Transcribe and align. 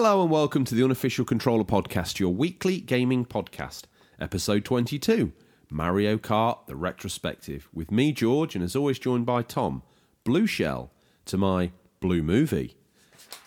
Hello 0.00 0.22
and 0.22 0.30
welcome 0.30 0.64
to 0.64 0.76
the 0.76 0.84
Unofficial 0.84 1.24
Controller 1.24 1.64
Podcast, 1.64 2.20
your 2.20 2.32
weekly 2.32 2.78
gaming 2.80 3.26
podcast, 3.26 3.86
episode 4.20 4.64
22 4.64 5.32
Mario 5.70 6.16
Kart 6.16 6.64
The 6.66 6.76
Retrospective, 6.76 7.68
with 7.74 7.90
me, 7.90 8.12
George, 8.12 8.54
and 8.54 8.62
as 8.62 8.76
always, 8.76 9.00
joined 9.00 9.26
by 9.26 9.42
Tom, 9.42 9.82
Blue 10.22 10.46
Shell, 10.46 10.92
to 11.24 11.36
my 11.36 11.72
Blue 11.98 12.22
Movie. 12.22 12.76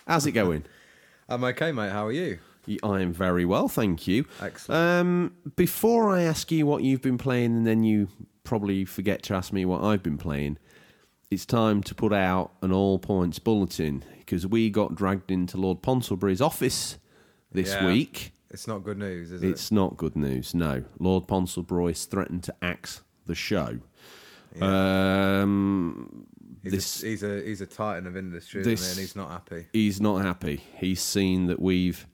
How's 0.06 0.26
it 0.26 0.34
going? 0.34 0.66
I'm 1.30 1.46
okay, 1.46 1.72
mate. 1.72 1.94
How 1.94 2.08
are 2.08 2.12
you? 2.12 2.40
I 2.84 3.00
am 3.00 3.14
very 3.14 3.46
well, 3.46 3.70
thank 3.70 4.06
you. 4.06 4.26
Excellent. 4.42 4.78
Um, 4.78 5.36
before 5.56 6.14
I 6.14 6.24
ask 6.24 6.52
you 6.52 6.66
what 6.66 6.84
you've 6.84 7.02
been 7.02 7.18
playing, 7.18 7.56
and 7.56 7.66
then 7.66 7.86
you 7.86 8.10
probably 8.44 8.84
forget 8.84 9.24
to 9.24 9.36
ask 9.36 9.54
me 9.54 9.64
what 9.64 9.86
I've 9.86 10.04
been 10.04 10.18
playing, 10.18 10.58
it's 11.30 11.46
time 11.46 11.82
to 11.84 11.96
put 11.96 12.12
out 12.12 12.52
an 12.62 12.74
all 12.74 13.00
points 13.00 13.40
bulletin 13.40 14.04
because 14.32 14.48
we 14.48 14.70
got 14.70 14.96
dragged 14.96 15.30
into 15.30 15.58
Lord 15.58 15.82
Ponsonbury's 15.82 16.40
office 16.40 16.98
this 17.52 17.74
Yeah. 17.74 17.86
week. 17.88 18.32
It's 18.50 18.66
not 18.66 18.82
good 18.82 18.98
news, 18.98 19.30
is 19.34 19.44
It's 19.44 19.74
not 19.74 19.98
good 19.98 20.16
news. 20.16 20.56
No, 20.56 20.86
Lord 21.00 21.28
Ponsonbury 21.28 21.90
has 21.90 22.06
threatened 22.06 22.44
to 22.44 22.56
axe 22.62 23.02
the 23.26 23.36
show. 23.36 23.80
Um. 24.62 26.28
He's, 26.64 26.72
this 26.74 27.04
a, 27.04 27.08
he's 27.08 27.24
a 27.24 27.42
he's 27.44 27.62
a 27.62 27.66
titan 27.66 28.06
of 28.08 28.16
industry, 28.16 28.62
this- 28.64 28.82
isn't 28.82 28.96
he? 28.96 29.02
And 29.02 29.08
he's 29.08 29.16
not 29.18 29.32
happy. 29.32 29.66
he's 29.74 30.00
not 30.00 30.22
happy. 30.22 30.62
He's 30.78 31.02
seen 31.02 31.48
that 31.48 31.60
we've 31.60 32.08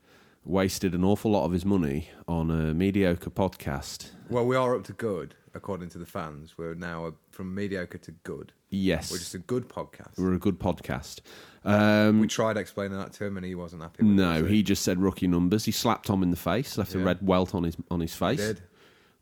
wasted 0.45 0.95
an 0.95 1.04
awful 1.04 1.32
lot 1.32 1.44
of 1.45 1.52
his 1.52 1.66
money 1.66 2.10
on 2.28 2.50
a 2.50 2.73
mediocre 2.73 3.30
podcast. 3.30 4.10
Well, 4.30 4.45
we 4.45 4.56
are 4.56 4.76
up 4.76 4.86
to 4.86 4.94
good, 4.94 5.36
according 5.58 5.90
to 5.90 5.98
the 5.98 6.06
fans. 6.06 6.58
We're 6.58 6.76
now 6.76 7.14
from 7.32 7.54
mediocre 7.54 7.98
to 7.98 8.12
good. 8.24 8.54
Yes, 8.70 9.12
We're 9.12 9.18
just 9.18 9.34
a 9.36 9.40
good 9.40 9.68
podcast. 9.68 10.18
we're 10.18 10.34
a 10.34 10.40
good 10.40 10.60
podcast. 10.60 11.20
Um, 11.66 12.20
We 12.22 12.28
tried 12.28 12.56
explaining 12.58 12.98
that 12.98 13.12
to 13.14 13.26
him, 13.26 13.36
and 13.36 13.46
he 13.46 13.56
wasn't 13.56 13.82
happy. 13.82 14.04
No, 14.06 14.46
he 14.46 14.64
just 14.64 14.84
said 14.84 15.00
rookie 15.02 15.28
numbers. 15.28 15.66
He 15.66 15.72
slapped 15.74 16.08
Tom 16.08 16.24
in 16.24 16.32
the 16.32 16.38
face, 16.38 16.78
left 16.78 16.96
a 16.96 17.00
red 17.00 17.20
welt 17.22 17.54
on 17.54 17.64
his 17.64 17.76
on 17.92 18.00
his 18.00 18.14
he 18.14 18.20
face. 18.20 18.40
did. 18.40 18.62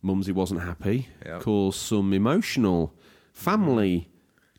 Mumsy 0.03 0.31
wasn't 0.31 0.61
happy. 0.61 1.07
Yeah. 1.25 1.39
Caused 1.39 1.79
some 1.79 2.13
emotional 2.13 2.93
family 3.33 4.09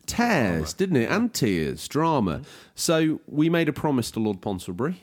tears, 0.05 0.73
didn't 0.73 0.97
it? 0.97 1.09
And 1.09 1.33
tears, 1.33 1.87
drama. 1.87 2.41
So 2.75 3.21
we 3.27 3.49
made 3.49 3.69
a 3.69 3.73
promise 3.73 4.11
to 4.11 4.19
Lord 4.19 4.41
Ponsonbury 4.41 4.95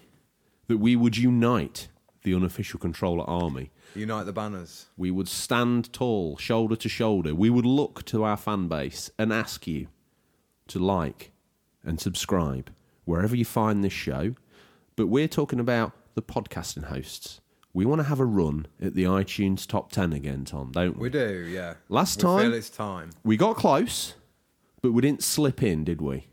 that 0.69 0.79
we 0.79 0.97
would 0.97 1.17
unite 1.17 1.89
the 2.23 2.35
unofficial 2.35 2.79
controller 2.81 3.25
army. 3.29 3.71
Unite 3.95 4.27
the 4.27 4.33
banners. 4.33 4.87
We 4.97 5.11
would 5.11 5.29
stand 5.29 5.93
tall, 5.93 6.37
shoulder 6.37 6.77
to 6.77 6.89
shoulder. 6.89 7.35
We 7.35 7.51
would 7.51 7.67
look 7.67 8.05
to 8.07 8.25
our 8.25 8.37
fan 8.37 8.67
base 8.69 9.11
and 9.19 9.33
ask 9.33 9.67
you 9.67 9.89
to 10.69 10.79
like 10.79 11.33
and 11.85 12.01
subscribe 12.01 12.71
wherever 13.05 13.37
you 13.37 13.45
find 13.45 13.85
this 13.85 13.93
show. 13.93 14.35
But 14.97 15.07
we're 15.07 15.29
talking 15.29 15.61
about 15.61 15.93
the 16.15 16.23
podcasting 16.23 16.85
hosts. 16.85 17.41
We 17.73 17.85
want 17.85 18.01
to 18.01 18.05
have 18.05 18.21
a 18.21 18.25
run 18.25 18.67
at 18.81 18.95
the 18.95 19.05
iTunes 19.05 19.67
top 19.67 19.91
10 19.91 20.13
again, 20.13 20.45
Tom, 20.45 20.71
don't 20.73 20.97
we? 20.97 21.03
We 21.05 21.11
do, 21.11 21.47
yeah. 21.51 21.75
Last 21.89 22.19
we 22.19 22.23
time- 22.23 22.41
feel 22.43 22.55
it's 22.55 22.71
time. 22.71 23.11
We 23.25 23.37
got 23.37 23.57
close, 23.57 24.15
but 24.81 24.93
we 24.93 25.03
didn't 25.03 25.23
slip 25.25 25.63
in, 25.63 25.83
did 25.85 26.01
we? 26.01 26.29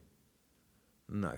No, 1.10 1.34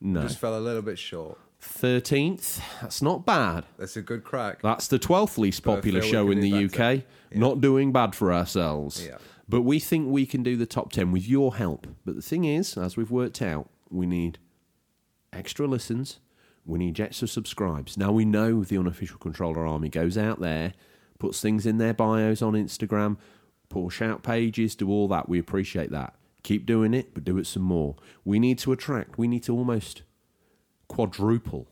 No. 0.00 0.22
just 0.22 0.38
fell 0.38 0.56
a 0.56 0.60
little 0.60 0.80
bit 0.82 0.98
short. 0.98 1.38
13th. 1.62 2.60
That's 2.80 3.00
not 3.02 3.24
bad. 3.24 3.64
That's 3.78 3.96
a 3.96 4.02
good 4.02 4.24
crack. 4.24 4.62
That's 4.62 4.88
the 4.88 4.98
12th 4.98 5.38
least 5.38 5.62
But 5.62 5.72
I 5.72 5.74
popular 5.76 6.00
feel 6.00 6.08
we 6.08 6.12
show 6.12 6.28
can 6.28 6.38
in 6.38 6.50
the 6.50 6.64
UK. 6.64 6.76
better. 6.76 7.04
Not 7.34 7.60
doing 7.60 7.92
bad 7.92 8.14
for 8.14 8.32
ourselves. 8.32 9.06
Yeah. 9.06 9.18
But 9.48 9.62
we 9.62 9.78
think 9.78 10.08
we 10.08 10.26
can 10.26 10.42
do 10.42 10.56
the 10.56 10.66
top 10.66 10.92
10 10.92 11.12
with 11.12 11.28
your 11.28 11.56
help. 11.56 11.86
But 12.04 12.16
the 12.16 12.22
thing 12.22 12.44
is, 12.44 12.76
as 12.76 12.96
we've 12.96 13.10
worked 13.10 13.42
out, 13.42 13.68
we 13.90 14.06
need 14.06 14.38
extra 15.32 15.66
listens. 15.66 16.20
We 16.64 16.78
need 16.78 16.98
extra 17.00 17.26
subscribes. 17.28 17.96
Now 17.96 18.12
we 18.12 18.24
know 18.24 18.62
the 18.62 18.78
unofficial 18.78 19.18
controller 19.18 19.66
army 19.66 19.88
goes 19.88 20.16
out 20.16 20.40
there, 20.40 20.74
puts 21.18 21.40
things 21.40 21.66
in 21.66 21.78
their 21.78 21.94
bios 21.94 22.40
on 22.40 22.52
Instagram, 22.52 23.16
push 23.68 24.00
out 24.00 24.22
pages, 24.22 24.74
do 24.76 24.88
all 24.88 25.08
that. 25.08 25.28
We 25.28 25.38
appreciate 25.38 25.90
that. 25.90 26.14
Keep 26.44 26.66
doing 26.66 26.94
it, 26.94 27.14
but 27.14 27.24
do 27.24 27.38
it 27.38 27.46
some 27.46 27.62
more. 27.62 27.96
We 28.24 28.38
need 28.38 28.58
to 28.60 28.72
attract, 28.72 29.18
we 29.18 29.28
need 29.28 29.42
to 29.44 29.54
almost 29.54 30.02
quadruple 30.96 31.66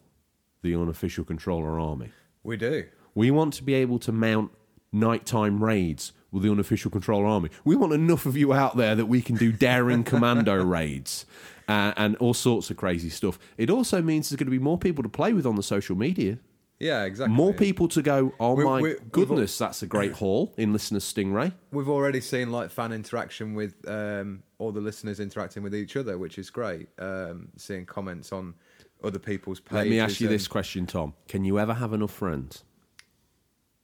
the 0.63 0.75
unofficial 0.75 1.25
controller 1.25 1.79
army. 1.79 2.11
we 2.43 2.57
do. 2.57 2.85
We 3.15 3.31
want 3.31 3.55
to 3.55 3.63
be 3.65 3.75
able 3.75 3.99
to 4.01 4.13
mount 4.13 4.51
nighttime 4.93 5.63
raids 5.63 6.13
with 6.31 6.43
the 6.45 6.51
unofficial 6.51 6.91
controller 6.91 7.27
army. 7.27 7.51
We 7.65 7.75
want 7.77 7.93
enough 7.93 8.25
of 8.27 8.37
you 8.37 8.53
out 8.53 8.77
there 8.77 8.95
that 8.95 9.07
we 9.07 9.21
can 9.21 9.37
do 9.37 9.53
daring 9.53 10.05
commando 10.13 10.63
raids 10.63 11.27
uh, 11.69 11.93
and 11.97 12.17
all 12.17 12.35
sorts 12.35 12.71
of 12.71 12.77
crazy 12.77 13.11
stuff. 13.11 13.39
It 13.59 13.69
also 13.69 14.01
means 14.01 14.29
there's 14.31 14.39
going 14.39 14.47
to 14.47 14.51
be 14.51 14.59
more 14.63 14.79
people 14.79 15.03
to 15.03 15.09
play 15.09 15.33
with 15.33 15.45
on 15.47 15.57
the 15.57 15.63
social 15.63 15.97
media. 15.97 16.39
Yeah, 16.79 17.05
exactly. 17.05 17.35
More 17.37 17.53
people 17.53 17.89
to 17.89 18.01
go, 18.01 18.33
oh 18.41 18.55
We- 18.55 18.65
my 18.65 18.81
we- 18.81 18.97
goodness, 19.11 19.59
that's 19.59 19.83
a 19.83 19.87
great 19.87 20.13
haul 20.13 20.55
in 20.57 20.73
Listener 20.73 21.01
Stingray. 21.01 21.53
We've 21.73 21.89
already 21.91 22.21
seen 22.23 22.51
like 22.53 22.71
fan 22.71 22.93
interaction 22.93 23.55
with 23.55 23.75
um, 23.89 24.43
all 24.59 24.73
the 24.73 24.81
listeners 24.81 25.21
interacting 25.21 25.63
with 25.63 25.75
each 25.75 25.97
other, 25.97 26.17
which 26.17 26.39
is 26.39 26.49
great. 26.49 26.89
Um, 26.99 27.49
seeing 27.57 27.85
comments 27.87 28.33
on 28.33 28.55
other 29.03 29.19
people's 29.19 29.61
pages. 29.61 29.75
Let 29.75 29.89
me 29.89 29.99
ask 30.01 30.21
you 30.21 30.27
and- 30.29 30.35
this 30.35 30.47
question, 30.49 30.87
Tom. 30.87 31.15
Can 31.29 31.45
you 31.45 31.59
ever 31.59 31.75
have 31.75 31.93
enough 31.93 32.13
friends? 32.13 32.65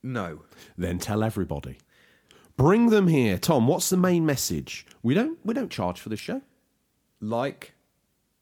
No, 0.03 0.43
Then 0.79 0.99
tell 0.99 1.25
everybody. 1.25 1.79
Bring 2.57 2.91
them 2.91 3.09
here. 3.09 3.39
Tom, 3.39 3.67
what's 3.67 3.91
the 3.91 3.97
main 3.97 4.25
message? 4.25 4.87
We 5.03 5.15
don't 5.15 5.39
we 5.45 5.53
don't 5.53 5.71
charge 5.71 6.01
for 6.01 6.09
the 6.11 6.17
show. 6.17 6.43
like, 7.21 7.73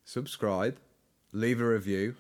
subscribe, 0.04 0.78
leave 1.32 1.60
a 1.60 1.66
review 1.66 2.16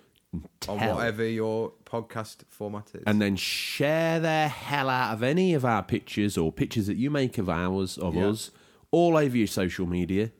on 0.68 0.78
whatever 0.80 1.24
your 1.24 1.72
podcast 1.84 2.38
format 2.48 2.90
is. 2.94 3.02
and 3.06 3.20
then 3.20 3.36
share 3.36 4.18
the 4.18 4.48
hell 4.48 4.88
out 4.88 5.12
of 5.14 5.22
any 5.22 5.52
of 5.54 5.64
our 5.64 5.82
pictures 5.82 6.36
or 6.38 6.50
pictures 6.50 6.86
that 6.88 6.96
you 6.96 7.10
make 7.10 7.38
of 7.38 7.48
ours 7.48 7.98
of 7.98 8.14
Yeah. 8.16 8.28
us 8.28 8.50
all 8.90 9.16
over 9.16 9.36
your 9.36 9.46
social 9.46 9.86
media. 9.86 10.32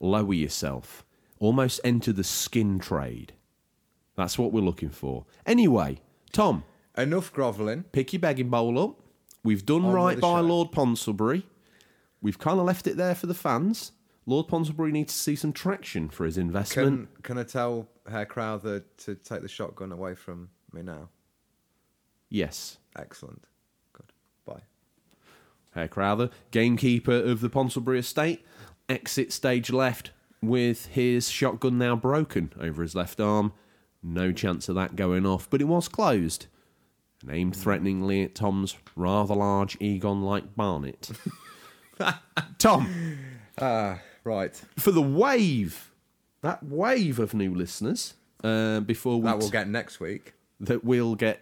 Lower 0.00 0.34
yourself. 0.34 1.04
Almost 1.40 1.80
enter 1.84 2.12
the 2.12 2.24
skin 2.24 2.78
trade. 2.78 3.32
That's 4.16 4.38
what 4.38 4.52
we're 4.52 4.60
looking 4.60 4.90
for. 4.90 5.24
Anyway, 5.46 6.00
Tom, 6.32 6.64
Enough 6.96 7.32
grovelling. 7.32 7.84
pick 7.92 8.12
your 8.12 8.20
begging 8.20 8.50
bowl 8.50 8.78
up. 8.78 9.00
We've 9.44 9.64
done 9.64 9.84
On 9.84 9.92
right 9.92 10.20
by 10.20 10.40
show. 10.40 10.46
Lord 10.46 10.72
Ponsonbury. 10.72 11.44
We've 12.20 12.38
kind 12.38 12.58
of 12.58 12.66
left 12.66 12.88
it 12.88 12.96
there 12.96 13.14
for 13.14 13.26
the 13.28 13.34
fans. 13.34 13.92
Lord 14.26 14.48
Ponsonbury 14.48 14.90
needs 14.90 15.12
to 15.14 15.18
see 15.18 15.36
some 15.36 15.52
traction 15.52 16.08
for 16.08 16.24
his 16.24 16.36
investment. 16.36 17.08
Can 17.14 17.22
can 17.22 17.38
I 17.38 17.44
tell 17.44 17.88
Herr 18.10 18.26
Crowther 18.26 18.84
to 18.98 19.14
take 19.14 19.42
the 19.42 19.48
shotgun 19.48 19.92
away 19.92 20.14
from 20.14 20.50
me 20.72 20.82
now? 20.82 21.08
yes. 22.28 22.78
Excellent. 22.96 23.44
Good. 23.92 24.12
Bye. 24.44 24.62
Herr 25.70 25.86
Crowther, 25.86 26.30
gamekeeper 26.50 27.12
of 27.12 27.40
the 27.40 27.48
Ponsonbury 27.48 27.98
estate, 27.98 28.44
exit 28.88 29.32
stage 29.32 29.70
left 29.70 30.10
with 30.42 30.86
his 30.86 31.28
shotgun 31.28 31.78
now 31.78 31.96
broken 31.96 32.52
over 32.60 32.82
his 32.82 32.94
left 32.94 33.20
arm. 33.20 33.52
No 34.02 34.30
chance 34.32 34.68
of 34.68 34.74
that 34.76 34.94
going 34.96 35.26
off, 35.26 35.48
but 35.50 35.60
it 35.60 35.64
was 35.64 35.88
closed. 35.88 36.46
And 37.22 37.30
aimed 37.32 37.56
threateningly 37.56 38.22
at 38.22 38.34
Tom's 38.36 38.76
rather 38.94 39.34
large 39.34 39.76
Egon 39.80 40.22
like 40.22 40.54
Barnet. 40.54 41.10
Tom, 42.58 43.18
Ah, 43.60 43.98
right. 44.24 44.54
for 44.76 44.92
the 44.92 45.02
wave, 45.02 45.90
that 46.42 46.62
wave 46.62 47.18
of 47.18 47.34
new 47.34 47.52
listeners, 47.54 48.14
uh, 48.44 48.80
before 48.80 49.16
we 49.16 49.24
That 49.24 49.38
we'll 49.38 49.50
get 49.50 49.68
next 49.68 49.98
week. 50.00 50.34
that 50.60 50.84
we'll 50.84 51.14
get. 51.16 51.40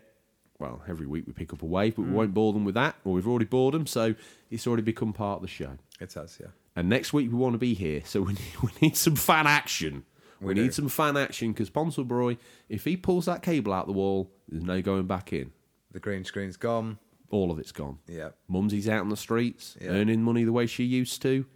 Well, 0.59 0.81
every 0.89 1.07
week 1.07 1.27
we 1.27 1.35
pick 1.35 1.53
up 1.53 1.61
a 1.63 1.67
wave, 1.67 1.97
but 1.97 2.07
we 2.07 2.13
won't 2.13 2.33
bore 2.33 2.55
them 2.55 2.65
with 2.65 2.75
that, 2.77 2.97
or 3.05 3.13
we've 3.13 3.29
already 3.29 3.45
bored 3.45 3.75
them, 3.75 3.87
so 3.87 4.15
it's 4.51 4.67
already 4.67 4.83
become 4.83 5.13
part 5.13 5.37
of 5.37 5.43
the 5.43 5.49
show. 5.49 5.73
It 6.01 6.15
has, 6.15 6.39
yeah. 6.41 6.47
And 6.77 6.89
next 6.91 7.13
week 7.13 7.31
we 7.33 7.37
want 7.39 7.55
to 7.55 7.59
be 7.59 7.75
here, 7.75 8.03
so 8.05 8.21
we 8.29 8.35
need, 8.35 8.57
we 8.63 8.71
need 8.83 8.97
some 8.97 9.17
fan 9.17 9.47
action. 9.47 10.05
We, 10.41 10.49
We 10.49 10.55
need 10.55 10.75
some 10.75 10.89
fan 10.91 11.17
action 11.17 11.53
because 11.53 11.71
Ponsonbury, 11.71 12.37
if 12.69 12.85
he 12.85 12.97
pulls 12.97 13.25
that 13.25 13.43
cable 13.43 13.73
out 13.73 13.87
the 13.87 13.93
wall, 13.95 14.31
there's 14.49 14.63
no 14.63 14.83
going 14.83 15.07
back 15.07 15.33
in. 15.33 15.51
The 15.93 15.99
green 16.01 16.25
screen's 16.25 16.59
gone. 16.59 16.99
All 17.31 17.51
of 17.51 17.59
it's 17.59 17.73
gone. 17.73 17.99
Yeah. 18.07 18.31
Mumsy's 18.47 18.89
out 18.89 19.01
on 19.01 19.09
the 19.09 19.17
streets, 19.17 19.77
Yeah. 19.81 19.89
earning 19.93 20.23
money 20.23 20.45
the 20.45 20.53
way 20.53 20.67
she 20.67 20.85
used 20.85 21.23
to, 21.23 21.47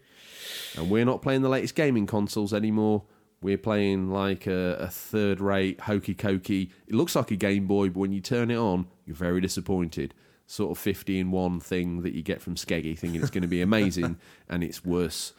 and 0.76 0.90
we're 0.90 1.04
not 1.04 1.20
playing 1.22 1.42
the 1.42 1.48
latest 1.50 1.74
gaming 1.74 2.06
consoles 2.06 2.52
anymore. 2.54 3.04
We're 3.42 3.58
playing 3.58 4.10
like 4.10 4.46
a, 4.46 4.76
a 4.80 4.88
third-rate, 4.88 5.82
hokey-cokey. 5.82 6.70
It 6.88 6.94
looks 6.94 7.14
like 7.14 7.30
a 7.30 7.36
Game 7.36 7.66
Boy, 7.66 7.88
but 7.88 8.00
when 8.00 8.12
you 8.12 8.20
turn 8.20 8.50
it 8.50 8.56
on, 8.56 8.86
you're 9.06 9.14
very 9.16 9.40
disappointed. 9.40 10.12
Sort 10.50 10.72
of 10.72 10.78
fifty-in-one 10.78 11.60
thing 11.60 12.02
that 12.02 12.12
you 12.12 12.22
get 12.22 12.42
from 12.42 12.56
Skeggy, 12.56 12.98
thinking 12.98 13.20
it's 13.20 13.30
going 13.30 13.42
to 13.42 13.46
be 13.48 13.62
amazing, 13.62 14.16
and 14.48 14.64
it's 14.64 14.84
worse 14.84 15.32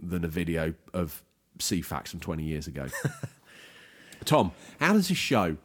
than 0.00 0.24
a 0.24 0.28
video 0.28 0.72
of 0.94 1.22
Ceefax 1.58 2.08
from 2.08 2.20
twenty 2.20 2.44
years 2.44 2.66
ago. 2.66 2.86
Tom, 4.24 4.52
how 4.80 4.94
does 4.94 5.08
this 5.08 5.18
show 5.18 5.58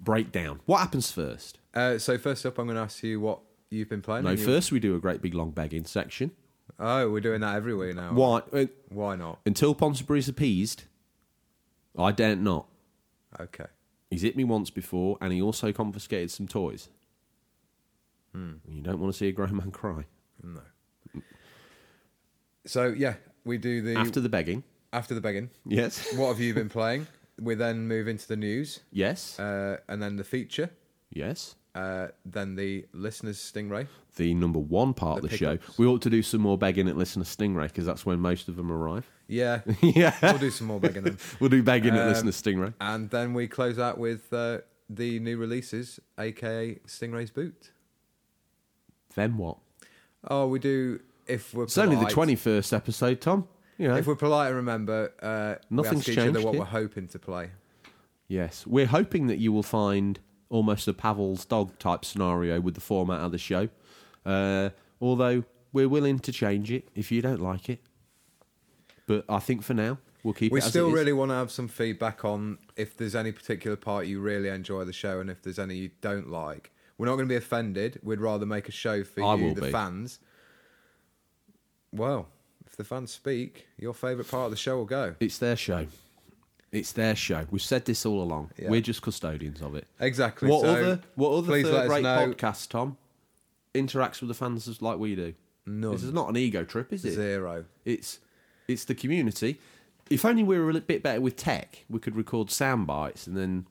break 0.00 0.32
down? 0.32 0.58
What 0.66 0.78
happens 0.78 1.12
first? 1.12 1.60
Uh, 1.72 1.98
so 1.98 2.18
first 2.18 2.44
up, 2.44 2.58
I'm 2.58 2.66
going 2.66 2.74
to 2.74 2.82
ask 2.82 3.04
you 3.04 3.20
what 3.20 3.38
you've 3.70 3.88
been 3.88 4.02
playing. 4.02 4.24
No, 4.24 4.36
first 4.36 4.72
we 4.72 4.80
do 4.80 4.96
a 4.96 4.98
great 4.98 5.22
big 5.22 5.34
long 5.34 5.52
begging 5.52 5.84
section. 5.84 6.32
Oh, 6.80 7.08
we're 7.12 7.20
doing 7.20 7.40
that 7.42 7.54
every 7.54 7.76
week 7.76 7.94
now. 7.94 8.14
Why? 8.14 8.42
uh, 8.52 8.66
Why 8.88 9.14
not? 9.14 9.38
Until 9.46 9.76
Ponsonbury's 9.76 10.28
appeased, 10.28 10.84
I 11.96 12.10
daren't 12.10 12.42
not. 12.42 12.66
Okay. 13.38 13.66
He's 14.10 14.22
hit 14.22 14.36
me 14.36 14.42
once 14.42 14.70
before, 14.70 15.18
and 15.20 15.32
he 15.32 15.40
also 15.40 15.70
confiscated 15.72 16.32
some 16.32 16.48
toys. 16.48 16.88
Hmm. 18.34 18.54
You 18.68 18.82
don't 18.82 18.98
want 19.00 19.12
to 19.12 19.18
see 19.18 19.28
a 19.28 19.32
grown 19.32 19.56
man 19.56 19.70
cry. 19.70 20.04
No. 20.42 20.60
So 22.66 22.94
yeah, 22.96 23.14
we 23.44 23.58
do 23.58 23.80
the 23.82 23.96
After 23.96 24.20
the 24.20 24.28
begging, 24.28 24.62
after 24.92 25.14
the 25.14 25.20
begging. 25.20 25.50
yes, 25.64 26.14
What 26.16 26.28
have 26.28 26.40
you 26.40 26.52
been 26.54 26.68
playing? 26.68 27.06
We 27.40 27.54
then 27.54 27.86
move 27.86 28.08
into 28.08 28.26
the 28.26 28.36
news, 28.36 28.80
yes, 28.90 29.38
uh, 29.38 29.78
and 29.88 30.02
then 30.02 30.16
the 30.16 30.24
feature, 30.24 30.70
yes. 31.12 31.54
uh, 31.74 32.08
then 32.26 32.56
the 32.56 32.84
listeners' 32.92 33.38
stingray. 33.38 33.86
The 34.16 34.34
number 34.34 34.58
one 34.58 34.92
part 34.92 35.20
The 35.22 35.26
of 35.26 35.30
the 35.30 35.36
show. 35.36 35.56
pickups. 35.56 35.78
We 35.78 35.86
ought 35.86 36.02
to 36.02 36.10
do 36.10 36.20
some 36.22 36.40
more 36.40 36.58
begging 36.58 36.88
at 36.88 36.96
listener 36.96 37.22
Stingray 37.24 37.68
because 37.68 37.86
that's 37.86 38.04
when 38.04 38.18
most 38.18 38.48
of 38.48 38.56
them 38.56 38.70
arrive. 38.72 39.08
Yeah, 39.30 39.60
yeah, 39.82 40.16
we'll 40.22 40.38
do 40.38 40.50
some 40.50 40.66
more 40.68 40.80
begging 40.80 41.02
then. 41.04 41.18
we'll 41.38 41.50
do 41.50 41.62
begging 41.62 41.94
at 41.94 42.00
Um, 42.00 42.08
listener 42.08 42.30
Stingray. 42.32 42.72
And 42.80 43.10
then 43.10 43.34
we 43.34 43.46
close 43.46 43.78
out 43.78 43.98
with 43.98 44.32
uh, 44.32 44.60
the 44.88 45.18
new 45.20 45.36
releases, 45.36 46.00
aka 46.18 46.76
Stingray's 46.86 47.30
Boot. 47.30 47.70
Then 49.14 49.36
what? 49.36 49.58
Oh, 50.28 50.46
we 50.48 50.58
do 50.58 51.00
if 51.26 51.52
we're 51.54 51.64
It's 51.64 51.78
only 51.78 51.94
the 51.96 52.00
polite- 52.00 52.12
twenty-first 52.12 52.72
episode, 52.72 53.20
Tom. 53.20 53.46
You 53.78 53.88
know. 53.88 53.96
If 53.96 54.06
we're 54.06 54.16
polite 54.16 54.48
and 54.48 54.56
remember, 54.56 55.12
uh, 55.22 55.54
Nothing's 55.70 55.92
we 55.94 55.98
ask 56.00 56.08
each 56.10 56.18
other 56.18 56.26
changed 56.32 56.44
what 56.44 56.52
here. 56.54 56.60
we're 56.60 56.66
hoping 56.66 57.06
to 57.08 57.18
play. 57.18 57.50
Yes, 58.26 58.66
we're 58.66 58.86
hoping 58.86 59.28
that 59.28 59.38
you 59.38 59.52
will 59.52 59.62
find 59.62 60.18
almost 60.50 60.88
a 60.88 60.92
Pavlov's 60.92 61.44
dog 61.44 61.78
type 61.78 62.04
scenario 62.04 62.60
with 62.60 62.74
the 62.74 62.80
format 62.80 63.20
of 63.20 63.32
the 63.32 63.38
show. 63.38 63.68
Uh, 64.26 64.70
although 65.00 65.44
we're 65.72 65.88
willing 65.88 66.18
to 66.18 66.32
change 66.32 66.70
it 66.72 66.88
if 66.94 67.12
you 67.12 67.22
don't 67.22 67.40
like 67.40 67.68
it. 67.68 67.80
But 69.06 69.24
I 69.28 69.38
think 69.38 69.62
for 69.62 69.74
now 69.74 69.98
we'll 70.22 70.34
keep 70.34 70.52
We 70.52 70.58
it 70.60 70.64
as 70.64 70.70
still 70.70 70.88
is. 70.88 70.94
really 70.94 71.12
want 71.12 71.30
to 71.30 71.34
have 71.36 71.50
some 71.50 71.68
feedback 71.68 72.24
on 72.24 72.58
if 72.76 72.96
there's 72.96 73.14
any 73.14 73.32
particular 73.32 73.76
part 73.76 74.06
you 74.06 74.20
really 74.20 74.48
enjoy 74.48 74.84
the 74.84 74.92
show 74.92 75.20
and 75.20 75.30
if 75.30 75.40
there's 75.42 75.58
any 75.58 75.76
you 75.76 75.90
don't 76.00 76.28
like. 76.30 76.72
We're 76.98 77.06
not 77.06 77.14
going 77.14 77.28
to 77.28 77.32
be 77.32 77.36
offended. 77.36 78.00
We'd 78.02 78.20
rather 78.20 78.44
make 78.44 78.68
a 78.68 78.72
show 78.72 79.04
for 79.04 79.22
I 79.22 79.36
you, 79.36 79.44
will 79.44 79.54
the 79.54 79.62
be. 79.62 79.70
fans. 79.70 80.18
Well, 81.92 82.28
if 82.66 82.76
the 82.76 82.84
fans 82.84 83.12
speak, 83.12 83.66
your 83.78 83.94
favourite 83.94 84.28
part 84.28 84.46
of 84.46 84.50
the 84.50 84.56
show 84.56 84.76
will 84.76 84.84
go. 84.84 85.14
It's 85.20 85.38
their 85.38 85.56
show. 85.56 85.86
It's 86.70 86.92
their 86.92 87.16
show. 87.16 87.46
We've 87.50 87.62
said 87.62 87.86
this 87.86 88.04
all 88.04 88.22
along. 88.22 88.50
Yeah. 88.58 88.68
We're 88.68 88.82
just 88.82 89.00
custodians 89.00 89.62
of 89.62 89.74
it. 89.74 89.86
Exactly. 90.00 90.50
What 90.50 90.62
so 90.62 90.68
other 90.68 91.00
what 91.14 91.30
other 91.30 91.46
please 91.46 91.64
let 91.64 91.88
third-rate 91.88 92.02
know. 92.02 92.34
podcast, 92.34 92.68
Tom, 92.68 92.98
interacts 93.74 94.20
with 94.20 94.28
the 94.28 94.34
fans 94.34 94.82
like 94.82 94.98
we 94.98 95.14
do? 95.14 95.34
None. 95.64 95.92
This 95.92 96.02
is 96.02 96.12
not 96.12 96.28
an 96.28 96.36
ego 96.36 96.64
trip, 96.64 96.92
is 96.92 97.04
it? 97.04 97.12
Zero. 97.12 97.64
It's 97.86 98.18
it's 98.66 98.84
the 98.84 98.94
community. 98.94 99.58
If 100.10 100.24
only 100.24 100.42
we 100.42 100.58
were 100.58 100.64
a 100.64 100.72
little 100.72 100.86
bit 100.86 101.02
better 101.02 101.20
with 101.20 101.36
tech, 101.36 101.84
we 101.88 102.00
could 102.00 102.16
record 102.16 102.50
sound 102.50 102.86
bites 102.86 103.26
and 103.26 103.36
then 103.36 103.66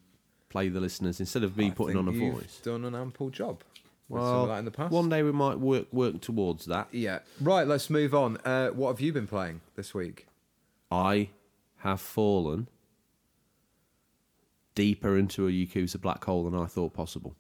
play 0.58 0.70
the 0.70 0.80
listeners 0.80 1.20
instead 1.20 1.44
of 1.44 1.56
me 1.56 1.68
I 1.68 1.70
putting 1.70 1.98
on 1.98 2.08
a 2.08 2.12
you've 2.12 2.34
voice. 2.34 2.60
Done 2.64 2.84
an 2.84 2.96
ample 2.96 3.30
job. 3.30 3.62
Well, 4.10 4.48
that 4.48 4.60
in 4.60 4.66
the 4.66 4.72
past. 4.72 4.92
one 4.92 5.10
day 5.10 5.22
we 5.22 5.32
might 5.32 5.60
work 5.60 5.92
work 5.92 6.22
towards 6.22 6.66
that. 6.66 6.88
Yeah. 6.92 7.20
Right. 7.42 7.68
Let's 7.68 7.90
move 7.90 8.16
on. 8.16 8.38
Uh, 8.38 8.70
what 8.70 8.90
have 8.90 9.02
you 9.02 9.14
been 9.14 9.28
playing 9.28 9.62
this 9.76 9.94
week? 9.94 10.28
I 10.90 11.30
have 11.80 12.02
fallen 12.02 12.70
deeper 14.74 15.18
into 15.18 15.48
a 15.48 15.52
Yakuza 15.52 16.00
black 16.00 16.24
hole 16.24 16.50
than 16.50 16.60
I 16.60 16.66
thought 16.66 16.94
possible. 16.94 17.36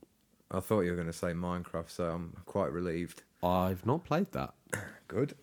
I 0.51 0.59
thought 0.59 0.81
you 0.81 0.91
were 0.91 0.95
going 0.95 1.07
to 1.07 1.13
say 1.13 1.27
Minecraft, 1.29 1.89
so 1.89 2.05
I'm 2.09 2.33
quite 2.45 2.71
relieved. 2.71 3.23
I've 3.41 3.85
not 3.85 4.03
played 4.03 4.31
that. 4.33 4.53
Good. 5.07 5.35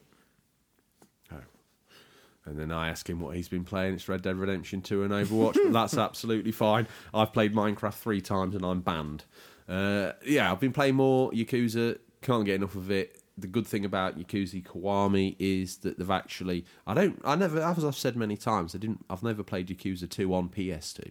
And 2.46 2.58
then 2.58 2.70
I 2.70 2.88
ask 2.88 3.08
him 3.08 3.20
what 3.20 3.36
he's 3.36 3.48
been 3.48 3.64
playing. 3.64 3.94
It's 3.94 4.08
Red 4.08 4.22
Dead 4.22 4.36
Redemption 4.36 4.82
2 4.82 5.02
and 5.02 5.12
Overwatch, 5.12 5.54
but 5.54 5.72
that's 5.72 5.96
absolutely 5.98 6.52
fine. 6.52 6.86
I've 7.12 7.32
played 7.32 7.54
Minecraft 7.54 7.94
three 7.94 8.20
times 8.20 8.54
and 8.54 8.64
I'm 8.64 8.80
banned. 8.80 9.24
Uh, 9.68 10.12
yeah, 10.26 10.52
I've 10.52 10.60
been 10.60 10.72
playing 10.72 10.96
more 10.96 11.30
Yakuza. 11.32 11.98
Can't 12.20 12.44
get 12.44 12.56
enough 12.56 12.74
of 12.74 12.90
it. 12.90 13.20
The 13.36 13.46
good 13.46 13.66
thing 13.66 13.84
about 13.84 14.18
Yakuza 14.18 14.62
Kiwami 14.62 15.34
is 15.38 15.78
that 15.78 15.98
they've 15.98 16.10
actually. 16.10 16.64
I 16.86 16.94
don't. 16.94 17.20
I 17.24 17.34
never, 17.34 17.60
as 17.60 17.84
I've 17.84 17.96
said 17.96 18.14
many 18.14 18.36
times, 18.36 18.74
I 18.74 18.78
didn't. 18.78 19.04
I've 19.10 19.24
never 19.24 19.42
played 19.42 19.68
Yakuza 19.68 20.08
2 20.08 20.32
on 20.32 20.48
PS2. 20.50 21.10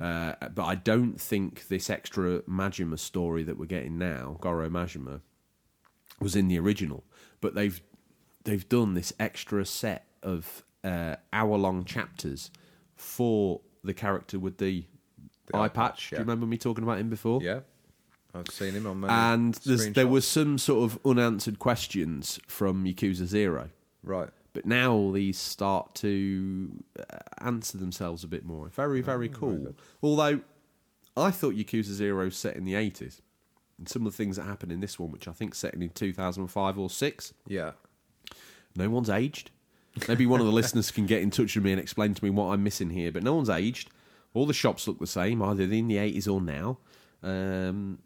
Uh, 0.00 0.48
but 0.54 0.64
I 0.64 0.76
don't 0.76 1.20
think 1.20 1.66
this 1.66 1.90
extra 1.90 2.40
Majima 2.42 2.98
story 2.98 3.42
that 3.42 3.58
we're 3.58 3.66
getting 3.66 3.98
now, 3.98 4.36
Goro 4.40 4.68
Majima, 4.70 5.20
was 6.20 6.36
in 6.36 6.46
the 6.46 6.58
original, 6.60 7.02
but 7.40 7.54
they've 7.54 7.80
they've 8.44 8.68
done 8.68 8.94
this 8.94 9.12
extra 9.18 9.64
set 9.64 10.07
of 10.22 10.64
uh, 10.84 11.16
hour 11.32 11.56
long 11.56 11.84
chapters 11.84 12.50
for 12.96 13.60
the 13.84 13.94
character 13.94 14.38
with 14.38 14.58
the, 14.58 14.84
The 15.46 15.56
eye 15.56 15.68
patch. 15.68 15.74
patch, 15.74 16.10
Do 16.10 16.16
you 16.16 16.20
remember 16.20 16.46
me 16.46 16.56
talking 16.58 16.84
about 16.84 16.98
him 16.98 17.08
before? 17.08 17.40
Yeah. 17.42 17.60
I've 18.34 18.48
seen 18.50 18.74
him 18.74 18.86
on 18.86 19.00
many 19.00 19.12
And 19.12 19.54
there 19.94 20.06
was 20.06 20.26
some 20.26 20.58
sort 20.58 20.84
of 20.90 20.98
unanswered 21.04 21.58
questions 21.58 22.38
from 22.46 22.84
Yakuza 22.84 23.24
Zero, 23.24 23.70
right. 24.02 24.28
but 24.52 24.66
now 24.66 24.92
all 24.92 25.12
these 25.12 25.38
start 25.38 25.94
to 25.96 26.84
uh, 26.98 27.02
answer 27.38 27.78
themselves 27.78 28.22
a 28.24 28.28
bit 28.28 28.44
more. 28.44 28.68
Very, 28.68 29.00
Oh, 29.00 29.04
very 29.04 29.28
cool. 29.30 29.74
Although 30.02 30.40
I 31.16 31.30
thought 31.30 31.54
Yakuza 31.54 31.84
Zero 31.94 32.24
was 32.26 32.36
set 32.36 32.54
in 32.56 32.64
the 32.64 32.74
80s. 32.74 33.20
And 33.78 33.88
some 33.88 34.04
of 34.06 34.12
the 34.12 34.16
things 34.16 34.36
that 34.36 34.42
happen 34.42 34.70
in 34.70 34.80
this 34.80 34.98
one, 34.98 35.10
which 35.10 35.26
I 35.26 35.32
think 35.32 35.54
set 35.54 35.72
in 35.72 35.88
2005 35.88 36.78
or 36.78 36.90
6, 36.90 37.34
Yeah. 37.46 37.72
no 38.76 38.90
one's 38.90 39.08
aged. 39.08 39.50
Maybe 40.06 40.26
one 40.26 40.40
of 40.40 40.46
the 40.46 40.52
listeners 40.52 40.90
can 40.90 41.06
get 41.06 41.22
in 41.22 41.30
touch 41.30 41.54
with 41.56 41.64
me 41.64 41.72
and 41.72 41.80
explain 41.80 42.14
to 42.14 42.22
me 42.24 42.30
what 42.30 42.52
I'm 42.52 42.62
missing 42.62 42.90
here. 42.90 43.10
But 43.10 43.22
no 43.22 43.34
one's 43.34 43.50
aged. 43.50 43.90
All 44.34 44.46
the 44.46 44.52
shops 44.52 44.86
look 44.86 44.98
the 45.00 45.06
same, 45.06 45.42
either 45.42 45.62
in 45.64 45.88
the 45.88 45.96
80s 45.96 46.28
or 46.30 46.40
now. 46.40 46.78
Um, 47.22 47.98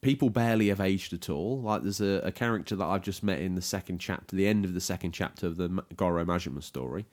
people 0.00 0.30
barely 0.30 0.68
have 0.68 0.80
aged 0.80 1.12
at 1.12 1.28
all. 1.28 1.60
Like 1.60 1.82
there's 1.82 2.00
a, 2.00 2.20
a 2.24 2.32
character 2.32 2.74
that 2.76 2.84
I've 2.86 3.02
just 3.02 3.22
met 3.22 3.40
in 3.40 3.54
the 3.54 3.62
second 3.62 3.98
chapter, 3.98 4.34
the 4.34 4.46
end 4.48 4.64
of 4.64 4.72
the 4.74 4.80
second 4.80 5.12
chapter 5.12 5.46
of 5.46 5.56
the 5.58 5.68
Goro 5.96 6.24
Majima 6.24 6.62
story, 6.62 7.06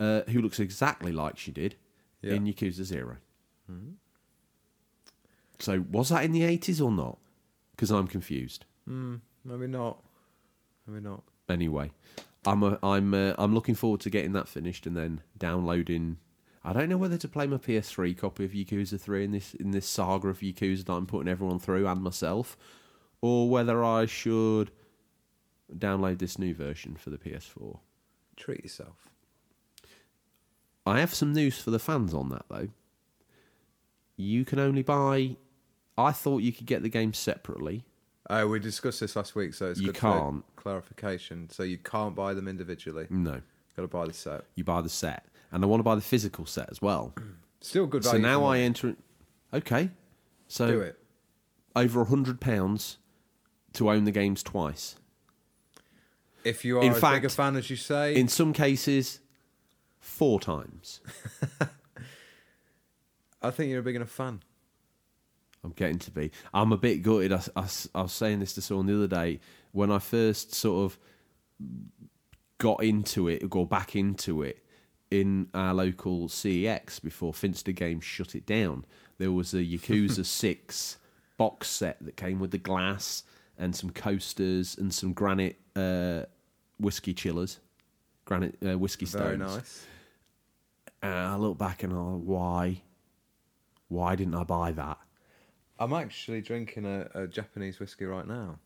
uh, 0.00 0.22
who 0.22 0.42
looks 0.42 0.58
exactly 0.58 1.12
like 1.12 1.38
she 1.38 1.52
did 1.52 1.76
Yeah. 2.22 2.34
in 2.34 2.44
Yakuza 2.46 2.82
0 2.84 3.16
So 5.58 5.84
was 5.90 6.08
that 6.08 6.24
in 6.24 6.32
the 6.32 6.42
80s 6.42 6.84
or 6.84 6.90
not? 6.90 7.18
Because 7.72 7.90
I'm 7.90 8.06
confused. 8.08 8.64
Maybe 8.86 9.66
not. 9.68 10.02
Maybe 10.86 11.00
not. 11.02 11.22
anyway, 11.48 11.90
I'm 12.46 12.62
a, 12.62 12.78
I'm 12.82 13.12
uh, 13.14 13.34
I'm 13.38 13.54
looking 13.54 13.74
forward 13.74 14.00
to 14.00 14.10
getting 14.10 14.32
that 14.32 14.48
finished 14.48 14.86
and 14.86 14.96
then 14.96 15.20
downloading. 15.36 16.18
I 16.64 16.72
don't 16.72 16.88
know 16.88 16.96
whether 16.96 17.16
to 17.16 17.28
play 17.28 17.46
my 17.46 17.56
PS3 17.56 18.16
copy 18.16 18.44
of 18.44 18.52
Yakuza 18.52 19.00
3 19.00 19.24
in 19.24 19.30
this 19.32 19.54
in 19.54 19.70
this 19.70 19.86
saga 19.86 20.28
of 20.28 20.40
Yakuza 20.40 20.84
that 20.84 20.92
I'm 20.92 21.06
putting 21.06 21.28
everyone 21.28 21.58
through 21.58 21.86
and 21.86 22.02
myself, 22.02 22.56
or 23.20 23.48
whether 23.48 23.84
I 23.84 24.06
should 24.06 24.70
download 25.74 26.18
this 26.18 26.38
new 26.38 26.54
version 26.54 26.96
for 26.96 27.10
the 27.10 27.18
PS4. 27.18 27.78
Treat 28.36 28.62
yourself. 28.64 29.08
I 30.86 31.00
have 31.00 31.14
some 31.14 31.32
news 31.32 31.58
for 31.58 31.70
the 31.70 31.78
fans 31.78 32.14
on 32.14 32.30
that 32.30 32.46
though. 32.48 32.68
You 34.16 34.44
can 34.44 34.58
only 34.58 34.82
buy. 34.82 35.36
I 35.96 36.12
thought 36.12 36.38
you 36.38 36.52
could 36.52 36.66
get 36.66 36.82
the 36.82 36.88
game 36.88 37.12
separately. 37.12 37.84
Oh, 38.28 38.46
we 38.46 38.60
discussed 38.60 39.00
this 39.00 39.16
last 39.16 39.34
week, 39.34 39.54
so 39.54 39.70
it's 39.70 39.80
You 39.80 39.92
can't. 39.92 40.44
Clarification. 40.60 41.48
So 41.50 41.62
you 41.62 41.78
can't 41.78 42.14
buy 42.14 42.34
them 42.34 42.46
individually. 42.46 43.06
No, 43.10 43.40
Got 43.76 43.82
to 43.82 43.88
buy 43.88 44.06
the 44.06 44.12
set. 44.12 44.44
you 44.54 44.64
buy 44.64 44.80
the 44.82 44.88
set, 44.88 45.24
and 45.50 45.64
I 45.64 45.66
want 45.66 45.80
to 45.80 45.84
buy 45.84 45.94
the 45.94 46.00
physical 46.00 46.46
set 46.46 46.68
as 46.70 46.80
well. 46.82 47.14
Still 47.60 47.86
good 47.86 48.04
So 48.04 48.16
now 48.18 48.44
I 48.44 48.58
enter. 48.58 48.96
Okay, 49.52 49.90
so 50.48 50.70
do 50.70 50.80
it. 50.80 50.98
over 51.76 52.02
a 52.02 52.04
hundred 52.04 52.40
pounds 52.40 52.98
to 53.74 53.90
own 53.90 54.04
the 54.04 54.12
games 54.12 54.42
twice. 54.42 54.96
If 56.44 56.64
you 56.64 56.78
are 56.78 56.82
in 56.82 56.92
as 56.92 57.00
fact, 57.00 57.16
big 57.22 57.24
a 57.26 57.28
fan 57.28 57.56
as 57.56 57.68
you 57.68 57.76
say, 57.76 58.14
In 58.14 58.28
some 58.28 58.52
cases, 58.52 59.20
four 59.98 60.40
times. 60.40 61.00
I 63.42 63.50
think 63.50 63.70
you're 63.70 63.80
a 63.80 63.82
big 63.82 63.96
enough 63.96 64.10
fan. 64.10 64.40
I'm 65.62 65.72
getting 65.72 65.98
to 65.98 66.10
be. 66.10 66.30
I'm 66.54 66.72
a 66.72 66.76
bit 66.78 67.02
gutted. 67.02 67.32
I, 67.32 67.42
I, 67.56 67.66
I 67.94 68.02
was 68.02 68.12
saying 68.12 68.40
this 68.40 68.54
to 68.54 68.62
someone 68.62 68.86
the 68.86 68.94
other 68.96 69.06
day 69.06 69.40
when 69.72 69.90
I 69.90 69.98
first 69.98 70.54
sort 70.54 70.84
of 70.84 70.98
got 72.58 72.82
into 72.82 73.28
it, 73.28 73.42
or 73.54 73.66
back 73.66 73.96
into 73.96 74.42
it 74.42 74.64
in 75.10 75.48
our 75.54 75.74
local 75.74 76.28
CEX 76.28 77.02
before 77.02 77.34
Finster 77.34 77.72
Games 77.72 78.04
shut 78.04 78.34
it 78.34 78.46
down. 78.46 78.84
There 79.18 79.32
was 79.32 79.52
a 79.54 79.58
Yakuza 79.58 80.24
6 80.26 80.98
box 81.36 81.68
set 81.68 81.96
that 82.04 82.16
came 82.16 82.38
with 82.38 82.50
the 82.50 82.58
glass 82.58 83.24
and 83.58 83.74
some 83.74 83.90
coasters 83.90 84.76
and 84.76 84.92
some 84.92 85.12
granite 85.12 85.58
uh, 85.74 86.22
whiskey 86.78 87.12
chillers, 87.14 87.58
granite 88.24 88.56
uh, 88.64 88.78
whiskey 88.78 89.06
stones. 89.06 89.24
Very 89.24 89.36
nice. 89.36 89.86
And 91.02 91.12
I 91.12 91.36
look 91.36 91.58
back 91.58 91.82
and 91.82 91.92
I 91.92 91.96
why, 91.96 92.82
why 93.88 94.16
didn't 94.16 94.34
I 94.34 94.44
buy 94.44 94.72
that? 94.72 94.98
I'm 95.78 95.94
actually 95.94 96.42
drinking 96.42 96.84
a, 96.84 97.08
a 97.14 97.26
Japanese 97.26 97.80
whiskey 97.80 98.04
right 98.04 98.26
now. 98.26 98.58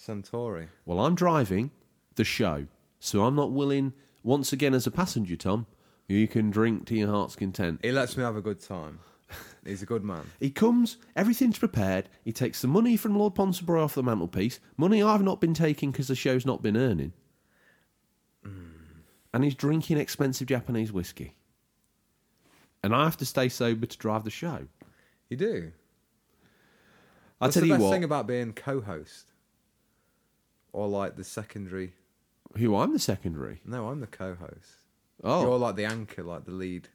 Suntory. 0.00 0.68
Well, 0.86 1.00
I'm 1.00 1.14
driving 1.14 1.70
the 2.14 2.24
show, 2.24 2.66
so 2.98 3.24
I'm 3.24 3.34
not 3.34 3.52
willing. 3.52 3.92
Once 4.22 4.52
again, 4.52 4.74
as 4.74 4.86
a 4.86 4.90
passenger, 4.90 5.36
Tom, 5.36 5.66
You 6.08 6.26
can 6.26 6.50
drink 6.50 6.86
to 6.86 6.96
your 6.96 7.08
heart's 7.08 7.36
content. 7.36 7.80
He 7.82 7.92
lets 7.92 8.16
me 8.16 8.24
have 8.24 8.36
a 8.36 8.40
good 8.40 8.60
time. 8.60 8.98
He's 9.64 9.82
a 9.82 9.86
good 9.86 10.02
man. 10.02 10.22
He 10.40 10.50
comes, 10.50 10.96
everything's 11.14 11.58
prepared. 11.58 12.08
He 12.24 12.32
takes 12.32 12.60
the 12.62 12.68
money 12.68 12.96
from 12.96 13.16
Lord 13.16 13.34
Ponsonbury 13.34 13.80
off 13.82 13.94
the 13.94 14.02
mantelpiece. 14.02 14.58
Money 14.76 15.02
I've 15.02 15.22
not 15.22 15.40
been 15.40 15.54
taking 15.54 15.92
because 15.92 16.08
the 16.08 16.16
show's 16.16 16.44
not 16.44 16.62
been 16.62 16.76
earning. 16.76 17.12
Hmm. 18.42 18.70
And 19.32 19.44
he's 19.44 19.54
drinking 19.54 19.98
expensive 19.98 20.48
Japanese 20.48 20.92
whiskey. 20.92 21.36
And 22.82 22.94
I 22.94 23.04
have 23.04 23.18
to 23.18 23.26
stay 23.26 23.48
sober 23.48 23.86
to 23.86 23.98
drive 23.98 24.24
the 24.24 24.30
show. 24.30 24.66
You 25.28 25.36
do. 25.36 25.72
I 27.40 27.48
tell 27.50 27.60
the 27.60 27.68
you 27.68 27.74
best 27.74 27.84
what, 27.84 27.90
thing 27.92 28.04
about 28.04 28.26
being 28.26 28.52
co-host, 28.52 29.29
or 30.72 30.88
like 30.88 31.16
the 31.16 31.24
secondary? 31.24 31.94
who 32.56 32.74
I'm 32.76 32.92
the 32.92 32.98
secondary. 32.98 33.60
No, 33.64 33.88
I'm 33.88 34.00
the 34.00 34.06
co-host. 34.08 34.84
Oh, 35.22 35.42
You're 35.42 35.58
like 35.58 35.76
the 35.76 35.84
anchor, 35.84 36.22
like 36.24 36.44
the 36.46 36.50
lead 36.50 36.88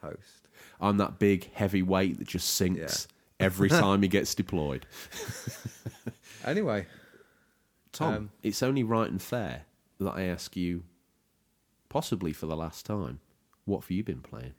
host. 0.00 0.48
I'm 0.80 0.96
that 0.98 1.18
big 1.18 1.52
heavy 1.52 1.82
weight 1.82 2.18
that 2.18 2.28
just 2.28 2.48
sinks 2.54 3.06
every 3.38 3.68
time 3.82 4.00
he 4.02 4.08
gets 4.08 4.34
deployed. 4.34 4.86
Anyway, 6.44 6.86
Tom, 7.92 8.14
Um, 8.14 8.30
it's 8.42 8.62
only 8.62 8.84
right 8.84 9.10
and 9.10 9.20
fair 9.20 9.62
that 9.98 10.12
I 10.12 10.22
ask 10.22 10.56
you, 10.56 10.84
possibly 11.88 12.32
for 12.32 12.46
the 12.46 12.56
last 12.56 12.86
time, 12.86 13.18
what 13.64 13.80
have 13.82 13.90
you 13.90 14.04
been 14.04 14.20
playing? 14.20 14.54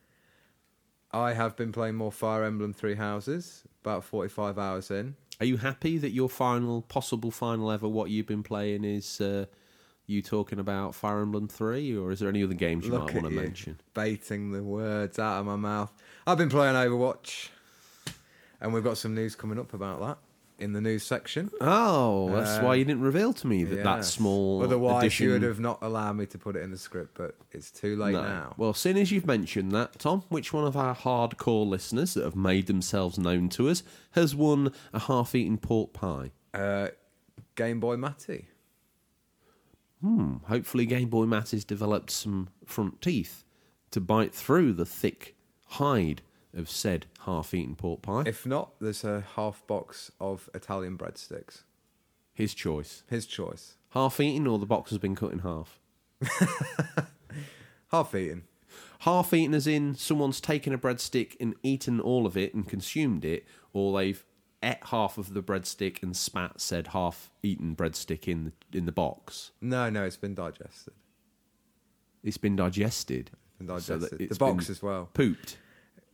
I 1.12 1.32
have 1.34 1.56
been 1.56 1.72
playing 1.72 1.96
more 1.96 2.12
Fire 2.12 2.44
Emblem 2.44 2.74
Three 2.74 2.96
Houses. 2.96 3.64
About 3.82 4.04
45 4.04 4.60
hours 4.60 4.92
in. 4.92 5.16
Are 5.40 5.46
you 5.46 5.58
happy 5.58 5.98
that 6.00 6.12
your 6.12 6.30
final, 6.30 6.82
possible 6.82 7.32
final 7.32 7.72
ever, 7.72 7.88
what 7.88 8.10
you've 8.10 8.26
been 8.26 8.44
playing 8.44 8.84
is 8.84 9.22
uh, 9.22 9.46
you 10.08 10.22
talking 10.22 10.58
about 10.60 10.96
Fire 10.96 11.22
Emblem 11.22 11.48
3, 11.48 11.96
or 11.98 12.12
is 12.12 12.20
there 12.20 12.30
any 12.30 12.44
other 12.44 12.56
games 12.56 12.86
you 12.86 12.92
Look 12.92 13.14
might 13.14 13.14
want 13.22 13.28
to 13.28 13.42
mention? 13.42 13.80
baiting 13.94 14.52
the 14.52 14.64
words 14.64 15.20
out 15.20 15.40
of 15.40 15.46
my 15.46 15.56
mouth. 15.56 15.94
I've 16.26 16.38
been 16.38 16.50
playing 16.50 16.76
Overwatch, 16.76 17.50
and 18.60 18.74
we've 18.74 18.84
got 18.84 18.98
some 18.98 19.14
news 19.14 19.36
coming 19.36 19.60
up 19.60 19.74
about 19.74 20.00
that 20.02 20.18
in 20.60 20.74
the 20.74 20.82
news 20.82 21.04
section. 21.04 21.52
Oh, 21.62 22.32
that's 22.32 22.58
Uh, 22.58 22.62
why 22.62 22.76
you 22.76 22.86
didn't 22.86 23.02
reveal 23.04 23.32
to 23.34 23.48
me 23.48 23.64
that 23.66 23.84
that 23.84 24.06
small 24.06 24.64
Otherwise, 24.64 25.04
addition. 25.04 25.26
you 25.28 25.32
would 25.34 25.44
have 25.44 25.60
not 25.60 25.80
allowed 25.82 26.14
me 26.14 26.26
to 26.28 26.38
put 26.38 26.56
it 26.56 26.64
in 26.64 26.72
the 26.72 26.78
script, 26.78 27.12
but 27.16 27.36
it's 27.52 27.70
too 27.72 27.96
late 27.96 28.14
No. 28.14 28.22
now. 28.24 28.54
Well, 28.58 28.74
seeing 28.74 28.98
as 28.98 29.12
you've 29.12 29.28
mentioned 29.28 29.72
that, 29.74 30.00
Tom, 30.00 30.24
which 30.30 30.54
one 30.54 30.66
of 30.66 30.76
our 30.76 30.96
hardcore 30.96 31.68
listeners 31.68 32.14
that 32.16 32.24
have 32.24 32.36
made 32.36 32.68
themselves 32.68 33.18
known 33.20 33.50
to 33.50 33.70
us 33.70 33.84
has 34.12 34.36
won 34.36 34.72
a 34.94 35.00
half-eaten 35.00 35.58
pork 35.60 35.94
pie? 35.94 36.32
Uh, 36.54 36.88
Game 37.56 37.80
Boy 37.80 37.98
Matty. 37.98 38.48
Hmm. 40.02 40.36
Hopefully, 40.46 40.86
Game 40.86 41.10
Boy 41.10 41.26
Matt 41.26 41.52
has 41.52 41.66
developed 41.66 42.12
some 42.12 42.50
front 42.66 43.02
teeth 43.02 43.44
to 43.92 44.00
bite 44.00 44.34
through 44.34 44.74
the 44.74 44.86
thick 44.86 45.36
hide 45.66 46.22
of 46.58 46.70
said 46.70 47.06
half-eaten 47.26 47.76
pork 47.76 48.02
pie. 48.02 48.24
If 48.26 48.46
not, 48.46 48.72
there's 48.80 49.04
a 49.04 49.24
half 49.36 49.66
box 49.68 50.12
of 50.20 50.50
Italian 50.54 50.98
breadsticks. 50.98 51.64
His 52.34 52.54
choice. 52.54 53.04
His 53.08 53.26
choice. 53.26 53.76
Half-eaten, 53.92 54.46
or 54.48 54.60
the 54.60 54.66
box 54.66 54.90
has 54.92 55.00
been 55.00 55.16
cut 55.16 55.32
in 55.32 55.40
half. 55.40 55.80
Half 57.92 58.16
eaten. 58.16 58.44
Half 59.00 59.34
eaten 59.34 59.54
as 59.54 59.68
in 59.68 59.96
someone's 59.96 60.42
taken 60.42 60.74
a 60.74 60.78
breadstick 60.78 61.36
and 61.40 61.56
eaten 61.64 62.00
all 62.00 62.26
of 62.26 62.36
it 62.36 62.54
and 62.54 62.68
consumed 62.68 63.24
it, 63.24 63.46
or 63.74 63.98
they've 63.98 64.24
ate 64.64 64.78
half 64.86 65.18
of 65.18 65.34
the 65.34 65.44
breadstick 65.44 66.02
and 66.02 66.18
spat 66.18 66.60
said 66.60 66.88
half 66.88 67.30
eaten 67.44 67.76
breadstick 67.76 68.28
in 68.28 68.44
the, 68.46 68.78
in 68.78 68.86
the 68.86 68.92
box. 68.92 69.52
No, 69.62 69.90
no, 69.90 70.04
it's 70.04 70.18
been 70.18 70.36
digested. 70.36 70.94
It's 72.24 72.38
been 72.38 72.56
digested. 72.56 73.32
Been 73.60 73.68
so 73.80 74.00
digested. 74.00 74.30
the 74.30 74.36
box 74.36 74.70
as 74.70 74.82
well. 74.82 75.10
Pooped. 75.14 75.58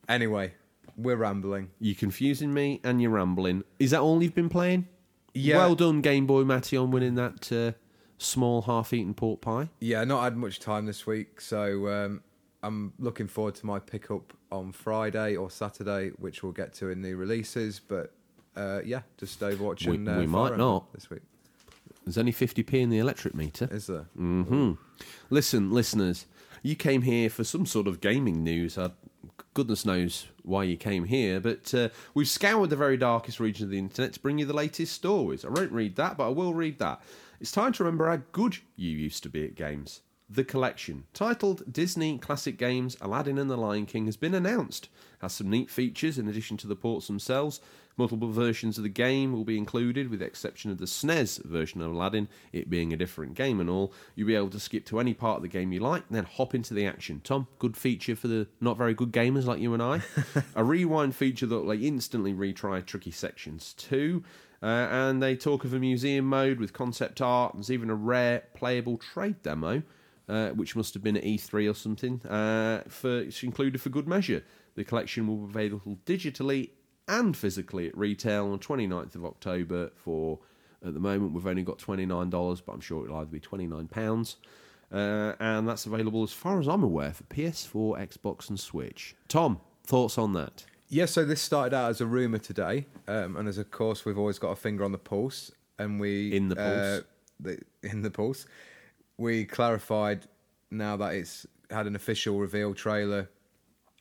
Anyway, 0.10 0.54
we're 0.98 1.16
rambling. 1.16 1.70
You're 1.80 1.96
confusing 1.96 2.54
me 2.54 2.80
and 2.84 3.02
you're 3.02 3.12
rambling. 3.12 3.64
Is 3.80 3.92
that 3.92 4.02
all 4.02 4.22
you've 4.22 4.36
been 4.36 4.50
playing? 4.50 4.88
Yeah. 5.34 5.58
Well 5.58 5.76
done, 5.76 6.02
Game 6.02 6.28
Boy 6.28 6.44
Matty, 6.44 6.78
on 6.78 6.92
winning 6.92 7.16
that 7.16 7.52
uh, 7.52 7.72
small 8.18 8.64
half 8.64 8.94
eaten 8.94 9.14
pork 9.14 9.42
pie. 9.42 9.70
Yeah, 9.80 10.04
not 10.04 10.24
had 10.24 10.38
much 10.38 10.60
time 10.60 10.86
this 10.86 11.08
week, 11.08 11.42
so 11.42 11.88
um, 11.88 12.22
I'm 12.62 12.94
looking 13.00 13.28
forward 13.28 13.56
to 13.56 13.66
my 13.66 13.80
pickup 13.80 14.34
on 14.52 14.72
Friday 14.72 15.36
or 15.36 15.50
Saturday, 15.50 16.10
which 16.20 16.44
we'll 16.44 16.52
get 16.52 16.74
to 16.76 16.90
in 16.90 17.02
the 17.02 17.16
releases. 17.16 17.80
But 17.80 18.14
uh, 18.56 18.82
yeah, 18.86 19.02
just 19.18 19.40
Overwatch 19.40 19.88
We- 19.88 19.96
and 19.96 20.08
uh, 20.10 20.16
we 20.20 20.28
might 20.28 20.58
not. 20.58 20.94
this 20.94 21.10
week. 21.10 21.22
There's 22.06 22.18
only 22.18 22.34
50p 22.34 22.74
in 22.74 22.90
the 22.90 23.00
electric 23.00 23.34
meter. 23.34 23.68
Is 23.72 23.88
there? 23.88 24.06
hmm 24.16 24.74
Listen, 25.30 25.72
listeners, 25.72 26.26
you 26.62 26.76
came 26.76 27.04
here 27.04 27.30
for 27.30 27.46
some 27.46 27.66
sort 27.66 27.88
of 27.88 28.02
gaming 28.02 28.44
news. 28.44 28.78
Uh, 28.78 28.90
goodness 29.54 29.86
knows 29.86 30.28
why 30.44 30.64
you 30.64 30.78
came 30.78 31.06
here, 31.06 31.40
but 31.40 31.74
uh, 31.74 31.90
we've 32.14 32.28
scoured 32.28 32.70
the 32.70 32.76
very 32.76 32.98
darkest 32.98 33.40
region 33.40 33.66
of 33.66 33.72
the 33.72 33.80
internet 33.80 34.14
to 34.14 34.20
bring 34.20 34.40
you 34.40 34.46
the 34.46 34.54
latest 34.54 34.94
stories. 34.94 35.46
I 35.46 35.50
won't 35.50 35.72
read 35.72 35.96
that, 35.96 36.18
but 36.18 36.28
I 36.28 36.30
will 36.30 36.54
read 36.54 36.80
that. 36.80 37.02
It's 37.40 37.52
time 37.52 37.74
to 37.74 37.84
remember 37.84 38.10
how 38.10 38.22
good 38.32 38.58
you 38.76 38.90
used 38.90 39.24
to 39.24 39.30
be 39.30 39.46
at 39.46 39.56
games. 39.56 40.02
The 40.30 40.44
collection, 40.44 41.04
titled 41.14 41.72
Disney 41.72 42.18
Classic 42.18 42.58
Games 42.58 42.98
Aladdin 43.02 43.38
and 43.38 43.52
the 43.52 43.58
Lion 43.58 43.86
King, 43.86 44.06
has 44.06 44.18
been 44.18 44.34
announced. 44.34 44.90
Has 45.22 45.34
some 45.34 45.50
neat 45.50 45.70
features 45.70 46.18
in 46.18 46.28
addition 46.28 46.58
to 46.58 46.68
the 46.68 46.76
ports 46.76 47.08
themselves. 47.08 47.60
Multiple 47.98 48.32
versions 48.32 48.78
of 48.78 48.84
the 48.84 48.90
game 48.90 49.34
will 49.34 49.44
be 49.44 49.58
included, 49.58 50.10
with 50.10 50.20
the 50.20 50.26
exception 50.26 50.72
of 50.72 50.80
the 50.80 50.86
SNES 50.86 51.44
version 51.46 51.82
of 51.82 51.92
Aladdin, 51.92 52.28
it 52.52 52.70
being 52.70 52.92
a 52.92 52.98
different 52.98 53.36
game 53.36 53.60
and 53.60 53.70
all. 53.70 53.94
You'll 54.16 54.28
be 54.28 54.36
able 54.36 54.50
to 54.52 54.60
skip 54.60 54.86
to 54.88 55.00
any 55.00 55.14
part 55.14 55.38
of 55.38 55.42
the 55.44 55.48
game 55.48 55.72
you 55.72 55.80
like, 55.80 56.04
and 56.08 56.18
then 56.18 56.24
hop 56.26 56.56
into 56.56 56.74
the 56.74 56.88
action. 56.88 57.22
Tom, 57.24 57.48
good 57.60 57.78
feature 57.78 58.16
for 58.16 58.28
the 58.28 58.48
not 58.60 58.78
very 58.78 58.96
good 58.96 59.12
gamers 59.12 59.46
like 59.46 59.60
you 59.60 59.74
and 59.74 59.84
I. 59.84 60.02
a 60.56 60.64
rewind 60.64 61.16
feature 61.16 61.46
that 61.46 61.56
will 61.56 61.66
like, 61.66 61.82
instantly 61.82 62.34
retry 62.34 62.84
tricky 62.84 63.12
sections 63.12 63.74
too. 63.74 64.24
Uh, 64.64 64.88
and 64.90 65.22
they 65.22 65.36
talk 65.36 65.66
of 65.66 65.74
a 65.74 65.80
museum 65.80 66.26
mode 66.26 66.60
with 66.60 66.74
concept 66.74 67.22
art. 67.22 67.54
There's 67.54 67.70
even 67.70 67.90
a 67.90 67.96
rare 67.96 68.44
playable 68.56 68.98
trade 68.98 69.44
demo, 69.44 69.84
uh, 70.30 70.50
which 70.50 70.76
must 70.76 70.94
have 70.94 71.04
been 71.04 71.18
at 71.18 71.24
E3 71.24 71.70
or 71.70 71.74
something. 71.74 72.22
Uh, 72.26 72.84
for 72.88 73.20
it's 73.20 73.44
included 73.44 73.82
for 73.82 73.90
good 73.90 74.08
measure. 74.08 74.44
The 74.76 74.84
collection 74.84 75.28
will 75.28 75.38
be 75.48 75.52
available 75.52 75.98
digitally 76.06 76.70
and 77.08 77.36
physically 77.36 77.88
at 77.88 77.98
retail 77.98 78.52
on 78.52 78.60
29th 78.60 79.16
of 79.16 79.26
October. 79.26 79.92
For 79.96 80.40
at 80.86 80.94
the 80.94 81.00
moment, 81.00 81.34
we've 81.34 81.48
only 81.48 81.64
got 81.64 81.78
$29, 81.80 82.62
but 82.66 82.74
I'm 82.74 82.82
sure 82.82 83.06
it'll 83.06 83.18
either 83.18 83.30
be 83.30 83.40
£29. 83.40 84.36
Uh, 84.92 85.34
and 85.40 85.68
that's 85.68 85.86
available, 85.86 86.24
as 86.24 86.32
far 86.34 86.60
as 86.60 86.68
I'm 86.68 86.84
aware, 86.84 87.14
for 87.14 87.24
PS4, 87.24 88.08
Xbox, 88.10 88.50
and 88.50 88.60
Switch. 88.60 89.16
Tom, 89.28 89.60
thoughts 89.86 90.18
on 90.18 90.34
that? 90.34 90.66
Yeah, 90.88 91.06
so 91.06 91.26
this 91.26 91.42
started 91.42 91.74
out 91.76 91.90
as 91.90 92.02
a 92.02 92.06
rumor 92.06 92.38
today, 92.38 92.86
um, 93.08 93.36
and 93.36 93.48
as 93.48 93.58
of 93.58 93.72
course 93.72 94.06
we've 94.06 94.18
always 94.20 94.38
got 94.38 94.50
a 94.52 94.56
finger 94.56 94.84
on 94.84 94.92
the 94.92 95.00
pulse, 95.00 95.52
and 95.80 96.00
we 96.00 96.36
In 96.36 96.50
the 96.50 96.60
uh, 96.60 96.64
pulse. 97.00 97.04
the, 97.40 97.90
in 97.90 98.02
the 98.04 98.12
pulse, 98.12 98.46
we 99.18 99.46
clarified 99.46 100.28
now 100.72 100.98
that 100.98 101.14
it's 101.16 101.46
had 101.70 101.88
an 101.88 101.96
official 101.96 102.40
reveal 102.40 102.74
trailer 102.74 103.30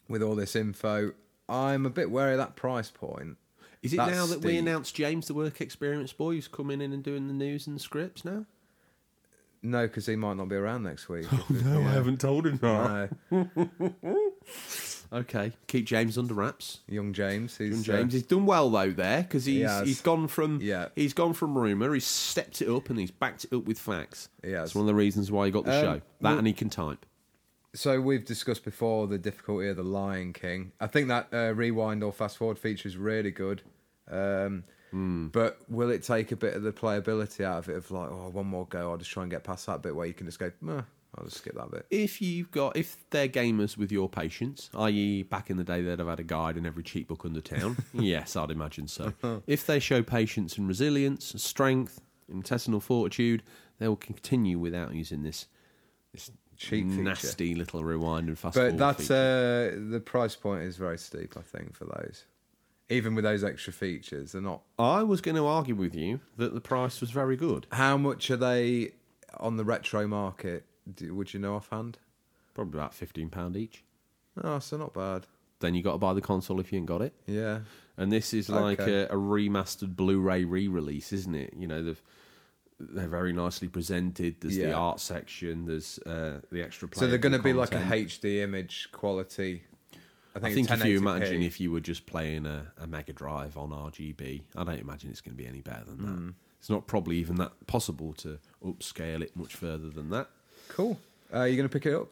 with 0.08 0.22
all 0.22 0.34
this 0.34 0.56
info. 0.56 1.12
I'm 1.48 1.86
a 1.86 1.90
bit 1.90 2.10
wary 2.10 2.32
of 2.32 2.38
that 2.38 2.56
price 2.56 2.90
point. 2.90 3.36
Is 3.82 3.92
it 3.92 3.96
That's 3.96 4.12
now 4.12 4.26
that 4.26 4.40
we 4.40 4.50
steep. 4.52 4.60
announced 4.60 4.94
James, 4.94 5.26
the 5.26 5.34
work 5.34 5.60
experience 5.60 6.12
boy, 6.12 6.34
who's 6.34 6.48
coming 6.48 6.80
in 6.80 6.92
and 6.92 7.02
doing 7.02 7.26
the 7.26 7.34
news 7.34 7.66
and 7.66 7.74
the 7.76 7.80
scripts 7.80 8.24
now? 8.24 8.46
No, 9.60 9.86
because 9.86 10.06
he 10.06 10.16
might 10.16 10.36
not 10.36 10.48
be 10.48 10.56
around 10.56 10.82
next 10.84 11.08
week. 11.08 11.26
Oh, 11.32 11.46
no, 11.50 11.80
I 11.80 11.92
haven't 11.92 12.20
told 12.20 12.46
him 12.46 12.58
No, 12.62 13.08
Okay, 15.12 15.52
keep 15.66 15.84
James 15.84 16.16
under 16.16 16.32
wraps. 16.34 16.80
young 16.88 17.12
James, 17.12 17.56
who's 17.56 17.86
Young 17.86 17.98
James, 17.98 18.12
he's 18.14 18.22
done 18.22 18.46
well 18.46 18.70
though 18.70 18.90
there 18.90 19.22
because 19.22 19.44
he's 19.44 19.68
has. 19.68 19.86
he's 19.86 20.00
gone 20.00 20.26
from 20.26 20.58
Yeah. 20.62 20.88
he's 20.96 21.12
gone 21.12 21.34
from 21.34 21.56
rumor, 21.58 21.92
he's 21.92 22.06
stepped 22.06 22.62
it 22.62 22.68
up 22.68 22.88
and 22.88 22.98
he's 22.98 23.10
backed 23.10 23.44
it 23.44 23.52
up 23.52 23.64
with 23.64 23.78
facts. 23.78 24.28
Yeah, 24.42 24.62
it's 24.62 24.74
one 24.74 24.82
of 24.84 24.86
the 24.86 24.94
reasons 24.94 25.30
why 25.30 25.46
he 25.46 25.52
got 25.52 25.64
the 25.66 25.74
Um, 25.76 25.82
show. 25.82 25.92
That 25.94 26.02
well- 26.20 26.38
and 26.38 26.46
he 26.46 26.52
can 26.54 26.70
type. 26.70 27.04
So 27.74 28.00
we've 28.00 28.24
discussed 28.24 28.64
before 28.64 29.06
the 29.06 29.16
difficulty 29.18 29.68
of 29.68 29.76
the 29.76 29.82
Lion 29.82 30.32
King. 30.34 30.72
I 30.80 30.86
think 30.86 31.08
that 31.08 31.28
uh, 31.32 31.54
rewind 31.54 32.02
or 32.04 32.12
fast 32.12 32.36
forward 32.38 32.58
feature 32.58 32.86
is 32.88 32.96
really 32.96 33.30
good. 33.30 33.62
Um, 34.10 34.64
Hmm. 34.90 35.28
But 35.28 35.58
will 35.70 35.88
it 35.88 36.02
take 36.02 36.32
a 36.32 36.36
bit 36.36 36.52
of 36.52 36.62
the 36.64 36.70
playability 36.72 37.42
out 37.42 37.60
of 37.60 37.68
it? 37.70 37.76
Of 37.76 37.90
like, 37.90 38.10
oh, 38.10 38.28
one 38.30 38.46
more 38.46 38.66
go. 38.66 38.90
I'll 38.90 38.98
just 38.98 39.10
try 39.10 39.22
and 39.22 39.30
get 39.32 39.42
past 39.42 39.64
that 39.64 39.80
bit 39.80 39.96
where 39.96 40.06
you 40.06 40.12
can 40.12 40.26
just 40.26 40.38
go. 40.38 40.52
Meh, 40.60 40.82
I'll 41.16 41.24
just 41.24 41.38
skip 41.38 41.54
that 41.56 41.70
bit. 41.70 41.86
If 41.90 42.22
you've 42.22 42.50
got 42.50 42.76
if 42.76 42.96
they're 43.10 43.28
gamers 43.28 43.76
with 43.76 43.92
your 43.92 44.08
patience, 44.08 44.70
i.e., 44.74 45.24
back 45.24 45.50
in 45.50 45.56
the 45.58 45.64
day 45.64 45.82
they'd 45.82 45.98
have 45.98 46.08
had 46.08 46.20
a 46.20 46.24
guide 46.24 46.56
in 46.56 46.64
every 46.64 46.82
cheap 46.82 47.08
book 47.08 47.24
under 47.24 47.40
town. 47.40 47.76
yes, 47.92 48.34
I'd 48.34 48.50
imagine 48.50 48.88
so. 48.88 49.12
if 49.46 49.66
they 49.66 49.78
show 49.78 50.02
patience 50.02 50.56
and 50.56 50.66
resilience, 50.66 51.34
strength, 51.36 52.00
intestinal 52.30 52.80
fortitude, 52.80 53.42
they 53.78 53.88
will 53.88 53.96
continue 53.96 54.58
without 54.58 54.94
using 54.94 55.22
this 55.22 55.46
this 56.12 56.30
Cheap 56.56 56.88
feature. 56.88 57.02
nasty 57.02 57.54
little 57.54 57.82
rewind 57.82 58.28
and 58.28 58.38
fast 58.38 58.54
But 58.54 58.78
forward 58.78 58.78
that's 58.78 59.10
uh, 59.10 59.76
the 59.90 60.00
price 60.00 60.36
point 60.36 60.62
is 60.62 60.76
very 60.76 60.98
steep. 60.98 61.34
I 61.36 61.40
think 61.40 61.74
for 61.74 61.86
those, 61.86 62.24
even 62.88 63.14
with 63.14 63.24
those 63.24 63.42
extra 63.42 63.72
features, 63.72 64.32
they're 64.32 64.42
not. 64.42 64.62
I 64.78 65.02
was 65.02 65.20
going 65.20 65.36
to 65.36 65.46
argue 65.46 65.74
with 65.74 65.94
you 65.94 66.20
that 66.36 66.54
the 66.54 66.60
price 66.60 67.00
was 67.00 67.10
very 67.10 67.36
good. 67.36 67.66
How 67.72 67.96
much 67.96 68.30
are 68.30 68.36
they 68.36 68.92
on 69.40 69.56
the 69.56 69.64
retro 69.64 70.06
market? 70.06 70.64
Do, 70.94 71.14
would 71.14 71.32
you 71.34 71.40
know 71.40 71.54
offhand? 71.54 71.98
Probably 72.54 72.78
about 72.78 72.94
fifteen 72.94 73.28
pound 73.30 73.56
each. 73.56 73.84
Oh, 74.42 74.58
so 74.58 74.76
not 74.76 74.94
bad. 74.94 75.26
Then 75.60 75.74
you 75.74 75.82
got 75.82 75.92
to 75.92 75.98
buy 75.98 76.12
the 76.12 76.20
console 76.20 76.58
if 76.60 76.72
you 76.72 76.78
ain't 76.78 76.86
got 76.86 77.02
it. 77.02 77.14
Yeah. 77.26 77.60
And 77.96 78.10
this 78.10 78.34
is 78.34 78.48
like 78.48 78.80
Okay. 78.80 79.02
a, 79.02 79.06
a 79.06 79.16
remastered 79.16 79.94
Blu-ray 79.94 80.44
re-release, 80.44 81.12
isn't 81.12 81.34
it? 81.34 81.54
You 81.56 81.68
know, 81.68 81.82
they've 81.82 82.02
they're 82.80 83.06
very 83.08 83.32
nicely 83.32 83.68
presented. 83.68 84.40
There's 84.40 84.56
the 84.56 84.72
art 84.72 84.98
section. 84.98 85.66
There's 85.66 85.98
uh, 86.00 86.40
the 86.50 86.62
extra. 86.62 86.88
So 86.94 87.06
they're 87.06 87.18
going 87.18 87.32
to 87.32 87.38
be 87.38 87.52
like 87.52 87.72
a. 87.74 87.78
HD 87.78 88.40
image 88.42 88.88
quality. 88.92 89.62
I 90.34 90.38
I 90.38 90.40
think, 90.40 90.68
think, 90.68 90.80
if 90.80 90.86
you 90.86 90.96
imagine 90.98 91.42
if 91.42 91.60
you 91.60 91.70
were 91.70 91.80
just 91.80 92.06
playing 92.06 92.46
a, 92.46 92.72
a 92.78 92.86
Mega 92.86 93.12
Drive 93.12 93.56
on 93.56 93.68
RGB, 93.70 94.42
I 94.56 94.64
don't 94.64 94.80
imagine 94.80 95.10
it's 95.10 95.20
going 95.20 95.36
to 95.36 95.42
be 95.42 95.46
any 95.48 95.60
better 95.60 95.84
than 95.84 95.98
that. 95.98 96.34
It's 96.58 96.70
not 96.70 96.86
probably 96.86 97.16
even 97.18 97.36
that 97.36 97.66
possible 97.66 98.14
to 98.14 98.38
upscale 98.64 99.20
it 99.22 99.36
much 99.36 99.54
further 99.54 99.90
than 99.90 100.08
that. 100.10 100.28
Cool. 100.74 100.98
Uh, 101.32 101.42
you 101.44 101.56
going 101.56 101.68
to 101.68 101.72
pick 101.72 101.86
it 101.86 101.94
up? 101.94 102.08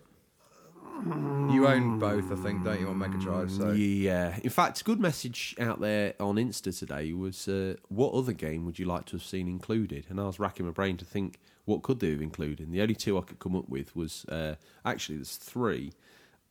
You 1.51 1.67
own 1.67 1.99
both, 1.99 2.31
I 2.31 2.35
think, 2.37 2.63
don't 2.63 2.79
you, 2.79 2.87
on 2.89 2.99
Mega 2.99 3.17
Drive? 3.19 3.51
So 3.51 3.71
Yeah. 3.73 4.39
In 4.43 4.51
fact, 4.51 4.83
a 4.83 4.85
good 4.85 5.01
message 5.01 5.57
out 5.59 5.81
there 5.81 6.15
on 6.21 6.37
Insta 6.37 6.79
today 6.79 7.13
was 7.15 7.49
uh, 7.49 7.77
what 7.89 8.13
other 8.13 8.33
game 8.35 8.67
would 8.67 8.79
you 8.79 8.85
like 8.85 9.07
to 9.07 9.13
have 9.13 9.23
seen 9.25 9.49
included? 9.49 10.07
And 10.11 10.21
I 10.21 10.25
was 10.25 10.39
racking 10.39 10.67
my 10.67 10.73
brain 10.73 10.99
to 10.99 11.05
think 11.07 11.39
what 11.65 11.83
could 11.83 12.01
they 12.01 12.11
have 12.11 12.21
included. 12.21 12.67
And 12.67 12.75
the 12.75 12.83
only 12.83 12.95
two 12.95 13.17
I 13.17 13.23
could 13.23 13.39
come 13.39 13.57
up 13.57 13.69
with 13.71 13.97
was 13.97 14.27
uh, 14.27 14.57
actually 14.85 15.17
there's 15.17 15.37
three 15.37 15.93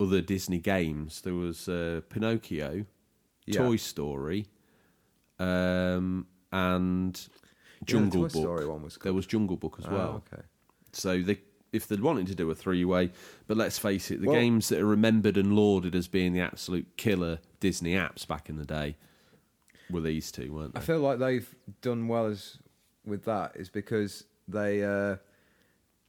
other 0.00 0.20
Disney 0.20 0.58
games. 0.58 1.20
There 1.20 1.34
was 1.34 1.68
uh, 1.68 2.00
Pinocchio, 2.08 2.86
Yeah. 3.46 3.58
Toy 3.62 3.76
Story, 3.76 4.46
um, 5.38 6.26
and 6.52 7.16
Yeah, 7.16 7.38
the 7.80 7.84
Jungle 7.84 8.22
Toy 8.22 8.28
Book. 8.28 8.30
Story 8.32 8.66
one 8.66 8.82
was 8.82 8.98
There 9.00 9.12
was 9.12 9.26
Jungle 9.26 9.56
Book 9.56 9.76
as 9.78 9.86
Oh, 9.86 9.92
well. 9.92 10.22
okay. 10.32 10.42
So 10.92 11.22
they, 11.22 11.38
if 11.72 11.86
they'd 11.86 12.00
wanted 12.00 12.26
to 12.26 12.34
do 12.34 12.50
a 12.50 12.54
three-way, 12.54 13.10
but 13.46 13.56
let's 13.56 13.78
face 13.78 14.10
it, 14.10 14.20
the 14.20 14.26
Well- 14.26 14.36
games 14.36 14.68
that 14.70 14.80
are 14.80 14.86
remembered 14.86 15.36
and 15.36 15.54
lauded 15.54 15.94
as 15.94 16.08
being 16.08 16.32
the 16.32 16.40
absolute 16.40 16.96
killer 16.96 17.38
Disney 17.60 17.92
apps 17.92 18.26
back 18.26 18.48
in 18.48 18.56
the 18.56 18.64
day 18.64 18.96
were 19.88 20.00
these 20.00 20.30
two, 20.32 20.52
weren't 20.52 20.74
they? 20.74 20.80
I 20.80 20.82
feel 20.82 21.00
like 21.00 21.18
they've 21.18 21.54
done 21.82 22.08
well 22.08 22.26
as 22.26 22.58
with 23.04 23.24
that 23.24 23.56
is 23.56 23.68
because 23.68 24.24
they 24.48 24.82
uh, 24.82 25.16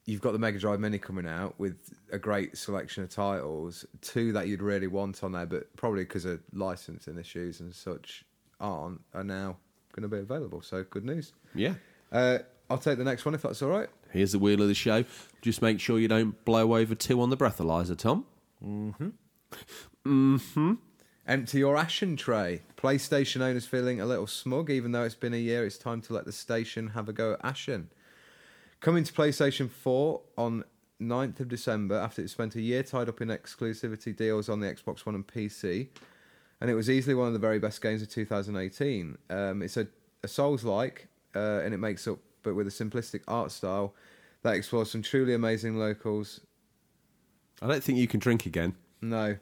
you've 0.05 0.21
got 0.21 0.33
the 0.33 0.39
Mega 0.39 0.59
Drive 0.59 0.79
Mini 0.79 0.97
coming 0.97 1.27
out 1.27 1.59
with 1.59 1.77
a 2.11 2.17
great 2.19 2.57
selection 2.57 3.03
of 3.03 3.09
titles, 3.09 3.85
two 4.01 4.33
that 4.33 4.47
you'd 4.47 4.61
really 4.61 4.87
want 4.87 5.23
on 5.23 5.31
there, 5.31 5.45
but 5.45 5.75
probably 5.75 6.03
because 6.03 6.25
of 6.25 6.41
licensing 6.53 7.17
issues 7.17 7.59
and 7.59 7.73
such 7.73 8.25
aren't 8.59 9.01
are 9.13 9.23
now 9.23 9.57
going 9.93 10.03
to 10.03 10.07
be 10.15 10.17
available. 10.21 10.61
So 10.61 10.83
good 10.83 11.05
news. 11.05 11.33
Yeah. 11.55 11.75
Uh, 12.11 12.39
I'll 12.69 12.77
take 12.77 12.97
the 12.97 13.03
next 13.03 13.25
one 13.25 13.33
if 13.35 13.41
that's 13.41 13.61
all 13.61 13.69
right. 13.69 13.89
Here's 14.11 14.33
the 14.33 14.39
wheel 14.39 14.61
of 14.61 14.67
the 14.67 14.73
show. 14.73 15.05
Just 15.41 15.61
make 15.61 15.79
sure 15.79 15.99
you 15.99 16.07
don't 16.07 16.43
blow 16.45 16.75
over 16.75 16.95
two 16.95 17.21
on 17.21 17.29
the 17.29 17.37
breathalyzer, 17.37 17.97
Tom. 17.97 18.25
Mm-hmm. 18.63 19.09
Mm-hmm. 20.05 20.73
Empty 21.27 21.59
your 21.59 21.77
ashen 21.77 22.17
tray. 22.17 22.61
PlayStation 22.77 23.41
owners 23.41 23.65
feeling 23.65 24.01
a 24.01 24.05
little 24.05 24.27
smug, 24.27 24.69
even 24.69 24.91
though 24.91 25.03
it's 25.03 25.15
been 25.15 25.33
a 25.33 25.37
year. 25.37 25.65
It's 25.65 25.77
time 25.77 26.01
to 26.01 26.13
let 26.13 26.25
the 26.25 26.31
station 26.31 26.89
have 26.89 27.07
a 27.07 27.13
go 27.13 27.33
at 27.33 27.39
ashen. 27.43 27.89
Coming 28.79 29.03
to 29.03 29.13
PlayStation 29.13 29.69
4 29.69 30.21
on 30.37 30.63
9th 30.99 31.39
of 31.39 31.47
December 31.47 31.95
after 31.95 32.21
it 32.21 32.29
spent 32.29 32.55
a 32.55 32.61
year 32.61 32.83
tied 32.83 33.09
up 33.09 33.21
in 33.21 33.29
exclusivity 33.29 34.15
deals 34.15 34.49
on 34.49 34.59
the 34.59 34.67
Xbox 34.67 35.05
One 35.05 35.15
and 35.15 35.25
PC. 35.25 35.87
And 36.59 36.69
it 36.69 36.75
was 36.75 36.89
easily 36.89 37.15
one 37.15 37.27
of 37.27 37.33
the 37.33 37.39
very 37.39 37.59
best 37.59 37.81
games 37.81 38.01
of 38.01 38.09
2018. 38.09 39.17
Um, 39.29 39.61
it's 39.61 39.77
a, 39.77 39.87
a 40.23 40.27
Souls 40.27 40.63
like, 40.63 41.07
uh, 41.35 41.61
and 41.63 41.73
it 41.73 41.77
makes 41.77 42.07
up, 42.07 42.19
but 42.43 42.55
with 42.55 42.67
a 42.67 42.71
simplistic 42.71 43.21
art 43.27 43.51
style 43.51 43.93
that 44.43 44.55
explores 44.55 44.91
some 44.91 45.01
truly 45.01 45.33
amazing 45.33 45.77
locals 45.77 46.41
I 47.61 47.67
don't 47.67 47.83
think 47.83 47.99
you 47.99 48.07
can 48.07 48.19
drink 48.19 48.45
again. 48.45 48.75
No. 49.01 49.37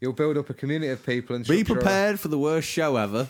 You'll 0.00 0.12
build 0.12 0.36
up 0.36 0.50
a 0.50 0.54
community 0.54 0.92
of 0.92 1.04
people 1.04 1.34
and 1.34 1.46
Be 1.46 1.64
prepared 1.64 2.20
for 2.20 2.28
the 2.28 2.38
worst 2.38 2.68
show 2.68 2.96
ever. 2.96 3.28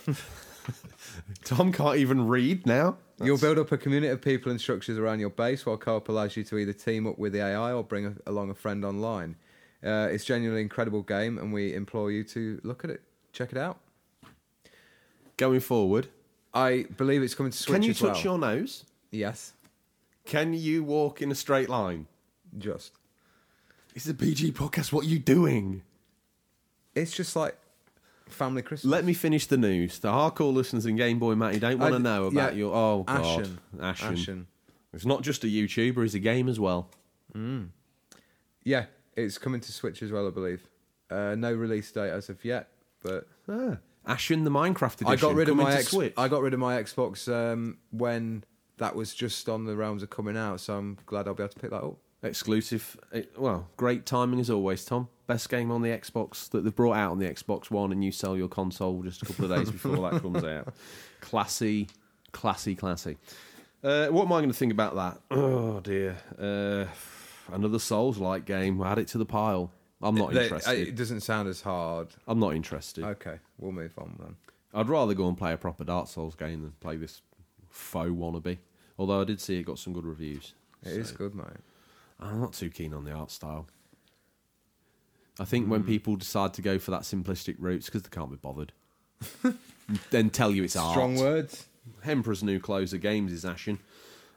Tom 1.45 1.73
can't 1.73 1.99
even 1.99 2.27
read 2.27 2.67
now. 2.67 2.97
You'll 3.23 3.39
build 3.39 3.59
up 3.59 3.71
a 3.71 3.79
community 3.79 4.11
of 4.11 4.21
people 4.21 4.51
and 4.51 4.61
structures 4.61 4.99
around 4.99 5.21
your 5.21 5.31
base, 5.31 5.65
while 5.65 5.77
co-op 5.77 6.09
allows 6.09 6.37
you 6.37 6.43
to 6.45 6.59
either 6.59 6.73
team 6.73 7.07
up 7.07 7.17
with 7.17 7.33
the 7.33 7.43
AI 7.43 7.73
or 7.73 7.85
bring 7.85 8.07
a, 8.07 8.15
along 8.27 8.51
a 8.51 8.55
friend 8.55 8.85
online. 8.85 9.37
Uh, 9.85 10.09
it's 10.11 10.25
genuinely 10.25 10.63
incredible 10.63 11.03
game, 11.03 11.39
and 11.39 11.53
we 11.53 11.75
implore 11.75 12.11
you 12.11 12.25
to 12.25 12.61
look 12.65 12.83
at 12.83 12.91
it, 12.91 13.03
check 13.33 13.53
it 13.53 13.59
out. 13.59 13.79
Going 15.37 15.61
forward, 15.61 16.09
I 16.53 16.87
believe 16.97 17.23
it's 17.23 17.37
coming 17.37 17.53
to 17.53 17.59
Switch 17.59 17.75
can 17.75 17.83
you 17.85 17.95
touch 17.95 18.25
well. 18.25 18.25
your 18.25 18.39
nose? 18.39 18.85
Yes, 19.15 19.53
Can 20.25 20.55
you 20.55 20.83
walk 20.83 21.23
in 21.23 21.31
a 21.31 21.37
straight 21.37 21.69
line? 21.69 22.07
just. 22.59 22.93
This 23.93 24.07
is 24.07 24.11
a 24.11 24.15
PG 24.15 24.53
podcast. 24.53 24.93
What 24.93 25.05
are 25.05 25.09
you 25.09 25.21
doing? 25.21 25.83
It's 26.97 27.13
just 27.13 27.37
like 27.37 27.57
family 28.29 28.63
Christmas. 28.63 28.91
Let 28.91 29.05
me 29.05 29.15
finish 29.15 29.47
the 29.47 29.57
news. 29.57 30.01
The 30.01 30.09
hardcore 30.09 30.53
listeners 30.53 30.85
and 30.87 30.99
Game 30.99 31.21
Boy 31.21 31.37
Matty 31.37 31.61
don't 31.61 31.79
want 31.79 31.93
to 31.93 32.01
know 32.01 32.27
about 32.27 32.55
yeah, 32.55 32.59
your. 32.59 32.75
Oh 32.75 33.05
God, 33.05 33.21
Ashen. 33.21 33.59
Ashen. 33.81 34.13
Ashen. 34.15 34.47
It's 34.93 35.07
not 35.07 35.23
just 35.23 35.45
a 35.45 35.47
YouTuber; 35.47 36.03
he's 36.03 36.17
a 36.17 36.19
game 36.19 36.49
as 36.49 36.59
well. 36.59 36.89
Yeah, 38.65 38.87
it's 39.17 39.39
coming 39.39 39.61
to 39.61 39.73
Switch 39.73 40.03
as 40.03 40.11
well, 40.11 40.27
I 40.27 40.31
believe. 40.31 40.69
Uh, 41.09 41.37
no 41.37 41.53
release 41.53 41.91
date 41.93 42.11
as 42.11 42.29
of 42.29 42.45
yet, 42.45 42.69
but 43.03 43.29
Ah. 43.49 43.77
Ashen, 44.07 44.43
the 44.45 44.51
Minecraft 44.51 44.95
edition. 45.03 45.07
I 45.07 45.17
got 45.17 45.35
rid 45.35 45.49
of 45.49 45.57
coming 45.57 45.73
my 45.73 45.77
to 45.77 45.83
Switch. 45.85 46.15
I 46.17 46.27
got 46.29 46.43
rid 46.43 46.53
of 46.53 46.61
my 46.61 46.83
Xbox 46.83 47.33
um, 47.33 47.79
when 47.91 48.45
that 48.79 48.95
was 48.97 49.15
just 49.15 49.49
on 49.49 49.65
the 49.65 49.77
realms 49.77 50.03
of 50.03 50.11
coming 50.11 50.37
out, 50.37 50.61
so 50.61 50.77
I'm 50.77 50.99
glad 51.07 51.27
I'll 51.29 51.35
be 51.35 51.43
able 51.43 51.53
to 51.55 51.61
pick 51.61 51.71
that 51.71 51.83
up. 51.83 51.97
Exclusive. 52.23 52.97
eh, 53.13 53.23
Well, 53.37 53.69
great 53.77 54.07
timing 54.07 54.41
as 54.41 54.49
always, 54.51 54.85
Tom. 54.85 55.09
Best 55.27 55.49
game 55.49 55.71
on 55.71 55.83
the 55.83 55.91
Xbox 55.91 56.49
that 56.51 56.65
they've 56.65 56.75
brought 56.75 56.97
out 56.97 57.13
on 57.13 57.19
the 57.19 57.27
Xbox 57.29 57.71
One, 57.71 57.93
and 57.93 58.03
you 58.05 58.11
sell 58.13 58.37
your 58.37 58.49
console 58.49 59.03
just 59.03 59.23
a 59.23 59.27
couple 59.27 59.51
of 59.51 59.57
days 59.59 59.71
before 59.71 60.11
that 60.11 60.21
comes 60.23 60.43
out. 60.45 60.75
Classy, 61.21 61.89
classy, 62.33 62.75
classy. 62.75 63.17
Uh, 63.83 64.09
what 64.09 64.25
am 64.27 64.33
I 64.33 64.39
going 64.39 64.49
to 64.51 64.55
think 64.57 64.73
about 64.73 64.95
that? 64.97 65.21
Oh 65.31 65.81
dear. 65.81 66.17
Uh, 66.39 66.87
another 67.53 67.79
Souls-like 67.79 68.45
game. 68.47 68.81
Add 68.83 68.99
it 68.99 69.09
to 69.09 69.19
the 69.19 69.27
pile. 69.27 69.71
I'm 70.03 70.15
not 70.15 70.33
They- 70.33 70.45
interested. 70.45 70.89
It 70.89 70.97
doesn't 70.97 71.21
sound 71.21 71.49
as 71.49 71.61
hard. 71.63 72.09
I'm 72.27 72.39
not 72.39 72.55
interested. 72.55 73.05
Okay, 73.05 73.39
we'll 73.59 73.73
move 73.73 73.93
on 73.99 74.17
then. 74.19 74.37
I'd 74.75 74.89
rather 74.89 75.15
go 75.15 75.29
and 75.29 75.37
play 75.39 75.53
a 75.53 75.57
proper 75.57 75.85
Dark 75.85 76.09
Souls 76.09 76.35
game 76.35 76.63
than 76.63 76.73
play 76.81 76.97
this 76.97 77.21
faux 77.75 78.11
wannabe. 78.11 78.59
Although 78.99 79.21
I 79.21 79.25
did 79.25 79.41
see 79.41 79.59
it 79.59 79.65
got 79.65 79.79
some 79.79 79.93
good 79.93 80.07
reviews. 80.07 80.55
It 80.83 80.93
is 80.93 81.09
So- 81.09 81.17
good, 81.17 81.35
mate. 81.35 81.47
I'm 82.21 82.41
not 82.41 82.53
too 82.53 82.71
keen 82.71 82.95
on 82.95 83.05
the 83.05 83.11
art 83.13 83.31
style. 83.31 83.67
I 85.41 85.45
think 85.45 85.69
when 85.69 85.83
people 85.83 86.15
decide 86.15 86.55
to 86.55 86.63
go 86.63 86.79
for 86.79 86.93
that 86.93 87.03
simplistic 87.03 87.57
route, 87.59 87.85
because 87.85 88.03
they 88.03 88.09
can't 88.09 88.31
be 88.31 88.37
bothered. 88.37 88.73
then 90.11 90.31
tell 90.31 90.53
you 90.53 90.63
it's 90.63 90.77
art. 90.77 90.93
Strong 90.93 91.17
words. 91.17 91.67
Emperor's 92.05 92.43
New 92.43 92.61
Closer 92.61 92.99
Games 92.99 93.33
is 93.33 93.45
Ashen. 93.45 93.81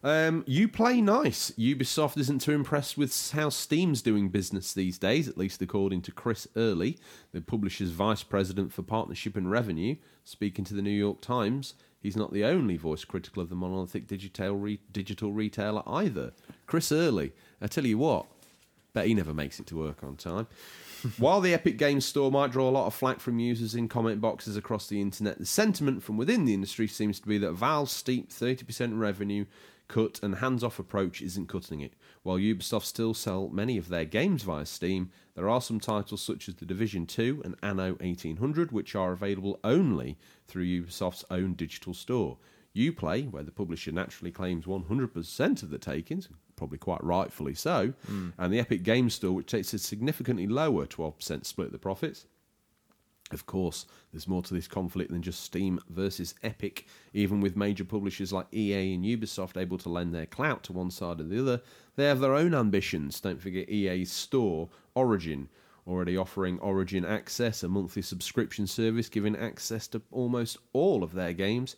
Um, 0.03 0.43
you 0.47 0.67
play 0.67 1.01
nice. 1.01 1.51
Ubisoft 1.51 2.17
isn't 2.17 2.39
too 2.39 2.51
impressed 2.51 2.97
with 2.97 3.31
how 3.31 3.49
Steam's 3.49 4.01
doing 4.01 4.29
business 4.29 4.73
these 4.73 4.97
days, 4.97 5.27
at 5.27 5.37
least 5.37 5.61
according 5.61 6.01
to 6.03 6.11
Chris 6.11 6.47
Early, 6.55 6.97
the 7.31 7.41
publisher's 7.41 7.91
vice 7.91 8.23
president 8.23 8.73
for 8.73 8.81
partnership 8.83 9.35
and 9.35 9.51
revenue. 9.51 9.95
Speaking 10.23 10.65
to 10.65 10.73
the 10.73 10.81
New 10.81 10.89
York 10.91 11.21
Times, 11.21 11.73
he's 11.99 12.17
not 12.17 12.33
the 12.33 12.43
only 12.43 12.77
voice 12.77 13.03
critical 13.03 13.41
of 13.41 13.49
the 13.49 13.55
monolithic 13.55 14.07
digital, 14.07 14.55
re- 14.55 14.79
digital 14.91 15.31
retailer 15.31 15.83
either. 15.87 16.33
Chris 16.65 16.91
Early, 16.91 17.33
I 17.61 17.67
tell 17.67 17.85
you 17.85 17.97
what, 17.97 18.25
bet 18.93 19.07
he 19.07 19.13
never 19.13 19.33
makes 19.33 19.59
it 19.59 19.67
to 19.67 19.77
work 19.77 20.03
on 20.03 20.15
time. 20.15 20.47
While 21.17 21.41
the 21.41 21.53
Epic 21.53 21.77
Games 21.77 22.05
Store 22.05 22.31
might 22.31 22.51
draw 22.51 22.67
a 22.67 22.71
lot 22.71 22.87
of 22.87 22.93
flack 22.93 23.19
from 23.19 23.39
users 23.39 23.75
in 23.75 23.87
comment 23.87 24.19
boxes 24.19 24.57
across 24.57 24.87
the 24.87 24.99
internet, 24.99 25.37
the 25.37 25.45
sentiment 25.45 26.01
from 26.01 26.17
within 26.17 26.45
the 26.45 26.53
industry 26.53 26.87
seems 26.87 27.19
to 27.19 27.27
be 27.27 27.37
that 27.37 27.51
Valve's 27.53 27.91
steep 27.91 28.29
30% 28.29 28.99
revenue 28.99 29.45
cut 29.87 30.19
and 30.21 30.35
hands 30.35 30.63
off 30.63 30.79
approach 30.79 31.21
isn't 31.21 31.47
cutting 31.47 31.81
it. 31.81 31.93
While 32.27 32.39
Ubisoft 32.39 32.83
still 32.83 33.13
sell 33.13 33.47
many 33.47 33.77
of 33.77 33.87
their 33.87 34.03
games 34.03 34.43
via 34.43 34.65
Steam, 34.65 35.11
there 35.35 35.47
are 35.47 35.61
some 35.61 35.79
titles 35.79 36.21
such 36.21 36.49
as 36.49 36.55
The 36.55 36.65
Division 36.65 37.05
2 37.05 37.43
and 37.45 37.55
Anno 37.63 37.93
1800 38.01 38.73
which 38.73 38.95
are 38.95 39.13
available 39.13 39.61
only 39.63 40.17
through 40.45 40.65
Ubisoft's 40.65 41.23
own 41.31 41.53
digital 41.53 41.93
store. 41.93 42.37
Uplay, 42.75 43.31
where 43.31 43.43
the 43.43 43.51
publisher 43.53 43.93
naturally 43.93 44.29
claims 44.29 44.65
100% 44.65 45.63
of 45.63 45.69
the 45.69 45.77
takings, 45.77 46.27
probably 46.57 46.77
quite 46.77 47.01
rightfully 47.01 47.53
so, 47.53 47.93
hmm. 48.05 48.31
and 48.37 48.51
the 48.51 48.59
Epic 48.59 48.83
Games 48.83 49.13
Store, 49.13 49.31
which 49.31 49.47
takes 49.47 49.73
a 49.73 49.79
significantly 49.79 50.47
lower 50.47 50.85
12% 50.85 51.45
split 51.45 51.67
of 51.67 51.71
the 51.71 51.79
profits. 51.79 52.25
Of 53.31 53.45
course, 53.45 53.85
there's 54.11 54.27
more 54.27 54.41
to 54.41 54.53
this 54.53 54.67
conflict 54.69 55.11
than 55.11 55.21
just 55.21 55.43
Steam 55.43 55.79
versus 55.89 56.33
Epic. 56.43 56.87
Even 57.13 57.41
with 57.41 57.57
major 57.57 57.83
publishers 57.83 58.31
like 58.31 58.47
EA 58.53 58.93
and 58.93 59.03
Ubisoft 59.03 59.57
able 59.57 59.77
to 59.79 59.89
lend 59.89 60.15
their 60.15 60.25
clout 60.25 60.63
to 60.63 60.73
one 60.73 60.91
side 60.91 61.19
or 61.19 61.23
the 61.23 61.41
other, 61.41 61.61
they 61.97 62.05
have 62.05 62.19
their 62.21 62.33
own 62.35 62.53
ambitions. 62.55 63.19
Don't 63.19 63.41
forget 63.41 63.69
EA's 63.69 64.11
store, 64.11 64.69
Origin, 64.95 65.49
already 65.85 66.15
offering 66.15 66.59
Origin 66.59 67.03
Access, 67.03 67.63
a 67.63 67.67
monthly 67.67 68.01
subscription 68.01 68.65
service 68.67 69.09
giving 69.09 69.35
access 69.35 69.87
to 69.89 70.01
almost 70.11 70.57
all 70.73 71.03
of 71.03 71.13
their 71.13 71.33
games. 71.33 71.75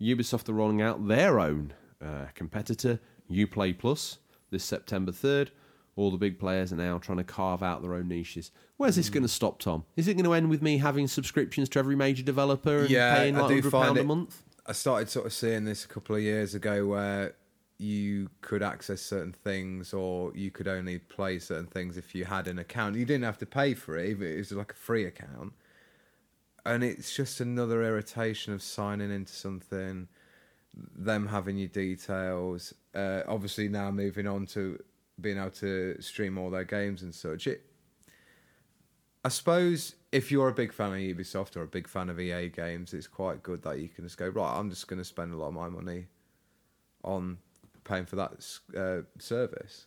Ubisoft 0.00 0.48
are 0.48 0.52
rolling 0.54 0.82
out 0.82 1.06
their 1.06 1.38
own 1.38 1.72
uh, 2.04 2.26
competitor, 2.34 2.98
Uplay 3.30 3.76
Plus, 3.78 4.18
this 4.50 4.64
September 4.64 5.12
3rd. 5.12 5.48
All 5.96 6.10
the 6.12 6.16
big 6.16 6.38
players 6.38 6.72
are 6.72 6.76
now 6.76 6.98
trying 6.98 7.18
to 7.18 7.24
carve 7.24 7.62
out 7.62 7.82
their 7.82 7.94
own 7.94 8.06
niches. 8.08 8.52
Where's 8.76 8.94
this 8.96 9.10
going 9.10 9.24
to 9.24 9.28
stop, 9.28 9.58
Tom? 9.58 9.84
Is 9.96 10.06
it 10.06 10.14
going 10.14 10.24
to 10.24 10.32
end 10.32 10.48
with 10.48 10.62
me 10.62 10.78
having 10.78 11.08
subscriptions 11.08 11.68
to 11.70 11.80
every 11.80 11.96
major 11.96 12.22
developer 12.22 12.78
and 12.78 12.90
Yeah, 12.90 13.16
paying 13.16 13.36
I 13.36 13.40
like 13.40 13.48
do 13.48 13.54
hundred 13.56 13.70
find 13.70 13.84
pound 13.86 13.98
a 13.98 14.00
it- 14.02 14.06
month? 14.06 14.42
I 14.64 14.72
started 14.72 15.08
sort 15.10 15.26
of 15.26 15.32
seeing 15.32 15.64
this 15.64 15.84
a 15.84 15.88
couple 15.88 16.14
of 16.14 16.22
years 16.22 16.54
ago 16.54 16.86
where 16.86 17.34
you 17.78 18.28
could 18.40 18.62
access 18.62 19.00
certain 19.00 19.32
things 19.32 19.94
or 19.94 20.32
you 20.34 20.50
could 20.50 20.66
only 20.66 20.98
play 20.98 21.38
certain 21.38 21.66
things 21.66 21.96
if 21.96 22.14
you 22.14 22.24
had 22.24 22.48
an 22.48 22.58
account. 22.58 22.96
You 22.96 23.04
didn't 23.04 23.24
have 23.24 23.38
to 23.38 23.46
pay 23.46 23.74
for 23.74 23.96
it, 23.96 24.20
it 24.20 24.36
was 24.38 24.52
like 24.52 24.72
a 24.72 24.76
free 24.76 25.04
account. 25.04 25.52
And 26.66 26.82
it's 26.82 27.14
just 27.14 27.40
another 27.40 27.82
irritation 27.84 28.52
of 28.52 28.62
signing 28.62 29.12
into 29.12 29.32
something, 29.32 30.08
them 30.74 31.28
having 31.28 31.56
your 31.56 31.68
details. 31.68 32.74
Uh, 32.94 33.22
obviously, 33.26 33.68
now 33.68 33.90
moving 33.90 34.26
on 34.26 34.44
to 34.46 34.82
being 35.20 35.38
able 35.38 35.50
to 35.50 35.96
stream 36.00 36.36
all 36.36 36.50
their 36.50 36.64
games 36.64 37.02
and 37.02 37.14
such. 37.14 37.46
It, 37.46 37.64
I 39.24 39.28
suppose 39.28 39.94
if 40.12 40.30
you're 40.30 40.48
a 40.48 40.54
big 40.54 40.72
fan 40.72 40.92
of 40.92 40.98
Ubisoft 40.98 41.56
or 41.56 41.62
a 41.62 41.66
big 41.66 41.88
fan 41.88 42.10
of 42.10 42.18
EA 42.20 42.48
games, 42.48 42.92
it's 42.92 43.06
quite 43.06 43.42
good 43.42 43.62
that 43.62 43.78
you 43.78 43.88
can 43.88 44.04
just 44.04 44.18
go 44.18 44.28
right. 44.28 44.58
I'm 44.58 44.68
just 44.68 44.88
going 44.88 44.98
to 44.98 45.04
spend 45.04 45.32
a 45.32 45.36
lot 45.36 45.48
of 45.48 45.54
my 45.54 45.68
money 45.68 46.06
on 47.04 47.38
paying 47.88 48.06
for 48.06 48.16
that 48.16 48.32
uh, 48.76 49.02
service. 49.18 49.86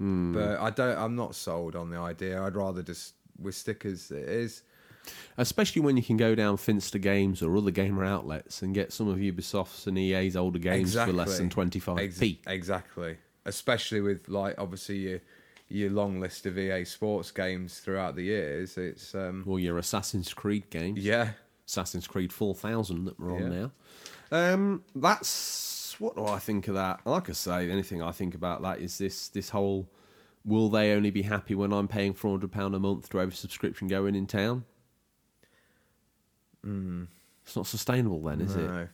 But 0.00 0.58
I 0.60 0.70
don't. 0.70 0.96
I'm 0.96 1.16
not 1.16 1.34
sold 1.34 1.74
on 1.74 1.90
the 1.90 1.98
idea. 1.98 2.40
I'd 2.40 2.54
rather 2.54 2.82
just 2.82 3.14
with 3.40 3.56
stickers. 3.56 4.10
It 4.12 4.28
is. 4.28 4.62
Especially 5.38 5.82
when 5.82 5.96
you 5.96 6.02
can 6.04 6.16
go 6.16 6.34
down 6.36 6.56
Finster 6.56 6.98
Games 6.98 7.42
or 7.42 7.56
other 7.56 7.70
gamer 7.72 8.04
outlets 8.04 8.62
and 8.62 8.74
get 8.74 8.92
some 8.92 9.08
of 9.08 9.16
Ubisoft's 9.18 9.86
and 9.86 9.98
EA's 9.98 10.36
older 10.36 10.58
games 10.60 10.94
for 10.94 11.12
less 11.12 11.38
than 11.38 11.50
twenty 11.50 11.80
five 11.80 11.98
Ex- 11.98 12.18
p. 12.18 12.40
Exactly. 12.46 13.16
Especially 13.44 14.00
with 14.00 14.28
like 14.28 14.54
obviously 14.58 14.98
your 14.98 15.20
your 15.68 15.90
long 15.90 16.20
list 16.20 16.46
of 16.46 16.56
EA 16.58 16.84
Sports 16.84 17.30
games 17.32 17.80
throughout 17.80 18.14
the 18.14 18.22
years. 18.22 18.76
It's 18.78 19.14
um 19.16 19.42
Or 19.46 19.58
your 19.58 19.78
Assassin's 19.78 20.32
Creed 20.32 20.70
games. 20.70 21.00
yeah. 21.04 21.30
Assassin's 21.66 22.06
Creed 22.06 22.32
4000 22.32 23.04
that 23.06 23.18
we're 23.18 23.34
on 23.34 23.52
Yeah. 23.52 23.58
now. 24.30 24.52
Um, 24.54 24.84
that's 24.94 25.58
what 25.98 26.16
do 26.16 26.24
I 26.26 26.38
think 26.38 26.68
of 26.68 26.74
that? 26.74 27.00
Like 27.04 27.28
I 27.28 27.32
say, 27.32 27.70
anything 27.70 28.02
I 28.02 28.12
think 28.12 28.34
about 28.34 28.62
that 28.62 28.80
is 28.80 28.98
this 28.98 29.28
this 29.28 29.50
whole 29.50 29.88
will 30.44 30.68
they 30.68 30.92
only 30.92 31.10
be 31.10 31.22
happy 31.22 31.54
when 31.54 31.72
I'm 31.72 31.88
paying 31.88 32.14
four 32.14 32.30
hundred 32.30 32.52
pound 32.52 32.74
a 32.74 32.78
month 32.78 33.08
to 33.10 33.18
have 33.18 33.32
a 33.32 33.34
subscription 33.34 33.88
going 33.88 34.14
in 34.14 34.26
town? 34.26 34.64
It's 37.44 37.56
not 37.56 37.66
sustainable 37.66 38.20
then, 38.22 38.40
is 38.42 38.54
it? 38.56 38.62
No. 38.62 38.88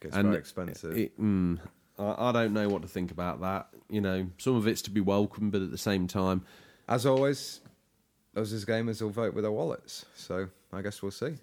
Gets 0.00 0.16
very 0.16 0.36
expensive. 0.36 0.96
It, 0.96 1.20
mm, 1.20 1.58
I, 1.98 2.28
I 2.28 2.32
don't 2.32 2.52
know 2.52 2.68
what 2.68 2.82
to 2.82 2.88
think 2.88 3.10
about 3.10 3.40
that. 3.40 3.68
You 3.88 4.00
know, 4.00 4.26
some 4.38 4.56
of 4.56 4.66
it's 4.66 4.82
to 4.82 4.90
be 4.90 5.00
welcomed, 5.00 5.52
but 5.52 5.62
at 5.62 5.70
the 5.70 5.78
same 5.78 6.06
time, 6.06 6.44
As 6.88 7.06
always, 7.06 7.60
us 8.36 8.52
as 8.52 8.64
gamers 8.64 9.00
will 9.00 9.10
vote 9.10 9.34
with 9.34 9.44
our 9.44 9.50
wallets. 9.52 10.04
So 10.14 10.48
I 10.72 10.82
guess 10.82 11.02
we'll 11.02 11.10
see. 11.10 11.36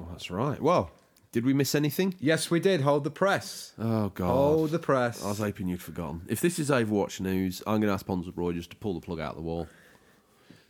oh, 0.00 0.08
that's 0.10 0.30
right. 0.30 0.60
Well, 0.60 0.90
did 1.34 1.44
we 1.44 1.52
miss 1.52 1.74
anything? 1.74 2.14
Yes, 2.20 2.48
we 2.50 2.60
did. 2.60 2.80
Hold 2.82 3.02
the 3.02 3.10
press. 3.10 3.72
Oh 3.76 4.08
God. 4.10 4.26
Hold 4.28 4.70
the 4.70 4.78
press. 4.78 5.22
I 5.24 5.28
was 5.28 5.38
hoping 5.40 5.66
you'd 5.68 5.82
forgotten. 5.82 6.22
If 6.28 6.40
this 6.40 6.58
is 6.60 6.70
Overwatch 6.70 7.18
news, 7.20 7.60
I'm 7.66 7.80
going 7.80 7.88
to 7.88 7.92
ask 7.92 8.06
Ponsonbury 8.06 8.54
just 8.54 8.70
to 8.70 8.76
pull 8.76 8.94
the 8.94 9.00
plug 9.00 9.18
out 9.18 9.30
of 9.30 9.36
the 9.36 9.42
wall. 9.42 9.66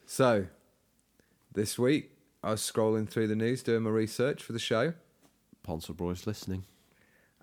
So, 0.07 0.46
this 1.53 1.79
week 1.79 2.11
I 2.42 2.50
was 2.53 2.61
scrolling 2.62 3.09
through 3.09 3.29
the 3.29 3.37
news 3.37 3.62
doing 3.62 3.83
my 3.83 3.90
research 3.90 4.42
for 4.42 4.53
the 4.55 4.59
show, 4.59 4.94
Ponsonbury's 5.66 6.27
listening. 6.27 6.64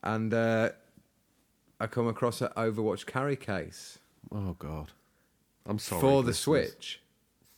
and 0.04 0.34
uh, 0.34 0.70
I 1.80 1.88
come 1.88 2.08
across 2.08 2.42
an 2.42 2.50
Overwatch 2.58 3.06
carry 3.06 3.36
case 3.36 4.00
Oh 4.32 4.56
God. 4.58 4.92
I'm 5.66 5.78
sorry. 5.80 6.02
for 6.02 6.22
the 6.24 6.30
listeners. 6.30 6.38
Switch. 6.72 7.02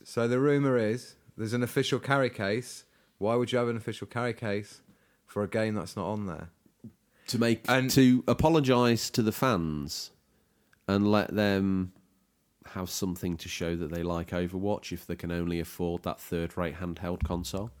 So 0.04 0.28
the 0.28 0.38
rumor 0.38 0.76
is 0.76 1.14
there's 1.38 1.54
an 1.54 1.62
official 1.62 1.98
carry 1.98 2.28
case. 2.30 2.84
Why 3.18 3.34
would 3.36 3.50
you 3.52 3.58
have 3.58 3.68
an 3.68 3.76
official 3.78 4.06
carry 4.06 4.34
case 4.34 4.82
for 5.26 5.42
a 5.42 5.48
game 5.48 5.74
that's 5.74 5.96
not 5.96 6.06
on 6.06 6.26
there? 6.26 6.50
to 7.26 7.38
make 7.38 7.64
And- 7.70 7.90
to 7.90 8.22
apologise 8.28 9.08
to 9.08 9.22
the 9.22 9.32
fans 9.32 10.10
and 10.86 11.10
let 11.10 11.34
them 11.34 11.92
have 12.72 12.90
something 12.90 13.38
to 13.38 13.48
show 13.48 13.74
that 13.76 13.90
they 13.90 14.02
like 14.02 14.28
Overwatch 14.30 14.92
if 14.92 15.06
they 15.06 15.16
can 15.16 15.32
only 15.32 15.58
afford 15.58 16.02
that 16.02 16.20
third-rate 16.20 16.74
handheld 16.76 17.24
console. 17.24 17.70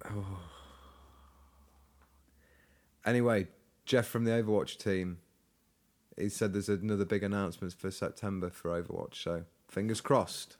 Anyway, 3.06 3.48
Jeff 3.84 4.06
from 4.06 4.24
the 4.24 4.30
Overwatch 4.30 4.78
team, 4.78 5.18
he 6.16 6.28
said 6.28 6.52
there's 6.52 6.68
another 6.68 7.04
big 7.04 7.22
announcement 7.22 7.74
for 7.74 7.90
September 7.90 8.48
for 8.50 8.70
Overwatch. 8.70 9.16
So 9.22 9.44
fingers 9.68 10.00
crossed. 10.00 10.56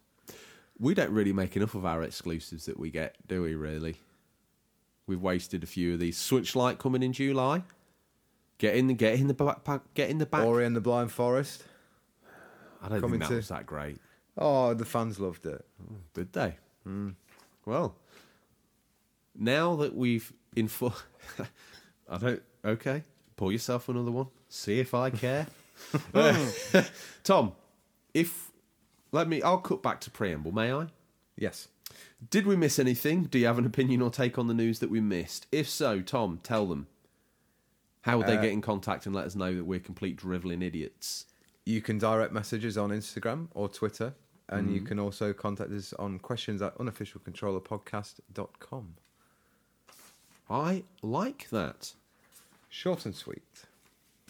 We 0.78 0.92
don't 0.94 1.10
really 1.12 1.32
make 1.32 1.56
enough 1.56 1.74
of 1.74 1.86
our 1.86 2.02
exclusives 2.02 2.66
that 2.66 2.78
we 2.78 2.90
get, 2.90 3.16
do 3.26 3.42
we? 3.42 3.54
Really? 3.54 3.96
We've 5.06 5.20
wasted 5.20 5.62
a 5.62 5.66
few 5.66 5.94
of 5.94 6.00
these. 6.00 6.16
Switch 6.16 6.56
Lite 6.56 6.78
coming 6.78 7.02
in 7.02 7.12
July. 7.12 7.64
Get 8.58 8.76
in 8.76 8.86
the 8.86 8.94
get 8.94 9.18
in 9.18 9.26
the 9.26 9.34
backpack. 9.34 9.82
Get 9.94 10.08
in 10.10 10.18
the 10.18 10.26
back. 10.26 10.44
Ori 10.44 10.64
and 10.64 10.74
the 10.74 10.80
Blind 10.80 11.12
Forest. 11.12 11.64
I 12.82 12.88
don't 12.88 13.00
coming 13.00 13.20
think 13.20 13.22
that 13.24 13.28
to- 13.30 13.36
was 13.36 13.48
that 13.48 13.66
great. 13.66 13.98
Oh, 14.36 14.74
the 14.74 14.84
fans 14.84 15.20
loved 15.20 15.46
it. 15.46 15.64
Oh, 15.82 15.96
did 16.14 16.32
they? 16.32 16.56
Hmm. 16.84 17.10
Well, 17.66 17.96
now 19.34 19.76
that 19.76 19.94
we've 19.94 20.32
info, 20.56 20.92
I 22.08 22.18
don't. 22.18 22.42
Okay, 22.64 23.04
pour 23.36 23.52
yourself 23.52 23.88
another 23.88 24.10
one. 24.10 24.26
See 24.48 24.80
if 24.80 24.94
I 24.94 25.10
care. 25.10 25.46
Tom, 27.24 27.52
if 28.12 28.50
let 29.12 29.28
me, 29.28 29.42
I'll 29.42 29.58
cut 29.58 29.82
back 29.82 30.00
to 30.02 30.10
preamble. 30.10 30.52
May 30.52 30.72
I? 30.72 30.86
Yes. 31.36 31.68
Did 32.30 32.46
we 32.46 32.56
miss 32.56 32.78
anything? 32.78 33.24
Do 33.24 33.38
you 33.38 33.46
have 33.46 33.58
an 33.58 33.66
opinion 33.66 34.00
or 34.02 34.10
take 34.10 34.38
on 34.38 34.46
the 34.46 34.54
news 34.54 34.78
that 34.78 34.90
we 34.90 35.00
missed? 35.00 35.46
If 35.50 35.68
so, 35.68 36.00
Tom, 36.00 36.38
tell 36.42 36.66
them. 36.66 36.86
How 38.02 38.18
would 38.18 38.26
they 38.26 38.38
Uh, 38.38 38.42
get 38.42 38.52
in 38.52 38.60
contact 38.60 39.06
and 39.06 39.14
let 39.14 39.24
us 39.26 39.34
know 39.34 39.54
that 39.54 39.64
we're 39.64 39.80
complete 39.80 40.16
drivelling 40.16 40.62
idiots? 40.62 41.26
You 41.64 41.80
can 41.82 41.98
direct 41.98 42.32
messages 42.32 42.76
on 42.78 42.90
Instagram 42.90 43.48
or 43.52 43.68
Twitter, 43.68 44.14
and 44.48 44.72
you 44.72 44.80
can 44.82 44.98
also 44.98 45.32
contact 45.32 45.72
us 45.72 45.92
on 45.94 46.18
questions 46.18 46.60
at 46.62 46.76
unofficialcontrollerpodcast.com. 46.78 48.94
I 50.50 50.84
like 51.02 51.48
that. 51.50 51.94
Short 52.68 53.06
and 53.06 53.14
sweet. 53.16 53.64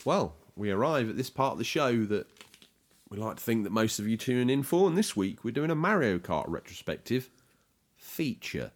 Well, 0.04 0.37
we 0.57 0.70
arrive 0.70 1.11
at 1.11 1.16
this 1.16 1.30
part 1.30 1.52
of 1.52 1.59
the 1.59 1.64
show 1.64 2.04
that 2.04 2.28
we 3.09 3.18
like 3.18 3.37
to 3.37 3.42
think 3.42 3.64
that 3.64 3.70
most 3.70 3.98
of 3.98 4.07
you 4.07 4.16
tune 4.16 4.48
in 4.48 4.62
for, 4.62 4.87
and 4.87 4.96
this 4.96 5.16
week 5.16 5.42
we're 5.44 5.50
doing 5.50 5.70
a 5.70 5.74
Mario 5.74 6.18
Kart 6.18 6.44
retrospective 6.46 7.30
feature. 8.14 8.70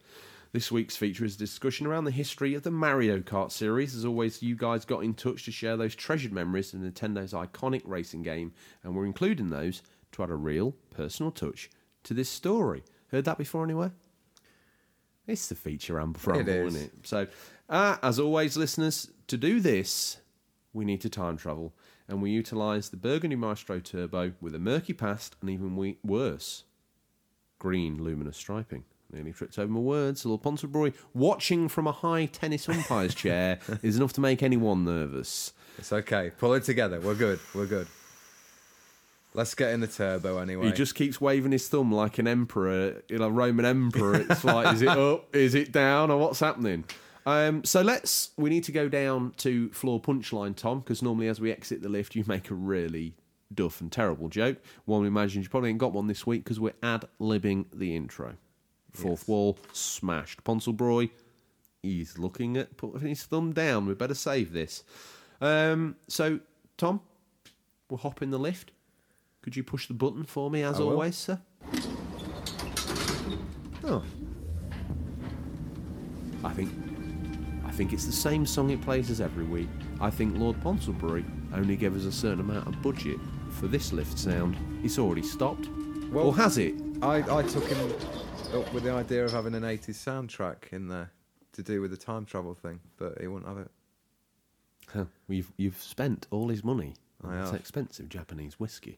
This 0.53 0.73
week's 0.73 0.97
feature 0.97 1.25
is 1.25 1.37
a 1.37 1.39
discussion 1.39 1.87
around 1.87 2.05
the 2.05 2.11
history 2.11 2.55
of 2.55 2.63
the 2.63 2.71
Mario 2.71 3.21
Kart 3.21 3.53
series. 3.53 3.95
As 3.95 4.05
always, 4.05 4.43
you 4.43 4.57
guys 4.57 4.85
got 4.85 5.05
in 5.05 5.15
touch 5.15 5.45
to 5.45 5.53
share 5.53 5.77
those 5.77 5.95
treasured 5.95 6.33
memories 6.33 6.75
of 6.75 6.81
Nintendo's 6.81 7.33
iconic 7.35 7.83
racing 7.85 8.23
game, 8.23 8.53
and 8.83 8.97
we're 8.97 9.07
including 9.07 9.51
those 9.51 9.83
to 10.13 10.23
add 10.25 10.31
a 10.31 10.35
real 10.35 10.75
personal 10.91 11.31
touch 11.31 11.71
to 12.05 12.15
this 12.15 12.29
story. 12.29 12.83
Heard 13.13 13.27
that 13.27 13.39
before 13.39 13.63
anywhere? 13.63 13.93
It's 15.27 15.49
the 15.49 15.55
feature 15.55 15.99
I'm 16.01 16.15
It 16.17 16.29
amble, 16.29 16.49
is. 16.53 16.75
isn't 16.75 16.87
it? 16.87 17.07
So, 17.07 17.27
uh, 17.69 17.99
as 18.03 18.19
always, 18.19 18.57
listeners, 18.57 19.11
to 19.29 19.37
do 19.37 19.61
this, 19.61 20.17
we 20.73 20.85
need 20.87 21.03
to 21.03 21.11
time 21.11 21.37
travel, 21.37 21.75
and 22.09 22.23
we 22.23 22.31
utilise 22.31 22.89
the 22.89 22.97
Burgundy 22.97 23.37
Maestro 23.37 23.79
Turbo 23.79 24.33
with 24.41 24.55
a 24.55 24.59
murky 24.59 24.95
past 24.95 25.37
and 25.43 25.51
even 25.51 25.77
we- 25.77 25.99
worse, 26.03 26.65
green 27.59 28.03
luminous 28.03 28.39
striping. 28.39 28.85
Nearly 29.13 29.33
tripped 29.33 29.59
over 29.59 29.73
my 29.73 29.81
words. 29.81 30.25
Little 30.25 30.39
Ponsonbury 30.39 30.93
watching 31.15 31.69
from 31.69 31.87
a 31.87 31.93
high 31.93 32.27
tennis 32.27 32.69
umpire's 32.69 33.15
chair 33.15 33.59
is 33.83 33.97
enough 33.97 34.13
to 34.15 34.21
make 34.21 34.43
anyone 34.43 34.85
nervous. 34.85 35.55
It's 35.79 35.93
okay. 35.93 36.31
Pull 36.37 36.55
it 36.55 36.65
together. 36.65 37.01
We're 37.01 37.15
good. 37.15 37.41
We're 37.55 37.67
good. 37.67 37.87
Let's 39.35 39.55
get 39.55 39.71
in 39.71 39.81
the 39.81 39.87
turbo 39.87 40.39
anyway. 40.39 40.67
He 40.67 40.73
just 40.73 40.95
keeps 40.95 41.21
waving 41.21 41.53
his 41.53 41.69
thumb 41.69 41.93
like 41.93 42.19
an 42.19 42.27
emperor, 42.27 43.03
you 43.09 43.19
know, 43.19 43.29
Roman 43.29 43.65
emperor. 43.65 44.27
It's 44.29 44.45
like, 44.45 44.75
is 44.75 44.83
it 44.83 44.89
up? 44.99 45.35
Is 45.35 45.55
it 45.55 45.71
down? 45.71 46.11
Or 46.11 46.19
what's 46.19 46.41
happening? 46.41 46.85
Um, 47.25 47.63
so 47.65 47.83
let's. 47.83 48.31
We 48.37 48.51
need 48.51 48.65
to 48.65 48.73
go 48.73 48.89
down 48.89 49.33
to 49.39 49.71
floor 49.71 50.01
punchline, 50.01 50.57
Tom, 50.57 50.81
because 50.81 51.03
normally 51.03 51.29
as 51.29 51.41
we 51.41 51.53
exit 51.53 51.83
the 51.83 51.89
lift, 51.89 52.15
you 52.15 52.25
make 52.27 52.51
a 52.51 52.55
really 52.55 53.15
duff 53.55 53.81
and 53.81 53.93
terrible 53.93 54.29
joke. 54.29 54.59
One 54.87 55.07
imagines 55.07 55.45
you 55.45 55.51
probably 55.51 55.71
ain't 55.71 55.79
got 55.79 55.93
one 55.93 56.07
this 56.07 56.27
week 56.27 56.45
because 56.45 56.59
we're 56.59 56.75
ad 56.83 57.05
libbing 57.21 57.67
the 57.73 57.95
intro. 57.95 58.35
Fourth 59.03 59.29
wall 59.29 59.57
smashed. 59.73 60.43
Ponsonbury, 60.45 61.11
he's 61.83 62.19
looking 62.19 62.57
at 62.57 62.77
putting 62.77 63.09
his 63.09 63.23
thumb 63.25 63.53
down. 63.53 63.87
We 63.87 63.95
better 63.95 64.15
save 64.15 64.53
this. 64.53 64.83
Um, 65.41 65.97
so, 66.09 66.41
Tom, 66.77 67.01
we'll 67.89 67.99
hop 67.99 68.23
in 68.23 68.31
the 68.31 68.39
lift. 68.39 68.73
Could 69.43 69.57
you 69.57 69.63
push 69.63 69.87
the 69.87 69.95
button 69.95 70.25
for 70.25 70.51
me, 70.51 70.63
as 70.63 70.77
I 70.77 70.81
will. 70.81 70.91
always, 70.91 71.17
sir? 71.17 71.41
Oh. 73.85 74.03
I 76.45 76.53
think 76.53 76.73
I 77.65 77.71
think 77.71 77.93
it's 77.93 78.05
the 78.07 78.13
same 78.13 78.45
song 78.45 78.71
it 78.71 78.81
plays 78.83 79.11
as 79.11 79.21
every 79.21 79.45
week. 79.45 79.69
I 80.01 80.11
think 80.11 80.37
Lord 80.37 80.61
Ponsonbury 80.61 81.25
only 81.55 81.77
gave 81.77 81.97
us 81.97 82.05
a 82.05 82.13
certain 82.13 82.41
amount 82.41 82.67
of 82.67 82.83
budget 82.83 83.19
for 83.51 83.69
this 83.69 83.93
lift 83.93 84.19
sound. 84.19 84.57
It's 84.83 84.99
already 84.99 85.23
stopped. 85.23 85.69
Well- 86.11 86.27
or 86.27 86.37
has 86.37 86.59
it? 86.59 86.75
I, 87.01 87.19
I 87.39 87.43
took 87.45 87.65
him 87.65 87.93
up 88.55 88.73
with 88.73 88.83
the 88.85 88.93
idea 88.93 89.25
of 89.25 89.33
having 89.33 89.55
an 89.55 89.63
80s 89.63 89.91
soundtrack 89.95 90.73
in 90.73 90.89
there 90.89 91.11
to 91.53 91.63
do 91.63 91.81
with 91.81 91.91
the 91.91 91.97
time 91.97 92.25
travel 92.25 92.55
thing, 92.55 92.81
but 92.97 93.21
he 93.21 93.27
wouldn't 93.27 93.49
have 93.49 93.59
it. 93.59 93.71
Huh, 94.93 95.05
You've 95.29 95.53
you've 95.57 95.83
spent 95.83 96.27
all 96.31 96.49
his 96.49 96.65
money 96.65 96.95
on 97.23 97.31
I 97.35 97.41
this 97.41 97.51
have. 97.51 97.61
expensive 97.61 98.09
Japanese 98.09 98.59
whiskey. 98.59 98.97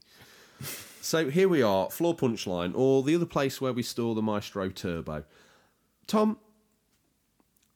so 1.01 1.29
here 1.31 1.49
we 1.49 1.63
are, 1.63 1.91
floor 1.91 2.15
punchline, 2.15 2.73
or 2.77 3.03
the 3.03 3.15
other 3.17 3.27
place 3.27 3.61
where 3.61 3.73
we 3.73 3.83
store 3.83 4.15
the 4.15 4.23
Maestro 4.23 4.69
Turbo. 4.69 5.25
Tom, 6.07 6.39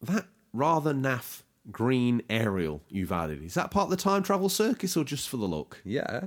that 0.00 0.26
rather 0.52 0.92
naff 0.94 1.42
green 1.72 2.22
aerial 2.28 2.82
you've 2.90 3.10
added 3.10 3.42
is 3.42 3.54
that 3.54 3.70
part 3.70 3.84
of 3.84 3.90
the 3.90 3.96
time 3.96 4.22
travel 4.22 4.50
circus 4.50 4.96
or 4.98 5.02
just 5.04 5.28
for 5.28 5.38
the 5.38 5.46
look? 5.46 5.80
Yeah. 5.84 6.26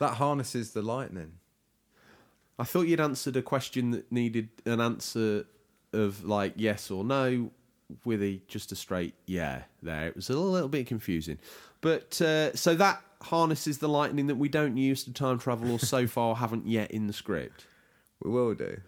That 0.00 0.14
harnesses 0.14 0.72
the 0.72 0.82
lightning. 0.82 1.34
I 2.58 2.64
thought 2.64 2.82
you'd 2.82 3.00
answered 3.00 3.36
a 3.36 3.42
question 3.42 3.90
that 3.92 4.10
needed 4.12 4.48
an 4.64 4.80
answer 4.80 5.44
of 5.92 6.24
like 6.24 6.54
yes 6.56 6.90
or 6.90 7.04
no 7.04 7.50
with 8.04 8.22
a 8.22 8.40
just 8.48 8.72
a 8.72 8.76
straight 8.76 9.14
yeah 9.26 9.62
there. 9.82 10.06
It 10.06 10.16
was 10.16 10.30
a 10.30 10.38
little 10.38 10.68
bit 10.68 10.86
confusing. 10.86 11.38
But 11.80 12.20
uh, 12.20 12.54
so 12.54 12.74
that 12.76 13.02
harnesses 13.22 13.78
the 13.78 13.88
lightning 13.88 14.26
that 14.26 14.36
we 14.36 14.48
don't 14.48 14.76
use 14.76 15.04
to 15.04 15.12
time 15.12 15.38
travel 15.38 15.70
or 15.72 15.78
so 15.78 16.06
far 16.06 16.36
haven't 16.36 16.66
yet 16.66 16.90
in 16.90 17.06
the 17.06 17.12
script. 17.12 17.66
We 18.22 18.30
will 18.30 18.54
do. 18.54 18.80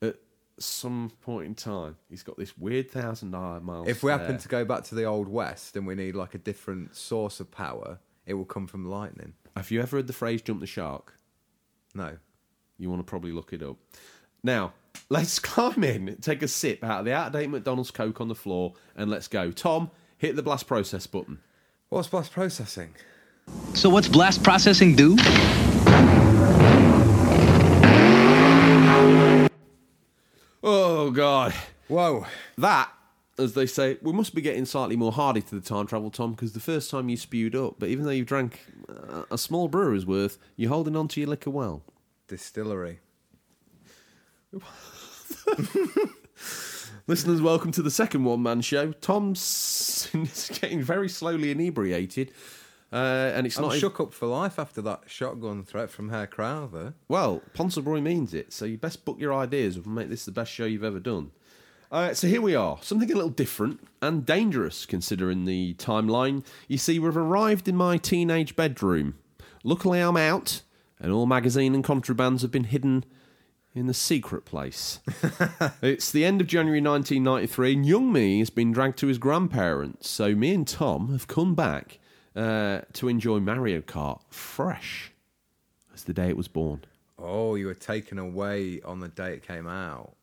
At 0.00 0.16
some 0.58 1.12
point 1.22 1.46
in 1.46 1.54
time, 1.54 1.96
he's 2.10 2.22
got 2.22 2.36
this 2.36 2.56
weird 2.58 2.90
thousand 2.90 3.30
miles. 3.30 3.88
If 3.88 4.02
we 4.02 4.10
happen 4.10 4.38
to 4.38 4.48
go 4.48 4.64
back 4.64 4.84
to 4.84 4.94
the 4.94 5.04
Old 5.04 5.28
West 5.28 5.76
and 5.76 5.86
we 5.86 5.94
need 5.94 6.14
like 6.14 6.34
a 6.34 6.38
different 6.38 6.96
source 6.96 7.40
of 7.40 7.50
power, 7.50 7.98
it 8.26 8.34
will 8.34 8.44
come 8.44 8.66
from 8.66 8.84
lightning. 8.84 9.34
Have 9.56 9.70
you 9.70 9.80
ever 9.80 9.96
heard 9.96 10.06
the 10.06 10.12
phrase 10.12 10.42
jump 10.42 10.60
the 10.60 10.66
shark? 10.66 11.14
No. 11.94 12.16
You 12.78 12.90
want 12.90 13.00
to 13.00 13.08
probably 13.08 13.32
look 13.32 13.52
it 13.52 13.62
up. 13.62 13.76
Now, 14.42 14.72
let's 15.08 15.38
climb 15.38 15.84
in, 15.84 16.16
take 16.20 16.42
a 16.42 16.48
sip 16.48 16.82
out 16.84 17.00
of 17.00 17.04
the 17.04 17.12
out 17.12 17.28
of 17.28 17.32
date 17.32 17.50
McDonald's 17.50 17.90
Coke 17.90 18.20
on 18.20 18.28
the 18.28 18.34
floor, 18.34 18.74
and 18.96 19.10
let's 19.10 19.28
go. 19.28 19.50
Tom, 19.50 19.90
hit 20.18 20.36
the 20.36 20.42
blast 20.42 20.66
process 20.66 21.06
button. 21.06 21.38
What's 21.88 22.08
blast 22.08 22.32
processing? 22.32 22.94
So 23.74 23.90
what's 23.90 24.08
blast 24.08 24.42
processing 24.42 24.96
do? 24.96 25.16
Oh, 30.64 31.10
God. 31.10 31.52
Whoa. 31.88 32.26
That, 32.56 32.90
as 33.38 33.54
they 33.54 33.66
say, 33.66 33.98
we 34.00 34.12
must 34.12 34.34
be 34.34 34.40
getting 34.40 34.64
slightly 34.64 34.96
more 34.96 35.12
hardy 35.12 35.42
to 35.42 35.54
the 35.54 35.60
time 35.60 35.86
travel, 35.86 36.10
Tom, 36.10 36.32
because 36.32 36.52
the 36.52 36.60
first 36.60 36.90
time 36.90 37.08
you 37.08 37.16
spewed 37.16 37.56
up, 37.56 37.76
but 37.78 37.88
even 37.88 38.04
though 38.04 38.12
you've 38.12 38.28
drank 38.28 38.60
a 39.30 39.36
small 39.36 39.68
brewer's 39.68 40.06
worth, 40.06 40.38
you're 40.56 40.70
holding 40.70 40.96
on 40.96 41.08
to 41.08 41.20
your 41.20 41.28
liquor 41.28 41.50
well. 41.50 41.82
Distillery. 42.28 43.00
Listeners, 47.06 47.42
welcome 47.42 47.72
to 47.72 47.82
the 47.82 47.90
second 47.90 48.24
one 48.24 48.42
man 48.42 48.60
show. 48.60 48.92
Tom's 48.92 50.08
getting 50.60 50.82
very 50.82 51.08
slowly 51.08 51.50
inebriated. 51.50 52.32
Uh, 52.92 53.32
and 53.34 53.46
it's 53.46 53.56
I'm 53.56 53.64
not. 53.64 53.78
shook 53.78 54.00
up 54.00 54.12
for 54.12 54.26
life 54.26 54.58
after 54.58 54.82
that 54.82 55.04
shotgun 55.06 55.64
threat 55.64 55.90
from 55.90 56.10
Herr 56.10 56.26
Crowther. 56.26 56.92
Well, 57.08 57.40
Ponsonbury 57.54 58.02
means 58.02 58.34
it, 58.34 58.52
so 58.52 58.66
you 58.66 58.76
best 58.76 59.04
book 59.06 59.18
your 59.18 59.32
ideas 59.32 59.76
and 59.76 59.86
make 59.86 60.10
this 60.10 60.26
the 60.26 60.32
best 60.32 60.52
show 60.52 60.66
you've 60.66 60.84
ever 60.84 61.00
done. 61.00 61.30
Uh, 61.90 62.12
so 62.14 62.26
here 62.26 62.40
we 62.42 62.54
are, 62.54 62.78
something 62.82 63.10
a 63.10 63.14
little 63.14 63.30
different 63.30 63.80
and 64.00 64.24
dangerous 64.26 64.84
considering 64.86 65.44
the 65.46 65.74
timeline. 65.74 66.44
You 66.68 66.78
see, 66.78 66.98
we've 66.98 67.16
arrived 67.16 67.66
in 67.66 67.76
my 67.76 67.96
teenage 67.96 68.56
bedroom. 68.56 69.14
Luckily, 69.64 70.00
I'm 70.00 70.16
out, 70.16 70.62
and 71.02 71.12
all 71.12 71.26
magazine 71.26 71.74
and 71.74 71.84
contrabands 71.84 72.40
have 72.40 72.50
been 72.50 72.64
hidden 72.64 73.04
in 73.74 73.86
the 73.86 73.94
secret 73.94 74.44
place. 74.44 75.00
it's 75.82 76.10
the 76.12 76.24
end 76.24 76.40
of 76.40 76.46
January 76.46 76.80
1993, 76.80 77.72
and 77.74 77.86
young 77.86 78.12
me 78.12 78.38
has 78.38 78.50
been 78.50 78.70
dragged 78.72 78.98
to 78.98 79.08
his 79.08 79.18
grandparents. 79.18 80.08
So 80.08 80.34
me 80.34 80.54
and 80.54 80.66
Tom 80.66 81.10
have 81.10 81.26
come 81.26 81.54
back 81.54 81.98
uh, 82.36 82.82
to 82.94 83.08
enjoy 83.08 83.40
Mario 83.40 83.80
Kart 83.80 84.20
fresh 84.30 85.10
as 85.92 86.04
the 86.04 86.12
day 86.14 86.28
it 86.28 86.36
was 86.36 86.48
born. 86.48 86.84
Oh, 87.18 87.56
you 87.56 87.66
were 87.66 87.74
taken 87.74 88.18
away 88.18 88.80
on 88.84 89.00
the 89.00 89.08
day 89.08 89.34
it 89.34 89.46
came 89.46 89.66
out. 89.66 90.14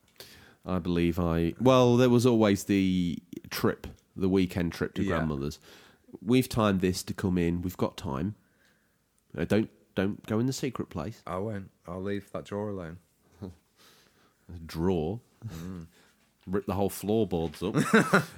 I 0.65 0.79
believe 0.79 1.19
I. 1.19 1.53
Well, 1.59 1.97
there 1.97 2.09
was 2.09 2.25
always 2.25 2.65
the 2.65 3.17
trip, 3.49 3.87
the 4.15 4.29
weekend 4.29 4.73
trip 4.73 4.93
to 4.95 5.03
Yeah. 5.03 5.17
grandmother's. 5.17 5.59
We've 6.21 6.49
timed 6.49 6.81
this 6.81 7.03
to 7.03 7.13
come 7.13 7.37
in. 7.37 7.61
We've 7.61 7.77
got 7.77 7.97
time. 7.97 8.35
Uh, 9.37 9.45
don't 9.45 9.69
don't 9.99 10.25
go 10.25 10.39
in 10.39 10.45
the 10.45 10.53
secret 10.53 10.89
place. 10.89 11.21
I 11.27 11.37
won't. 11.39 11.71
I'll 11.85 12.01
leave 12.01 12.31
that 12.31 12.45
drawer 12.45 12.69
alone. 12.69 12.99
Draw. 14.65 15.19
Rip 16.47 16.65
the 16.65 16.73
whole 16.73 16.89
floorboards 16.89 17.61
up. 17.61 17.75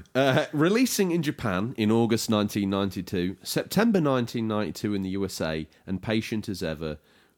uh, 0.16 0.46
releasing 0.52 1.12
in 1.12 1.22
Japan 1.22 1.76
in 1.78 1.92
August 1.92 2.30
1992, 2.30 3.38
September 3.44 4.02
1992 4.02 4.96
in 4.96 5.04
the 5.04 5.10
USA, 5.12 5.68
and 5.86 6.02
patient 6.02 6.50
as 6.50 6.64
ever, 6.64 6.98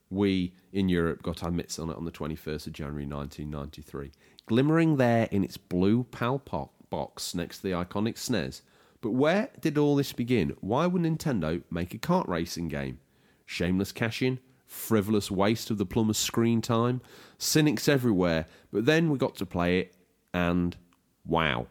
we 0.10 0.54
in 0.72 0.88
Europe 0.88 1.22
got 1.22 1.44
our 1.44 1.52
mitts 1.52 1.78
on 1.78 1.90
it 1.90 1.98
on 1.98 2.06
the 2.06 2.12
21st 2.12 2.68
of 2.68 2.74
January 2.74 3.06
1993. 3.06 4.12
Glimmering 4.48 4.96
there 4.96 5.28
in 5.32 5.44
its 5.44 5.58
blue 5.58 6.06
PAL 6.06 6.42
box 6.90 7.36
next 7.36 7.58
to 7.58 7.64
the 7.64 7.72
iconic 7.72 8.16
SNES. 8.16 8.62
But 9.02 9.12
where 9.12 9.50
did 9.60 9.78
all 9.78 9.98
this 9.98 10.14
begin? 10.14 10.56
Why 10.62 10.88
would 10.88 11.02
Nintendo 11.02 11.62
make 11.70 11.94
a 11.94 11.98
kart 11.98 12.28
racing 12.28 12.70
game? 12.70 13.00
Shameless 13.46 13.92
cash 13.92 14.22
in, 14.22 14.40
frivolous 14.66 15.30
waste 15.30 15.70
of 15.70 15.78
the 15.78 15.86
plumber's 15.86 16.18
screen 16.18 16.62
time, 16.62 17.02
cynics 17.38 17.88
everywhere. 17.88 18.46
But 18.72 18.86
then 18.86 19.10
we 19.10 19.18
got 19.18 19.36
to 19.38 19.46
play 19.46 19.80
it, 19.80 19.96
and 20.34 20.76
wow. 21.26 21.68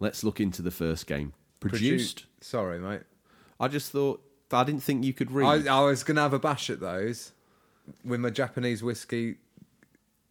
Let's 0.00 0.24
look 0.24 0.40
into 0.40 0.62
the 0.62 0.70
first 0.72 1.06
game. 1.06 1.32
Produced. 1.60 2.24
Produ- 2.24 2.44
Sorry, 2.44 2.78
mate. 2.80 3.02
I 3.60 3.68
just 3.68 3.92
thought, 3.92 4.20
I 4.50 4.64
didn't 4.64 4.82
think 4.82 5.04
you 5.04 5.12
could 5.12 5.30
read. 5.30 5.68
I, 5.68 5.78
I 5.78 5.84
was 5.84 6.02
going 6.02 6.16
to 6.16 6.22
have 6.22 6.32
a 6.32 6.38
bash 6.38 6.68
at 6.70 6.80
those. 6.80 7.32
With 8.04 8.20
my 8.20 8.30
Japanese 8.30 8.82
whiskey, 8.82 9.36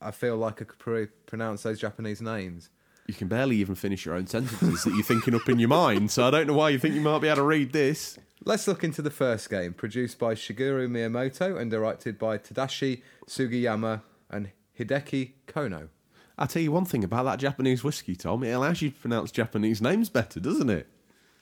I 0.02 0.12
feel 0.12 0.36
like 0.38 0.62
I 0.62 0.66
could 0.66 0.80
pr- 0.80 1.04
pronounce 1.26 1.64
those 1.64 1.80
Japanese 1.80 2.22
names. 2.22 2.70
You 3.12 3.18
can 3.18 3.28
barely 3.28 3.58
even 3.58 3.76
finish 3.76 4.06
your 4.06 4.16
own 4.16 4.26
sentences 4.26 4.86
that 4.86 4.94
you're 4.94 5.04
thinking 5.04 5.36
up 5.36 5.50
in 5.50 5.60
your 5.60 5.68
mind, 5.68 6.12
so 6.12 6.26
I 6.26 6.32
don't 6.32 6.48
know 6.48 6.54
why 6.54 6.70
you 6.70 6.80
think 6.80 6.96
you 6.96 7.02
might 7.02 7.20
be 7.20 7.28
able 7.28 7.36
to 7.36 7.44
read 7.44 7.74
this. 7.74 8.18
Let's 8.46 8.70
look 8.70 8.86
into 8.86 9.02
the 9.02 9.10
first 9.10 9.50
game, 9.50 9.74
produced 9.74 10.18
by 10.18 10.34
Shigeru 10.34 10.88
Miyamoto 10.88 11.60
and 11.60 11.70
directed 11.70 12.18
by 12.18 12.38
Tadashi 12.38 13.02
Sugiyama 13.28 14.02
and 14.30 14.52
Hideki 14.80 15.32
Konno. 15.46 15.90
I'll 16.38 16.48
tell 16.48 16.62
you 16.62 16.72
one 16.72 16.86
thing 16.86 17.04
about 17.04 17.24
that 17.24 17.38
Japanese 17.38 17.84
whiskey, 17.84 18.16
Tom. 18.16 18.46
It 18.46 18.52
allows 18.52 18.82
you 18.82 18.92
to 18.92 18.96
pronounce 18.96 19.30
Japanese 19.30 19.82
names 19.82 20.08
better, 20.08 20.40
doesn't 20.40 20.70
it? 20.70 20.88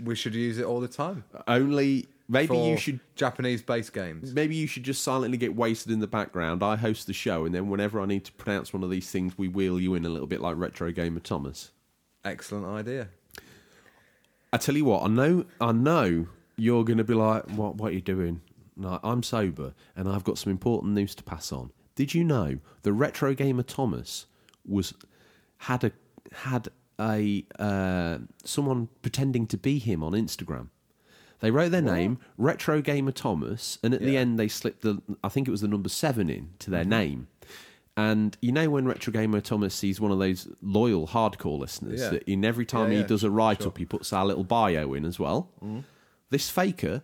We 0.03 0.15
should 0.15 0.34
use 0.34 0.58
it 0.58 0.65
all 0.65 0.79
the 0.79 0.88
time. 0.88 1.23
Only 1.47 2.08
maybe 2.30 2.58
you 2.58 2.78
should 2.78 3.00
Japanese-based 3.15 3.92
games. 3.92 4.34
maybe 4.34 4.56
you 4.56 4.68
should 4.68 4.84
just 4.84 5.04
silently 5.04 5.38
get 5.38 5.56
wasted 5.56 5.92
in 5.92 6.00
the 6.00 6.08
background. 6.08 6.63
I 6.63 6.78
host 6.78 7.08
the 7.08 7.13
show, 7.13 7.46
and 7.46 7.54
then 7.54 7.70
whenever 7.70 8.00
I 8.00 8.06
need 8.06 8.24
to 8.26 8.32
pronounce 8.34 8.72
one 8.72 8.84
of 8.84 8.89
these 8.89 9.10
things, 9.12 9.38
we 9.38 9.48
wheel 9.48 9.80
you 9.80 9.96
in 9.96 10.06
a 10.06 10.10
little 10.10 10.28
bit 10.28 10.39
like 10.39 10.56
Retro 10.58 10.92
Gamer 10.92 11.20
Thomas. 11.20 11.72
Excellent 12.24 12.65
idea. 12.68 13.10
I 14.54 14.58
tell 14.58 14.78
you 14.78 14.86
what, 14.86 15.04
I 15.04 15.08
know, 15.08 15.46
I 15.60 15.72
know 15.72 16.28
you're 16.56 16.84
going 16.84 16.98
to 16.98 17.04
be 17.04 17.13
like, 17.13 17.50
"What? 17.52 17.76
What 17.76 17.92
are 17.92 17.96
you 17.96 18.02
doing?" 18.02 18.42
No, 18.76 19.00
I'm 19.04 19.24
sober, 19.24 19.74
and 19.96 20.08
I've 20.08 20.24
got 20.24 20.38
some 20.38 20.52
important 20.52 20.94
news 20.94 21.13
to 21.15 21.24
pass 21.24 21.52
on. 21.52 21.72
Did 21.96 22.13
you 22.13 22.24
know 22.24 22.60
the 22.84 22.94
Retro 22.94 23.34
Gamer 23.34 23.63
Thomas 23.63 24.26
was 24.65 24.94
had 25.58 25.84
a 25.84 25.92
had 26.32 26.70
a 27.00 27.46
uh, 27.60 28.20
someone 28.44 28.89
pretending 29.02 29.48
to 29.48 29.58
be 29.58 29.80
him 29.80 30.04
on 30.04 30.13
Instagram? 30.13 30.70
They 31.41 31.52
wrote 31.52 31.71
their 31.71 31.82
name, 31.82 32.19
Retro 32.38 32.82
Gamer 32.82 33.13
Thomas, 33.13 33.80
and 33.82 33.93
at 33.93 34.02
the 34.02 34.17
end 34.17 34.38
they 34.38 34.47
slipped 34.47 34.82
the 34.82 35.02
I 35.23 35.30
think 35.30 35.47
it 35.47 35.52
was 35.52 35.62
the 35.62 35.67
number 35.67 35.89
seven 35.89 36.30
in 36.30 36.49
to 36.60 36.69
their 36.69 36.82
mm-hmm. 36.82 36.89
name. 36.89 37.28
And 37.95 38.38
you 38.41 38.52
know 38.52 38.69
when 38.69 38.86
Retro 38.86 39.12
Gamer 39.12 39.41
Thomas 39.41 39.73
sees 39.75 39.99
one 39.99 40.12
of 40.12 40.19
those 40.19 40.47
loyal 40.62 41.08
hardcore 41.08 41.60
listeners 41.60 41.99
Yeah. 41.99 42.10
that 42.12 42.23
in 42.23 42.45
every 42.45 42.65
time 42.65 42.88
Yeah, 42.89 42.95
he 42.95 43.02
yeah, 43.02 43.08
does 43.08 43.23
a 43.23 43.30
write 43.32 43.62
up 43.65 43.75
sure. 43.75 43.80
he 43.80 43.86
puts 43.86 44.13
our 44.13 44.25
little 44.25 44.43
bio 44.43 44.93
in 44.93 45.06
as 45.06 45.19
well. 45.19 45.49
Mm. 45.63 45.84
This 46.30 46.49
faker 46.49 47.04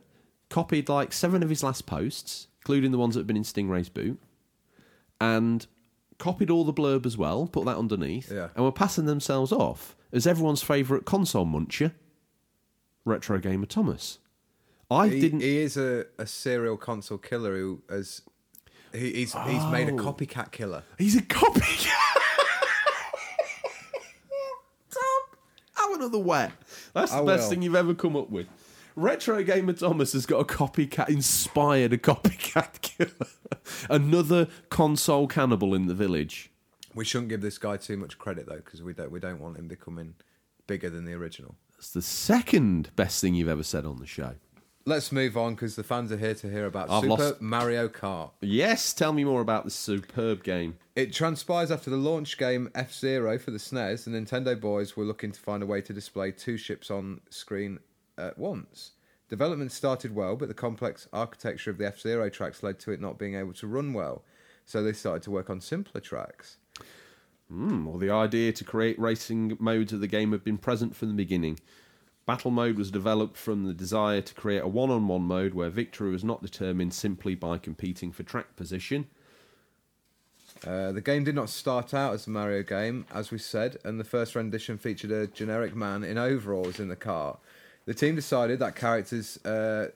copied 0.50 0.88
like 0.90 1.12
seven 1.12 1.42
of 1.44 1.50
his 1.50 1.64
last 1.64 1.86
posts, 1.86 2.48
including 2.62 2.92
the 2.92 2.98
ones 2.98 3.16
that 3.16 3.22
have 3.22 3.28
been 3.28 3.38
in 3.38 3.44
Stingray's 3.44 3.90
boot, 3.90 4.22
and 5.20 5.66
copied 6.18 6.50
all 6.50 6.64
the 6.64 6.74
blurb 6.74 7.06
as 7.06 7.18
well, 7.18 7.48
put 7.48 7.66
that 7.66 7.78
underneath, 7.78 8.32
Yeah. 8.32 8.50
and 8.56 8.64
were 8.64 8.72
passing 8.72 9.06
themselves 9.06 9.52
off 9.52 9.96
as 10.14 10.26
everyone's 10.28 10.62
favourite 10.62 11.04
console 11.06 11.46
muncher, 11.46 11.92
Retro 13.04 13.38
Gamer 13.40 13.66
Thomas. 13.66 14.20
I 14.90 15.08
He, 15.10 15.20
didn't. 15.20 15.42
he 15.42 15.58
is 15.60 15.78
a, 15.78 16.06
a 16.18 16.28
serial 16.28 16.78
console 16.78 17.18
killer 17.18 17.56
who 17.58 17.82
has 17.90 18.22
he, 18.94 19.12
he's 19.14 19.34
he's 19.34 19.66
made 19.72 19.90
a 19.90 19.94
Oh. 19.94 19.98
copycat 19.98 20.52
killer. 20.52 20.84
He's 20.98 21.16
a 21.16 21.22
copycat. 21.22 21.92
Tom, 24.92 25.02
have 25.76 25.92
another 26.00 26.20
wet. 26.20 26.52
That's 26.94 27.12
oh, 27.14 27.18
the 27.26 27.32
I 27.32 27.36
best 27.36 27.44
will. 27.46 27.50
thing 27.52 27.62
you've 27.62 27.76
ever 27.76 27.94
come 27.94 28.16
up 28.16 28.30
with. 28.30 28.48
Retro 28.96 29.44
Gamer 29.44 29.74
Thomas 29.74 30.14
has 30.14 30.26
got 30.26 30.40
a 30.40 30.46
copycat, 30.46 31.10
inspired 31.10 31.92
a 31.92 31.98
copycat 31.98 32.80
killer. 32.82 33.28
Another 33.90 34.48
console 34.70 35.28
cannibal 35.28 35.74
in 35.74 35.88
the 35.88 35.94
village. 35.94 36.50
We 36.94 37.04
shouldn't 37.04 37.28
give 37.30 37.42
this 37.42 37.58
guy 37.58 37.76
too 37.76 37.98
much 37.98 38.18
credit 38.18 38.46
though, 38.48 38.56
because 38.56 38.82
we 38.82 38.94
don't 38.94 39.12
we 39.12 39.20
don't 39.20 39.40
want 39.42 39.58
him 39.58 39.68
becoming 39.68 40.16
bigger 40.68 40.90
than 40.90 41.04
the 41.04 41.14
original. 41.14 41.56
That's 41.76 41.92
the 41.92 42.02
second 42.02 42.92
best 42.96 43.20
thing 43.20 43.36
you've 43.36 43.50
ever 43.50 43.64
said 43.64 43.86
on 43.86 43.98
the 43.98 44.06
show. 44.08 44.36
Let's 44.88 45.12
move 45.12 45.36
on 45.36 45.56
because 45.56 45.76
the 45.76 45.84
fans 45.84 46.12
are 46.12 46.18
here 46.18 46.36
to 46.36 46.48
hear 46.48 46.68
about 46.68 46.92
I've 46.92 47.02
Super 47.02 47.16
lost- 47.24 47.42
Mario 47.42 47.88
Kart. 47.90 48.30
Yes, 48.42 48.94
tell 48.94 49.14
me 49.14 49.24
more 49.24 49.42
about 49.42 49.64
this 49.64 49.74
superb 49.74 50.44
game. 50.44 50.78
It 50.96 51.12
transpires 51.12 51.72
after 51.72 51.90
the 51.90 51.98
launch 51.98 52.38
game 52.38 52.70
F 52.76 52.94
Zero 52.94 53.40
for 53.40 53.50
the 53.50 53.58
SNES, 53.58 54.04
the 54.04 54.12
Nintendo 54.12 54.60
boys 54.60 54.96
were 54.96 55.04
looking 55.04 55.32
to 55.32 55.40
find 55.40 55.64
a 55.64 55.66
way 55.66 55.82
to 55.82 55.92
display 55.92 56.32
two 56.32 56.56
ships 56.56 56.92
on 56.92 57.22
screen 57.32 57.80
at 58.20 58.38
once. 58.38 58.92
Development 59.28 59.72
started 59.72 60.14
well, 60.14 60.36
but 60.36 60.50
the 60.50 60.54
complex 60.54 61.08
architecture 61.12 61.72
of 61.72 61.80
the 61.80 61.88
F 61.88 62.00
Zero 62.00 62.30
tracks 62.30 62.62
led 62.62 62.78
to 62.82 62.92
it 62.92 63.02
not 63.02 63.18
being 63.18 63.34
able 63.34 63.54
to 63.54 63.66
run 63.66 63.92
well, 63.92 64.24
so 64.66 64.84
they 64.84 64.94
started 64.94 65.24
to 65.24 65.32
work 65.32 65.50
on 65.50 65.62
simpler 65.62 66.00
tracks. 66.00 66.58
Hmm, 67.50 67.86
well, 67.88 67.98
the 67.98 68.12
idea 68.12 68.52
to 68.54 68.64
create 68.64 69.00
racing 69.00 69.58
modes 69.60 69.94
of 69.94 70.00
the 70.00 70.08
game 70.08 70.32
had 70.32 70.44
been 70.44 70.60
present 70.60 70.96
from 70.96 71.08
the 71.08 71.16
beginning. 71.16 71.60
Battle 72.26 72.52
mode 72.52 72.78
was 72.78 72.90
developed 72.90 73.38
from 73.38 73.66
the 73.66 73.74
desire 73.74 74.22
to 74.22 74.34
create 74.34 74.64
a 74.64 74.68
one 74.68 74.90
on 74.90 75.08
one 75.08 75.22
mode 75.22 75.54
where 75.54 75.70
victory 75.70 76.10
was 76.10 76.24
not 76.24 76.42
determined 76.42 76.94
simply 76.94 77.36
by 77.36 77.58
competing 77.60 78.12
for 78.12 78.24
track 78.24 78.56
position. 78.56 79.08
Uh, 80.66 80.92
the 80.92 81.02
game 81.02 81.24
did 81.24 81.36
not 81.36 81.50
start 81.50 81.94
out 81.94 82.14
as 82.14 82.26
a 82.26 82.30
Mario 82.32 82.64
game, 82.64 83.06
as 83.14 83.30
we 83.30 83.38
said, 83.38 83.78
and 83.84 84.00
the 84.00 84.04
first 84.04 84.36
rendition 84.36 84.78
featured 84.78 85.12
a 85.12 85.28
generic 85.28 85.76
man 85.76 86.04
in 86.04 86.18
overalls 86.18 86.80
in 86.80 86.88
the 86.88 86.96
car. 86.96 87.38
The 87.86 87.94
team 87.94 88.16
decided 88.16 88.58
that 88.60 88.76
characters 88.76 89.38
uh, 89.46 89.90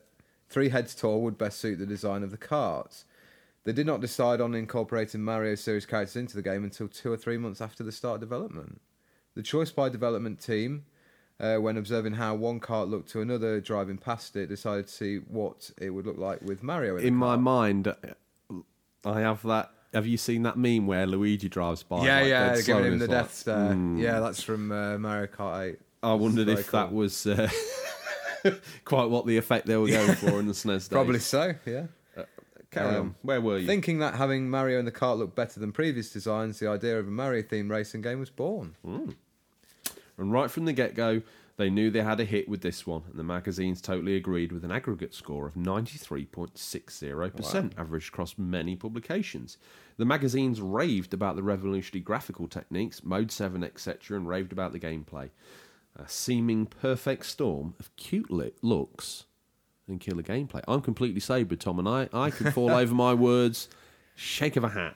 three 0.50 0.70
heads 0.70 0.94
tall 0.94 1.22
would 1.22 1.38
best 1.38 1.60
suit 1.60 1.80
the 1.80 1.86
design 1.88 2.22
of 2.22 2.30
the 2.30 2.38
carts. 2.38 3.06
They 3.64 3.72
did 3.74 3.88
not 3.88 4.02
decide 4.02 4.42
on 4.42 4.54
incorporating 4.54 5.22
Mario 5.22 5.56
series 5.56 5.86
characters 5.88 6.16
into 6.16 6.36
the 6.36 6.44
game 6.44 6.64
until 6.64 6.88
two 6.88 7.12
or 7.12 7.18
three 7.18 7.38
months 7.38 7.62
after 7.62 7.84
the 7.84 7.92
start 7.92 8.16
of 8.16 8.22
development. 8.22 8.82
The 9.36 9.42
choice 9.42 9.72
by 9.72 9.90
development 9.90 10.40
team, 10.40 10.86
uh, 11.40 11.58
when 11.58 11.78
observing 11.78 12.14
how 12.14 12.36
one 12.36 12.60
cart 12.60 12.90
looked 12.90 13.10
to 13.10 13.22
another 13.22 13.62
driving 13.62 13.98
past 13.98 14.36
it, 14.36 14.48
decided 14.48 14.88
to 14.88 14.94
see 14.94 15.18
what 15.18 15.72
it 15.78 15.90
would 15.90 16.06
look 16.06 16.18
like 16.18 16.42
with 16.42 16.64
Mario 16.64 16.98
in, 16.98 17.04
it. 17.04 17.08
In 17.08 17.16
my 17.16 17.36
mind, 17.36 17.94
I 19.06 19.20
have 19.22 19.42
that. 19.44 19.72
Have 19.94 20.06
you 20.06 20.18
seen 20.18 20.44
that 20.44 20.58
meme 20.58 20.86
where 20.86 21.08
Luigi 21.08 21.50
drives 21.50 21.82
by? 21.82 22.06
Yeah, 22.06 22.20
like, 22.20 22.28
yeah, 22.28 22.54
slow 22.56 22.76
giving 22.76 22.94
him 22.94 23.00
the 23.00 23.08
like, 23.08 23.18
Death 23.18 23.34
Star. 23.34 23.74
Yeah, 23.74 24.20
that's 24.20 24.44
from 24.44 24.72
uh, 24.72 25.00
Mario 25.00 25.28
Kart 25.28 25.72
8. 25.72 25.80
I 26.04 26.14
wondered 26.14 26.48
if 26.48 26.70
very 26.70 26.84
that 26.84 26.94
was 26.94 27.26
uh, 27.26 27.50
quite 28.86 29.06
what 29.06 29.26
the 29.26 29.38
effect 29.38 29.66
they 29.66 29.76
were 29.78 29.88
going 29.88 30.16
for 30.16 30.40
in 30.40 30.48
the 30.48 30.54
SNES 30.54 30.66
days. 30.66 30.88
Probably 30.90 31.20
so, 31.20 31.56
yeah. 31.66 31.88
Carry 32.72 32.96
um, 32.96 33.02
on. 33.02 33.16
Where 33.24 33.42
were 33.42 33.58
you? 33.58 33.66
Thinking 33.66 34.00
that 34.00 34.14
having 34.14 34.50
Mario 34.50 34.78
in 34.78 34.86
the 34.86 34.92
cart 34.92 35.18
looked 35.18 35.36
better 35.36 35.60
than 35.60 35.72
previous 35.72 36.12
designs, 36.12 36.60
the 36.60 36.70
idea 36.70 37.00
of 37.00 37.08
a 37.08 37.12
Mario 37.12 37.42
themed 37.42 37.72
racing 37.72 38.02
game 38.02 38.20
was 38.20 38.30
born. 38.30 38.76
And 40.20 40.32
right 40.32 40.50
from 40.52 40.66
the 40.66 40.74
get 40.74 40.96
go, 40.96 41.22
they 41.58 41.70
knew 41.70 41.92
they 41.92 42.04
had 42.04 42.22
a 42.22 42.26
hit 42.26 42.48
with 42.48 42.62
this 42.62 42.88
one, 42.88 43.04
and 43.10 43.20
the 43.20 43.24
magazines 43.24 43.82
totally 43.82 44.16
agreed 44.16 44.54
with 44.54 44.64
an 44.64 44.72
aggregate 44.72 45.14
score 45.14 45.46
of 45.46 45.56
93.60%, 45.56 47.72
averaged 47.78 48.08
across 48.10 48.38
many 48.38 48.78
publications. 48.78 49.58
The 49.98 50.06
magazines 50.06 50.62
raved 50.62 51.14
about 51.14 51.36
the 51.36 51.44
revolutionary 51.44 52.02
graphical 52.02 52.48
techniques, 52.48 53.04
Mode 53.04 53.30
7, 53.30 53.62
etc., 53.64 54.16
and 54.16 54.26
raved 54.26 54.54
about 54.54 54.72
the 54.72 54.80
gameplay. 54.80 55.32
A 55.98 56.08
seeming 56.08 56.66
perfect 56.66 57.26
storm 57.26 57.74
of 57.78 57.94
cute 57.98 58.32
lit 58.32 58.56
looks 58.62 59.26
and 59.86 60.00
killer 60.00 60.24
gameplay. 60.24 60.62
I'm 60.66 60.80
completely 60.80 61.20
sober, 61.20 61.58
Tom, 61.58 61.78
and 61.80 61.90
I, 61.90 62.08
I 62.14 62.30
can 62.30 62.54
fall 62.54 62.72
over 62.82 62.96
my 62.96 63.14
words, 63.14 63.68
shake 64.16 64.56
of 64.56 64.64
a 64.64 64.70
hat. 64.70 64.96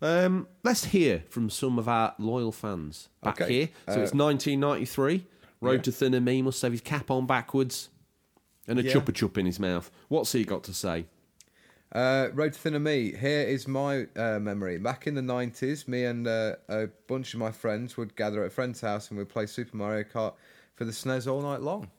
Um, 0.00 0.46
let's 0.62 0.84
hear 0.86 1.24
from 1.28 1.50
some 1.50 1.78
of 1.78 1.88
our 1.88 2.14
loyal 2.18 2.52
fans 2.52 3.08
back 3.22 3.40
Okay, 3.40 3.52
here. 3.52 3.68
So 3.86 3.94
uh, 4.00 4.02
it's 4.02 4.14
1993. 4.14 5.26
Road 5.60 5.72
yeah. 5.72 5.82
to 5.82 5.92
Thinner 5.92 6.20
Me 6.20 6.40
must 6.42 6.62
have 6.62 6.72
his 6.72 6.80
cap 6.80 7.10
on 7.10 7.26
backwards 7.26 7.88
and 8.68 8.78
a 8.78 8.82
Yeah. 8.82 8.92
chupa 8.92 9.12
chup 9.14 9.36
in 9.38 9.46
his 9.46 9.58
mouth. 9.58 9.90
What's 10.08 10.32
he 10.32 10.44
got 10.44 10.62
to 10.64 10.74
say? 10.74 11.06
Uh, 11.90 12.28
Road 12.34 12.52
to 12.52 12.58
Thinner 12.58 12.78
Me. 12.78 13.12
Here 13.12 13.40
is 13.42 13.66
my 13.66 14.06
uh, 14.14 14.38
memory. 14.38 14.78
Back 14.78 15.06
in 15.06 15.14
the 15.14 15.22
90s, 15.22 15.88
me 15.88 16.04
and 16.04 16.28
uh, 16.28 16.56
a 16.68 16.86
bunch 17.08 17.34
of 17.34 17.40
my 17.40 17.50
friends 17.50 17.96
would 17.96 18.14
gather 18.14 18.42
at 18.42 18.48
a 18.48 18.50
friend's 18.50 18.80
house 18.80 19.08
and 19.08 19.18
we'd 19.18 19.28
play 19.28 19.46
Super 19.46 19.76
Mario 19.76 20.04
Kart 20.04 20.34
for 20.76 20.84
the 20.84 20.92
SNES 20.92 21.26
all 21.26 21.40
night 21.40 21.60
long, 21.62 21.90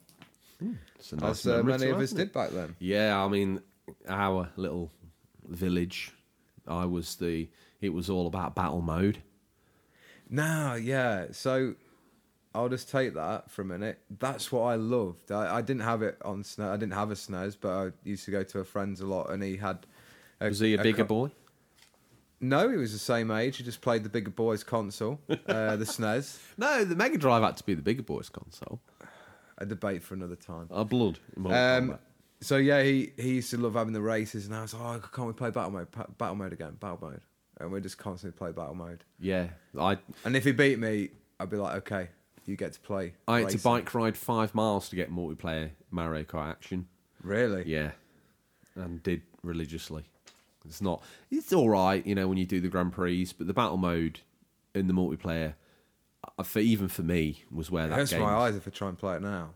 a 0.62 0.66
nice 1.16 1.46
as 1.46 1.48
uh, 1.48 1.64
many 1.64 1.88
of 1.88 2.00
us 2.00 2.12
it? 2.14 2.18
did 2.18 2.32
back 2.34 2.52
then. 2.52 2.76
Yeah, 2.80 3.22
I 3.22 3.28
mean, 3.28 3.62
our 4.08 4.50
little 4.56 4.90
village, 5.48 6.14
I 6.68 6.86
was 6.86 7.16
the. 7.16 7.50
It 7.82 7.89
was 7.89 8.10
all 8.10 8.28
about 8.28 8.56
battle 8.56 8.82
mode. 8.82 9.20
No, 10.30 10.76
yeah. 10.76 11.28
So 11.32 11.76
I'll 12.54 12.70
just 12.70 12.89
take 12.89 13.13
that 13.15 13.50
for 13.50 13.62
a 13.62 13.65
minute. 13.65 14.00
That's 14.20 14.52
what 14.52 14.63
I 14.63 14.76
loved. 14.76 15.32
I, 15.32 15.58
I 15.58 15.62
didn't 15.62 15.84
have 15.84 16.02
it 16.02 16.18
on 16.24 16.44
SNES. 16.44 16.70
I 16.70 16.78
didn't 16.78 16.94
have 16.94 17.12
a 17.12 17.15
SNES, 17.15 17.58
but 17.60 17.70
I 17.72 17.92
used 18.04 18.26
to 18.26 18.32
go 18.32 18.44
to 18.44 18.60
a 18.60 18.63
friend's 18.65 19.02
a 19.02 19.06
lot, 19.06 19.30
and 19.32 19.42
he 19.44 19.58
had. 19.58 19.86
A, 20.42 20.48
Was 20.48 20.60
he 20.60 20.74
a 20.74 20.82
bigger 20.82 21.04
co- 21.04 21.08
boy? 21.08 21.32
No, 22.42 22.70
he 22.70 22.78
was 22.78 22.94
the 22.94 23.00
same 23.00 23.32
age. 23.32 23.58
He 23.58 23.63
just 23.63 23.82
played 23.82 24.04
the 24.04 24.10
bigger 24.10 24.32
boys 24.32 24.63
console, 24.63 25.20
uh, 25.30 25.76
the 25.76 25.86
SNES. 25.86 26.39
No, 26.58 26.86
the 26.86 26.96
Mega 26.96 27.18
Drive 27.18 27.44
had 27.44 27.58
to 27.58 27.63
be 27.65 27.74
the 27.74 27.82
bigger 27.82 28.04
boys 28.04 28.30
console. 28.30 28.80
A 29.58 29.65
debate 29.65 30.02
for 30.02 30.13
another 30.13 30.38
time. 30.38 30.68
Our 30.72 30.86
blood. 30.86 31.20
Um, 31.46 31.98
so 32.39 32.56
yeah, 32.56 32.82
he, 32.82 33.12
he 33.18 33.36
used 33.36 33.50
to 33.52 33.58
love 33.58 33.74
having 33.74 33.92
the 33.92 34.00
races, 34.02 34.46
and 34.46 34.56
I 34.56 34.62
was 34.62 34.74
like, 34.74 34.82
oh, 35.04 35.10
can't 35.13 35.28
we 35.28 35.34
play 35.34 35.50
battle 35.50 35.72
mode? 35.72 35.92
Pa- 35.92 36.08
battle 36.18 36.36
mode 36.36 36.54
again, 36.54 36.78
battle 36.80 37.00
mode, 37.02 37.20
and 37.60 37.72
we 37.72 37.82
just 37.82 37.98
constantly 37.98 38.38
play 38.38 38.52
battle 38.52 38.76
mode. 38.76 39.04
yeah, 39.19 39.50
I 39.80 39.98
And 40.26 40.36
if 40.36 40.43
he 40.43 40.52
beat 40.52 40.80
me, 40.80 41.10
I'd 41.39 41.50
be 41.50 41.58
like, 41.58 41.76
okay, 41.78 42.10
you 42.45 42.56
get 42.56 42.74
to 42.74 42.80
play. 42.80 43.13
I 43.28 43.39
had 43.39 43.50
to 43.50 43.56
racing." 43.56 43.72
bike 43.72 43.93
ride 43.93 44.17
five 44.17 44.54
miles 44.56 44.89
to 44.89 44.95
get 44.95 45.12
multiplayer 45.12 45.72
Mario 45.91 46.24
Kart 46.24 46.50
action. 46.50 46.88
Really? 47.24 47.63
Yeah, 47.65 47.91
and 48.76 49.02
did 49.04 49.22
religiously. 49.43 50.04
It's 50.65 50.82
not. 50.82 51.04
It's 51.32 51.54
all 51.54 51.69
right, 51.69 52.06
you 52.06 52.15
know, 52.15 52.28
when 52.28 52.38
you 52.38 52.45
do 52.45 52.60
the 52.60 52.67
Grand 52.67 52.93
Prix, 52.93 53.30
but 53.38 53.48
the 53.48 53.54
battle 53.54 53.78
mode 53.78 54.19
in 54.76 54.88
the 54.88 54.93
multiplayer, 54.93 55.54
uh, 56.38 56.43
for 56.43 56.60
even 56.60 56.88
for 56.88 57.02
me, 57.02 57.43
was 57.52 57.72
where 57.72 57.88
that 57.88 57.95
hurts 57.95 58.12
game. 58.12 58.22
my 58.22 58.34
eyes 58.34 58.56
if 58.56 58.67
I 58.67 58.72
try 58.72 58.89
and 58.89 58.98
play 58.98 59.15
it 59.15 59.22
now. 59.22 59.52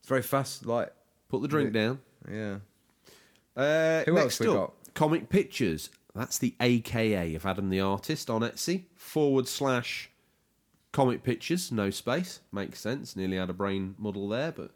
It's 0.00 0.08
very 0.08 0.22
fast. 0.22 0.66
Like, 0.66 0.92
Put 1.28 1.42
the 1.42 1.48
drink 1.48 1.72
down. 1.72 2.00
yeah. 2.30 2.58
Uh, 3.56 4.04
Who 4.04 4.12
next 4.14 4.40
else 4.40 4.40
we 4.40 4.48
up, 4.48 4.54
got? 4.54 4.94
Comic 4.94 5.28
Pictures. 5.28 5.90
That's 6.16 6.38
the 6.38 6.54
AKA 6.60 7.34
of 7.34 7.44
Adam 7.44 7.68
the 7.68 7.80
Artist 7.80 8.30
on 8.30 8.40
Etsy. 8.40 8.84
Forward 8.96 9.46
slash 9.46 10.10
Comic 10.90 11.22
Pictures, 11.22 11.70
no 11.70 11.90
space. 11.90 12.40
Makes 12.50 12.80
sense. 12.80 13.14
Nearly 13.16 13.36
had 13.36 13.50
a 13.50 13.54
brain 13.54 13.94
muddle 13.98 14.28
there, 14.28 14.50
but 14.50 14.70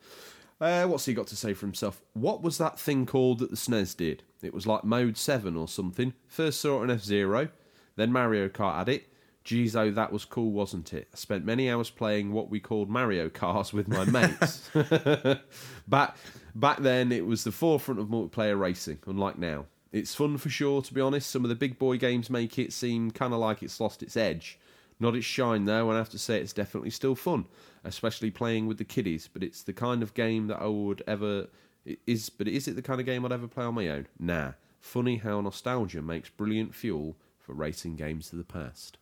uh, 0.60 0.84
what's 0.86 1.06
he 1.06 1.14
got 1.14 1.28
to 1.28 1.36
say 1.36 1.54
for 1.54 1.64
himself? 1.64 2.02
What 2.12 2.42
was 2.42 2.58
that 2.58 2.78
thing 2.78 3.06
called 3.06 3.38
that 3.38 3.48
the 3.48 3.56
SNES 3.56 3.96
did? 3.96 4.22
It 4.42 4.52
was 4.52 4.66
like 4.66 4.84
Mode 4.84 5.16
7 5.16 5.56
or 5.56 5.66
something. 5.66 6.12
First 6.28 6.60
saw 6.60 6.80
it 6.80 6.82
on 6.82 6.90
F 6.90 7.02
Zero, 7.02 7.48
then 7.96 8.12
Mario 8.12 8.48
Kart 8.48 8.76
had 8.76 8.88
it. 8.90 9.06
Geez, 9.42 9.74
oh, 9.74 9.90
that 9.90 10.12
was 10.12 10.26
cool, 10.26 10.52
wasn't 10.52 10.92
it? 10.92 11.08
I 11.14 11.16
spent 11.16 11.46
many 11.46 11.70
hours 11.70 11.88
playing 11.88 12.32
what 12.32 12.50
we 12.50 12.60
called 12.60 12.90
Mario 12.90 13.30
Kart 13.30 13.72
with 13.72 13.88
my 13.88 14.04
mates. 14.04 14.68
back 15.88 16.16
back 16.54 16.78
then, 16.80 17.10
it 17.12 17.24
was 17.24 17.44
the 17.44 17.52
forefront 17.52 17.98
of 17.98 18.08
multiplayer 18.08 18.58
racing, 18.58 18.98
unlike 19.06 19.38
now. 19.38 19.64
It's 19.92 20.14
fun 20.14 20.38
for 20.38 20.50
sure, 20.50 20.82
to 20.82 20.94
be 20.94 21.00
honest. 21.00 21.30
Some 21.30 21.44
of 21.44 21.48
the 21.48 21.54
big 21.54 21.78
boy 21.78 21.98
games 21.98 22.30
make 22.30 22.58
it 22.58 22.72
seem 22.72 23.10
kind 23.10 23.32
of 23.32 23.40
like 23.40 23.62
it's 23.62 23.80
lost 23.80 24.02
its 24.02 24.16
edge. 24.16 24.58
Not 25.00 25.16
its 25.16 25.24
shine, 25.24 25.64
though, 25.64 25.88
and 25.88 25.96
I 25.96 25.98
have 25.98 26.10
to 26.10 26.18
say 26.18 26.38
it's 26.40 26.52
definitely 26.52 26.90
still 26.90 27.14
fun, 27.14 27.46
especially 27.84 28.30
playing 28.30 28.66
with 28.66 28.78
the 28.78 28.84
kiddies. 28.84 29.28
But 29.32 29.42
it's 29.42 29.62
the 29.62 29.72
kind 29.72 30.02
of 30.02 30.14
game 30.14 30.46
that 30.48 30.60
I 30.60 30.66
would 30.66 31.02
ever. 31.06 31.48
it 31.84 31.98
Is 32.06 32.28
but 32.30 32.46
is 32.46 32.68
it 32.68 32.76
the 32.76 32.82
kind 32.82 33.00
of 33.00 33.06
game 33.06 33.24
I'd 33.24 33.32
ever 33.32 33.48
play 33.48 33.64
on 33.64 33.74
my 33.74 33.88
own? 33.88 34.06
Nah. 34.18 34.52
Funny 34.80 35.16
how 35.16 35.40
nostalgia 35.40 36.00
makes 36.00 36.30
brilliant 36.30 36.74
fuel 36.74 37.16
for 37.38 37.52
racing 37.52 37.96
games 37.96 38.32
of 38.32 38.38
the 38.38 38.44
past. 38.44 38.96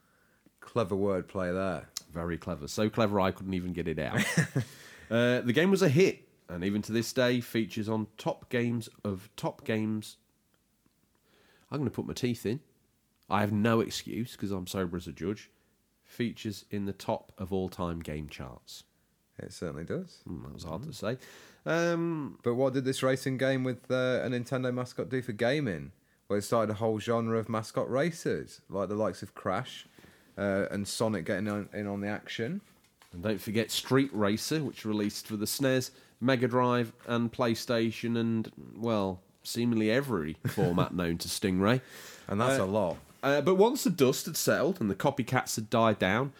Clever 0.60 0.96
wordplay 0.96 1.52
there. 1.52 1.88
Very 2.12 2.38
clever. 2.38 2.66
So 2.66 2.88
clever 2.88 3.20
I 3.20 3.30
couldn't 3.30 3.54
even 3.54 3.72
get 3.72 3.86
it 3.86 3.98
out. 3.98 4.24
uh, 5.10 5.40
the 5.40 5.52
game 5.52 5.70
was 5.70 5.82
a 5.82 5.88
hit, 5.88 6.28
and 6.48 6.64
even 6.64 6.82
to 6.82 6.92
this 6.92 7.12
day 7.12 7.40
features 7.40 7.88
on 7.88 8.06
top 8.16 8.48
games 8.48 8.88
of 9.04 9.28
top 9.36 9.64
games. 9.64 10.16
I'm 11.70 11.78
going 11.78 11.90
to 11.90 11.94
put 11.94 12.06
my 12.06 12.14
teeth 12.14 12.46
in. 12.46 12.60
I 13.30 13.40
have 13.40 13.52
no 13.52 13.80
excuse 13.80 14.32
because 14.32 14.50
I'm 14.50 14.66
sober 14.66 14.96
as 14.96 15.06
a 15.06 15.12
judge. 15.12 15.50
Features 16.04 16.64
in 16.70 16.86
the 16.86 16.92
top 16.92 17.32
of 17.38 17.52
all 17.52 17.68
time 17.68 18.00
game 18.00 18.28
charts. 18.28 18.84
It 19.38 19.52
certainly 19.52 19.84
does. 19.84 20.18
Hmm, 20.26 20.42
that 20.44 20.54
was 20.54 20.64
hard 20.64 20.82
to 20.84 20.92
say. 20.92 21.18
Um, 21.66 22.38
But 22.42 22.54
what 22.54 22.72
did 22.72 22.84
this 22.84 23.02
racing 23.02 23.36
game 23.36 23.62
with 23.64 23.90
uh, 23.90 24.22
a 24.24 24.28
Nintendo 24.28 24.72
mascot 24.72 25.08
do 25.10 25.20
for 25.22 25.32
gaming? 25.32 25.92
Well, 26.28 26.38
it 26.38 26.42
started 26.42 26.72
a 26.72 26.76
whole 26.76 26.98
genre 26.98 27.38
of 27.38 27.48
mascot 27.48 27.90
racers, 27.90 28.60
like 28.68 28.88
the 28.88 28.94
likes 28.94 29.22
of 29.22 29.34
Crash 29.34 29.86
uh, 30.36 30.66
and 30.70 30.86
Sonic 30.88 31.24
getting 31.26 31.48
on, 31.48 31.68
in 31.72 31.86
on 31.86 32.00
the 32.00 32.08
action. 32.08 32.60
and 33.12 33.22
don't 33.22 33.40
forget 33.40 33.70
Street 33.70 34.10
Racer, 34.12 34.62
which 34.64 34.84
released 34.84 35.26
for 35.26 35.36
the 35.36 35.46
SNES 35.46 35.90
Mega 36.20 36.48
Drive 36.48 36.92
and 37.06 37.32
PlayStation 37.32 38.18
and 38.18 38.50
well, 38.76 39.20
seemingly 39.48 39.90
every 39.90 40.36
format 40.48 40.94
known 40.94 41.18
to 41.18 41.28
Stingray. 41.28 41.80
And 42.30 42.38
that's 42.40 42.60
Uh, 42.60 42.64
a 42.64 42.66
lot. 42.66 42.96
Uh, 43.22 43.40
but 43.40 43.54
once 43.54 43.84
the 43.84 43.90
dust 43.90 44.26
had 44.26 44.36
settled 44.36 44.80
and 44.82 44.90
the 44.90 44.94
copycats 44.94 45.56
had 45.56 45.70
died 45.70 45.98
down, 45.98 46.32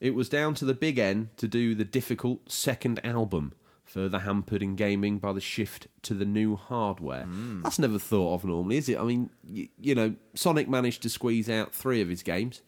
it 0.00 0.12
was 0.14 0.28
down 0.28 0.54
to 0.56 0.64
the 0.64 0.74
big 0.74 0.98
N 0.98 1.30
to 1.36 1.46
do 1.46 1.74
the 1.74 1.84
difficult 1.84 2.50
second 2.50 3.00
album, 3.06 3.52
further 3.84 4.18
hampered 4.18 4.60
in 4.62 4.74
gaming 4.74 5.18
by 5.18 5.32
the 5.32 5.40
shift 5.40 5.86
to 6.02 6.14
the 6.14 6.24
new 6.24 6.56
hardware. 6.56 7.26
That's 7.62 7.78
never 7.78 7.98
thought 8.00 8.34
of 8.34 8.44
normally, 8.44 8.76
is 8.78 8.88
it? 8.88 8.98
I 8.98 9.04
mean, 9.04 9.30
y- 9.48 9.68
you 9.80 9.94
know, 9.94 10.16
Sonic 10.34 10.68
managed 10.68 11.02
to 11.04 11.08
squeeze 11.08 11.48
out 11.48 11.72
three 11.72 12.00
of 12.02 12.08
his 12.08 12.24
games 12.24 12.60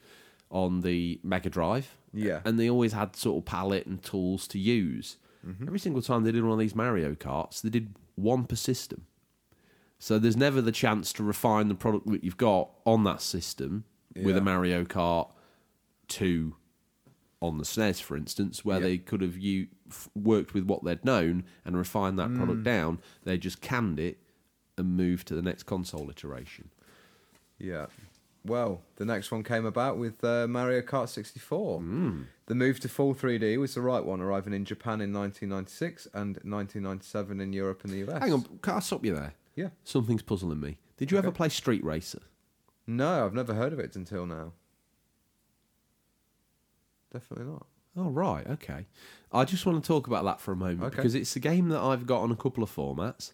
on 0.51 0.81
the 0.83 1.19
Mega 1.25 1.51
Drive. 1.51 1.97
Yeah. 2.15 2.41
And 2.45 2.59
they 2.61 2.71
always 2.71 2.93
had 2.93 3.17
sort 3.17 3.39
of 3.43 3.45
palette 3.45 3.87
and 3.87 4.01
tools 4.03 4.47
to 4.49 4.59
use. 4.59 5.17
Every 5.63 5.79
single 5.79 6.03
time 6.03 6.23
they 6.25 6.33
did 6.33 6.43
one 6.45 6.53
of 6.53 6.59
these 6.59 6.75
Mario 6.77 7.15
Karts, 7.15 7.61
they 7.63 7.71
did 7.71 7.95
one 8.17 8.45
per 8.45 8.55
system. 8.57 9.07
So 9.99 10.19
there's 10.19 10.37
never 10.37 10.61
the 10.61 10.73
chance 10.73 11.13
to 11.15 11.23
refine 11.25 11.69
the 11.69 11.75
product 11.75 12.07
that 12.09 12.23
you've 12.25 12.37
got 12.37 12.71
on 12.87 13.05
that 13.05 13.21
system 13.21 13.85
with 14.17 14.37
a 14.37 14.41
Mario 14.41 14.85
Kart 14.85 15.31
2 16.09 16.55
on 17.41 17.59
the 17.59 17.65
SNES, 17.65 18.01
for 18.03 18.17
instance, 18.17 18.65
where 18.65 18.79
Yeah. 18.79 18.87
they 18.87 18.99
could 18.99 19.21
have 19.21 19.37
u- 19.37 19.69
worked 20.15 20.55
with 20.55 20.65
what 20.65 20.83
they'd 20.85 21.05
known 21.05 21.45
and 21.65 21.77
refined 21.77 22.19
that 22.19 22.31
Mm. 22.31 22.37
product 22.37 22.63
down. 22.65 22.99
They 23.25 23.39
just 23.39 23.61
canned 23.61 24.01
it 24.01 24.19
and 24.77 24.97
moved 24.97 25.29
to 25.29 25.35
the 25.35 25.43
next 25.43 25.65
console 25.65 26.09
iteration. 26.11 26.71
Yeah. 27.59 27.87
Well, 28.45 28.83
the 28.97 29.05
next 29.05 29.31
one 29.31 29.43
came 29.45 29.67
about 29.67 29.99
with 29.99 30.23
uh, 30.25 30.47
Mario 30.49 30.81
Kart 30.81 31.09
64. 31.09 31.81
The 32.47 32.55
move 32.55 32.81
to 32.81 32.89
full 32.89 33.15
3D 33.15 33.57
was 33.59 33.75
the 33.75 33.83
right 33.83 34.05
one, 34.05 34.21
arriving 34.21 34.53
in 34.53 34.65
Japan 34.65 35.01
in 35.01 35.13
1996 35.13 36.07
and 36.15 36.37
1997 36.45 37.41
in 37.41 37.53
Europe 37.53 37.83
and 37.85 37.93
the 37.93 37.99
US. 38.09 38.23
Hang 38.23 38.33
on, 38.33 38.43
can 38.63 38.75
I 38.75 38.79
stop 38.81 39.05
you 39.05 39.15
there? 39.15 39.35
Yeah. 39.59 39.71
Something's 39.83 40.23
puzzling 40.23 40.61
me. 40.61 40.79
Did 40.99 41.11
you 41.11 41.19
ever 41.19 41.33
play 41.33 41.49
Street 41.49 41.83
Racer? 41.83 42.21
No, 42.87 43.27
I've 43.27 43.35
never 43.35 43.55
heard 43.55 43.73
of 43.73 43.81
it 43.81 43.97
until 43.97 44.25
now. 44.25 44.53
Definitely 47.13 47.47
not. 47.47 47.67
Oh 47.97 48.11
right, 48.11 48.47
okay. 48.47 48.87
I 49.33 49.45
just 49.45 49.67
want 49.67 49.83
to 49.83 49.87
talk 49.87 50.07
about 50.07 50.25
that 50.25 50.41
for 50.41 50.53
a 50.53 50.57
moment 50.57 50.85
Okay. 50.85 50.97
because 50.97 51.17
it's 51.17 51.35
a 51.35 51.41
game 51.41 51.71
that 51.71 51.81
I've 51.81 52.07
got 52.07 52.21
on 52.21 52.31
a 52.31 52.37
couple 52.37 52.63
of 52.63 52.73
formats. 52.73 53.33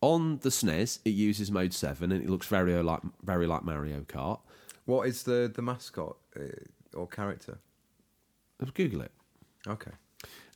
On 0.00 0.38
the 0.38 0.50
SNES, 0.50 1.00
it 1.04 1.10
uses 1.10 1.50
Mode 1.50 1.72
Seven 1.74 2.12
and 2.12 2.22
it 2.22 2.30
looks 2.30 2.46
very 2.46 2.80
like 2.80 3.00
very 3.24 3.48
like 3.48 3.64
Mario 3.64 4.02
Kart. 4.02 4.38
What 4.84 5.08
is 5.08 5.24
the, 5.24 5.50
the 5.52 5.62
mascot 5.62 6.16
uh, 6.38 6.42
or 6.96 7.08
character? 7.08 7.58
Let's 8.60 8.70
Google 8.70 9.00
it. 9.00 9.10
Okay. 9.66 9.90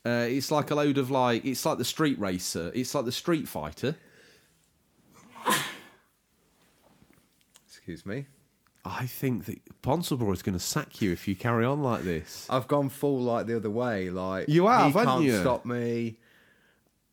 Uh, 0.07 0.27
it's 0.29 0.53
like 0.53 0.71
a 0.71 0.77
load 0.77 0.97
of 0.97 1.11
like 1.11 1.45
it's 1.45 1.66
like 1.66 1.79
the 1.79 1.85
Street 1.85 2.21
Racer. 2.21 2.71
It's 2.73 2.95
like 2.95 3.05
the 3.05 3.11
Street 3.12 3.49
Fighter. 3.49 3.97
Excuse 7.89 8.05
me. 8.05 8.26
I 8.84 9.07
think 9.07 9.47
that 9.47 9.59
Ponsonboy 9.82 10.34
is 10.34 10.43
going 10.43 10.57
to 10.57 10.62
sack 10.62 11.01
you 11.01 11.11
if 11.11 11.26
you 11.26 11.34
carry 11.34 11.64
on 11.64 11.82
like 11.82 12.03
this. 12.03 12.47
I've 12.51 12.68
gone 12.68 12.91
full 12.91 13.18
like 13.20 13.47
the 13.47 13.57
other 13.57 13.70
way. 13.70 14.11
Like 14.11 14.47
You 14.49 14.66
have, 14.66 14.86
he 14.86 14.93
can't 14.93 15.24
you? 15.24 15.41
stop 15.41 15.64
me. 15.64 16.18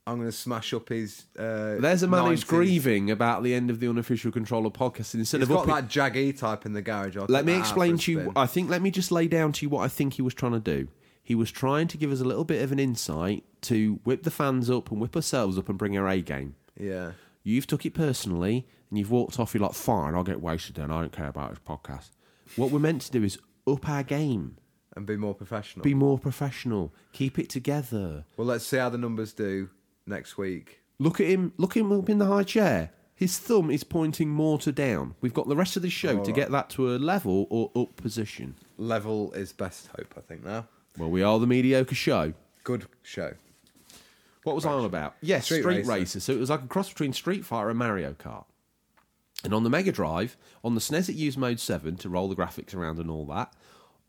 I'm 0.06 0.18
going 0.18 0.28
to 0.28 0.36
smash 0.36 0.74
up 0.74 0.90
his. 0.90 1.24
Uh, 1.40 1.78
There's 1.80 2.04
a 2.04 2.08
man 2.08 2.26
who's 2.26 2.44
grieving 2.44 3.10
about 3.10 3.42
the 3.42 3.54
end 3.56 3.70
of 3.70 3.80
the 3.80 3.88
unofficial 3.88 4.32
controller 4.34 4.70
podcast. 4.70 5.14
Instead 5.16 5.40
He's 5.40 5.50
of 5.50 5.56
got 5.56 5.70
upping- 5.70 5.76
that 5.76 5.88
jaggy 5.88 6.38
type 6.38 6.66
in 6.66 6.74
the 6.74 6.82
garage. 6.82 7.16
I'll 7.18 7.26
Let 7.30 7.46
me 7.46 7.58
explain 7.58 7.98
to 8.00 8.12
you. 8.12 8.32
I 8.36 8.46
think. 8.48 8.70
Let 8.70 8.82
me 8.82 8.92
just 8.92 9.12
lay 9.14 9.28
down 9.30 9.54
to 9.54 9.66
you 9.66 9.70
what 9.70 9.82
I 9.84 9.88
think 9.88 10.16
he 10.16 10.22
was 10.22 10.34
trying 10.34 10.52
to 10.52 10.60
do. 10.60 10.90
He 11.24 11.34
was 11.36 11.52
trying 11.52 11.88
to 11.88 11.98
give 11.98 12.12
us 12.12 12.20
a 12.20 12.26
little 12.26 12.44
bit 12.44 12.62
of 12.62 12.72
an 12.74 12.80
insight 12.80 13.46
to 13.62 14.00
whip 14.04 14.24
the 14.24 14.30
fans 14.32 14.70
up 14.70 14.92
and 14.92 15.00
whip 15.02 15.16
ourselves 15.16 15.58
up 15.58 15.70
and 15.70 15.78
bring 15.78 15.98
our 15.98 16.08
A 16.10 16.22
game. 16.22 16.56
Yeah. 16.80 17.14
You've 17.46 17.68
took 17.68 17.86
it 17.86 17.94
personally 17.94 18.68
and 18.90 18.98
you've 19.00 19.12
walked 19.12 19.40
off. 19.40 19.54
You're 19.54 19.62
like, 19.64 19.74
fine, 19.74 20.16
I'll 20.16 20.24
get 20.24 20.42
wasted 20.42 20.76
then. 20.76 20.92
I 20.92 21.00
don't 21.00 21.12
care 21.14 21.28
about 21.28 21.52
this 21.52 21.60
podcast. 21.66 22.10
What 22.58 22.72
we're 22.72 22.80
meant 22.80 23.04
to 23.04 23.12
do 23.12 23.24
is 23.24 23.38
up 23.68 23.88
our 23.88 24.04
game, 24.04 24.58
And 24.96 25.06
be 25.06 25.16
more 25.16 25.34
professional. 25.36 25.84
be 25.84 25.94
more 25.94 26.18
professional, 26.20 26.92
keep 27.14 27.38
it 27.40 27.50
together. 27.50 28.26
well, 28.36 28.48
let's 28.48 28.66
see 28.66 28.78
how 28.78 28.90
the 28.90 28.98
numbers 28.98 29.32
do 29.32 29.70
next 30.08 30.38
week. 30.38 30.82
Look 31.00 31.20
at 31.22 31.28
him. 31.28 31.54
Look 31.58 31.78
at 31.78 31.82
him 31.82 31.92
up 31.92 32.10
in 32.10 32.18
the 32.18 32.26
high 32.26 32.44
chair. 32.44 32.92
His 33.14 33.38
thumb 33.38 33.70
is 33.72 33.84
pointing 33.84 34.30
more 34.30 34.58
to 34.60 34.72
down. 34.72 35.16
We've 35.22 35.34
got 35.34 35.48
the 35.48 35.56
rest 35.56 35.76
of 35.78 35.82
the 35.84 35.90
show 35.90 36.14
to 36.14 36.18
Alright. 36.20 36.36
get 36.36 36.52
that 36.52 36.70
to 36.72 36.96
a 36.96 36.98
level 36.98 37.48
or 37.50 37.72
up 37.76 37.96
position. 37.96 38.56
Level 38.78 39.32
is 39.34 39.54
best 39.54 39.88
hope, 39.96 40.14
I 40.18 40.22
think, 40.22 40.44
now. 40.44 40.68
Well, 40.98 41.10
we 41.10 41.22
are 41.24 41.38
the 41.40 41.48
mediocre 41.48 41.96
show. 41.96 42.34
Good 42.64 42.88
show. 43.04 43.34
What 44.46 44.56
was 44.56 44.66
I 44.66 44.72
on 44.72 44.86
about? 44.86 45.16
Yes, 45.22 45.46
Street 45.46 45.62
Street, 45.62 45.78
Racer. 45.80 45.92
Racer. 45.92 46.20
So 46.22 46.32
it 46.34 46.40
was 46.40 46.50
like 46.50 46.64
a 46.64 46.68
cross 46.68 46.88
between 46.90 47.12
Street 47.14 47.44
Fighter 47.46 47.70
and 47.70 47.78
Mario 47.78 48.14
Kart. 48.14 48.46
And 49.44 49.54
on 49.54 49.64
the 49.64 49.70
Mega 49.70 49.92
Drive, 49.92 50.38
on 50.64 50.74
the 50.76 50.82
SNES, 50.82 51.10
it 51.10 51.16
used 51.16 51.38
Mode 51.38 51.60
7 51.60 51.98
to 51.98 52.10
roll 52.10 52.30
the 52.30 52.36
graphics 52.36 52.74
around 52.74 52.98
and 53.00 53.12
all 53.12 53.26
that. 53.26 53.54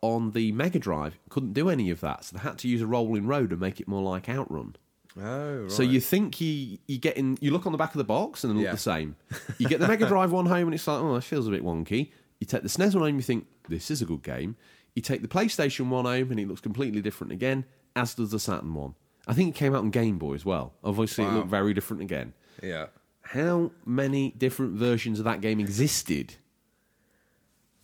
On 0.02 0.30
the 0.32 0.52
Mega 0.52 0.78
Drive, 0.78 1.18
couldn't 1.30 1.52
do 1.52 1.68
any 1.68 1.90
of 1.90 2.00
that. 2.00 2.24
So 2.24 2.36
they 2.36 2.42
had 2.42 2.58
to 2.58 2.68
use 2.68 2.80
a 2.80 2.86
rolling 2.86 3.26
road 3.26 3.50
and 3.50 3.60
make 3.60 3.80
it 3.80 3.88
more 3.88 4.02
like 4.02 4.28
Outrun. 4.28 4.76
Oh, 5.18 5.56
right. 5.62 5.70
So 5.72 5.82
you 5.82 6.00
think 6.00 6.40
you 6.40 6.76
you 6.86 6.98
get 6.98 7.16
in, 7.16 7.38
you 7.40 7.50
look 7.50 7.64
on 7.66 7.72
the 7.72 7.78
back 7.78 7.92
of 7.94 7.98
the 7.98 8.04
box 8.04 8.44
and 8.44 8.52
they 8.52 8.56
look 8.58 8.64
Yeah. 8.66 8.72
the 8.72 8.78
same. 8.78 9.16
You 9.58 9.66
get 9.68 9.80
the 9.80 9.88
Mega 9.88 10.06
Drive 10.06 10.32
one 10.32 10.46
home 10.46 10.68
and 10.68 10.74
it's 10.74 10.86
like, 10.86 11.00
oh, 11.00 11.14
this 11.14 11.24
feels 11.24 11.48
a 11.48 11.50
bit 11.50 11.64
wonky. 11.64 12.12
You 12.40 12.46
take 12.46 12.62
the 12.62 12.68
SNES 12.68 12.92
one 12.94 13.02
home, 13.02 13.04
and 13.08 13.16
you 13.16 13.22
think 13.22 13.46
this 13.68 13.90
is 13.90 14.02
a 14.02 14.04
good 14.04 14.22
game. 14.22 14.56
You 14.94 15.00
take 15.00 15.22
the 15.22 15.28
PlayStation 15.28 15.88
one 15.88 16.04
home 16.04 16.30
and 16.30 16.38
it 16.38 16.46
looks 16.46 16.60
completely 16.60 17.00
different 17.00 17.32
again, 17.32 17.64
as 17.96 18.14
does 18.14 18.30
the 18.30 18.38
Saturn 18.38 18.74
one. 18.74 18.94
I 19.26 19.34
think 19.34 19.54
it 19.54 19.58
came 19.58 19.74
out 19.74 19.80
on 19.80 19.90
Game 19.90 20.18
Boy 20.18 20.34
as 20.34 20.44
well. 20.44 20.74
Obviously, 20.84 21.24
it 21.24 21.32
looked 21.32 21.48
very 21.48 21.74
different 21.74 22.02
again. 22.02 22.32
Yeah. 22.62 22.86
How 23.22 23.72
many 23.84 24.30
different 24.30 24.74
versions 24.74 25.18
of 25.18 25.24
that 25.24 25.40
game 25.40 25.58
existed? 25.58 26.36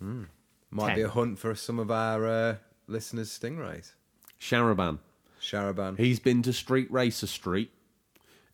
Might 0.01 0.87
Ten. 0.89 0.97
be 0.97 1.03
a 1.03 1.09
hunt 1.09 1.39
for 1.39 1.55
some 1.55 1.79
of 1.79 1.91
our 1.91 2.27
uh, 2.27 2.57
listeners' 2.89 3.37
stingrays. 3.37 3.93
Sharaban. 4.41 4.99
Sharaban. 5.41 5.99
He's 5.99 6.19
been 6.21 6.43
to 6.43 6.53
Street 6.53 6.91
Racer 6.91 7.27
Street, 7.27 7.71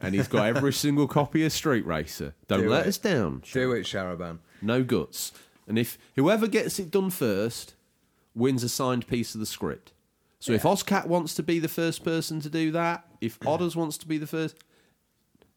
and 0.01 0.15
he's 0.15 0.29
got 0.29 0.47
every 0.47 0.73
single 0.85 1.07
copy 1.09 1.45
of 1.45 1.53
Street 1.53 1.87
Racer. 1.87 2.35
Don't 2.49 2.63
Do 2.63 2.69
let 2.71 2.87
it. 2.87 2.89
us 2.89 2.99
down. 2.99 3.43
Do 3.53 3.73
it, 3.73 3.85
Sharaban. 3.85 4.39
no 4.63 4.83
guts. 4.83 5.33
And 5.67 5.79
if 5.79 5.99
whoever 6.17 6.47
gets 6.49 6.79
it 6.79 6.91
done 6.91 7.11
first 7.11 7.75
wins 8.35 8.63
a 8.65 8.69
signed 8.69 9.07
piece 9.07 9.35
of 9.35 9.41
the 9.41 9.47
script. 9.47 9.93
So 10.41 10.53
if 10.53 10.63
Oscat 10.63 11.07
wants 11.07 11.35
to 11.35 11.43
be 11.43 11.59
the 11.59 11.69
first 11.69 12.05
person 12.05 12.41
to 12.41 12.49
do 12.51 12.71
that, 12.73 13.05
if 13.21 13.39
Odders 13.47 13.75
wants 13.75 13.99
to 13.99 14.07
be 14.09 14.19
the 14.19 14.27
first, 14.27 14.57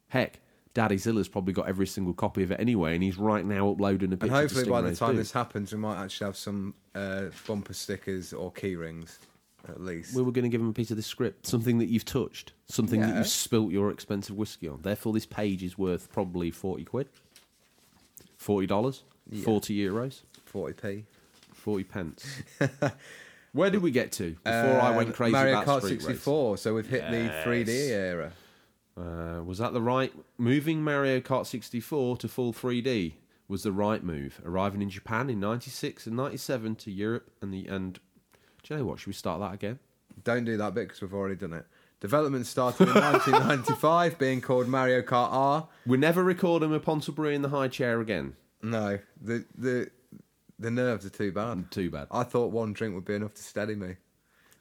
heck, 0.07 0.39
Daddy 0.73 0.97
Zilla's 0.97 1.27
probably 1.27 1.53
got 1.53 1.67
every 1.67 1.85
single 1.87 2.13
copy 2.13 2.43
of 2.43 2.51
it 2.51 2.59
anyway, 2.59 2.95
and 2.95 3.03
he's 3.03 3.17
right 3.17 3.45
now 3.45 3.69
uploading 3.69 4.11
a 4.13 4.17
picture. 4.17 4.33
And 4.33 4.35
hopefully, 4.35 4.69
by 4.69 4.81
the 4.81 4.95
time 4.95 5.11
do. 5.11 5.17
this 5.17 5.31
happens, 5.31 5.71
we 5.71 5.77
might 5.77 6.01
actually 6.01 6.25
have 6.25 6.37
some 6.37 6.73
uh, 6.95 7.25
bumper 7.45 7.73
stickers 7.73 8.33
or 8.33 8.51
key 8.51 8.75
rings, 8.75 9.19
at 9.67 9.81
least. 9.81 10.15
we 10.15 10.23
were 10.23 10.31
going 10.31 10.43
to 10.43 10.49
give 10.49 10.61
him 10.61 10.69
a 10.69 10.73
piece 10.73 10.89
of 10.89 10.97
this 10.97 11.05
script, 11.05 11.45
something 11.45 11.77
that 11.77 11.89
you've 11.89 12.05
touched, 12.05 12.53
something 12.67 13.01
that 13.01 13.15
you've 13.15 13.27
spilt 13.27 13.71
your 13.71 13.91
expensive 13.91 14.35
whiskey 14.35 14.67
on. 14.67 14.79
Therefore, 14.81 15.13
this 15.13 15.25
page 15.25 15.61
is 15.61 15.77
worth 15.77 16.11
probably 16.11 16.49
forty 16.51 16.85
quid, 16.85 17.07
forty 18.37 18.65
dollars, 18.65 19.03
Yeah. 19.29 19.43
forty 19.43 19.77
euros. 19.77 20.21
40p. 20.51 21.03
40 21.53 21.83
pence. 21.85 22.25
Where 23.53 23.69
did 23.69 23.81
we 23.81 23.91
get 23.91 24.11
to 24.13 24.35
before 24.43 24.79
I 24.81 24.95
went 24.95 25.09
Um, 25.09 25.13
crazy 25.13 25.33
Mario 25.33 25.61
about 25.61 25.81
Kart 25.81 25.85
Street 25.85 26.01
64. 26.01 26.57
So 26.57 26.75
we've 26.75 26.87
hit 26.87 27.09
the 27.11 27.29
3D 27.43 27.89
era. 27.89 28.31
Uh, 28.97 29.41
was 29.43 29.57
that 29.57 29.73
the 29.73 29.81
right 29.81 30.13
moving 30.37 30.83
Mario 30.83 31.19
Kart 31.19 31.45
64 31.45 32.17
to 32.17 32.27
full 32.27 32.53
3D 32.53 33.13
was 33.47 33.63
the 33.63 33.71
right 33.71 34.03
move. 34.03 34.41
Arriving 34.45 34.81
in 34.81 34.89
Japan 34.89 35.29
in 35.29 35.39
96 35.39 36.07
and 36.07 36.15
97 36.15 36.75
to 36.75 36.91
Europe 36.91 37.29
and 37.41 37.53
the 37.53 37.67
and 37.67 37.99
do 38.63 38.73
you 38.73 38.79
know 38.79 38.85
what? 38.85 38.99
Should 38.99 39.07
we 39.07 39.13
start 39.13 39.39
that 39.41 39.53
again? 39.53 39.79
Don't 40.23 40.45
do 40.45 40.55
that 40.57 40.73
bit 40.73 40.87
because 40.87 41.01
we've 41.01 41.13
already 41.13 41.35
done 41.35 41.53
it. 41.53 41.65
Development 41.99 42.45
started 42.45 42.87
in 42.87 42.93
1995, 42.95 44.17
being 44.17 44.41
called 44.41 44.67
Mario 44.67 45.01
Kart 45.01 45.31
R. 45.31 45.67
We're 45.85 45.97
never 45.99 46.23
recording 46.23 46.71
with 46.71 46.83
Ponsonbury 46.83 47.33
in 47.35 47.41
the 47.41 47.49
high 47.49 47.67
chair 47.67 48.01
again. 48.01 48.35
No, 48.61 48.99
the 49.19 49.45
the 49.57 49.89
the 50.61 50.71
nerves 50.71 51.05
are 51.05 51.09
too 51.09 51.31
bad. 51.31 51.69
Too 51.71 51.89
bad. 51.89 52.07
I 52.11 52.23
thought 52.23 52.51
one 52.51 52.73
drink 52.73 52.93
would 52.95 53.05
be 53.05 53.15
enough 53.15 53.33
to 53.33 53.43
steady 53.43 53.75
me. 53.75 53.95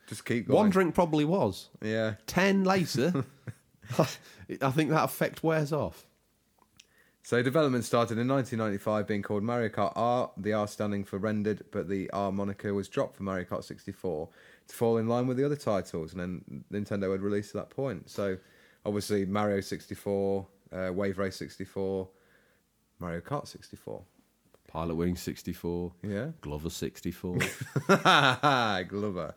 Just 0.09 0.25
keep 0.25 0.49
going. 0.49 0.57
One 0.57 0.71
drink 0.71 0.95
probably 0.95 1.25
was. 1.25 1.69
Yeah. 1.83 2.15
10 2.27 2.65
later, 2.75 3.25
I 3.99 4.71
think 4.71 4.91
that 4.91 5.05
effect 5.05 5.43
wears 5.43 5.73
off. 5.73 6.07
So 7.23 7.43
development 7.43 7.85
started 7.85 8.19
in 8.19 8.27
1995, 8.27 9.07
being 9.07 9.23
called 9.23 9.43
Mario 9.43 9.69
Kart 9.69 9.93
R. 9.95 10.31
The 10.37 10.55
R 10.55 10.67
standing 10.67 11.05
for 11.05 11.19
rendered, 11.19 11.65
but 11.71 11.89
the 11.89 12.11
R 12.11 12.33
moniker 12.33 12.75
was 12.75 12.89
dropped 12.89 13.17
for 13.17 13.23
Mario 13.23 13.45
Kart 13.45 13.63
64 13.63 14.29
to 14.69 14.75
fall 14.75 14.97
in 14.97 15.07
line 15.07 15.27
with 15.27 15.37
the 15.37 15.45
other 15.45 15.57
titles, 15.57 16.15
and 16.15 16.21
then 16.21 16.65
Nintendo 16.73 17.13
had 17.13 17.21
released 17.21 17.55
at 17.55 17.69
that 17.69 17.77
point. 17.77 18.09
So 18.09 18.39
obviously 18.87 19.27
Mario 19.27 19.61
64, 19.61 20.47
uh, 20.73 20.91
Wave 20.93 21.19
Race 21.19 21.37
64, 21.37 22.09
Mario 22.99 23.21
Kart 23.21 23.47
64. 23.47 24.03
Pilot 24.71 24.95
Wing 24.95 25.17
64, 25.17 25.93
Yeah. 26.03 26.29
Glover 26.41 26.71
64. 26.71 27.39
Glover. 28.89 29.35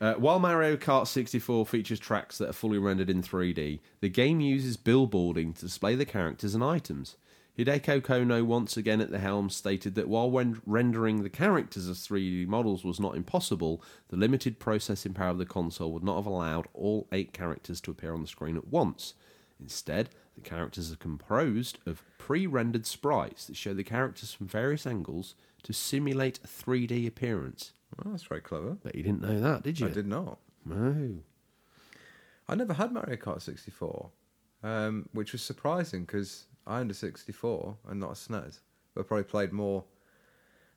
Uh, 0.00 0.14
while 0.14 0.38
Mario 0.38 0.76
Kart 0.76 1.06
64 1.06 1.66
features 1.66 2.00
tracks 2.00 2.38
that 2.38 2.48
are 2.48 2.54
fully 2.54 2.78
rendered 2.78 3.10
in 3.10 3.22
3D, 3.22 3.80
the 4.00 4.08
game 4.08 4.40
uses 4.40 4.78
billboarding 4.78 5.54
to 5.54 5.60
display 5.66 5.94
the 5.94 6.06
characters 6.06 6.54
and 6.54 6.64
items. 6.64 7.16
Hideki 7.58 8.00
Konno, 8.00 8.42
once 8.42 8.78
again 8.78 9.02
at 9.02 9.10
the 9.10 9.18
helm, 9.18 9.50
stated 9.50 9.94
that 9.96 10.08
while 10.08 10.30
rendering 10.64 11.22
the 11.22 11.28
characters 11.28 11.86
as 11.88 11.98
3D 11.98 12.46
models 12.46 12.82
was 12.84 12.98
not 12.98 13.16
impossible, 13.16 13.82
the 14.08 14.16
limited 14.16 14.58
processing 14.58 15.12
power 15.12 15.28
of 15.30 15.38
the 15.38 15.44
console 15.44 15.92
would 15.92 16.04
not 16.04 16.16
have 16.16 16.26
allowed 16.26 16.68
all 16.72 17.06
eight 17.12 17.34
characters 17.34 17.82
to 17.82 17.90
appear 17.90 18.14
on 18.14 18.22
the 18.22 18.28
screen 18.28 18.56
at 18.56 18.68
once. 18.68 19.12
Instead, 19.60 20.08
the 20.34 20.40
characters 20.40 20.92
are 20.92 20.96
composed 20.96 21.78
of 21.86 22.02
pre 22.18 22.46
rendered 22.46 22.86
sprites 22.86 23.46
that 23.46 23.56
show 23.56 23.74
the 23.74 23.84
characters 23.84 24.32
from 24.32 24.46
various 24.46 24.86
angles 24.86 25.34
to 25.62 25.72
simulate 25.72 26.38
a 26.42 26.46
3D 26.46 27.06
appearance. 27.06 27.72
Well, 27.96 28.12
that's 28.12 28.24
very 28.24 28.40
clever. 28.40 28.76
But 28.82 28.94
you 28.94 29.02
didn't 29.02 29.20
know 29.22 29.40
that, 29.40 29.62
did 29.62 29.80
you? 29.80 29.88
I 29.88 29.90
did 29.90 30.06
not. 30.06 30.38
No. 30.64 31.16
I 32.48 32.54
never 32.54 32.72
had 32.74 32.92
Mario 32.92 33.16
Kart 33.16 33.42
64, 33.42 34.10
um, 34.62 35.08
which 35.12 35.32
was 35.32 35.42
surprising 35.42 36.02
because 36.04 36.46
I 36.66 36.80
owned 36.80 36.90
a 36.90 36.94
64 36.94 37.76
and 37.88 38.00
not 38.00 38.10
a 38.10 38.14
SNES. 38.14 38.60
But 38.94 39.02
I 39.02 39.04
probably 39.04 39.24
played 39.24 39.52
more 39.52 39.84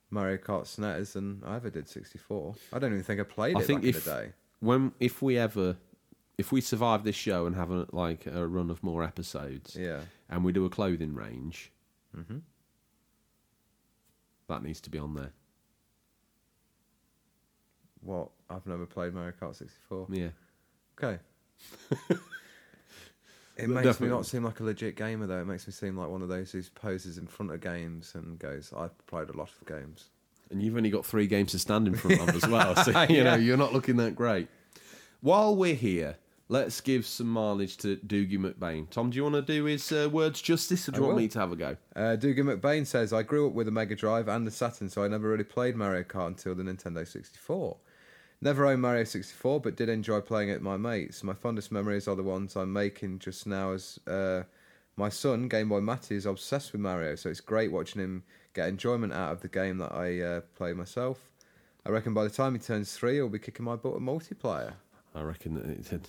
Mario 0.09 0.37
Kart 0.37 0.63
SNES 0.65 1.13
than 1.13 1.41
I 1.45 1.55
ever 1.55 1.69
did 1.69 1.87
64. 1.87 2.55
I 2.73 2.79
don't 2.79 2.91
even 2.91 3.03
think 3.03 3.19
I 3.19 3.23
played 3.23 3.57
I 3.57 3.61
it 3.61 3.65
think 3.65 3.81
back 3.81 3.89
if 3.89 4.07
in 4.07 4.13
the 4.13 4.19
day. 4.21 4.31
when 4.59 4.91
if 4.99 5.21
we 5.21 5.37
ever 5.37 5.77
if 6.37 6.51
we 6.51 6.61
survive 6.61 7.03
this 7.03 7.15
show 7.15 7.45
and 7.45 7.55
have 7.55 7.71
a, 7.71 7.85
like 7.91 8.25
a 8.25 8.47
run 8.47 8.69
of 8.71 8.81
more 8.83 9.03
episodes, 9.03 9.75
Yeah. 9.79 10.01
and 10.29 10.43
we 10.43 10.51
do 10.51 10.65
a 10.65 10.69
clothing 10.69 11.13
range, 11.13 11.71
mm-hmm. 12.17 12.37
that 14.47 14.63
needs 14.63 14.81
to 14.81 14.89
be 14.89 14.97
on 14.99 15.13
there. 15.15 15.31
What? 18.01 18.29
I've 18.49 18.65
never 18.67 18.85
played 18.85 19.13
Mario 19.13 19.31
Kart 19.39 19.55
64. 19.55 20.07
Yeah, 20.11 20.27
Okay. 21.01 21.19
it 23.57 23.69
makes 23.69 23.83
definitely. 23.85 24.07
me 24.07 24.13
not 24.13 24.25
seem 24.25 24.43
like 24.43 24.59
a 24.59 24.63
legit 24.63 24.95
gamer, 24.95 25.25
though. 25.27 25.39
It 25.41 25.45
makes 25.45 25.65
me 25.65 25.71
seem 25.73 25.95
like 25.97 26.09
one 26.09 26.21
of 26.21 26.27
those 26.29 26.51
who 26.51 26.61
poses 26.75 27.17
in 27.17 27.27
front 27.27 27.51
of 27.51 27.61
games 27.61 28.11
and 28.15 28.37
goes, 28.37 28.73
I've 28.75 28.95
played 29.07 29.29
a 29.29 29.37
lot 29.37 29.49
of 29.61 29.67
games. 29.67 30.09
and 30.51 30.61
you've 30.61 30.75
only 30.75 30.89
got 30.89 31.05
three 31.05 31.25
games 31.27 31.51
to 31.51 31.59
stand 31.59 31.87
in 31.87 31.95
front 31.95 32.19
of 32.21 32.29
as 32.35 32.47
well, 32.47 32.75
so 32.75 32.91
you 33.09 33.17
Yeah. 33.17 33.23
know 33.23 33.35
you're 33.35 33.57
not 33.57 33.71
looking 33.73 33.95
that 33.97 34.15
great. 34.15 34.49
While 35.21 35.55
we're 35.55 35.73
here, 35.75 36.17
let's 36.49 36.81
give 36.81 37.05
some 37.05 37.27
mileage 37.27 37.77
to 37.77 37.97
Doogie 37.97 38.37
McBain. 38.37 38.89
Tom, 38.89 39.09
do 39.09 39.15
you 39.15 39.23
want 39.23 39.35
to 39.35 39.41
do 39.41 39.65
his 39.65 39.91
uh, 39.91 40.09
words 40.11 40.41
justice, 40.41 40.87
or 40.87 40.91
do 40.91 40.97
you 40.97 41.03
I 41.03 41.07
want 41.07 41.15
will. 41.15 41.23
me 41.23 41.27
to 41.29 41.39
have 41.39 41.51
a 41.51 41.55
go? 41.55 41.77
Uh, 41.95 42.15
Dougie 42.17 42.39
McBain 42.39 42.85
says, 42.85 43.13
I 43.13 43.23
grew 43.23 43.47
up 43.47 43.53
with 43.53 43.67
a 43.67 43.71
Mega 43.71 43.95
Drive 43.95 44.27
and 44.27 44.47
a 44.47 44.51
Saturn, 44.51 44.89
so 44.89 45.03
I 45.03 45.07
never 45.07 45.29
really 45.29 45.43
played 45.43 45.75
Mario 45.75 46.03
Kart 46.03 46.27
until 46.27 46.55
the 46.55 46.63
Nintendo 46.63 47.07
64. 47.07 47.77
Never 48.41 48.65
owned 48.65 48.81
Mario 48.81 49.05
64, 49.05 49.61
but 49.61 49.77
did 49.77 49.87
enjoy 49.87 50.19
playing 50.19 50.49
it 50.49 50.55
with 50.55 50.63
my 50.63 50.75
mates. 50.75 51.23
My 51.23 51.33
fondest 51.33 51.71
memories 51.71 52.07
are 52.09 52.15
the 52.15 52.23
ones 52.23 52.57
I'm 52.57 52.73
making 52.73 53.19
just 53.19 53.47
now 53.47 53.71
as 53.71 53.99
uh, 54.05 54.43
my 54.97 55.07
son, 55.09 55.47
Game 55.47 55.69
Boy 55.69 55.79
Matty, 55.79 56.15
is 56.15 56.25
obsessed 56.25 56.73
with 56.73 56.81
Mario, 56.81 57.15
so 57.15 57.29
it's 57.29 57.39
great 57.39 57.71
watching 57.71 58.01
him 58.01 58.23
get 58.53 58.67
enjoyment 58.67 59.13
out 59.13 59.31
of 59.31 59.41
the 59.41 59.47
game 59.47 59.77
that 59.77 59.93
I 59.93 60.19
uh, 60.19 60.41
play 60.55 60.73
myself. 60.73 61.29
I 61.85 61.89
reckon 61.89 62.13
by 62.13 62.23
the 62.23 62.29
time 62.29 62.53
he 62.53 62.59
turns 62.59 62.93
three, 62.93 63.15
he'll 63.15 63.29
be 63.29 63.39
kicking 63.39 63.65
my 63.65 63.75
butt 63.75 63.95
at 63.95 64.01
multiplayer. 64.01 64.73
I 65.15 65.21
reckon 65.21 65.53
that 65.55 65.65
it's 65.65 65.91
a 65.91 65.99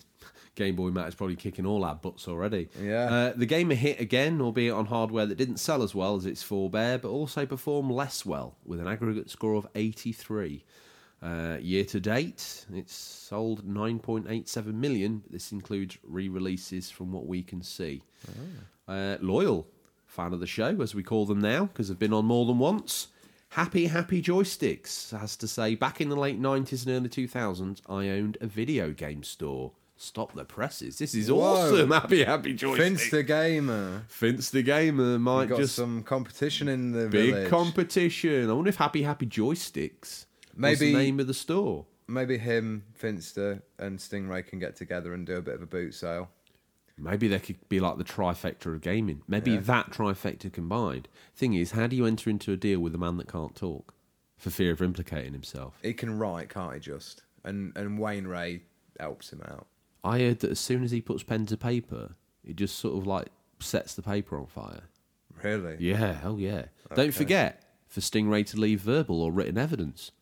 Game 0.54 0.76
Boy 0.76 0.90
Matt 0.90 1.08
is 1.08 1.14
probably 1.14 1.36
kicking 1.36 1.66
all 1.66 1.84
our 1.84 1.94
butts 1.94 2.28
already. 2.28 2.68
Yeah. 2.80 3.04
Uh, 3.04 3.32
the 3.34 3.46
game 3.46 3.70
hit 3.70 4.00
again, 4.00 4.40
albeit 4.40 4.72
on 4.72 4.86
hardware 4.86 5.26
that 5.26 5.36
didn't 5.36 5.58
sell 5.58 5.82
as 5.82 5.94
well 5.94 6.14
as 6.14 6.26
its 6.26 6.42
forebear, 6.42 6.98
but 6.98 7.08
also 7.08 7.44
performed 7.44 7.90
less 7.90 8.24
well, 8.24 8.56
with 8.64 8.80
an 8.80 8.86
aggregate 8.86 9.30
score 9.30 9.54
of 9.54 9.66
83. 9.74 10.64
Uh, 11.22 11.56
year 11.60 11.84
to 11.86 12.00
date, 12.00 12.66
it's 12.72 12.94
sold 12.94 13.66
9.87 13.66 14.66
million. 14.74 15.18
But 15.18 15.32
this 15.32 15.52
includes 15.52 15.98
re-releases 16.04 16.90
from 16.90 17.12
what 17.12 17.26
we 17.26 17.42
can 17.42 17.62
see. 17.62 18.02
Uh, 18.86 19.16
loyal 19.20 19.66
fan 20.06 20.32
of 20.32 20.40
the 20.40 20.46
show, 20.46 20.80
as 20.80 20.94
we 20.94 21.02
call 21.02 21.26
them 21.26 21.40
now, 21.40 21.64
because 21.64 21.88
they've 21.88 21.98
been 21.98 22.12
on 22.12 22.26
more 22.26 22.46
than 22.46 22.58
once. 22.58 23.08
Happy 23.54 23.86
Happy 23.86 24.20
Joysticks 24.20 25.16
has 25.16 25.36
to 25.36 25.46
say, 25.46 25.76
back 25.76 26.00
in 26.00 26.08
the 26.08 26.16
late 26.16 26.40
90s 26.42 26.86
and 26.86 26.96
early 26.96 27.08
2000s, 27.08 27.80
I 27.88 28.08
owned 28.08 28.36
a 28.40 28.48
video 28.48 28.90
game 28.90 29.22
store. 29.22 29.70
Stop 29.96 30.34
the 30.34 30.44
presses. 30.44 30.98
This 30.98 31.14
is 31.14 31.30
Whoa. 31.30 31.38
awesome. 31.40 31.92
Happy 31.92 32.24
Happy 32.24 32.52
Joysticks. 32.54 32.76
Vince 32.78 33.10
the 33.10 33.22
Gamer. 33.22 34.02
Vince 34.08 34.50
the 34.50 34.64
Gamer 34.64 35.20
might 35.20 35.48
got 35.50 35.58
just 35.58 35.76
some 35.76 36.02
competition 36.02 36.66
in 36.66 36.90
the 36.90 37.06
big 37.08 37.32
village. 37.32 37.48
competition. 37.48 38.50
I 38.50 38.52
wonder 38.52 38.70
if 38.70 38.76
Happy 38.76 39.04
Happy 39.04 39.26
Joysticks 39.26 40.00
was 40.00 40.26
Maybe- 40.56 40.90
the 40.92 40.98
name 40.98 41.20
of 41.20 41.28
the 41.28 41.34
store. 41.34 41.86
Maybe 42.08 42.36
him, 42.38 42.82
Finster, 42.92 43.62
and 43.78 43.98
Stingray 44.00 44.44
can 44.46 44.58
get 44.58 44.74
together 44.74 45.14
and 45.14 45.24
do 45.24 45.36
a 45.36 45.40
bit 45.42 45.54
of 45.54 45.62
a 45.62 45.66
boot 45.66 45.94
sale. 45.94 46.28
Maybe 46.96 47.26
they 47.28 47.40
could 47.40 47.68
be 47.68 47.80
like 47.80 47.98
the 47.98 48.04
trifecta 48.04 48.66
of 48.66 48.80
gaming. 48.80 49.22
Maybe 49.26 49.52
Yeah. 49.52 49.60
that 49.60 49.90
trifecta 49.90 50.52
combined. 50.52 51.08
Thing 51.34 51.54
is, 51.54 51.72
how 51.72 51.86
do 51.88 51.96
you 51.96 52.06
enter 52.06 52.30
into 52.30 52.52
a 52.52 52.56
deal 52.56 52.78
with 52.80 52.94
a 52.94 52.98
man 52.98 53.16
that 53.16 53.28
can't 53.28 53.54
talk 53.56 53.94
for 54.36 54.50
fear 54.50 54.72
of 54.72 54.80
implicating 54.80 55.32
himself? 55.32 55.78
He 55.82 55.92
can 55.92 56.18
write, 56.18 56.48
can't 56.50 56.74
he? 56.74 56.80
Just 56.80 57.22
and 57.44 57.76
and 57.76 57.98
Wayne 57.98 58.26
Ray 58.26 58.62
helps 59.00 59.32
him 59.32 59.42
out. 59.46 59.66
I 60.04 60.20
heard 60.20 60.40
that 60.40 60.50
as 60.50 60.60
soon 60.60 60.84
as 60.84 60.90
he 60.92 61.00
puts 61.00 61.22
pen 61.22 61.46
to 61.46 61.56
paper, 61.56 62.14
it 62.44 62.56
just 62.56 62.78
sort 62.78 62.96
of 62.96 63.06
like 63.06 63.28
sets 63.58 63.94
the 63.94 64.02
paper 64.02 64.38
on 64.38 64.46
fire. 64.46 64.84
Really? 65.42 65.76
Yeah, 65.80 66.20
oh 66.22 66.36
yeah. 66.36 66.66
Okay. 66.86 66.94
Don't 66.94 67.14
forget, 67.14 67.64
for 67.88 68.00
Stingray 68.00 68.46
to 68.46 68.56
leave 68.60 68.80
verbal 68.82 69.20
or 69.20 69.32
written 69.32 69.58
evidence 69.58 70.12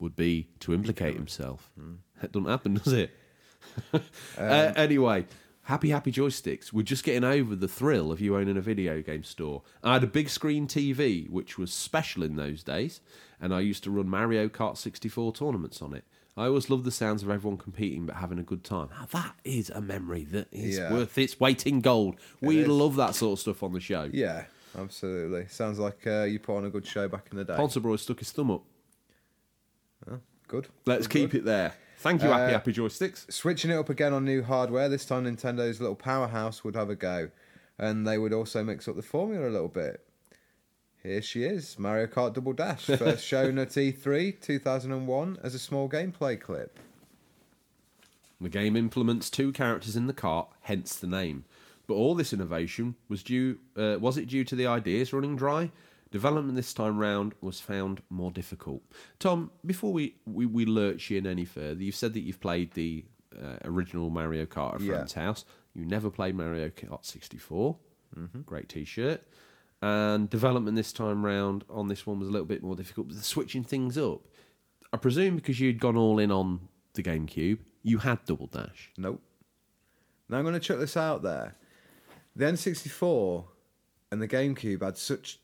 would 0.00 0.16
be 0.16 0.48
to 0.60 0.74
implicate 0.74 1.14
himself. 1.14 1.70
That 2.20 2.32
doesn't 2.32 2.48
happen, 2.50 2.74
does 2.74 2.92
it? 2.92 3.10
uh, 3.94 4.72
anyway, 4.76 5.24
happy, 5.70 5.90
happy 5.90 6.12
joysticks. 6.12 6.72
We're 6.72 6.82
just 6.82 7.04
getting 7.04 7.24
over 7.24 7.54
the 7.56 7.68
thrill 7.68 8.10
of 8.12 8.20
you 8.20 8.36
owning 8.36 8.56
a 8.56 8.60
video 8.60 9.00
game 9.02 9.22
store. 9.24 9.62
I 9.82 9.94
had 9.94 10.04
a 10.04 10.08
big 10.08 10.28
screen 10.28 10.66
TV, 10.66 11.30
which 11.30 11.56
was 11.58 11.72
special 11.72 12.22
in 12.22 12.36
those 12.36 12.62
days, 12.62 13.00
and 13.40 13.54
I 13.54 13.60
used 13.60 13.84
to 13.84 13.90
run 13.90 14.08
Mario 14.08 14.48
Kart 14.48 14.76
64 14.76 15.32
tournaments 15.32 15.80
on 15.80 15.94
it. 15.94 16.04
I 16.36 16.46
always 16.46 16.70
loved 16.70 16.84
the 16.84 16.90
sounds 16.90 17.22
of 17.22 17.30
everyone 17.30 17.58
competing 17.58 18.06
but 18.06 18.16
having 18.16 18.38
a 18.38 18.42
good 18.42 18.64
time. 18.64 18.88
Now, 18.90 19.06
that 19.12 19.34
is 19.44 19.70
a 19.70 19.80
memory 19.80 20.24
that 20.26 20.48
is 20.52 20.78
Yeah. 20.78 20.92
worth 20.92 21.16
its 21.18 21.38
weight 21.40 21.66
in 21.66 21.80
gold. 21.80 22.16
We 22.40 22.64
love 22.64 22.96
that 22.96 23.14
sort 23.14 23.34
of 23.38 23.40
stuff 23.40 23.62
on 23.62 23.72
the 23.72 23.80
show. 23.80 24.08
Yeah, 24.12 24.44
absolutely. 24.78 25.46
Sounds 25.48 25.78
like 25.78 26.06
uh, 26.06 26.22
you 26.24 26.38
put 26.38 26.56
on 26.56 26.64
a 26.64 26.70
good 26.70 26.86
show 26.86 27.08
back 27.08 27.28
in 27.30 27.36
the 27.38 27.44
day. 27.44 27.54
Ponsonborough 27.54 27.98
stuck 27.98 28.18
his 28.20 28.30
thumb 28.30 28.50
up. 28.50 28.62
Good. 30.48 30.66
Let's 30.84 31.06
Good, 31.06 31.12
keep 31.12 31.30
good. 31.30 31.38
it 31.42 31.44
there. 31.44 31.74
Thank 32.00 32.22
you, 32.22 32.30
Uh, 32.30 32.38
Happy 32.38 32.52
Happy 32.52 32.72
Joysticks. 32.72 33.30
Switching 33.30 33.70
it 33.70 33.74
up 33.74 33.90
again 33.90 34.14
on 34.14 34.24
new 34.24 34.42
hardware. 34.42 34.88
This 34.88 35.04
time, 35.04 35.24
Nintendo's 35.24 35.80
little 35.80 35.94
powerhouse 35.94 36.64
would 36.64 36.74
have 36.74 36.88
a 36.88 36.96
go, 36.96 37.28
and 37.78 38.06
they 38.06 38.16
would 38.16 38.32
also 38.32 38.64
mix 38.64 38.88
up 38.88 38.96
the 38.96 39.02
formula 39.02 39.46
a 39.46 39.50
little 39.50 39.68
bit. 39.68 40.02
Here 41.02 41.20
she 41.20 41.44
is, 41.44 41.78
Mario 41.78 42.06
Kart 42.06 42.32
Double 42.32 42.54
Dash, 42.54 42.84
first 42.86 43.22
shown 43.22 43.58
at 43.58 43.68
E3 43.68 44.40
2001 44.40 45.38
as 45.42 45.54
a 45.54 45.58
small 45.58 45.90
gameplay 45.90 46.40
clip. 46.40 46.78
The 48.40 48.48
game 48.48 48.76
implements 48.76 49.28
two 49.28 49.52
characters 49.52 49.94
in 49.94 50.06
the 50.06 50.14
cart, 50.14 50.48
hence 50.62 50.96
the 50.96 51.06
name. 51.06 51.44
But 51.86 51.94
all 51.94 52.14
this 52.14 52.32
innovation 52.32 52.94
was 53.10 53.22
due. 53.22 53.58
Uh, 53.76 53.98
was 54.00 54.16
it 54.16 54.26
due 54.26 54.44
to 54.44 54.56
the 54.56 54.66
ideas 54.66 55.12
running 55.12 55.36
dry? 55.36 55.70
Development 56.10 56.56
this 56.56 56.74
time 56.74 56.98
round 56.98 57.34
was 57.40 57.60
found 57.60 58.02
more 58.10 58.30
difficult. 58.32 58.82
Tom, 59.20 59.50
before 59.64 59.92
we, 59.92 60.16
we, 60.26 60.44
we 60.46 60.64
lurch 60.64 61.10
in 61.10 61.26
any 61.26 61.44
further, 61.44 61.82
you've 61.82 61.94
said 61.94 62.14
that 62.14 62.20
you've 62.20 62.40
played 62.40 62.72
the 62.72 63.04
uh, 63.40 63.56
original 63.64 64.10
Mario 64.10 64.44
Kart 64.44 64.74
at 64.76 64.80
Yeah. 64.80 64.94
friend's 64.94 65.12
house. 65.12 65.44
You 65.74 65.84
never 65.84 66.10
played 66.10 66.34
Mario 66.34 66.68
Kart 66.70 67.04
64. 67.04 67.76
Great 68.44 68.68
T-shirt. 68.68 69.22
And 69.82 70.28
development 70.28 70.76
this 70.76 70.92
time 70.92 71.24
round 71.24 71.64
on 71.70 71.86
this 71.88 72.06
one 72.06 72.18
was 72.18 72.28
a 72.28 72.32
little 72.32 72.46
bit 72.46 72.62
more 72.62 72.74
difficult. 72.74 73.08
But 73.08 73.16
switching 73.18 73.62
things 73.62 73.96
up, 73.96 74.20
I 74.92 74.96
presume 74.96 75.36
because 75.36 75.60
you'd 75.60 75.78
gone 75.78 75.96
all 75.96 76.18
in 76.18 76.32
on 76.32 76.68
the 76.94 77.04
GameCube, 77.04 77.58
you 77.84 77.98
had 77.98 78.24
Double 78.24 78.48
Dash. 78.48 78.90
Nope. 78.98 79.22
Now 80.28 80.38
I'm 80.38 80.44
going 80.44 80.54
to 80.54 80.60
chuck 80.60 80.80
this 80.80 80.96
out 80.96 81.22
there. 81.22 81.54
The 82.34 82.46
N64 82.46 83.44
and 84.10 84.20
the 84.20 84.28
GameCube 84.28 84.82
had 84.82 84.98
such 84.98 85.38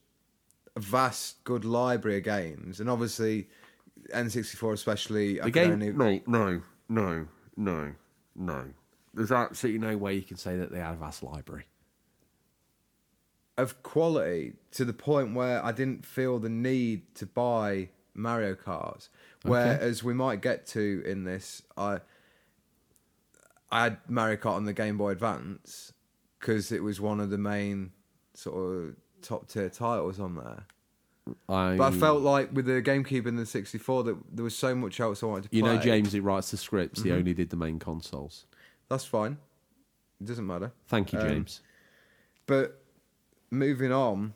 a 0.77 0.81
vast, 0.81 1.43
good 1.45 1.65
library 1.65 2.19
of 2.19 2.25
games, 2.25 2.79
and 2.81 2.89
obviously 2.91 3.49
N64 4.15 4.73
especially. 4.75 5.39
The 5.41 5.51
game, 5.51 5.73
only- 5.73 5.91
no, 5.93 6.21
no, 6.27 6.63
no, 6.89 7.27
no, 7.57 7.93
no. 8.35 8.65
There's 9.15 9.33
absolutely 9.33 9.81
no 9.81 9.97
way 9.97 10.15
you 10.15 10.23
can 10.23 10.37
say 10.37 10.57
that 10.59 10.71
they 10.71 10.79
had 10.79 10.93
a 10.93 10.97
vast 10.97 11.23
library. 11.23 11.65
of 13.57 13.83
quality 13.83 14.53
to 14.71 14.85
the 14.85 14.93
point 14.93 15.35
where 15.35 15.65
I 15.65 15.73
didn't 15.73 16.05
feel 16.05 16.39
the 16.39 16.51
need 16.51 17.15
to 17.15 17.25
buy 17.25 17.89
Mario 18.13 18.55
Kart. 18.55 19.09
Whereas 19.45 20.05
we 20.05 20.13
might 20.13 20.43
get 20.43 20.67
to 20.69 21.03
in 21.07 21.25
this, 21.25 21.63
I 21.77 22.01
I 23.71 23.85
had 23.85 23.99
Mario 24.09 24.37
Kart 24.37 24.57
on 24.57 24.65
the 24.67 24.75
Game 24.75 24.99
Boy 24.99 25.11
Advance 25.13 25.93
because 26.39 26.71
it 26.71 26.83
was 26.83 27.01
one 27.01 27.19
of 27.19 27.31
the 27.31 27.39
main 27.39 27.93
sort 28.35 28.57
of 28.57 28.97
top 29.23 29.49
tier 29.49 29.69
titles 29.69 30.19
on 30.21 30.37
there. 30.37 30.65
I, 31.49 31.77
But 31.77 31.93
I 31.93 31.97
felt 31.97 32.23
like 32.23 32.53
with 32.53 32.67
the 32.67 32.81
GameCube 32.83 33.27
and 33.27 33.37
the 33.39 33.47
64 33.47 34.05
that 34.05 34.17
there 34.33 34.45
was 34.45 34.57
so 34.57 34.75
much 34.75 35.01
else 35.01 35.23
I 35.23 35.27
wanted 35.27 35.43
to 35.45 35.49
play. 35.51 35.57
you 35.59 35.65
know, 35.65 35.77
James, 35.79 36.13
he 36.13 36.21
writes 36.21 36.51
the 36.53 36.57
scripts. 36.57 37.01
Mm-hmm. 37.01 37.09
He 37.09 37.15
only 37.15 37.35
did 37.35 37.51
the 37.51 37.57
main 37.57 37.79
consoles. 37.81 38.47
That's 38.89 39.05
fine. 39.05 39.39
It 40.21 40.27
doesn't 40.27 40.47
matter. 40.47 40.73
Thank 40.89 41.13
you, 41.13 41.19
Um, 41.19 41.29
James. 41.29 41.61
But 42.47 42.81
moving 43.51 43.91
on, 43.93 44.35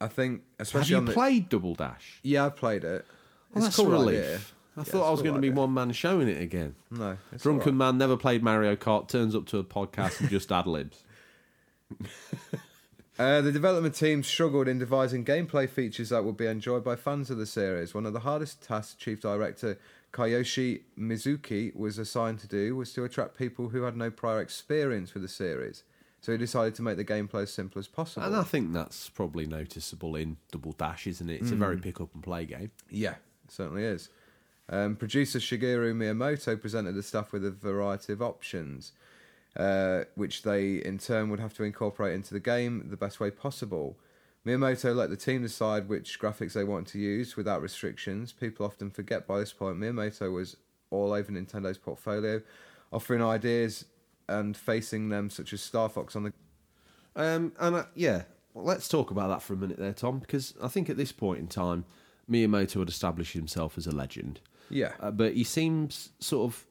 I 0.00 0.08
think 0.08 0.42
Have 0.72 0.90
you 0.90 0.98
on 0.98 1.06
the 1.06 1.12
played 1.12 1.48
Double 1.48 1.74
Dash? 1.74 2.20
yeah, 2.22 2.44
I 2.46 2.48
played 2.50 2.84
it. 2.84 3.06
Well, 3.54 3.64
It's 3.64 3.76
that's 3.76 3.78
a 3.78 3.82
cool 3.82 3.92
relief. 3.92 4.18
idea. 4.24 4.36
I 4.76 4.80
Yeah, 4.80 4.84
thought 4.84 5.08
I 5.08 5.10
was 5.10 5.20
cool 5.20 5.30
going 5.30 5.34
to 5.36 5.40
be 5.40 5.48
one 5.48 5.72
man 5.72 5.90
showing 5.92 6.28
it 6.28 6.38
again. 6.42 6.74
No, 6.90 7.16
it's 7.32 7.42
Drunken 7.44 7.62
alright. 7.62 7.74
man 7.94 7.96
never 7.98 8.18
played 8.18 8.42
Mario 8.42 8.76
Kart. 8.76 9.08
Turns 9.08 9.34
up 9.34 9.46
to 9.46 9.58
a 9.58 9.64
podcast 9.64 10.20
and 10.20 10.28
just 10.28 10.52
ad 10.52 10.66
libs. 10.66 11.02
Uh, 13.18 13.40
the 13.40 13.50
development 13.52 13.94
team 13.94 14.22
struggled 14.22 14.68
in 14.68 14.78
devising 14.78 15.24
gameplay 15.24 15.68
features 15.68 16.10
that 16.10 16.22
would 16.24 16.36
be 16.36 16.46
enjoyed 16.46 16.84
by 16.84 16.94
fans 16.96 17.30
of 17.30 17.38
the 17.38 17.46
series. 17.46 17.94
One 17.94 18.04
of 18.04 18.12
the 18.12 18.20
hardest 18.20 18.62
tasks 18.62 18.94
Chief 18.94 19.20
Director 19.22 19.78
Kiyoshi 20.12 20.82
Mizuki 20.98 21.74
was 21.74 21.96
assigned 21.98 22.40
to 22.40 22.46
do 22.46 22.76
was 22.76 22.92
to 22.92 23.04
attract 23.04 23.38
people 23.38 23.70
who 23.70 23.82
had 23.82 23.96
no 23.96 24.10
prior 24.10 24.40
experience 24.40 25.14
with 25.14 25.22
the 25.22 25.28
series. 25.28 25.82
So 26.20 26.32
he 26.32 26.38
decided 26.38 26.74
to 26.74 26.82
make 26.82 26.96
the 26.98 27.04
gameplay 27.04 27.42
as 27.42 27.52
simple 27.52 27.78
as 27.78 27.88
possible. 27.88 28.26
And 28.26 28.36
I 28.36 28.42
think 28.42 28.72
that's 28.72 29.08
probably 29.08 29.46
noticeable 29.46 30.14
in 30.16 30.36
Double 30.50 30.72
Dash, 30.72 31.06
isn't 31.06 31.30
it? 31.30 31.40
It's 31.40 31.52
a 31.52 31.54
Mm. 31.54 31.58
very 31.58 31.76
pick 31.78 32.00
up 32.00 32.12
and 32.14 32.22
play 32.22 32.44
game. 32.44 32.70
Yeah, 32.90 33.12
it 33.44 33.50
certainly 33.52 33.84
is. 33.84 34.10
Um, 34.68 34.96
producer 34.96 35.38
Shigeru 35.38 35.94
Miyamoto 35.94 36.60
presented 36.60 36.96
the 36.96 37.02
staff 37.02 37.32
with 37.32 37.44
a 37.44 37.50
variety 37.52 38.12
of 38.12 38.20
options, 38.20 38.92
uh, 39.56 40.04
which 40.14 40.42
they 40.42 40.76
in 40.76 40.98
turn 40.98 41.30
would 41.30 41.40
have 41.40 41.54
to 41.54 41.64
incorporate 41.64 42.14
into 42.14 42.34
the 42.34 42.40
game 42.40 42.86
the 42.90 42.96
best 42.96 43.20
way 43.20 43.30
possible. 43.30 43.96
Miyamoto 44.46 44.94
let 44.94 45.10
the 45.10 45.16
team 45.16 45.42
decide 45.42 45.88
which 45.88 46.20
graphics 46.20 46.52
they 46.52 46.62
want 46.62 46.86
to 46.88 46.98
use 46.98 47.36
without 47.36 47.62
restrictions. 47.62 48.32
People 48.32 48.64
often 48.64 48.90
forget 48.90 49.26
by 49.26 49.40
this 49.40 49.52
point 49.52 49.78
Miyamoto 49.78 50.32
was 50.32 50.56
all 50.90 51.12
over 51.12 51.32
Nintendo's 51.32 51.78
portfolio, 51.78 52.40
offering 52.92 53.22
ideas 53.22 53.86
and 54.28 54.56
facing 54.56 55.08
them 55.08 55.30
such 55.30 55.52
as 55.52 55.60
Star 55.62 55.88
Fox 55.88 56.14
on 56.14 56.24
the 56.24 56.32
Um, 57.16 57.52
and 57.58 57.76
uh, 57.76 57.84
yeah, 57.94 58.22
well, 58.54 58.64
let's 58.64 58.88
talk 58.88 59.10
about 59.10 59.28
that 59.28 59.42
for 59.42 59.54
a 59.54 59.56
minute 59.56 59.78
there, 59.78 59.92
Tom, 59.92 60.18
because 60.18 60.54
I 60.62 60.68
think 60.68 60.88
at 60.90 60.96
this 60.96 61.12
point 61.12 61.40
in 61.40 61.46
time, 61.48 61.84
Miyamoto 62.30 62.80
had 62.80 62.88
established 62.88 63.32
himself 63.32 63.78
as 63.78 63.86
a 63.86 63.92
legend. 63.92 64.40
yeah. 64.70 64.92
Uh, 65.00 65.10
but 65.10 65.34
he 65.34 65.44
seems 65.44 66.10
sort 66.20 66.52
of 66.52 66.66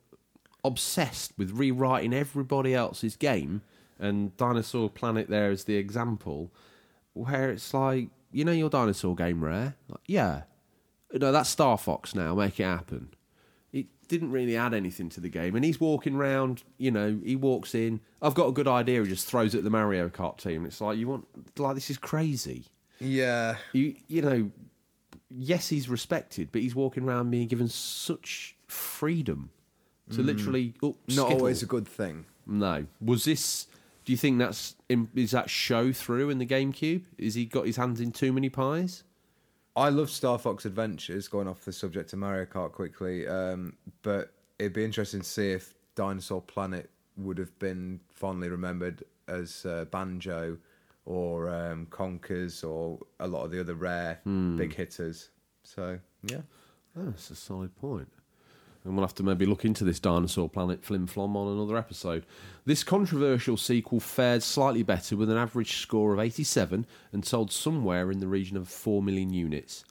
obsessed 0.65 1.33
with 1.37 1.51
rewriting 1.51 2.13
everybody 2.13 2.73
else's 2.73 3.15
game, 3.15 3.61
and 3.99 4.35
Dinosaur 4.37 4.89
Planet 4.89 5.29
there 5.29 5.51
is 5.51 5.63
the 5.65 5.75
example, 5.75 6.51
where 7.13 7.51
it's 7.51 7.73
like, 7.73 8.09
you 8.31 8.43
know, 8.43 8.51
your 8.51 8.69
dinosaur 8.69 9.15
game, 9.15 9.43
Rare? 9.43 9.75
Like, 9.87 10.01
yeah. 10.07 10.43
No, 11.13 11.31
that's 11.31 11.49
Star 11.49 11.77
Fox 11.77 12.13
now, 12.13 12.35
make 12.35 12.59
it 12.59 12.63
happen. 12.63 13.09
It 13.71 13.87
didn't 14.07 14.31
really 14.31 14.57
add 14.57 14.73
anything 14.73 15.09
to 15.09 15.21
the 15.21 15.29
game, 15.29 15.55
and 15.55 15.63
he's 15.63 15.79
walking 15.79 16.15
around, 16.15 16.63
you 16.77 16.91
know, 16.91 17.19
he 17.23 17.35
walks 17.35 17.73
in, 17.73 18.01
I've 18.21 18.33
got 18.33 18.47
a 18.47 18.51
good 18.51 18.67
idea, 18.67 19.01
he 19.01 19.07
just 19.07 19.27
throws 19.27 19.55
it 19.55 19.59
at 19.59 19.63
the 19.63 19.69
Mario 19.69 20.09
Kart 20.09 20.37
team. 20.37 20.65
It's 20.65 20.81
like, 20.81 20.97
you 20.97 21.07
want, 21.07 21.27
like, 21.57 21.75
this 21.75 21.89
is 21.89 21.97
crazy. 21.97 22.65
Yeah. 22.99 23.55
You, 23.71 23.95
you 24.07 24.21
know, 24.21 24.51
yes, 25.29 25.69
he's 25.69 25.89
respected, 25.89 26.49
but 26.51 26.61
he's 26.61 26.75
walking 26.75 27.03
around 27.03 27.31
being 27.31 27.47
given 27.47 27.67
such 27.67 28.55
freedom 28.67 29.51
to 30.11 30.21
literally 30.21 30.73
up 30.83 30.91
Mm. 31.07 31.15
Not 31.15 31.25
skittle. 31.27 31.37
always 31.37 31.63
a 31.63 31.65
good 31.65 31.87
thing. 31.87 32.25
No, 32.47 32.85
was 33.01 33.23
this? 33.25 33.67
Do 34.05 34.11
you 34.11 34.17
think 34.17 34.37
that's 34.37 34.75
in- 34.87 35.09
is 35.15 35.31
that 35.31 35.49
show 35.49 35.91
through 35.91 36.29
in 36.29 36.37
the 36.37 36.45
GameCube? 36.45 37.03
Is 37.17 37.33
he 37.33 37.45
got 37.45 37.65
his 37.65 37.77
hands 37.77 37.99
in 37.99 38.11
too 38.11 38.31
many 38.31 38.49
pies? 38.49 39.03
I 39.75 39.89
love 39.89 40.09
Star 40.09 40.37
Fox 40.37 40.63
Adventures, 40.65 41.27
going 41.27 41.47
off 41.47 41.65
the 41.65 41.73
subject 41.73 42.13
of 42.13 42.19
Mario 42.19 42.45
Kart 42.45 42.71
quickly, 42.71 43.27
um, 43.27 43.73
but 44.03 44.31
it'd 44.59 44.73
be 44.73 44.85
interesting 44.85 45.21
to 45.21 45.27
see 45.27 45.51
if 45.51 45.73
Dinosaur 45.95 46.41
Planet 46.41 46.89
would 47.17 47.37
have 47.37 47.57
been 47.59 47.99
fondly 48.13 48.47
remembered 48.47 49.03
as 49.27 49.65
uh, 49.65 49.85
Banjo 49.85 50.57
or 51.05 51.49
um, 51.49 51.87
Conkers 51.87 52.63
or 52.63 52.99
a 53.19 53.27
lot 53.27 53.43
of 53.43 53.51
the 53.51 53.59
other 53.59 53.73
rare 53.75 54.19
big 54.55 54.73
hitters. 54.73 55.29
So, 55.63 55.99
yeah. 56.23 56.41
Oh, 56.97 57.05
that's 57.05 57.31
a 57.31 57.35
solid 57.35 57.75
point. 57.75 58.07
And 58.85 58.95
we'll 58.95 59.05
have 59.05 59.15
to 59.15 59.23
maybe 59.23 59.47
look 59.47 59.65
into 59.65 59.83
this 59.83 59.99
Dinosaur 59.99 60.47
Planet 60.47 60.83
flim 60.83 61.07
flom 61.07 61.35
on 61.35 61.51
another 61.51 61.75
episode. 61.75 62.23
This 62.65 62.83
controversial 62.83 63.57
sequel 63.57 63.99
fared 63.99 64.43
slightly 64.43 64.83
better 64.83 65.17
with 65.17 65.31
an 65.31 65.37
average 65.37 65.77
score 65.77 66.13
of 66.13 66.19
87 66.19 66.85
and 67.11 67.25
sold 67.25 67.51
somewhere 67.51 68.11
in 68.11 68.19
the 68.19 68.27
region 68.27 68.55
of 68.55 68.67
4 68.67 69.01
million 69.01 69.33
units. 69.33 69.83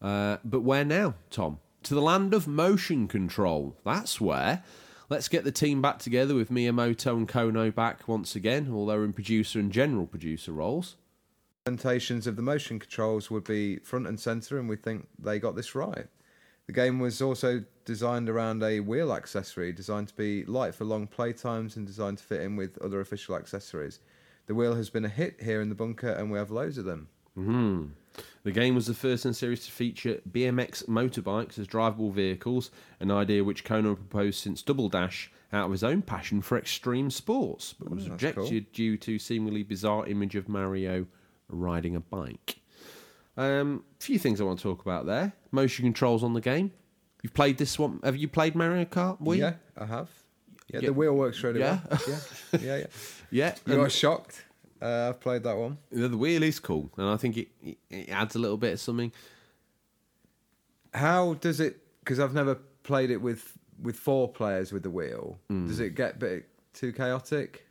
Uh, 0.00 0.36
but 0.44 0.60
where 0.60 0.84
now, 0.84 1.14
Tom? 1.30 1.58
To 1.84 1.94
the 1.94 2.00
land 2.00 2.32
of 2.32 2.46
motion 2.46 3.08
control. 3.08 3.76
That's 3.84 4.20
where. 4.20 4.62
Let's 5.08 5.26
get 5.26 5.42
the 5.42 5.50
team 5.50 5.82
back 5.82 5.98
together 5.98 6.36
with 6.36 6.52
Miyamoto 6.52 7.16
and 7.16 7.28
Konno 7.28 7.74
back 7.74 8.06
once 8.06 8.36
again, 8.36 8.70
although 8.72 9.02
in 9.02 9.12
producer 9.12 9.58
and 9.58 9.72
general 9.72 10.06
producer 10.06 10.52
roles. 10.52 10.94
Implementations 11.66 12.28
of 12.28 12.36
the 12.36 12.42
motion 12.42 12.78
controls 12.78 13.28
would 13.28 13.42
be 13.42 13.78
front 13.78 14.06
and 14.06 14.20
center, 14.20 14.56
and 14.56 14.68
we 14.68 14.76
think 14.76 15.08
they 15.18 15.40
got 15.40 15.56
this 15.56 15.74
right. 15.74 16.06
The 16.68 16.72
game 16.72 17.00
was 17.00 17.20
also 17.20 17.64
designed 17.90 18.28
around 18.28 18.62
a 18.62 18.78
wheel 18.78 19.12
accessory 19.12 19.72
designed 19.72 20.06
to 20.06 20.14
be 20.14 20.44
light 20.44 20.76
for 20.76 20.84
long 20.84 21.08
playtimes 21.08 21.76
and 21.76 21.84
designed 21.84 22.18
to 22.18 22.22
fit 22.24 22.40
in 22.40 22.54
with 22.54 22.78
other 22.78 23.00
official 23.00 23.34
accessories. 23.34 23.98
The 24.46 24.54
wheel 24.54 24.76
has 24.76 24.90
been 24.90 25.04
a 25.04 25.08
hit 25.08 25.42
here 25.42 25.60
in 25.60 25.68
the 25.70 25.74
bunker, 25.74 26.10
and 26.10 26.30
we 26.30 26.38
have 26.38 26.52
loads 26.52 26.78
of 26.78 26.84
them. 26.84 27.08
hmm 27.34 27.86
The 28.44 28.52
game 28.52 28.76
was 28.76 28.86
the 28.86 28.94
first 28.94 29.24
in 29.24 29.32
the 29.32 29.34
series 29.34 29.64
to 29.66 29.72
feature 29.72 30.20
BMX 30.30 30.84
motorbikes 30.86 31.58
as 31.58 31.66
drivable 31.66 32.12
vehicles, 32.12 32.70
an 33.00 33.10
idea 33.10 33.42
which 33.42 33.64
Konno 33.64 33.96
proposed 33.96 34.38
since 34.38 34.62
Double 34.62 34.88
Dash 34.88 35.32
out 35.52 35.66
of 35.66 35.72
his 35.72 35.82
own 35.82 36.00
passion 36.02 36.42
for 36.42 36.56
extreme 36.56 37.10
sports, 37.10 37.74
but 37.76 37.90
was 37.90 38.06
Oh, 38.06 38.12
rejected 38.12 38.70
due 38.72 38.96
to 38.98 39.18
seemingly 39.18 39.64
bizarre 39.64 40.06
image 40.06 40.36
of 40.36 40.48
Mario 40.48 41.06
riding 41.48 41.96
a 41.96 42.00
bike. 42.00 42.60
Um, 43.36 43.82
few 43.98 44.18
things 44.18 44.40
I 44.40 44.44
want 44.44 44.58
to 44.60 44.62
talk 44.62 44.80
about 44.82 45.06
there. 45.06 45.32
Motion 45.50 45.84
controls 45.84 46.22
on 46.22 46.34
the 46.34 46.40
game. 46.40 46.70
You've 47.22 47.34
played 47.34 47.58
this 47.58 47.78
one. 47.78 48.00
Have 48.02 48.16
you 48.16 48.28
played 48.28 48.54
Mario 48.54 48.84
Kart? 48.84 49.20
Wii? 49.20 49.38
Yeah, 49.38 49.54
I 49.76 49.84
have. 49.86 50.08
Yeah, 50.72 50.80
Yeah. 50.80 50.86
the 50.88 50.92
wheel 50.94 51.14
works 51.14 51.42
really 51.42 51.60
Yeah. 51.60 51.80
well. 51.90 52.00
Yeah, 52.08 52.18
yeah, 52.60 52.76
yeah. 52.76 52.86
Yeah. 53.30 53.54
You 53.66 53.80
are 53.82 53.90
shocked. 53.90 54.44
Uh, 54.82 55.10
I've 55.10 55.20
played 55.20 55.42
that 55.42 55.56
one. 55.56 55.76
the, 55.90 56.08
the 56.08 56.16
wheel 56.16 56.42
is 56.42 56.58
cool, 56.58 56.90
and 56.96 57.06
I 57.06 57.16
think 57.18 57.36
it, 57.36 57.48
it, 57.62 57.78
it 57.90 58.08
adds 58.08 58.34
a 58.34 58.38
little 58.38 58.56
bit 58.56 58.72
of 58.74 58.80
something. 58.80 59.12
How 60.94 61.34
does 61.34 61.60
it? 61.60 61.78
Because 62.00 62.18
I've 62.18 62.34
never 62.34 62.54
played 62.82 63.10
it 63.10 63.18
with 63.18 63.56
with 63.82 63.96
four 63.96 64.28
players 64.28 64.72
with 64.72 64.82
the 64.82 64.90
wheel. 64.90 65.38
Hmm. 65.48 65.66
Does 65.68 65.80
it 65.80 65.94
get 65.94 66.16
a 66.16 66.18
bit 66.18 66.48
too 66.74 66.92
chaotic? 66.92 67.66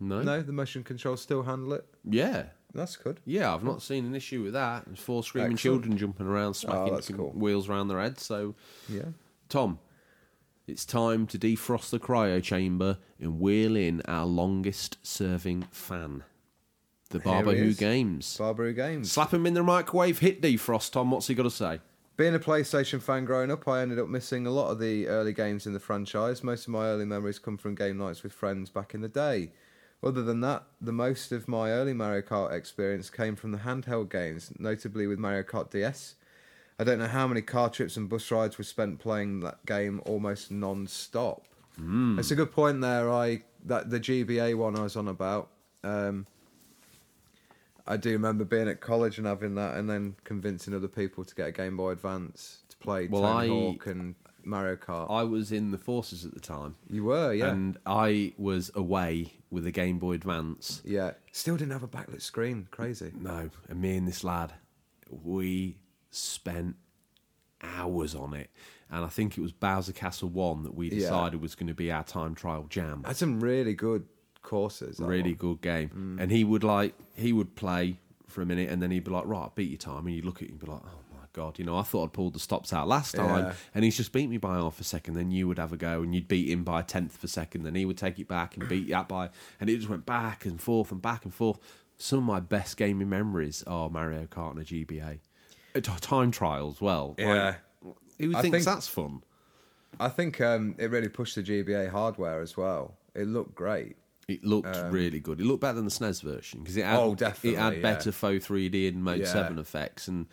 No. 0.00 0.22
No, 0.22 0.42
the 0.42 0.52
motion 0.52 0.82
controls 0.84 1.22
still 1.22 1.42
handle 1.44 1.72
it. 1.74 1.86
Yeah. 2.08 2.44
That's 2.74 2.96
good. 2.96 3.20
Yeah, 3.24 3.54
I've 3.54 3.62
not 3.62 3.82
seen 3.82 4.04
an 4.04 4.14
issue 4.14 4.42
with 4.42 4.52
that. 4.54 4.84
There's 4.86 4.98
four 4.98 5.22
screaming 5.22 5.52
Excellent. 5.52 5.82
children 5.82 5.96
jumping 5.98 6.26
around, 6.26 6.50
oh, 6.50 6.52
smacking 6.52 6.94
that's 6.94 7.08
cool. 7.08 7.30
wheels 7.30 7.68
around 7.68 7.88
their 7.88 8.00
heads. 8.00 8.24
So, 8.24 8.54
Yeah. 8.88 9.10
Tom, 9.48 9.78
it's 10.66 10.84
time 10.84 11.26
to 11.28 11.38
defrost 11.38 11.90
the 11.90 12.00
cryo 12.00 12.42
chamber 12.42 12.98
and 13.20 13.38
wheel 13.38 13.76
in 13.76 14.02
our 14.08 14.26
longest 14.26 14.98
serving 15.02 15.62
fan, 15.70 16.24
the 17.10 17.18
Here 17.18 17.24
Barber 17.24 17.52
he 17.52 17.58
Who 17.58 17.64
is. 17.68 17.76
Games. 17.76 18.36
Barbary 18.38 18.72
Games. 18.74 19.12
Slap 19.12 19.32
him 19.32 19.46
in 19.46 19.54
the 19.54 19.62
microwave, 19.62 20.18
hit 20.18 20.42
defrost, 20.42 20.92
Tom. 20.92 21.10
What's 21.10 21.28
he 21.28 21.34
got 21.34 21.44
to 21.44 21.50
say? 21.50 21.80
Being 22.16 22.34
a 22.34 22.38
PlayStation 22.38 23.02
fan 23.02 23.24
growing 23.24 23.50
up, 23.50 23.66
I 23.68 23.82
ended 23.82 23.98
up 23.98 24.08
missing 24.08 24.46
a 24.46 24.50
lot 24.50 24.70
of 24.70 24.78
the 24.78 25.06
early 25.08 25.32
games 25.32 25.66
in 25.66 25.72
the 25.72 25.80
franchise. 25.80 26.42
Most 26.44 26.62
of 26.66 26.68
my 26.68 26.86
early 26.86 27.04
memories 27.04 27.38
come 27.38 27.56
from 27.56 27.74
game 27.74 27.98
nights 27.98 28.22
with 28.22 28.32
friends 28.32 28.70
back 28.70 28.94
in 28.94 29.00
the 29.00 29.08
day. 29.08 29.50
Other 30.04 30.22
than 30.22 30.40
that, 30.40 30.64
the 30.80 30.92
most 30.92 31.32
of 31.32 31.48
my 31.48 31.70
early 31.70 31.94
Mario 31.94 32.20
Kart 32.20 32.52
experience 32.52 33.08
came 33.08 33.36
from 33.36 33.52
the 33.52 33.58
handheld 33.58 34.10
games, 34.10 34.52
notably 34.58 35.06
with 35.06 35.18
Mario 35.18 35.42
Kart 35.42 35.70
DS. 35.70 36.14
I 36.78 36.84
don't 36.84 36.98
know 36.98 37.06
how 37.06 37.26
many 37.26 37.40
car 37.40 37.70
trips 37.70 37.96
and 37.96 38.08
bus 38.08 38.30
rides 38.30 38.58
were 38.58 38.64
spent 38.64 38.98
playing 38.98 39.40
that 39.40 39.64
game 39.64 40.02
almost 40.04 40.50
non-stop. 40.50 41.46
Hmm. 41.76 42.18
It's 42.18 42.30
a 42.30 42.34
good 42.34 42.52
point 42.52 42.80
there. 42.82 43.10
I 43.10 43.42
that 43.64 43.88
the 43.90 43.98
GBA 43.98 44.56
one 44.56 44.76
I 44.78 44.82
was 44.82 44.94
on 44.96 45.08
about. 45.08 45.48
Um, 45.82 46.26
I 47.86 47.96
do 47.96 48.10
remember 48.12 48.44
being 48.44 48.68
at 48.68 48.80
college 48.80 49.18
and 49.18 49.26
having 49.26 49.54
that, 49.54 49.76
and 49.76 49.88
then 49.88 50.16
convincing 50.24 50.74
other 50.74 50.88
people 50.88 51.24
to 51.24 51.34
get 51.34 51.48
a 51.48 51.52
Game 51.52 51.76
Boy 51.76 51.90
Advance 51.92 52.58
to 52.70 52.76
play 52.78 53.06
Well, 53.06 53.22
Tony 53.22 53.46
I- 53.46 53.48
Hawk 53.48 53.86
and 53.86 54.14
Mario 54.46 54.76
Kart. 54.76 55.10
I 55.10 55.22
was 55.24 55.52
in 55.52 55.70
the 55.70 55.78
forces 55.78 56.24
at 56.24 56.34
the 56.34 56.40
time, 56.40 56.76
you 56.90 57.04
were, 57.04 57.32
yeah, 57.32 57.50
and 57.50 57.78
I 57.86 58.32
was 58.38 58.70
away 58.74 59.32
with 59.50 59.66
a 59.66 59.70
Game 59.70 59.98
Boy 59.98 60.12
Advance. 60.14 60.82
yeah. 60.84 61.12
Still 61.32 61.56
didn't 61.56 61.72
have 61.72 61.82
a 61.82 61.88
backlit 61.88 62.22
screen. 62.22 62.68
Crazy. 62.70 63.12
No, 63.18 63.50
and 63.68 63.80
me 63.80 63.96
and 63.96 64.06
this 64.08 64.24
lad, 64.24 64.52
we 65.10 65.78
spent 66.10 66.76
hours 67.62 68.14
on 68.14 68.34
it. 68.34 68.50
And 68.90 69.04
I 69.04 69.08
think 69.08 69.36
it 69.38 69.40
was 69.40 69.52
Bowser 69.52 69.92
Castle 69.92 70.28
1 70.28 70.62
that 70.64 70.74
we 70.74 70.88
Yeah. 70.90 70.98
decided 71.00 71.40
was 71.40 71.54
going 71.54 71.66
to 71.68 71.74
be 71.74 71.90
our 71.90 72.04
time 72.04 72.34
trial 72.34 72.66
jam. 72.68 73.02
Had 73.04 73.16
some 73.16 73.40
really 73.40 73.74
good 73.74 74.06
courses. 74.42 74.98
that 74.98 75.06
really 75.06 75.30
one. 75.30 75.38
good 75.56 75.60
game. 75.62 75.88
Mm. 76.18 76.22
And 76.22 76.30
he 76.30 76.44
would 76.44 76.62
like, 76.62 76.94
he 77.16 77.32
would 77.32 77.54
play 77.56 77.98
for 78.28 78.42
a 78.42 78.46
minute, 78.46 78.68
and 78.68 78.82
then 78.82 78.90
he'd 78.90 79.04
be 79.04 79.10
like, 79.10 79.26
"Right, 79.26 79.44
I 79.46 79.48
beat 79.54 79.70
your 79.70 79.78
time," 79.78 80.06
and 80.06 80.14
you'd 80.14 80.24
look 80.24 80.42
at 80.42 80.48
him 80.48 80.56
and 80.56 80.60
be 80.60 80.66
like, 80.66 80.82
"Oh 80.84 80.98
god, 81.34 81.58
you 81.58 81.64
know, 81.66 81.76
I 81.76 81.82
thought 81.82 82.04
I'd 82.04 82.12
pulled 82.14 82.32
the 82.32 82.38
stops 82.38 82.72
out 82.72 82.88
last 82.88 83.14
time, 83.14 83.44
Yeah. 83.46 83.52
and 83.74 83.84
he's 83.84 83.96
just 83.98 84.12
beat 84.12 84.30
me 84.30 84.38
by 84.38 84.54
half 84.54 84.80
a 84.80 84.84
second. 84.84 85.14
Then 85.14 85.30
you 85.30 85.46
would 85.46 85.58
have 85.58 85.72
a 85.72 85.76
go, 85.76 86.00
and 86.02 86.14
you'd 86.14 86.28
beat 86.28 86.48
him 86.48 86.64
by 86.64 86.80
a 86.80 86.82
tenth 86.82 87.16
of 87.16 87.24
a 87.24 87.28
second. 87.28 87.64
Then 87.64 87.74
he 87.74 87.84
would 87.84 87.98
take 87.98 88.18
it 88.18 88.26
back 88.28 88.56
and 88.56 88.66
beat 88.68 88.88
that 88.88 89.08
by, 89.08 89.28
and 89.60 89.68
it 89.68 89.76
just 89.76 89.88
went 89.90 90.06
back 90.06 90.46
and 90.46 90.58
forth 90.60 90.90
and 90.90 91.02
back 91.02 91.24
and 91.24 91.34
forth. 91.34 91.58
Some 91.98 92.20
of 92.20 92.24
my 92.24 92.40
best 92.40 92.76
gaming 92.78 93.08
memories 93.10 93.62
are 93.66 93.90
Mario 93.90 94.24
Kart 94.26 94.52
and 94.52 94.60
a 94.60 94.64
GBA, 94.64 95.18
Uh, 95.76 95.80
time 95.80 96.30
trial 96.30 96.70
as 96.70 96.80
well. 96.80 97.10
Like, 97.18 97.26
Yeah. 97.26 97.54
who 98.18 98.34
I 98.36 98.40
thinks 98.40 98.54
think- 98.56 98.64
that's 98.64 98.88
fun? 98.88 99.22
I 100.00 100.08
think 100.08 100.40
um, 100.40 100.74
it 100.78 100.90
really 100.90 101.08
pushed 101.08 101.34
the 101.36 101.42
GBA 101.42 101.88
hardware 101.90 102.40
as 102.40 102.56
well. 102.56 102.96
It 103.14 103.28
looked 103.28 103.54
great. 103.54 103.96
It 104.26 104.42
looked 104.42 104.74
really 104.90 105.20
good. 105.20 105.38
It 105.38 105.44
looked 105.44 105.60
better 105.60 105.74
than 105.74 105.84
the 105.84 105.90
SNES 105.90 106.22
version 106.22 106.60
because 106.60 106.76
it 106.78 106.84
had 106.84 106.94
Um, 106.98 107.10
Oh, 107.10 107.12
it 107.12 107.56
had 107.56 107.74
yeah. 107.74 107.80
better 107.80 108.10
faux 108.10 108.46
3D 108.46 108.88
and 108.88 109.04
Mode 109.04 109.20
Yeah. 109.20 109.26
Seven 109.26 109.58
effects, 109.58 110.08
and 110.08 110.26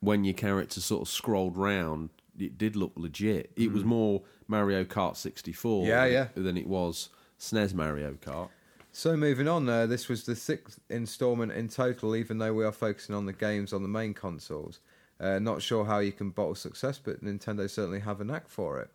when 0.00 0.24
your 0.24 0.34
character 0.34 0.80
sort 0.80 1.02
of 1.02 1.08
scrolled 1.08 1.56
round, 1.56 2.10
it 2.38 2.58
did 2.58 2.76
look 2.76 2.92
legit. 2.96 3.50
It 3.56 3.72
was 3.72 3.84
more 3.84 4.22
Mario 4.46 4.84
Kart 4.84 5.16
64, 5.16 5.84
Mm. 5.84 5.88
Yeah, 5.88 6.04
yeah. 6.04 6.28
than 6.34 6.56
it 6.56 6.66
was 6.66 7.08
SNES 7.38 7.74
Mario 7.74 8.12
Kart. 8.14 8.48
So 8.92 9.16
moving 9.16 9.46
on, 9.48 9.68
uh, 9.68 9.86
this 9.86 10.08
was 10.08 10.24
the 10.24 10.34
sixth 10.36 10.80
instalment 10.88 11.52
in 11.52 11.68
total. 11.68 12.16
Even 12.16 12.38
though 12.38 12.54
we 12.54 12.64
are 12.64 12.72
focusing 12.72 13.14
on 13.14 13.26
the 13.26 13.32
games 13.32 13.72
on 13.72 13.82
the 13.82 13.88
main 13.88 14.14
consoles, 14.14 14.80
uh, 15.20 15.38
not 15.38 15.60
sure 15.62 15.84
how 15.84 15.98
you 15.98 16.12
can 16.12 16.30
bottle 16.30 16.54
success, 16.54 16.98
but 17.02 17.22
Nintendo 17.22 17.68
certainly 17.68 18.00
have 18.00 18.20
a 18.20 18.24
knack 18.24 18.48
for 18.48 18.80
it. 18.80 18.90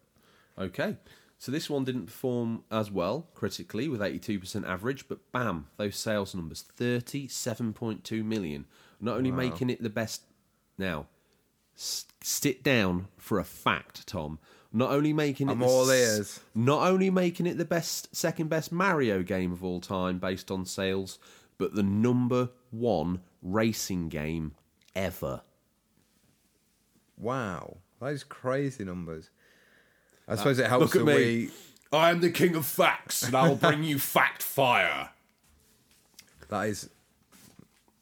Okay. 0.58 0.97
So 1.38 1.52
this 1.52 1.70
one 1.70 1.84
didn't 1.84 2.06
perform 2.06 2.64
as 2.72 2.91
well 2.91 3.28
critically 3.34 3.88
with 3.88 3.99
82% 4.02 4.68
average, 4.68 5.08
but 5.08 5.32
bam, 5.32 5.68
those 5.78 5.95
sales 5.95 6.36
numbers 6.36 6.64
37.2 6.78 8.24
million. 8.24 8.66
Not 8.99 9.18
only 9.18 9.32
making 9.32 9.70
it 9.72 9.82
the 9.82 9.89
best 9.89 10.22
now, 10.82 11.08
s- 11.78 12.06
sit 12.22 12.62
down 12.64 13.08
for 13.18 13.40
a 13.40 13.46
fact, 13.46 14.06
Tom. 14.08 14.40
Not 14.74 14.92
only 14.92 15.14
making 15.14 15.48
it 15.50 15.54
I'm 15.54 15.60
the 15.60 15.66
all 15.66 15.90
s- 15.90 15.98
ears. 16.18 16.40
Not 16.56 16.88
only 16.90 17.10
making 17.10 17.46
it 17.46 17.58
the 17.58 17.66
best 17.66 18.14
second 18.16 18.50
best 18.50 18.72
Mario 18.72 19.22
game 19.24 19.52
of 19.54 19.64
all 19.64 19.80
time 19.82 20.18
based 20.20 20.52
on 20.52 20.66
sales, 20.66 21.20
but 21.58 21.76
the 21.76 21.84
number 21.84 22.50
1 22.72 23.22
racing 23.42 24.10
game 24.10 24.54
ever. 24.96 25.42
Wow, 27.18 27.78
those 28.00 28.24
crazy 28.24 28.84
numbers. 28.84 29.30
I 30.28 30.34
uh, 30.34 30.36
suppose 30.38 30.60
it 30.60 30.68
helps 30.68 30.94
that 30.94 31.06
me. 31.06 31.14
we. 31.16 31.50
I 31.94 32.10
am 32.10 32.22
the 32.22 32.32
king 32.32 32.56
of 32.56 32.66
facts, 32.66 33.22
and 33.24 33.36
I 33.36 33.48
will 33.50 33.56
bring 33.58 33.84
you 33.84 34.00
fact 34.00 34.42
fire. 34.42 35.10
That 36.48 36.68
is 36.70 36.90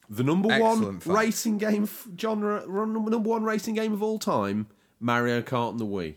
The 0.10 0.24
number 0.24 0.49
one 0.60 0.99
fact. 0.99 1.05
racing 1.16 1.57
game 1.60 1.88
genre, 2.20 2.64
run- 2.68 2.93
number 2.93 3.18
one 3.18 3.43
racing 3.43 3.76
game 3.76 3.93
of 3.93 4.01
all 4.01 4.18
time, 4.20 4.68
Mario 4.99 5.41
Kart 5.41 5.72
and 5.72 5.80
the 5.80 5.86
Wii. 5.86 6.16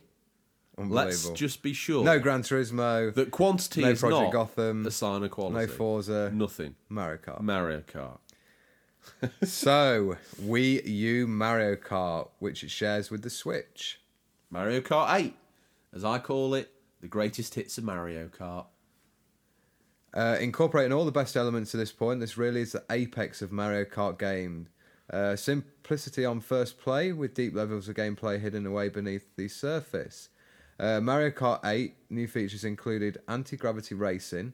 Let's 0.78 1.28
just 1.30 1.62
be 1.62 1.74
sure 1.74 2.02
no 2.02 2.18
Gran 2.18 2.42
Turismo, 2.42 3.12
that 3.14 3.30
quantity 3.30 3.82
no 3.82 3.90
is 3.90 4.00
Project 4.00 4.22
not 4.22 4.32
Gotham, 4.32 4.86
a 4.86 4.90
sign 4.90 5.22
of 5.22 5.30
quality. 5.30 5.66
no 5.66 5.66
Forza, 5.66 6.30
Nothing. 6.32 6.74
Mario 6.88 7.18
Kart. 7.18 7.40
Mario 7.42 7.80
Kart. 7.82 8.18
so 9.44 10.16
Wii 10.40 10.82
U 10.86 11.26
Mario 11.26 11.76
Kart, 11.76 12.30
which 12.38 12.64
it 12.64 12.70
shares 12.70 13.10
with 13.10 13.22
the 13.22 13.30
Switch. 13.30 14.00
Mario 14.50 14.80
Kart 14.80 15.14
8, 15.14 15.34
as 15.94 16.04
I 16.04 16.18
call 16.18 16.54
it, 16.54 16.70
the 17.00 17.08
greatest 17.08 17.54
hits 17.54 17.76
of 17.78 17.84
Mario 17.84 18.28
Kart. 18.28 18.66
Uh, 20.14 20.36
incorporating 20.40 20.92
all 20.92 21.04
the 21.04 21.12
best 21.12 21.36
elements 21.36 21.70
to 21.70 21.76
this 21.76 21.92
point, 21.92 22.20
this 22.20 22.36
really 22.36 22.60
is 22.60 22.72
the 22.72 22.84
apex 22.90 23.40
of 23.40 23.50
Mario 23.50 23.84
Kart 23.84 24.18
game. 24.18 24.68
Uh, 25.10 25.36
simplicity 25.36 26.24
on 26.24 26.40
first 26.40 26.78
play, 26.78 27.12
with 27.12 27.34
deep 27.34 27.54
levels 27.54 27.88
of 27.88 27.96
gameplay 27.96 28.40
hidden 28.40 28.66
away 28.66 28.88
beneath 28.88 29.34
the 29.36 29.48
surface. 29.48 30.28
Uh, 30.78 31.00
Mario 31.00 31.30
Kart 31.30 31.60
8 31.64 31.94
new 32.10 32.26
features 32.26 32.64
included 32.64 33.18
anti 33.28 33.56
gravity 33.56 33.94
racing, 33.94 34.52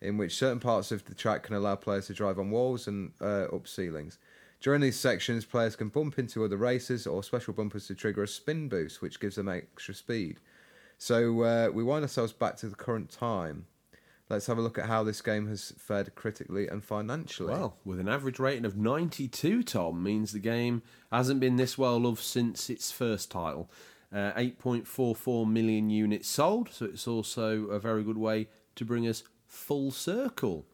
in 0.00 0.16
which 0.18 0.36
certain 0.36 0.60
parts 0.60 0.92
of 0.92 1.04
the 1.04 1.14
track 1.14 1.42
can 1.42 1.54
allow 1.54 1.74
players 1.74 2.06
to 2.06 2.14
drive 2.14 2.38
on 2.38 2.50
walls 2.50 2.86
and 2.86 3.12
uh, 3.20 3.44
up 3.44 3.66
ceilings. 3.66 4.18
During 4.60 4.80
these 4.80 4.98
sections, 4.98 5.44
players 5.44 5.76
can 5.76 5.88
bump 5.88 6.18
into 6.18 6.44
other 6.44 6.56
racers 6.56 7.06
or 7.06 7.22
special 7.22 7.54
bumpers 7.54 7.86
to 7.86 7.94
trigger 7.94 8.24
a 8.24 8.28
spin 8.28 8.68
boost, 8.68 9.00
which 9.00 9.20
gives 9.20 9.36
them 9.36 9.48
extra 9.48 9.94
speed. 9.94 10.38
So 10.98 11.42
uh, 11.42 11.70
we 11.72 11.84
wind 11.84 12.02
ourselves 12.02 12.32
back 12.32 12.56
to 12.56 12.68
the 12.68 12.74
current 12.74 13.08
time. 13.08 13.66
Let's 14.30 14.46
have 14.46 14.58
a 14.58 14.60
look 14.62 14.76
at 14.78 14.86
how 14.86 15.04
this 15.04 15.22
game 15.22 15.46
has 15.48 15.72
fared 15.78 16.14
critically 16.14 16.68
and 16.68 16.84
financially. 16.84 17.50
Well, 17.52 17.76
with 17.84 17.98
an 17.98 18.08
average 18.08 18.38
rating 18.38 18.66
of 18.66 18.76
92, 18.76 19.62
Tom, 19.62 20.02
means 20.02 20.32
the 20.32 20.38
game 20.38 20.82
hasn't 21.10 21.40
been 21.40 21.56
this 21.56 21.78
well 21.78 21.98
loved 21.98 22.20
since 22.20 22.68
its 22.68 22.92
first 22.92 23.30
title. 23.30 23.70
Uh, 24.12 24.32
8.44 24.32 25.48
million 25.50 25.88
units 25.90 26.28
sold, 26.28 26.68
so 26.72 26.84
it's 26.86 27.06
also 27.08 27.64
a 27.66 27.78
very 27.78 28.02
good 28.02 28.18
way 28.18 28.48
to 28.76 28.84
bring 28.84 29.06
us 29.06 29.22
full 29.46 29.90
circle. 29.90 30.66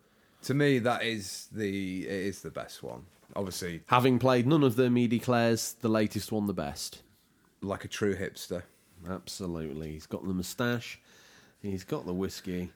to 0.42 0.54
me, 0.54 0.78
that 0.80 1.02
is 1.04 1.48
the 1.52 2.06
it 2.06 2.26
is 2.26 2.42
the 2.42 2.50
best 2.50 2.82
one. 2.82 3.04
Obviously, 3.36 3.82
Having 3.86 4.18
played 4.20 4.46
none 4.46 4.62
of 4.62 4.76
them, 4.76 4.94
he 4.96 5.06
declares 5.08 5.74
the 5.80 5.88
latest 5.88 6.30
one 6.32 6.46
the 6.46 6.52
best. 6.52 7.02
like 7.62 7.84
a 7.84 7.88
true 7.88 8.14
hipster. 8.16 8.62
Absolutely. 9.08 9.92
He's 9.92 10.06
got 10.06 10.26
the 10.26 10.34
moustache, 10.34 11.00
he's 11.62 11.84
got 11.84 12.06
the 12.06 12.14
whiskey. 12.14 12.72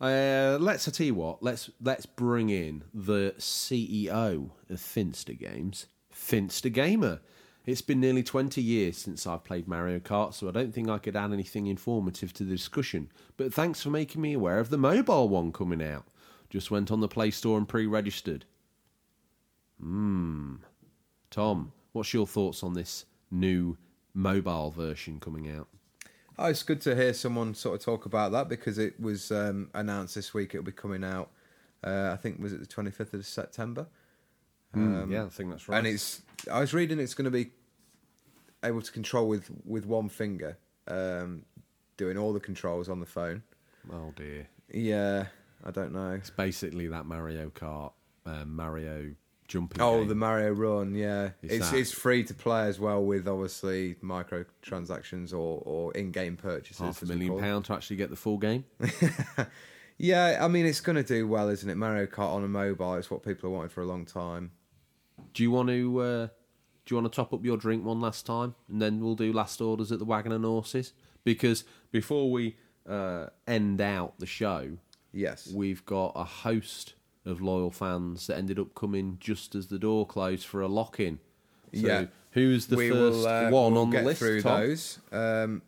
Uh, 0.00 0.58
let's 0.60 0.86
I 0.86 0.90
tell 0.90 1.06
you 1.06 1.14
what. 1.14 1.42
Let's 1.42 1.70
let's 1.80 2.06
bring 2.06 2.50
in 2.50 2.84
the 2.92 3.34
CEO 3.38 4.50
of 4.68 4.80
Finster 4.80 5.32
Games, 5.32 5.86
Finster 6.10 6.68
Gamer. 6.68 7.20
It's 7.64 7.80
been 7.80 8.00
nearly 8.00 8.22
twenty 8.22 8.62
years 8.62 8.98
since 8.98 9.26
I've 9.26 9.44
played 9.44 9.66
Mario 9.66 9.98
Kart, 9.98 10.34
so 10.34 10.48
I 10.48 10.52
don't 10.52 10.72
think 10.72 10.88
I 10.88 10.98
could 10.98 11.16
add 11.16 11.32
anything 11.32 11.66
informative 11.66 12.32
to 12.34 12.44
the 12.44 12.54
discussion. 12.54 13.10
But 13.36 13.54
thanks 13.54 13.82
for 13.82 13.90
making 13.90 14.20
me 14.20 14.34
aware 14.34 14.58
of 14.58 14.70
the 14.70 14.78
mobile 14.78 15.28
one 15.28 15.50
coming 15.50 15.82
out. 15.82 16.04
Just 16.50 16.70
went 16.70 16.90
on 16.90 17.00
the 17.00 17.08
Play 17.08 17.30
Store 17.30 17.58
and 17.58 17.68
pre-registered. 17.68 18.44
Hmm. 19.80 20.56
Tom, 21.30 21.72
what's 21.92 22.14
your 22.14 22.26
thoughts 22.26 22.62
on 22.62 22.74
this 22.74 23.04
new 23.30 23.76
mobile 24.14 24.70
version 24.70 25.20
coming 25.20 25.50
out? 25.50 25.68
Oh, 26.38 26.46
it's 26.46 26.62
good 26.62 26.80
to 26.82 26.94
hear 26.94 27.14
someone 27.14 27.54
sort 27.54 27.78
of 27.80 27.84
talk 27.84 28.04
about 28.06 28.32
that 28.32 28.48
because 28.48 28.76
it 28.78 29.00
was 29.00 29.30
um, 29.32 29.70
announced 29.74 30.14
this 30.14 30.34
week. 30.34 30.54
It'll 30.54 30.64
be 30.64 30.72
coming 30.72 31.02
out. 31.02 31.30
Uh, 31.82 32.10
I 32.12 32.16
think 32.16 32.38
was 32.40 32.52
it 32.52 32.60
the 32.60 32.66
twenty 32.66 32.90
fifth 32.90 33.14
of 33.14 33.24
September. 33.26 33.86
Um, 34.74 35.10
yeah, 35.10 35.24
I 35.24 35.28
think 35.28 35.50
that's 35.50 35.68
right. 35.68 35.78
And 35.78 35.86
it's 35.86 36.20
I 36.52 36.60
was 36.60 36.74
reading 36.74 36.98
it's 37.00 37.14
going 37.14 37.24
to 37.24 37.30
be 37.30 37.50
able 38.62 38.82
to 38.82 38.92
control 38.92 39.28
with 39.28 39.50
with 39.64 39.86
one 39.86 40.08
finger, 40.10 40.58
um, 40.88 41.42
doing 41.96 42.18
all 42.18 42.32
the 42.34 42.40
controls 42.40 42.88
on 42.90 43.00
the 43.00 43.06
phone. 43.06 43.42
oh 43.90 44.12
dear, 44.16 44.46
Yeah, 44.70 45.26
I 45.64 45.70
don't 45.70 45.92
know. 45.92 46.12
it's 46.12 46.28
basically 46.30 46.88
that 46.88 47.06
Mario 47.06 47.48
Kart, 47.50 47.92
um, 48.26 48.54
Mario 48.54 49.14
jumping. 49.48 49.80
Oh, 49.80 49.98
game. 50.00 50.08
the 50.08 50.14
Mario 50.14 50.50
Run, 50.52 50.94
yeah. 50.94 51.30
It's 51.42 51.70
that- 51.70 51.78
it's 51.78 51.92
free 51.92 52.24
to 52.24 52.34
play 52.34 52.66
as 52.66 52.78
well 52.80 53.04
with 53.04 53.26
obviously 53.28 53.94
microtransactions 54.02 55.32
or, 55.32 55.62
or 55.64 55.92
in-game 55.94 56.36
purchases. 56.36 56.78
half 56.78 57.02
a 57.02 57.06
million 57.06 57.38
pounds 57.38 57.66
to 57.68 57.74
actually 57.74 57.96
get 57.96 58.10
the 58.10 58.16
full 58.16 58.38
game. 58.38 58.64
Yeah, 59.98 60.40
I 60.42 60.48
mean 60.48 60.66
it's 60.66 60.80
going 60.82 60.96
to 60.96 61.02
do 61.02 61.26
well, 61.26 61.48
isn't 61.48 61.68
it? 61.70 61.76
Mario 61.76 62.04
Kart 62.04 62.34
on 62.34 62.44
a 62.44 62.48
mobile 62.48 62.96
is 62.96 63.10
what 63.10 63.22
people 63.22 63.48
are 63.48 63.52
wanting 63.52 63.70
for 63.70 63.80
a 63.80 63.86
long 63.86 64.04
time. 64.04 64.50
Do 65.32 65.42
you 65.42 65.50
want 65.50 65.70
to? 65.70 65.98
Uh, 66.00 66.26
do 66.84 66.94
you 66.94 67.00
want 67.00 67.10
to 67.10 67.16
top 67.16 67.32
up 67.32 67.42
your 67.42 67.56
drink 67.56 67.82
one 67.82 68.00
last 68.02 68.26
time, 68.26 68.54
and 68.68 68.82
then 68.82 69.00
we'll 69.00 69.14
do 69.14 69.32
last 69.32 69.58
orders 69.62 69.90
at 69.90 69.98
the 69.98 70.04
Wagon 70.04 70.32
and 70.32 70.44
Horses? 70.44 70.92
Because 71.24 71.64
before 71.92 72.30
we 72.30 72.56
uh, 72.86 73.28
end 73.46 73.80
out 73.80 74.18
the 74.18 74.26
show, 74.26 74.76
Yes. 75.12 75.50
we've 75.50 75.82
got 75.86 76.12
a 76.14 76.24
host 76.24 76.92
of 77.26 77.40
loyal 77.42 77.70
fans 77.70 78.26
that 78.28 78.38
ended 78.38 78.58
up 78.58 78.74
coming 78.74 79.18
just 79.20 79.54
as 79.54 79.66
the 79.66 79.78
door 79.78 80.06
closed 80.06 80.46
for 80.46 80.60
a 80.62 80.68
lock-in. 80.68 81.18
So 81.74 81.86
Yeah. 81.86 82.06
who's 82.30 82.66
the 82.66 82.76
we 82.76 82.88
first 82.90 83.00
will 83.00 83.26
uh, 83.26 83.50
one 83.50 83.72
we'll 83.74 83.82
on 83.82 83.90
get 83.90 84.00
the 84.00 84.06
list? 84.06 84.18
through 84.20 84.40
Tom? 84.42 84.60
those. 84.60 84.98
Um, 85.12 85.62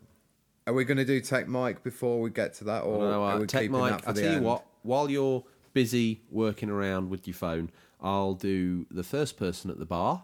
are 0.65 0.73
we 0.73 0.85
going 0.85 0.97
to 0.97 1.05
do 1.05 1.19
Tech 1.19 1.47
Mike 1.47 1.83
before 1.83 2.21
we 2.21 2.29
get 2.29 2.53
to 2.55 2.63
that, 2.65 2.81
or 2.83 2.99
No, 2.99 3.23
are 3.23 3.33
uh, 3.35 3.39
we 3.39 3.45
Tech 3.47 3.61
keeping 3.63 3.77
Mike, 3.77 3.91
that 3.91 4.01
for 4.03 4.07
I'll 4.09 4.13
the 4.15 4.21
tell 4.21 4.33
you 4.35 4.41
what, 4.41 4.65
while 4.83 5.09
you're 5.11 5.43
busy 5.73 6.21
working 6.31 6.69
around 6.69 7.09
with 7.09 7.27
your 7.27 7.33
phone, 7.35 7.69
I'll 8.01 8.33
do 8.35 8.85
the 8.89 9.03
first 9.03 9.37
person 9.37 9.69
at 9.69 9.77
the 9.79 9.85
bar, 9.85 10.23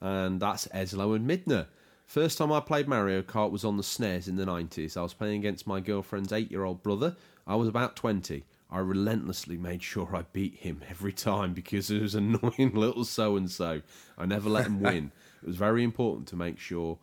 and 0.00 0.40
that's 0.40 0.68
Eslo 0.68 1.16
and 1.16 1.28
Midner. 1.28 1.66
First 2.06 2.38
time 2.38 2.52
I 2.52 2.60
played 2.60 2.86
Mario 2.88 3.20
Kart 3.22 3.50
was 3.50 3.64
on 3.64 3.76
the 3.76 3.82
SNES 3.82 4.28
in 4.28 4.36
the 4.36 4.46
90s. 4.46 4.96
I 4.96 5.02
was 5.02 5.12
playing 5.12 5.40
against 5.40 5.66
my 5.66 5.80
girlfriend's 5.80 6.32
eight 6.32 6.50
year 6.50 6.64
old 6.64 6.82
brother. 6.82 7.16
I 7.46 7.56
was 7.56 7.68
about 7.68 7.96
20. 7.96 8.44
I 8.70 8.80
relentlessly 8.80 9.56
made 9.56 9.82
sure 9.82 10.14
I 10.14 10.22
beat 10.32 10.56
him 10.56 10.82
every 10.90 11.12
time 11.12 11.54
because 11.54 11.90
it 11.90 12.02
was 12.02 12.14
annoying 12.14 12.72
little 12.74 13.04
so 13.04 13.36
and 13.36 13.50
so. 13.50 13.80
I 14.16 14.26
never 14.26 14.48
let 14.48 14.66
him 14.66 14.80
win. 14.80 15.12
It 15.40 15.46
was 15.46 15.56
very 15.56 15.84
important 15.84 16.26
to 16.28 16.36
make 16.36 16.58
sure 16.58 16.98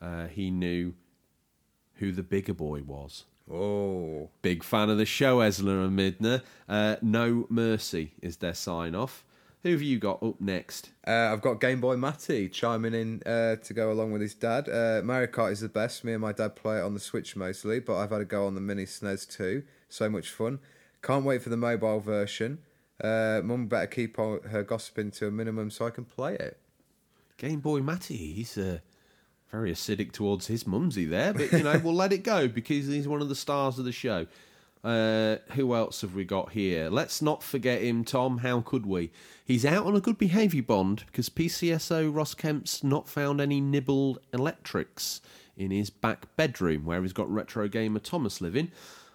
uh, 0.00 0.28
he 0.28 0.52
knew 0.52 0.94
who 1.94 2.12
the 2.12 2.22
bigger 2.22 2.54
boy 2.54 2.82
was. 2.82 3.24
Oh, 3.50 4.30
Big 4.40 4.62
fan 4.62 4.88
of 4.88 4.98
the 4.98 5.04
show, 5.04 5.38
Esler 5.38 5.84
and 5.84 5.98
Midner. 5.98 6.42
Uh, 6.68 6.96
no 7.02 7.46
Mercy 7.50 8.12
is 8.22 8.36
their 8.36 8.54
sign 8.54 8.94
off. 8.94 9.24
Who 9.62 9.70
have 9.70 9.82
you 9.82 9.98
got 9.98 10.22
up 10.22 10.40
next? 10.40 10.90
Uh, 11.06 11.30
I've 11.32 11.40
got 11.40 11.60
Game 11.60 11.80
Boy 11.80 11.96
Matty 11.96 12.48
chiming 12.48 12.94
in 12.94 13.22
uh, 13.24 13.56
to 13.56 13.74
go 13.74 13.92
along 13.92 14.12
with 14.12 14.20
his 14.20 14.34
dad. 14.34 14.68
Uh, 14.68 15.02
Mario 15.04 15.28
Kart 15.28 15.52
is 15.52 15.60
the 15.60 15.68
best. 15.68 16.02
Me 16.04 16.12
and 16.12 16.20
my 16.20 16.32
dad 16.32 16.56
play 16.56 16.78
it 16.78 16.82
on 16.82 16.94
the 16.94 17.00
Switch 17.00 17.36
mostly, 17.36 17.78
but 17.78 17.96
I've 17.96 18.10
had 18.10 18.20
a 18.20 18.24
go 18.24 18.46
on 18.46 18.54
the 18.54 18.60
mini 18.60 18.84
SNES 18.84 19.28
too. 19.28 19.62
So 19.88 20.08
much 20.08 20.30
fun. 20.30 20.58
Can't 21.02 21.24
wait 21.24 21.42
for 21.42 21.48
the 21.48 21.56
mobile 21.56 22.00
version. 22.00 22.58
Uh, 23.02 23.40
Mum 23.42 23.66
better 23.66 23.86
keep 23.86 24.18
on 24.18 24.40
her 24.50 24.62
gossiping 24.62 25.10
to 25.12 25.26
a 25.26 25.30
minimum 25.30 25.70
so 25.70 25.86
I 25.86 25.90
can 25.90 26.04
play 26.04 26.34
it. 26.34 26.58
Game 27.36 27.60
Boy 27.60 27.80
Matty. 27.80 28.16
He's 28.16 28.56
uh, 28.56 28.78
very 29.50 29.72
acidic 29.72 30.12
towards 30.12 30.46
his 30.46 30.66
mumsy 30.66 31.04
there, 31.04 31.34
but 31.34 31.50
you 31.52 31.64
know 31.64 31.80
we'll 31.82 31.94
let 32.04 32.12
it 32.12 32.22
go 32.22 32.46
because 32.46 32.86
he's 32.86 33.08
one 33.08 33.20
of 33.20 33.28
the 33.28 33.34
stars 33.34 33.78
of 33.78 33.84
the 33.84 33.92
show. 33.92 34.26
Uh, 34.84 35.36
who 35.52 35.74
else 35.74 36.00
have 36.00 36.14
we 36.14 36.24
got 36.24 36.52
here? 36.52 36.88
Let's 36.88 37.22
not 37.22 37.42
forget 37.42 37.82
him, 37.82 38.04
Tom. 38.04 38.38
How 38.38 38.60
could 38.60 38.84
we? 38.84 39.12
He's 39.44 39.64
out 39.64 39.86
on 39.86 39.94
a 39.94 40.00
good 40.00 40.18
behaviour 40.18 40.62
bond 40.62 41.04
because 41.06 41.28
PCSO 41.28 42.12
Ross 42.12 42.34
Kemp's 42.34 42.82
not 42.82 43.08
found 43.08 43.40
any 43.40 43.60
nibbled 43.60 44.18
electrics 44.32 45.20
in 45.56 45.70
his 45.70 45.90
back 45.90 46.34
bedroom 46.36 46.84
where 46.84 47.02
he's 47.02 47.12
got 47.12 47.30
retro 47.30 47.68
gamer 47.68 48.00
Thomas 48.00 48.40
living. 48.40 48.72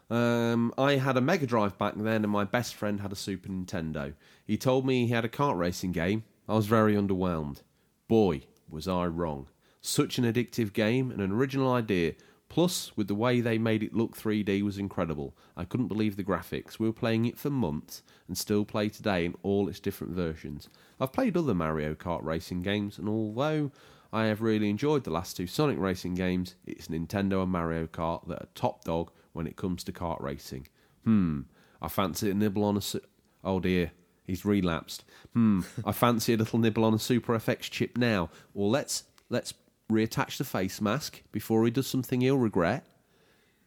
Um, 0.09 0.73
I 0.77 0.93
had 0.93 1.17
a 1.17 1.21
Mega 1.21 1.45
Drive 1.45 1.77
back 1.77 1.95
then, 1.95 2.23
and 2.23 2.31
my 2.31 2.45
best 2.45 2.75
friend 2.75 3.01
had 3.01 3.11
a 3.11 3.15
Super 3.15 3.49
Nintendo. 3.49 4.13
He 4.45 4.57
told 4.57 4.85
me 4.85 5.05
he 5.05 5.13
had 5.13 5.25
a 5.25 5.29
kart 5.29 5.57
racing 5.57 5.91
game. 5.91 6.23
I 6.47 6.55
was 6.55 6.65
very 6.65 6.95
underwhelmed. 6.95 7.61
Boy, 8.07 8.43
was 8.69 8.87
I 8.87 9.05
wrong. 9.07 9.47
Such 9.81 10.17
an 10.17 10.23
addictive 10.23 10.73
game 10.73 11.11
and 11.11 11.21
an 11.21 11.31
original 11.31 11.71
idea. 11.71 12.13
Plus, 12.49 12.95
with 12.95 13.09
the 13.09 13.15
way 13.15 13.41
they 13.41 13.57
made 13.57 13.83
it 13.83 13.93
look 13.93 14.15
3D 14.15 14.61
was 14.61 14.77
incredible. 14.77 15.35
I 15.57 15.65
couldn't 15.65 15.89
believe 15.89 16.15
the 16.15 16.23
graphics. 16.23 16.79
We 16.79 16.87
were 16.87 16.93
playing 16.93 17.25
it 17.25 17.37
for 17.37 17.49
months 17.49 18.01
and 18.27 18.37
still 18.37 18.63
play 18.63 18.87
today 18.87 19.25
in 19.25 19.35
all 19.43 19.67
its 19.67 19.81
different 19.81 20.13
versions. 20.13 20.69
I've 20.99 21.11
played 21.11 21.35
other 21.35 21.53
Mario 21.53 21.93
Kart 21.93 22.23
racing 22.23 22.61
games, 22.61 22.97
and 22.97 23.09
although 23.09 23.71
I 24.13 24.25
have 24.25 24.41
really 24.41 24.69
enjoyed 24.69 25.03
the 25.03 25.11
last 25.11 25.35
two 25.35 25.47
Sonic 25.47 25.77
racing 25.77 26.15
games, 26.15 26.55
it's 26.65 26.87
Nintendo 26.87 27.43
and 27.43 27.51
Mario 27.51 27.85
Kart 27.87 28.25
that 28.29 28.41
are 28.41 28.47
top 28.55 28.85
dog 28.85 29.11
when 29.37 29.47
it 29.47 29.55
comes 29.55 29.83
to 29.85 29.93
kart 29.93 30.21
racing. 30.21 30.67
Hmm, 31.05 31.41
I 31.81 31.87
fancy 31.87 32.29
a 32.29 32.33
nibble 32.33 32.63
on 32.63 32.75
a. 32.75 32.81
Su- 32.81 33.01
oh 33.43 33.59
dear, 33.59 33.91
he's 34.25 34.43
relapsed. 34.43 35.05
Hmm, 35.33 35.61
I 35.85 35.93
fancy 35.93 36.33
a 36.33 36.37
little 36.37 36.59
nibble 36.59 36.83
on 36.83 36.93
a 36.93 36.99
Super 36.99 37.37
FX 37.37 37.61
chip 37.69 37.97
now. 37.97 38.29
Well, 38.53 38.69
let's 38.69 39.03
let's 39.29 39.53
reattach 39.89 40.37
the 40.37 40.43
face 40.43 40.81
mask 40.81 41.21
before 41.31 41.63
he 41.63 41.71
does 41.71 41.87
something 41.87 42.21
he'll 42.21 42.37
regret. 42.37 42.85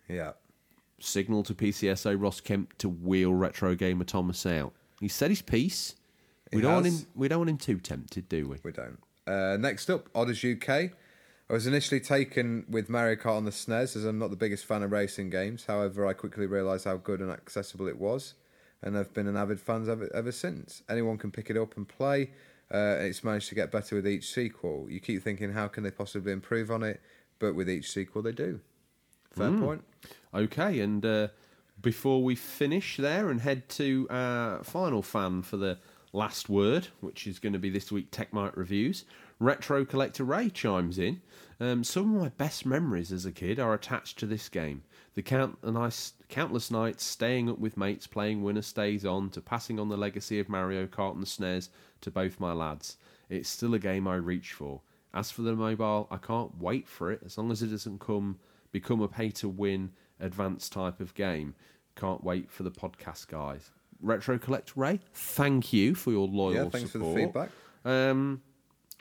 Yeah. 0.09 0.33
Signal 0.99 1.45
to 1.45 1.55
PCSO 1.55 2.21
Ross 2.21 2.41
Kemp 2.41 2.77
to 2.79 2.89
wheel 2.89 3.33
retro 3.33 3.75
gamer 3.75 4.05
Thomas 4.05 4.45
out. 4.45 4.75
He 5.01 5.09
said 5.09 5.31
his 5.31 5.41
piece. 5.41 5.95
We 6.53 6.61
don't 6.61 6.75
want 6.75 6.87
him. 6.87 7.07
We 7.15 7.29
don't 7.29 7.39
want 7.39 7.51
him 7.51 7.59
too 7.59 7.79
tempted, 7.79 8.29
do 8.29 8.49
we? 8.49 8.57
We 8.63 8.73
don't. 8.73 8.99
Uh, 9.27 9.57
next 9.57 9.89
up, 9.89 10.09
Odders 10.15 10.45
UK. 10.45 10.91
I 11.51 11.53
was 11.53 11.67
initially 11.67 11.99
taken 11.99 12.65
with 12.71 12.89
Mario 12.89 13.17
Kart 13.17 13.39
on 13.39 13.45
the 13.45 13.51
SNES 13.51 13.97
as 13.97 14.05
I'm 14.05 14.21
not 14.21 14.31
the 14.31 14.37
biggest 14.37 14.65
fan 14.65 14.85
of 14.85 14.93
racing 14.93 15.31
games. 15.31 15.65
However, 15.67 16.07
I 16.07 16.13
quickly 16.13 16.47
realised 16.47 16.85
how 16.85 16.97
good 16.97 17.21
and 17.21 17.29
accessible 17.29 17.89
it 17.89 17.99
was, 17.99 18.35
and 18.83 18.97
I've 18.97 19.13
been 19.13 19.27
an 19.27 19.37
avid 19.37 19.59
fan 19.59 19.89
ever, 19.91 20.09
ever 20.15 20.31
since. 20.31 20.85
Anyone 20.89 21.19
can 21.19 21.33
pick 21.33 21.51
it 21.51 21.57
up 21.57 21.77
and 21.77 21.89
play. 21.89 22.31
Uh, 22.73 22.99
and 22.99 23.07
it's 23.07 23.25
managed 23.25 23.49
to 23.49 23.57
get 23.57 23.73
better 23.73 23.97
with 23.97 24.07
each 24.07 24.33
sequel. 24.33 24.87
You 24.89 25.01
keep 25.01 25.25
thinking, 25.25 25.53
how 25.53 25.67
can 25.67 25.83
they 25.83 25.91
possibly 25.91 26.31
improve 26.31 26.71
on 26.71 26.85
it? 26.85 27.01
But 27.41 27.57
with 27.57 27.69
each 27.69 27.91
sequel, 27.91 28.23
they 28.23 28.31
do. 28.31 28.61
Fair 29.33 29.51
point. 29.51 29.83
Okay, 30.33 30.79
and 30.79 31.05
uh, 31.05 31.29
before 31.83 32.23
we 32.23 32.37
finish 32.37 32.97
there 32.97 33.29
and 33.29 33.41
head 33.41 33.69
to 33.71 34.07
our 34.09 34.63
final 34.63 35.03
fan 35.03 35.43
for 35.43 35.57
the 35.57 35.79
last 36.13 36.49
word, 36.49 36.89
which 37.01 37.27
is 37.27 37.41
going 37.41 37.55
to 37.55 37.59
be 37.59 37.71
this 37.71 37.91
week 37.91 38.13
Tech 38.13 38.33
Mike 38.33 38.57
reviews, 38.57 39.05
Retro 39.41 39.85
Collector 39.85 40.23
Ray 40.23 40.51
chimes 40.51 40.99
in. 40.99 41.23
Um, 41.59 41.83
some 41.83 42.15
of 42.15 42.21
my 42.23 42.29
best 42.29 42.65
memories 42.65 43.11
as 43.11 43.27
a 43.27 43.33
kid 43.33 43.59
are 43.59 43.75
attached 43.75 44.19
to 44.21 44.27
this 44.27 44.49
game. 44.49 44.83
The 45.15 45.23
count 45.23 45.59
and 45.63 45.77
I, 45.77 45.91
countless 46.29 46.71
nights 46.71 47.03
staying 47.05 47.51
up 47.51 47.59
with 47.59 47.77
mates 47.77 48.07
playing 48.07 48.43
Winner 48.43 48.63
Stays 48.63 49.05
On 49.05 49.29
to 49.31 49.41
passing 49.41 49.81
on 49.81 49.89
the 49.89 49.97
legacy 49.97 50.39
of 50.39 50.49
Mario 50.49 50.87
Kart 50.87 51.15
and 51.17 51.25
SNES 51.25 51.71
to 52.03 52.11
both 52.11 52.39
my 52.39 52.53
lads. 52.53 52.97
It's 53.29 53.49
still 53.49 53.75
a 53.75 53.79
game 53.79 54.07
I 54.07 54.15
reach 54.17 54.53
for. 54.53 54.81
As 55.13 55.31
for 55.31 55.43
the 55.43 55.55
mobile, 55.57 56.07
I 56.11 56.19
can't 56.19 56.57
wait 56.61 56.87
for 56.87 57.11
it 57.11 57.21
as 57.25 57.37
long 57.37 57.51
as 57.51 57.63
it 57.63 57.69
doesn't 57.69 57.99
come 58.01 58.39
become 58.73 59.01
a 59.01 59.09
pay 59.09 59.31
to 59.31 59.49
win 59.49 59.91
advanced 60.21 60.73
type 60.73 61.01
of 61.01 61.15
game. 61.15 61.55
Can't 61.97 62.23
wait 62.23 62.51
for 62.51 62.63
the 62.63 62.71
podcast 62.71 63.27
guys. 63.27 63.71
Retro 64.01 64.39
Collect 64.39 64.77
Ray, 64.77 65.01
thank 65.13 65.73
you 65.73 65.95
for 65.95 66.11
your 66.13 66.29
loyal 66.29 66.55
Yeah, 66.55 66.69
thanks 66.71 66.93
support. 66.93 67.13
for 67.13 67.19
the 67.21 67.27
feedback. 67.27 67.51
Um, 67.85 68.43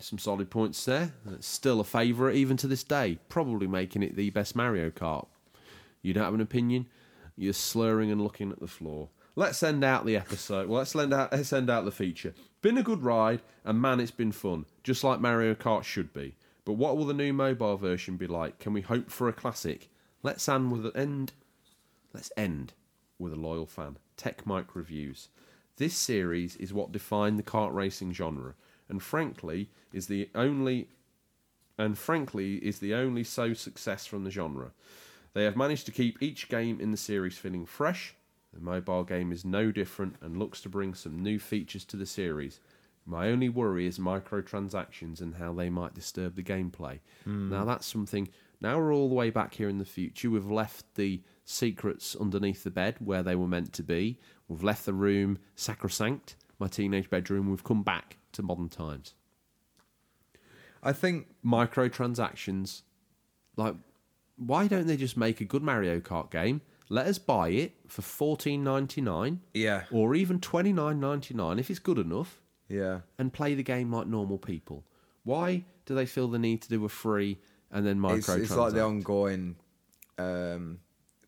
some 0.03 0.19
solid 0.19 0.49
points 0.49 0.83
there. 0.85 1.13
It's 1.31 1.47
still 1.47 1.79
a 1.79 1.83
favourite 1.83 2.35
even 2.35 2.57
to 2.57 2.67
this 2.67 2.83
day. 2.83 3.19
Probably 3.29 3.67
making 3.67 4.03
it 4.03 4.15
the 4.15 4.29
best 4.29 4.55
Mario 4.55 4.89
Kart. 4.89 5.27
You 6.01 6.13
don't 6.13 6.23
have 6.23 6.33
an 6.33 6.41
opinion? 6.41 6.87
You're 7.35 7.53
slurring 7.53 8.11
and 8.11 8.21
looking 8.21 8.51
at 8.51 8.59
the 8.59 8.67
floor. 8.67 9.09
Let's 9.35 9.63
end 9.63 9.83
out 9.83 10.05
the 10.05 10.17
episode. 10.17 10.67
Well, 10.67 10.79
let's 10.79 10.95
end 10.95 11.13
out, 11.13 11.31
let's 11.31 11.53
end 11.53 11.69
out 11.69 11.85
the 11.85 11.91
feature. 11.91 12.33
Been 12.61 12.77
a 12.77 12.83
good 12.83 13.03
ride, 13.03 13.41
and 13.63 13.81
man, 13.81 13.99
it's 13.99 14.11
been 14.11 14.31
fun. 14.31 14.65
Just 14.83 15.03
like 15.03 15.21
Mario 15.21 15.53
Kart 15.55 15.83
should 15.83 16.13
be. 16.13 16.35
But 16.65 16.73
what 16.73 16.97
will 16.97 17.05
the 17.05 17.13
new 17.13 17.31
mobile 17.31 17.77
version 17.77 18.17
be 18.17 18.27
like? 18.27 18.59
Can 18.59 18.73
we 18.73 18.81
hope 18.81 19.09
for 19.09 19.29
a 19.29 19.33
classic? 19.33 19.89
Let's 20.23 20.49
end 20.49 20.71
with 20.71 20.85
an 20.85 20.91
end. 20.95 21.33
Let's 22.13 22.31
end 22.35 22.73
with 23.17 23.31
a 23.31 23.37
loyal 23.37 23.65
fan. 23.65 23.97
Tech 24.17 24.45
Mike 24.45 24.75
reviews. 24.75 25.29
This 25.77 25.95
series 25.95 26.57
is 26.57 26.73
what 26.73 26.91
defined 26.91 27.39
the 27.39 27.43
kart 27.43 27.73
racing 27.73 28.11
genre, 28.11 28.55
and 28.89 29.01
frankly 29.01 29.69
is 29.93 30.07
the 30.07 30.29
only 30.35 30.89
and 31.77 31.97
frankly 31.97 32.55
is 32.55 32.79
the 32.79 32.93
only 32.93 33.23
so 33.23 33.53
success 33.53 34.05
from 34.05 34.23
the 34.23 34.31
genre. 34.31 34.71
They 35.33 35.45
have 35.45 35.55
managed 35.55 35.85
to 35.85 35.91
keep 35.91 36.21
each 36.21 36.49
game 36.49 36.81
in 36.81 36.91
the 36.91 36.97
series 36.97 37.37
feeling 37.37 37.65
fresh. 37.65 38.15
The 38.53 38.59
mobile 38.59 39.03
game 39.03 39.31
is 39.31 39.45
no 39.45 39.71
different 39.71 40.15
and 40.21 40.37
looks 40.37 40.59
to 40.61 40.69
bring 40.69 40.93
some 40.93 41.19
new 41.19 41.39
features 41.39 41.85
to 41.85 41.97
the 41.97 42.05
series. 42.05 42.59
My 43.05 43.29
only 43.29 43.49
worry 43.49 43.85
is 43.87 43.97
microtransactions 43.97 45.21
and 45.21 45.35
how 45.35 45.53
they 45.53 45.69
might 45.69 45.93
disturb 45.93 46.35
the 46.35 46.43
gameplay. 46.43 46.99
Hmm. 47.23 47.49
Now 47.49 47.63
that's 47.63 47.87
something. 47.87 48.27
Now 48.61 48.77
we're 48.77 48.93
all 48.93 49.07
the 49.07 49.15
way 49.15 49.29
back 49.29 49.53
here 49.53 49.69
in 49.69 49.77
the 49.77 49.85
future. 49.85 50.29
We've 50.29 50.51
left 50.51 50.95
the 50.95 51.21
secrets 51.45 52.15
underneath 52.19 52.63
the 52.63 52.71
bed 52.71 52.95
where 52.99 53.23
they 53.23 53.35
were 53.35 53.47
meant 53.47 53.71
to 53.73 53.83
be. 53.83 54.19
We've 54.47 54.63
left 54.63 54.85
the 54.85 54.93
room 54.93 55.39
sacrosanct, 55.55 56.35
my 56.60 56.68
teenage 56.68 57.10
bedroom. 57.10 57.49
We've 57.49 57.64
come 57.64 57.84
back 57.84 58.18
to 58.34 58.43
modern 58.43 58.70
times 58.70 59.16
I 60.82 60.93
think 60.93 61.28
microtransactions. 61.45 62.84
Like, 63.57 63.76
why 64.38 64.68
don't 64.68 64.88
they 64.88 64.95
just 64.97 65.18
make 65.18 65.41
a 65.41 65.45
good 65.45 65.62
Mario 65.64 65.99
Kart 65.99 66.32
game? 66.32 66.62
Let 66.88 67.05
us 67.07 67.18
buy 67.20 67.49
it 67.49 67.74
for 67.88 68.01
fourteen 68.01 68.64
ninety 68.64 69.01
nine, 69.01 69.41
Yeah. 69.53 69.84
or 69.91 70.16
even 70.16 70.39
twenty 70.39 70.72
nine 70.74 70.99
ninety 70.99 71.34
nine 71.34 71.60
if 71.60 71.70
it's 71.70 71.80
good 71.80 71.99
enough, 71.99 72.41
Yeah. 72.70 73.01
and 73.18 73.32
play 73.34 73.53
the 73.55 73.64
game 73.64 73.91
like 73.91 74.07
normal 74.07 74.38
people. 74.38 74.86
Why 75.24 75.66
do 75.86 75.93
they 75.93 76.05
feel 76.05 76.28
the 76.30 76.39
need 76.39 76.62
to 76.64 76.70
do 76.70 76.86
a 76.86 76.89
free 76.89 77.39
and 77.72 77.86
then 77.86 78.03
It's, 78.05 78.28
microtransact? 78.28 78.39
it's 78.41 78.55
like 78.55 78.74
the 78.74 78.82
ongoing 78.84 79.57
um, 80.18 80.80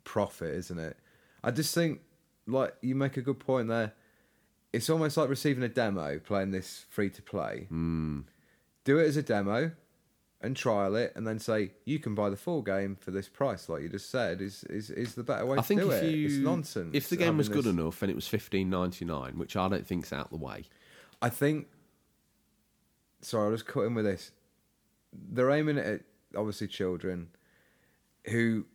profit, 0.03 0.53
isn't 0.55 0.79
it? 0.79 0.97
I 1.43 1.51
just 1.51 1.75
think, 1.75 2.01
like, 2.47 2.73
you 2.81 2.95
make 2.95 3.17
a 3.17 3.21
good 3.21 3.39
point 3.39 3.67
there. 3.67 3.93
It's 4.73 4.89
almost 4.89 5.17
like 5.17 5.29
receiving 5.29 5.63
a 5.63 5.69
demo, 5.69 6.19
playing 6.19 6.51
this 6.51 6.85
free 6.89 7.09
to 7.11 7.21
play. 7.21 7.65
Hmm. 7.69 8.21
Do 8.83 8.99
it 8.99 9.05
as 9.07 9.17
a 9.17 9.23
demo 9.23 9.71
and 10.39 10.55
trial 10.55 10.95
it, 10.95 11.13
and 11.15 11.27
then 11.27 11.37
say 11.39 11.71
you 11.85 11.99
can 11.99 12.15
buy 12.15 12.29
the 12.29 12.35
full 12.37 12.61
game 12.63 12.95
for 12.99 13.11
this 13.11 13.27
price, 13.29 13.69
like 13.69 13.83
you 13.83 13.89
just 13.89 14.09
said, 14.09 14.41
is 14.41 14.63
is, 14.65 14.89
is 14.89 15.13
the 15.15 15.23
better 15.23 15.45
way 15.45 15.57
I 15.57 15.61
to 15.61 15.67
think 15.67 15.81
do 15.81 15.91
if 15.91 16.03
it. 16.03 16.09
you 16.13 16.25
it's 16.27 16.35
nonsense. 16.37 16.89
if 16.93 17.09
the 17.09 17.17
game 17.17 17.37
was 17.37 17.47
good 17.49 17.65
this- 17.65 17.73
enough 17.73 18.01
and 18.01 18.09
it 18.09 18.15
was 18.15 18.27
fifteen 18.27 18.69
ninety 18.69 19.05
nine, 19.05 19.37
which 19.37 19.55
I 19.55 19.67
don't 19.67 19.85
think's 19.85 20.11
out 20.13 20.29
the 20.31 20.37
way. 20.37 20.63
I 21.21 21.29
think. 21.29 21.67
Sorry, 23.21 23.45
I'll 23.45 23.51
just 23.51 23.67
cut 23.67 23.81
in 23.81 23.93
with 23.93 24.05
this. 24.05 24.31
They're 25.13 25.51
aiming 25.51 25.77
at 25.77 26.01
obviously 26.35 26.67
children 26.67 27.27
who 28.29 28.65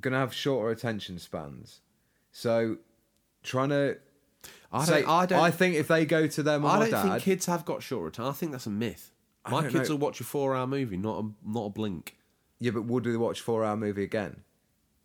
gonna 0.00 0.18
have 0.18 0.34
shorter 0.34 0.70
attention 0.70 1.18
spans. 1.18 1.80
So 2.32 2.76
trying 3.42 3.70
to 3.70 3.96
I 4.72 4.84
say, 4.84 5.00
don't. 5.02 5.10
I 5.10 5.26
don't. 5.26 5.54
think 5.54 5.76
if 5.76 5.88
they 5.88 6.04
go 6.04 6.26
to 6.26 6.42
their 6.42 6.58
mum 6.58 6.70
I 6.70 6.76
or 6.76 6.90
don't 6.90 6.90
dad, 6.90 7.02
think 7.02 7.22
kids 7.22 7.46
have 7.46 7.64
got 7.64 7.82
shorter 7.82 8.10
time. 8.10 8.26
I 8.26 8.32
think 8.32 8.52
that's 8.52 8.66
a 8.66 8.70
myth. 8.70 9.10
I 9.44 9.50
My 9.50 9.62
don't 9.62 9.72
kids 9.72 9.88
know. 9.88 9.96
will 9.96 10.00
watch 10.06 10.20
a 10.20 10.24
four 10.24 10.54
hour 10.54 10.66
movie, 10.66 10.96
not 10.96 11.24
a 11.24 11.28
not 11.44 11.66
a 11.66 11.70
blink. 11.70 12.16
yeah, 12.58 12.72
but 12.72 12.84
would 12.84 13.04
they 13.04 13.16
watch 13.16 13.40
four 13.40 13.64
hour 13.64 13.76
movie 13.76 14.04
again? 14.04 14.42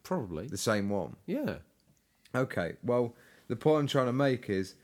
Probably. 0.03 0.47
The 0.47 0.57
same 0.57 0.89
one. 0.89 1.15
Yeah. 1.25 1.55
Okay, 2.35 2.73
well, 2.83 3.15
the 3.47 3.55
point 3.55 3.81
I'm 3.81 3.87
trying 3.87 4.07
to 4.07 4.13
make 4.13 4.49
is 4.49 4.75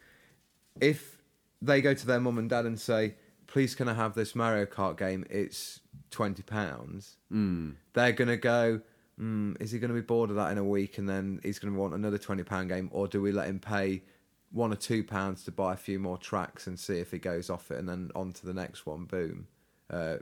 if 0.79 1.17
they 1.61 1.81
go 1.81 1.93
to 1.93 2.05
their 2.05 2.19
mum 2.19 2.37
and 2.37 2.49
dad 2.49 2.65
and 2.65 2.79
say, 2.79 3.15
please, 3.47 3.75
can 3.75 3.89
I 3.89 3.95
have 3.95 4.13
this 4.13 4.35
Mario 4.35 4.65
Kart 4.65 4.97
game? 4.97 5.25
It's 5.29 5.81
£20, 6.11 7.15
mm. 7.31 7.75
they're 7.93 8.11
going 8.11 8.27
to 8.27 8.37
go, 8.37 8.81
mm, 9.19 9.59
is 9.61 9.71
he 9.71 9.79
going 9.79 9.89
to 9.89 9.95
be 9.95 10.01
bored 10.01 10.29
of 10.29 10.35
that 10.35 10.51
in 10.51 10.57
a 10.57 10.63
week 10.63 10.97
and 10.97 11.09
then 11.09 11.39
he's 11.43 11.59
going 11.59 11.73
to 11.73 11.79
want 11.79 11.93
another 11.93 12.17
£20 12.17 12.69
game? 12.69 12.89
Or 12.93 13.07
do 13.07 13.21
we 13.21 13.31
let 13.31 13.47
him 13.47 13.59
pay 13.59 14.03
one 14.51 14.71
or 14.73 14.75
two 14.75 15.03
pounds 15.03 15.43
to 15.45 15.51
buy 15.51 15.73
a 15.73 15.77
few 15.77 15.99
more 15.99 16.17
tracks 16.17 16.67
and 16.67 16.79
see 16.79 16.99
if 16.99 17.11
he 17.11 17.19
goes 17.19 17.49
off 17.49 17.71
it, 17.71 17.77
and 17.77 17.87
then 17.87 18.11
on 18.15 18.31
to 18.33 18.45
the 18.45 18.53
next 18.53 18.85
one. 18.85 19.05
Boom. 19.05 19.47
Uh, 19.89 20.17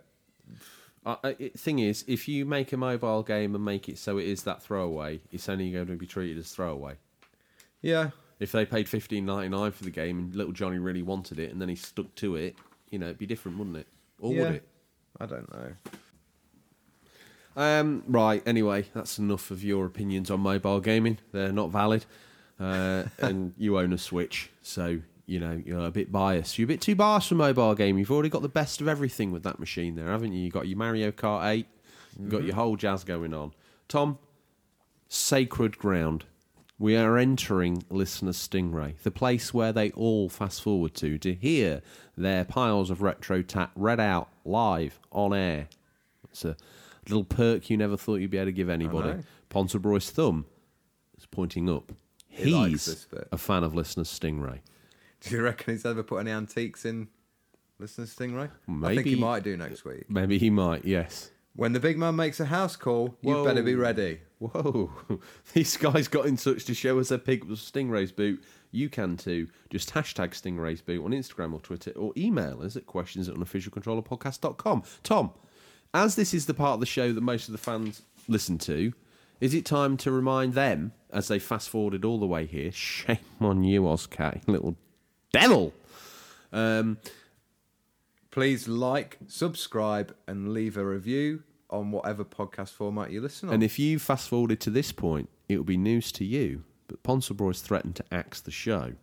Uh, 1.06 1.32
thing 1.56 1.80
is, 1.80 2.04
if 2.06 2.28
you 2.28 2.46
make 2.46 2.74
a 2.74 2.78
mobile 2.78 3.24
game 3.24 3.56
and 3.56 3.64
make 3.64 3.88
it 3.88 3.98
so 3.98 4.18
it 4.18 4.26
is 4.28 4.44
that 4.44 4.62
throwaway, 4.62 5.22
it's 5.32 5.48
only 5.48 5.72
going 5.72 5.88
to 5.88 5.96
be 5.96 6.06
treated 6.06 6.38
as 6.38 6.50
throwaway. 6.52 6.96
yeah, 7.82 8.10
If 8.42 8.52
they 8.52 8.66
paid 8.66 8.90
fifteen 8.90 9.26
ninety 9.26 9.48
nine 9.48 9.72
for 9.72 9.86
the 9.86 9.90
game 9.90 10.20
and 10.20 10.36
little 10.36 10.52
Johnny 10.52 10.80
really 10.80 11.04
wanted 11.04 11.40
it 11.40 11.50
and 11.52 11.62
then 11.62 11.70
he 11.70 11.76
stuck 11.76 12.14
to 12.16 12.36
it, 12.36 12.56
you 12.90 13.00
know, 13.00 13.06
it'd 13.06 13.18
be 13.20 13.26
different, 13.26 13.58
wouldn't 13.58 13.78
it? 13.78 13.88
Or 14.20 14.34
yeah. 14.34 14.42
would 14.42 14.52
it? 14.56 14.68
I 15.20 15.26
don't 15.28 15.50
know. 15.54 15.74
Um, 17.56 18.04
right. 18.08 18.44
Anyway, 18.46 18.86
that's 18.94 19.18
enough 19.18 19.50
of 19.50 19.64
your 19.64 19.86
opinions 19.86 20.30
on 20.30 20.42
mobile 20.42 20.80
gaming. 20.82 21.20
They're 21.32 21.52
not 21.54 21.72
valid, 21.72 22.06
uh, 22.60 23.04
and 23.20 23.54
you 23.58 23.78
own 23.80 23.94
a 23.94 23.98
Switch, 23.98 24.50
so 24.62 25.00
you 25.26 25.40
know 25.40 25.62
you're 25.66 25.86
a 25.86 25.92
bit 25.92 26.12
biased. 26.12 26.58
You're 26.58 26.66
a 26.66 26.68
bit 26.68 26.82
too 26.82 26.96
biased 26.96 27.30
for 27.30 27.36
mobile 27.36 27.76
game. 27.76 27.98
You've 27.98 28.12
already 28.12 28.30
got 28.30 28.42
the 28.42 28.50
best 28.50 28.82
of 28.82 28.88
everything 28.88 29.32
with 29.32 29.44
that 29.44 29.60
machine 29.60 29.96
there, 29.96 30.08
haven't 30.08 30.34
you? 30.34 30.42
You 30.42 30.50
got 30.50 30.68
your 30.68 30.78
Mario 30.78 31.12
Kart 31.12 31.46
Eight. 31.50 31.68
You've 32.20 32.32
got 32.32 32.44
your 32.44 32.56
whole 32.56 32.76
jazz 32.76 33.04
going 33.04 33.34
on. 33.34 33.54
Tom, 33.88 34.18
sacred 35.08 35.78
ground. 35.78 36.26
We 36.80 36.96
are 36.96 37.18
entering 37.18 37.84
listener 37.90 38.34
Stingray, 38.34 39.00
the 39.02 39.10
place 39.10 39.52
where 39.54 39.74
they 39.74 39.90
all 39.92 40.30
fast 40.30 40.62
forward 40.62 40.94
to 40.96 41.18
to 41.18 41.34
hear 41.34 41.82
their 42.16 42.46
piles 42.46 42.90
of 42.92 43.02
retro 43.02 43.42
tat 43.42 43.72
read 43.76 44.00
out 44.00 44.30
live 44.46 45.00
on 45.12 45.34
air. 45.34 45.70
It's 46.30 46.46
a 46.46 46.56
little 47.08 47.24
perk 47.24 47.70
you 47.70 47.78
never 47.78 47.98
thought 47.98 48.18
you'd 48.18 48.30
be 48.30 48.38
able 48.38 48.48
to 48.48 48.52
give 48.52 48.70
anybody. 48.70 49.10
know. 49.10 49.24
Ponterbroy's 49.50 50.12
thumb 50.12 50.46
is 51.18 51.26
pointing 51.26 51.68
up. 51.70 51.92
He's 52.38 52.86
this 52.86 53.08
a 53.32 53.38
fan 53.38 53.64
of 53.64 53.74
listener 53.76 54.04
Stingray. 54.04 54.60
Do 55.22 55.36
you 55.36 55.42
reckon 55.42 55.74
he's 55.74 55.86
ever 55.86 56.04
put 56.04 56.18
any 56.18 56.32
antiques 56.32 56.86
in 56.86 57.08
Listener 57.80 58.06
Stingray? 58.06 58.50
I 58.84 58.96
think 58.96 59.08
he 59.08 59.16
might 59.16 59.44
do 59.44 59.58
next 59.58 59.86
week. 59.86 60.10
Maybe 60.10 60.38
he 60.38 60.50
might, 60.50 60.86
yes. 60.86 61.32
When 61.56 61.74
the 61.74 61.80
big 61.80 61.98
man 61.98 62.16
makes 62.16 62.40
a 62.40 62.46
house 62.46 62.76
call, 62.76 63.18
you 63.22 63.44
better 63.44 63.64
be 63.64 63.76
ready. 63.76 64.20
Whoa, 64.38 64.92
these 65.54 65.76
guys 65.76 66.08
got 66.08 66.28
in 66.28 66.38
touch 66.38 66.66
to 66.66 66.76
show 66.76 67.00
us 67.00 67.10
their 67.10 67.18
pick 67.18 67.42
of 67.44 67.50
Stingray's 67.50 68.12
boot. 68.12 68.44
You 68.72 68.90
can 68.90 69.18
too. 69.18 69.48
Just 69.72 69.92
hashtag 69.92 70.30
Stingray's 70.32 70.82
boot 70.82 71.04
on 71.04 71.12
Instagram 71.12 71.54
or 71.54 71.60
Twitter 71.60 71.92
or 71.92 72.14
email 72.16 72.62
us 72.62 72.76
at 72.76 72.86
questions 72.86 73.28
at 73.28 73.36
unofficialcontrollerpodcast.com. 73.36 74.84
Tom, 75.02 75.32
as 75.96 76.16
this 76.16 76.36
is 76.36 76.46
the 76.46 76.54
part 76.54 76.76
of 76.76 76.80
the 76.80 76.86
show 76.86 77.12
that 77.12 77.22
most 77.22 77.48
of 77.48 77.54
the 77.54 77.58
fans 77.58 78.04
listen 78.28 78.60
to, 78.60 78.94
is 79.40 79.54
it 79.54 79.66
time 79.66 79.98
to 79.98 80.12
remind 80.12 80.54
them, 80.54 80.94
as 81.12 81.28
they 81.28 81.40
fast 81.40 81.70
forwarded 81.70 82.04
all 82.06 82.20
the 82.20 82.26
way 82.28 82.46
here, 82.46 82.72
shame 82.74 83.18
on 83.40 83.64
you, 83.64 83.88
Oscar, 83.88 84.40
little 84.48 84.76
devil. 85.32 85.74
Um, 86.52 86.98
Please 88.32 88.68
like, 88.68 89.18
subscribe, 89.28 90.16
and 90.28 90.54
leave 90.54 90.78
a 90.78 90.86
review 90.86 91.44
on 91.72 91.90
whatever 91.92 92.24
podcast 92.24 92.70
format 92.70 93.10
you 93.10 93.20
listen 93.20 93.50
on. 93.50 93.56
And 93.56 93.64
if 93.64 93.80
you 93.80 93.98
fast 94.00 94.30
forwarded 94.30 94.60
to 94.62 94.70
this 94.70 94.92
point, 94.92 95.30
it 95.50 95.58
will 95.58 95.64
be 95.64 95.78
news 95.78 96.12
to 96.14 96.26
you. 96.26 96.64
But 96.88 97.02
Ponsonbroy's 97.04 97.62
threatened 97.62 97.96
to 97.96 98.06
axe 98.12 98.40
the 98.40 98.52
show. 98.52 98.94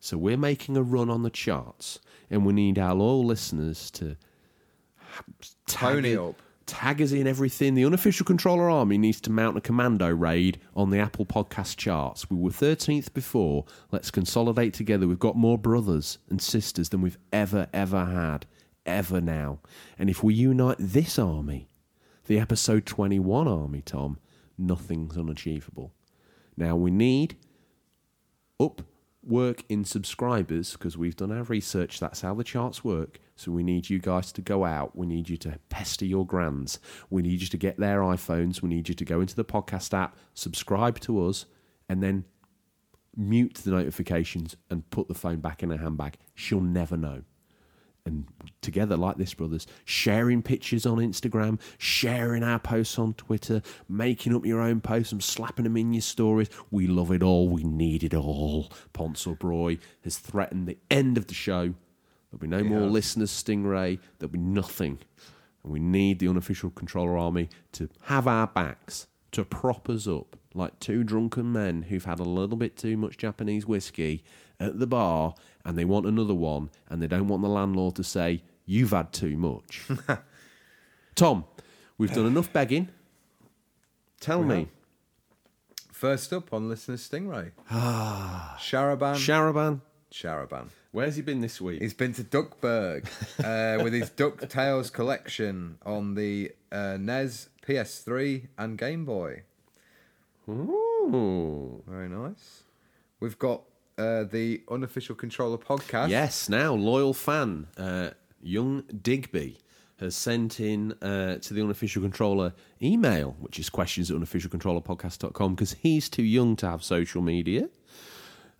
So 0.00 0.16
we're 0.16 0.36
making 0.36 0.76
a 0.76 0.82
run 0.82 1.10
on 1.10 1.22
the 1.24 1.30
charts, 1.30 1.98
and 2.30 2.46
we 2.46 2.52
need 2.52 2.78
our 2.78 2.94
loyal 2.94 3.24
listeners 3.24 3.90
to 3.92 4.16
Tone 5.66 6.04
it 6.04 6.12
it- 6.12 6.18
up. 6.18 6.40
Tag 6.66 7.02
us 7.02 7.12
in 7.12 7.26
everything. 7.26 7.74
The 7.74 7.84
unofficial 7.84 8.24
controller 8.24 8.70
army 8.70 8.96
needs 8.96 9.20
to 9.22 9.30
mount 9.30 9.56
a 9.56 9.60
commando 9.60 10.08
raid 10.08 10.58
on 10.74 10.90
the 10.90 10.98
Apple 10.98 11.26
Podcast 11.26 11.76
charts. 11.76 12.30
We 12.30 12.36
were 12.36 12.50
13th 12.50 13.12
before. 13.12 13.66
Let's 13.90 14.10
consolidate 14.10 14.72
together. 14.72 15.06
We've 15.06 15.18
got 15.18 15.36
more 15.36 15.58
brothers 15.58 16.18
and 16.30 16.40
sisters 16.40 16.88
than 16.88 17.02
we've 17.02 17.18
ever, 17.32 17.68
ever 17.72 18.06
had. 18.06 18.46
Ever 18.86 19.20
now. 19.20 19.60
And 19.98 20.08
if 20.08 20.22
we 20.22 20.34
unite 20.34 20.76
this 20.78 21.18
army, 21.18 21.68
the 22.26 22.38
episode 22.38 22.86
21 22.86 23.46
army, 23.46 23.82
Tom, 23.82 24.18
nothing's 24.56 25.18
unachievable. 25.18 25.92
Now 26.56 26.76
we 26.76 26.90
need 26.90 27.36
up 28.60 28.82
work 29.22 29.64
in 29.68 29.84
subscribers 29.84 30.72
because 30.72 30.96
we've 30.96 31.16
done 31.16 31.32
our 31.32 31.44
research. 31.44 32.00
That's 32.00 32.20
how 32.20 32.34
the 32.34 32.44
charts 32.44 32.84
work. 32.84 33.20
So 33.36 33.50
we 33.50 33.62
need 33.62 33.90
you 33.90 33.98
guys 33.98 34.32
to 34.32 34.42
go 34.42 34.64
out. 34.64 34.96
We 34.96 35.06
need 35.06 35.28
you 35.28 35.36
to 35.38 35.58
pester 35.68 36.04
your 36.04 36.26
grands. 36.26 36.78
We 37.10 37.22
need 37.22 37.40
you 37.40 37.48
to 37.48 37.56
get 37.56 37.78
their 37.78 38.00
iPhones. 38.00 38.62
We 38.62 38.68
need 38.68 38.88
you 38.88 38.94
to 38.94 39.04
go 39.04 39.20
into 39.20 39.34
the 39.34 39.44
podcast 39.44 39.92
app, 39.92 40.16
subscribe 40.34 41.00
to 41.00 41.26
us, 41.26 41.46
and 41.88 42.02
then 42.02 42.24
mute 43.16 43.60
the 43.64 43.70
notifications 43.70 44.56
and 44.70 44.88
put 44.90 45.08
the 45.08 45.14
phone 45.14 45.40
back 45.40 45.62
in 45.62 45.70
her 45.70 45.78
handbag. 45.78 46.16
She'll 46.34 46.60
never 46.60 46.96
know 46.96 47.22
and 48.06 48.26
together 48.60 48.96
like 48.96 49.16
this, 49.16 49.32
brothers, 49.32 49.66
sharing 49.84 50.42
pictures 50.42 50.84
on 50.84 50.98
Instagram, 50.98 51.58
sharing 51.78 52.42
our 52.42 52.58
posts 52.58 52.98
on 52.98 53.14
Twitter, 53.14 53.62
making 53.88 54.34
up 54.34 54.44
your 54.44 54.60
own 54.60 54.80
posts 54.80 55.12
and 55.12 55.22
slapping 55.22 55.64
them 55.64 55.76
in 55.76 55.92
your 55.92 56.02
stories. 56.02 56.50
We 56.70 56.86
love 56.86 57.10
it 57.10 57.22
all. 57.22 57.48
We 57.48 57.64
need 57.64 58.04
it 58.04 58.14
all. 58.14 58.70
Ponsel 58.92 59.80
has 60.02 60.18
threatened 60.18 60.68
the 60.68 60.78
end 60.90 61.16
of 61.16 61.28
the 61.28 61.34
show. 61.34 61.74
There'll 62.34 62.40
be 62.60 62.64
no 62.64 62.64
more 62.68 62.88
listeners, 62.88 63.30
Stingray. 63.30 64.00
There'll 64.18 64.32
be 64.32 64.38
nothing. 64.40 64.98
And 65.62 65.72
we 65.72 65.78
need 65.78 66.18
the 66.18 66.26
unofficial 66.26 66.70
controller 66.70 67.16
army 67.16 67.48
to 67.72 67.88
have 68.02 68.26
our 68.26 68.48
backs, 68.48 69.06
to 69.32 69.44
prop 69.44 69.88
us 69.88 70.08
up 70.08 70.36
like 70.52 70.80
two 70.80 71.04
drunken 71.04 71.52
men 71.52 71.82
who've 71.82 72.04
had 72.04 72.18
a 72.18 72.24
little 72.24 72.56
bit 72.56 72.76
too 72.76 72.96
much 72.96 73.18
Japanese 73.18 73.66
whiskey 73.66 74.24
at 74.58 74.80
the 74.80 74.86
bar 74.86 75.34
and 75.64 75.78
they 75.78 75.84
want 75.84 76.06
another 76.06 76.34
one 76.34 76.70
and 76.88 77.00
they 77.00 77.06
don't 77.06 77.28
want 77.28 77.42
the 77.42 77.48
landlord 77.48 77.94
to 77.96 78.04
say, 78.04 78.42
You've 78.66 78.90
had 78.90 79.12
too 79.12 79.36
much. 79.36 79.86
Tom, 81.14 81.44
we've 81.98 82.12
done 82.12 82.26
enough 82.26 82.52
begging. 82.52 82.88
Tell 84.20 84.40
We 84.40 84.46
me, 84.46 84.58
have. 84.60 84.68
First 85.92 86.32
up 86.32 86.52
on 86.52 86.68
Listener 86.68 86.96
Stingray. 86.96 87.52
Ah. 87.70 88.56
Sharaban. 88.58 89.14
Sharaban, 89.16 89.80
Sharaban. 90.10 90.68
Where's 90.94 91.16
he 91.16 91.22
been 91.22 91.40
this 91.40 91.60
week? 91.60 91.82
He's 91.82 91.92
been 91.92 92.14
to 92.14 92.22
Duckburg 92.22 93.06
uh, 93.44 93.82
with 93.82 93.92
his 93.92 94.10
DuckTales 94.10 94.92
collection 94.92 95.76
on 95.84 96.14
the 96.14 96.52
uh, 96.70 96.96
NES, 96.98 97.48
PS3, 97.66 98.46
and 98.56 98.78
Game 98.78 99.04
Boy. 99.04 99.42
Ooh. 100.48 101.82
Very 101.86 102.08
nice. 102.08 102.62
We've 103.18 103.38
got 103.38 103.62
uh, 103.98 104.24
the 104.24 104.62
unofficial 104.70 105.16
controller 105.16 105.58
podcast. 105.58 106.10
Yes, 106.10 106.48
now 106.48 106.74
loyal 106.74 107.12
fan, 107.12 107.66
uh, 107.76 108.10
young 108.40 108.84
Digby 109.02 109.58
has 109.98 110.14
sent 110.14 110.60
in 110.60 110.92
uh, 111.02 111.38
to 111.38 111.54
the 111.54 111.62
unofficial 111.62 112.02
controller 112.02 112.52
email, 112.82 113.36
which 113.40 113.58
is 113.58 113.68
questions 113.68 114.10
at 114.10 114.16
unofficialcontrollerpodcast.com, 114.16 115.54
because 115.54 115.72
he's 115.74 116.08
too 116.08 116.22
young 116.24 116.54
to 116.56 116.68
have 116.68 116.84
social 116.84 117.22
media. 117.22 117.68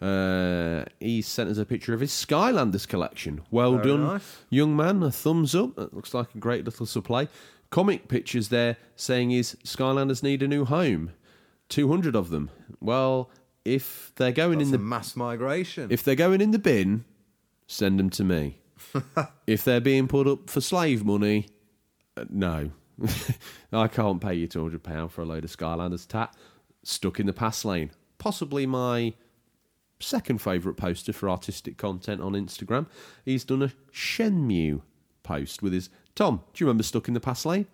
Uh, 0.04 0.84
he 1.00 1.22
sent 1.22 1.48
us 1.48 1.56
a 1.58 1.64
picture 1.64 1.94
of 1.94 2.00
his 2.00 2.10
Skylanders 2.10 2.86
collection. 2.86 3.40
Well 3.50 3.76
Very 3.76 3.88
done, 3.88 4.02
nice. 4.04 4.36
young 4.50 4.76
man. 4.76 5.02
A 5.02 5.10
thumbs 5.10 5.54
up. 5.54 5.76
That 5.76 5.94
looks 5.94 6.12
like 6.12 6.34
a 6.34 6.38
great 6.38 6.64
little 6.64 6.86
supply. 6.86 7.28
Comic 7.70 8.06
pictures 8.08 8.48
there 8.50 8.76
saying 8.96 9.30
is 9.30 9.56
Skylanders 9.64 10.22
need 10.22 10.42
a 10.42 10.48
new 10.48 10.64
home. 10.64 11.12
200 11.70 12.14
of 12.14 12.30
them. 12.30 12.50
Well, 12.80 13.30
if 13.64 14.12
they're 14.16 14.30
going 14.32 14.58
That's 14.58 14.68
in 14.68 14.74
a 14.74 14.78
the 14.78 14.84
mass 14.84 15.16
migration. 15.16 15.90
if 15.90 16.02
they're 16.04 16.14
going 16.14 16.40
in 16.40 16.50
the 16.50 16.58
bin, 16.58 17.04
send 17.66 17.98
them 17.98 18.10
to 18.10 18.24
me. 18.24 18.58
if 19.46 19.64
they're 19.64 19.80
being 19.80 20.06
put 20.06 20.26
up 20.26 20.50
for 20.50 20.60
slave 20.60 21.04
money, 21.04 21.46
uh, 22.16 22.24
no. 22.28 22.70
I 23.72 23.88
can't 23.88 24.20
pay 24.20 24.34
you 24.34 24.46
£200 24.46 25.10
for 25.10 25.22
a 25.22 25.24
load 25.24 25.44
of 25.44 25.50
Skylanders 25.56 26.06
tat 26.06 26.34
stuck 26.82 27.18
in 27.18 27.26
the 27.26 27.32
pass 27.32 27.64
lane. 27.64 27.90
Possibly 28.18 28.66
my 28.66 29.14
second 30.00 30.38
favourite 30.40 30.76
poster 30.76 31.12
for 31.12 31.28
artistic 31.30 31.76
content 31.76 32.20
on 32.20 32.32
Instagram. 32.32 32.86
He's 33.24 33.44
done 33.44 33.62
a 33.62 33.72
Shenmue 33.92 34.82
post 35.22 35.62
with 35.62 35.72
his. 35.72 35.88
Tom, 36.14 36.42
do 36.52 36.62
you 36.62 36.66
remember 36.68 36.82
Stuck 36.82 37.08
in 37.08 37.14
the 37.14 37.20
Pass 37.20 37.44
Lane? 37.44 37.66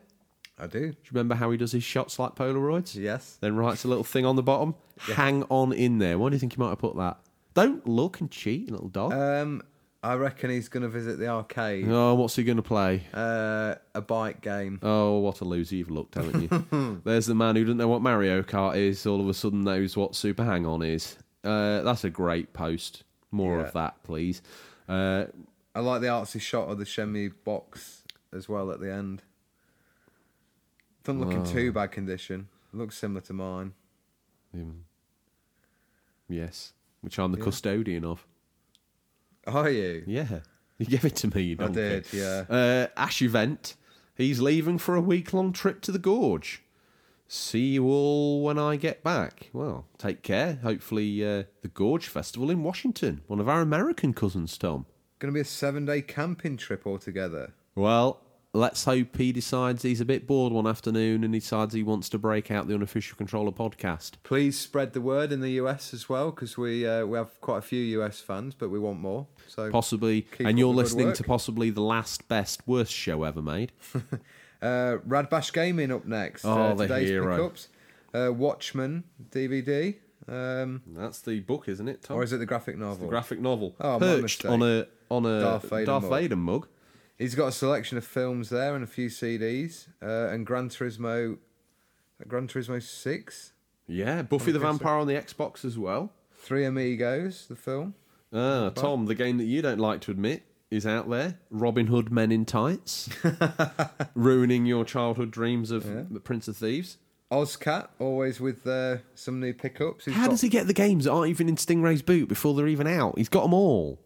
I 0.58 0.66
do. 0.66 0.80
Do 0.80 0.86
you 0.86 0.94
remember 1.12 1.34
how 1.34 1.50
he 1.50 1.56
does 1.56 1.72
his 1.72 1.82
shots 1.84 2.18
like 2.18 2.34
Polaroids? 2.34 2.94
Yes. 2.94 3.38
Then 3.40 3.56
writes 3.56 3.84
a 3.84 3.88
little 3.88 4.04
thing 4.04 4.26
on 4.26 4.36
the 4.36 4.42
bottom. 4.42 4.74
Hang 4.98 5.42
on 5.44 5.72
in 5.72 5.98
there. 5.98 6.18
Why 6.18 6.28
do 6.28 6.34
you 6.36 6.38
think 6.40 6.54
he 6.54 6.60
might 6.60 6.68
have 6.68 6.78
put 6.78 6.96
that? 6.96 7.18
Don't 7.54 7.86
look 7.86 8.20
and 8.20 8.30
cheat, 8.30 8.70
little 8.70 8.88
dog. 8.88 9.12
Um, 9.12 9.62
I 10.02 10.14
reckon 10.14 10.50
he's 10.50 10.68
going 10.68 10.82
to 10.82 10.88
visit 10.88 11.18
the 11.18 11.28
arcade. 11.28 11.86
oh, 11.88 12.14
what's 12.14 12.36
he 12.36 12.44
going 12.44 12.56
to 12.56 12.62
play? 12.62 13.02
Uh, 13.12 13.74
a 13.94 14.00
bike 14.00 14.40
game. 14.40 14.78
Oh, 14.82 15.18
what 15.18 15.40
a 15.40 15.44
loser 15.44 15.76
you've 15.76 15.90
looked, 15.90 16.14
haven't 16.14 16.42
you? 16.42 17.00
There's 17.04 17.26
the 17.26 17.34
man 17.34 17.56
who 17.56 17.64
doesn't 17.64 17.76
know 17.78 17.88
what 17.88 18.02
Mario 18.02 18.42
Kart 18.42 18.76
is, 18.76 19.04
all 19.06 19.20
of 19.20 19.28
a 19.28 19.34
sudden 19.34 19.62
knows 19.62 19.96
what 19.96 20.14
Super 20.14 20.44
Hang 20.44 20.64
On 20.66 20.82
is. 20.82 21.16
Uh, 21.44 21.82
that's 21.82 22.04
a 22.04 22.10
great 22.10 22.52
post. 22.52 23.04
More 23.30 23.58
Yeah. 23.60 23.66
of 23.66 23.72
that, 23.74 24.02
please. 24.02 24.42
Uh, 24.88 25.26
I 25.74 25.80
like 25.80 26.00
the 26.00 26.08
artsy 26.08 26.40
shot 26.40 26.68
of 26.68 26.78
the 26.78 26.84
Shenmue 26.84 27.32
box 27.44 28.02
as 28.32 28.48
well 28.48 28.70
at 28.72 28.80
the 28.80 28.92
end. 28.92 29.22
Doesn't 31.04 31.20
look 31.20 31.32
in 31.32 31.44
too 31.44 31.72
bad 31.72 31.92
condition. 31.92 32.48
Looks 32.72 32.96
similar 32.98 33.20
to 33.22 33.32
mine. 33.32 33.72
um, 34.52 34.84
yes, 36.28 36.72
which 37.00 37.18
I'm 37.18 37.32
the 37.32 37.38
custodian 37.38 38.04
of. 38.04 38.26
Are 39.46 39.70
you? 39.70 40.02
Yeah, 40.06 40.40
you 40.78 40.86
gave 40.86 41.04
it 41.04 41.16
to 41.16 41.28
me. 41.34 41.42
You 41.42 41.56
I 41.60 41.68
did, 41.68 42.06
yeah. 42.12 42.44
Uh, 42.48 42.86
Ash 42.96 43.22
event. 43.22 43.76
He's 44.16 44.40
leaving 44.40 44.76
for 44.78 44.96
a 44.96 45.00
week 45.00 45.32
long 45.32 45.52
trip 45.52 45.80
to 45.82 45.92
the 45.92 45.98
Gorge. 45.98 46.62
See 47.32 47.74
you 47.74 47.86
all 47.86 48.42
when 48.42 48.58
I 48.58 48.74
get 48.74 49.04
back. 49.04 49.50
Well, 49.52 49.86
take 49.98 50.24
care. 50.24 50.58
Hopefully, 50.64 51.24
uh, 51.24 51.44
the 51.62 51.68
Gorge 51.68 52.08
Festival 52.08 52.50
in 52.50 52.64
Washington, 52.64 53.20
one 53.28 53.38
of 53.38 53.48
our 53.48 53.60
American 53.60 54.12
cousins, 54.12 54.58
Tom. 54.58 54.84
Going 55.20 55.32
to 55.32 55.36
be 55.36 55.40
a 55.40 55.44
seven 55.44 55.84
day 55.84 56.02
camping 56.02 56.56
trip 56.56 56.88
altogether. 56.88 57.52
Well, 57.76 58.20
let's 58.52 58.82
hope 58.82 59.16
he 59.16 59.30
decides 59.30 59.84
he's 59.84 60.00
a 60.00 60.04
bit 60.04 60.26
bored 60.26 60.52
one 60.52 60.66
afternoon 60.66 61.22
and 61.22 61.32
decides 61.32 61.72
he 61.72 61.84
wants 61.84 62.08
to 62.08 62.18
break 62.18 62.50
out 62.50 62.66
the 62.66 62.74
unofficial 62.74 63.16
controller 63.16 63.52
podcast. 63.52 64.14
Please 64.24 64.58
spread 64.58 64.92
the 64.92 65.00
word 65.00 65.30
in 65.30 65.40
the 65.40 65.50
US 65.50 65.94
as 65.94 66.08
well, 66.08 66.32
because 66.32 66.58
we 66.58 66.84
uh, 66.84 67.06
we 67.06 67.16
have 67.16 67.40
quite 67.40 67.58
a 67.58 67.62
few 67.62 67.80
US 68.00 68.18
fans, 68.18 68.56
but 68.56 68.70
we 68.70 68.80
want 68.80 68.98
more. 68.98 69.28
So 69.46 69.70
Possibly, 69.70 70.26
and 70.40 70.58
you're 70.58 70.74
listening 70.74 71.12
to 71.12 71.22
possibly 71.22 71.70
the 71.70 71.80
last, 71.80 72.26
best, 72.26 72.66
worst 72.66 72.92
show 72.92 73.22
ever 73.22 73.40
made. 73.40 73.70
Uh, 74.62 74.98
Rad 75.06 75.30
Bash 75.30 75.52
Gaming 75.52 75.90
up 75.90 76.04
next. 76.06 76.44
Oh, 76.44 76.50
uh, 76.50 76.74
the 76.74 76.86
today's 76.86 77.08
hero. 77.08 77.36
pickups. 77.36 77.68
Uh, 78.12 78.32
Watchmen 78.32 79.04
DVD. 79.30 79.96
Um, 80.28 80.82
That's 80.86 81.20
the 81.22 81.40
book, 81.40 81.68
isn't 81.68 81.88
it, 81.88 82.02
Tom? 82.02 82.16
or 82.18 82.22
is 82.22 82.32
it 82.32 82.38
the 82.38 82.46
graphic 82.46 82.76
novel? 82.78 83.06
the 83.06 83.10
graphic 83.10 83.40
novel 83.40 83.74
Oh, 83.80 83.94
my 83.94 83.98
perched 83.98 84.22
mistake. 84.22 84.50
on 84.50 84.62
a 84.62 84.86
on 85.10 85.26
a 85.26 85.40
Darth 85.40 85.70
Darth 85.70 86.04
Vader 86.04 86.08
Vader, 86.08 86.36
mug. 86.36 86.60
mug. 86.62 86.68
He's 87.18 87.34
got 87.34 87.48
a 87.48 87.52
selection 87.52 87.98
of 87.98 88.04
films 88.04 88.48
there 88.50 88.74
and 88.74 88.84
a 88.84 88.86
few 88.86 89.08
CDs. 89.08 89.88
Uh, 90.02 90.32
and 90.32 90.46
Gran 90.46 90.68
Turismo. 90.68 91.38
Gran 92.28 92.46
Turismo 92.48 92.82
6. 92.82 93.52
Yeah, 93.88 94.22
Buffy 94.22 94.52
the 94.52 94.58
Vampire 94.58 94.94
on 94.94 95.06
the 95.06 95.14
Xbox 95.14 95.64
as 95.64 95.76
well. 95.78 96.12
Three 96.34 96.64
Amigos, 96.64 97.46
the 97.46 97.56
film. 97.56 97.94
Ah, 98.32 98.70
Tom, 98.74 99.06
the 99.06 99.14
game 99.14 99.38
that 99.38 99.44
you 99.44 99.62
don't 99.62 99.80
like 99.80 100.00
to 100.02 100.10
admit 100.12 100.44
is 100.70 100.86
out 100.86 101.08
there. 101.10 101.38
Robin 101.50 101.86
Hood 101.88 102.10
Men 102.12 102.30
in 102.32 102.44
Tights, 102.44 103.08
ruining 104.14 104.66
your 104.66 104.84
childhood 104.84 105.30
dreams 105.30 105.70
of 105.70 106.12
the 106.12 106.20
Prince 106.20 106.48
of 106.48 106.56
Thieves. 106.56 106.98
Ozcat, 107.30 107.88
always 108.00 108.40
with 108.40 108.66
uh, 108.66 108.96
some 109.14 109.38
new 109.38 109.52
pickups. 109.54 110.04
He's 110.06 110.14
How 110.14 110.24
got- 110.24 110.30
does 110.30 110.40
he 110.40 110.48
get 110.48 110.66
the 110.66 110.72
games 110.74 111.04
that 111.04 111.12
aren't 111.12 111.30
even 111.30 111.48
in 111.48 111.56
Stingray's 111.56 112.02
boot 112.02 112.28
before 112.28 112.54
they're 112.54 112.66
even 112.66 112.86
out? 112.88 113.16
He's 113.18 113.28
got 113.28 113.42
them 113.42 113.54
all. 113.54 114.00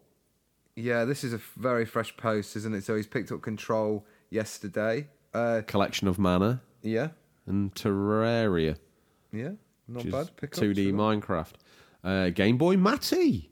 Yeah, 0.77 1.05
this 1.05 1.25
is 1.25 1.33
a 1.33 1.41
very 1.57 1.87
fresh 1.87 2.15
post, 2.17 2.57
isn't 2.57 2.75
it? 2.75 2.85
So 2.85 2.97
he's 2.97 3.07
picked 3.07 3.31
up 3.33 3.41
Control 3.43 4.05
yesterday. 4.29 5.07
Uh, 5.33 5.63
Collection 5.67 6.07
of 6.09 6.19
Mana 6.19 6.61
yeah, 6.83 7.09
and 7.47 7.75
Terraria, 7.75 8.77
yeah, 9.33 9.53
not 9.89 10.09
bad. 10.11 10.37
Pickups 10.37 10.61
2D. 10.61 10.93
Minecraft. 10.93 11.53
Uh, 12.05 12.29
Game 12.31 12.57
Boy 12.59 12.77
Matty. 12.77 13.51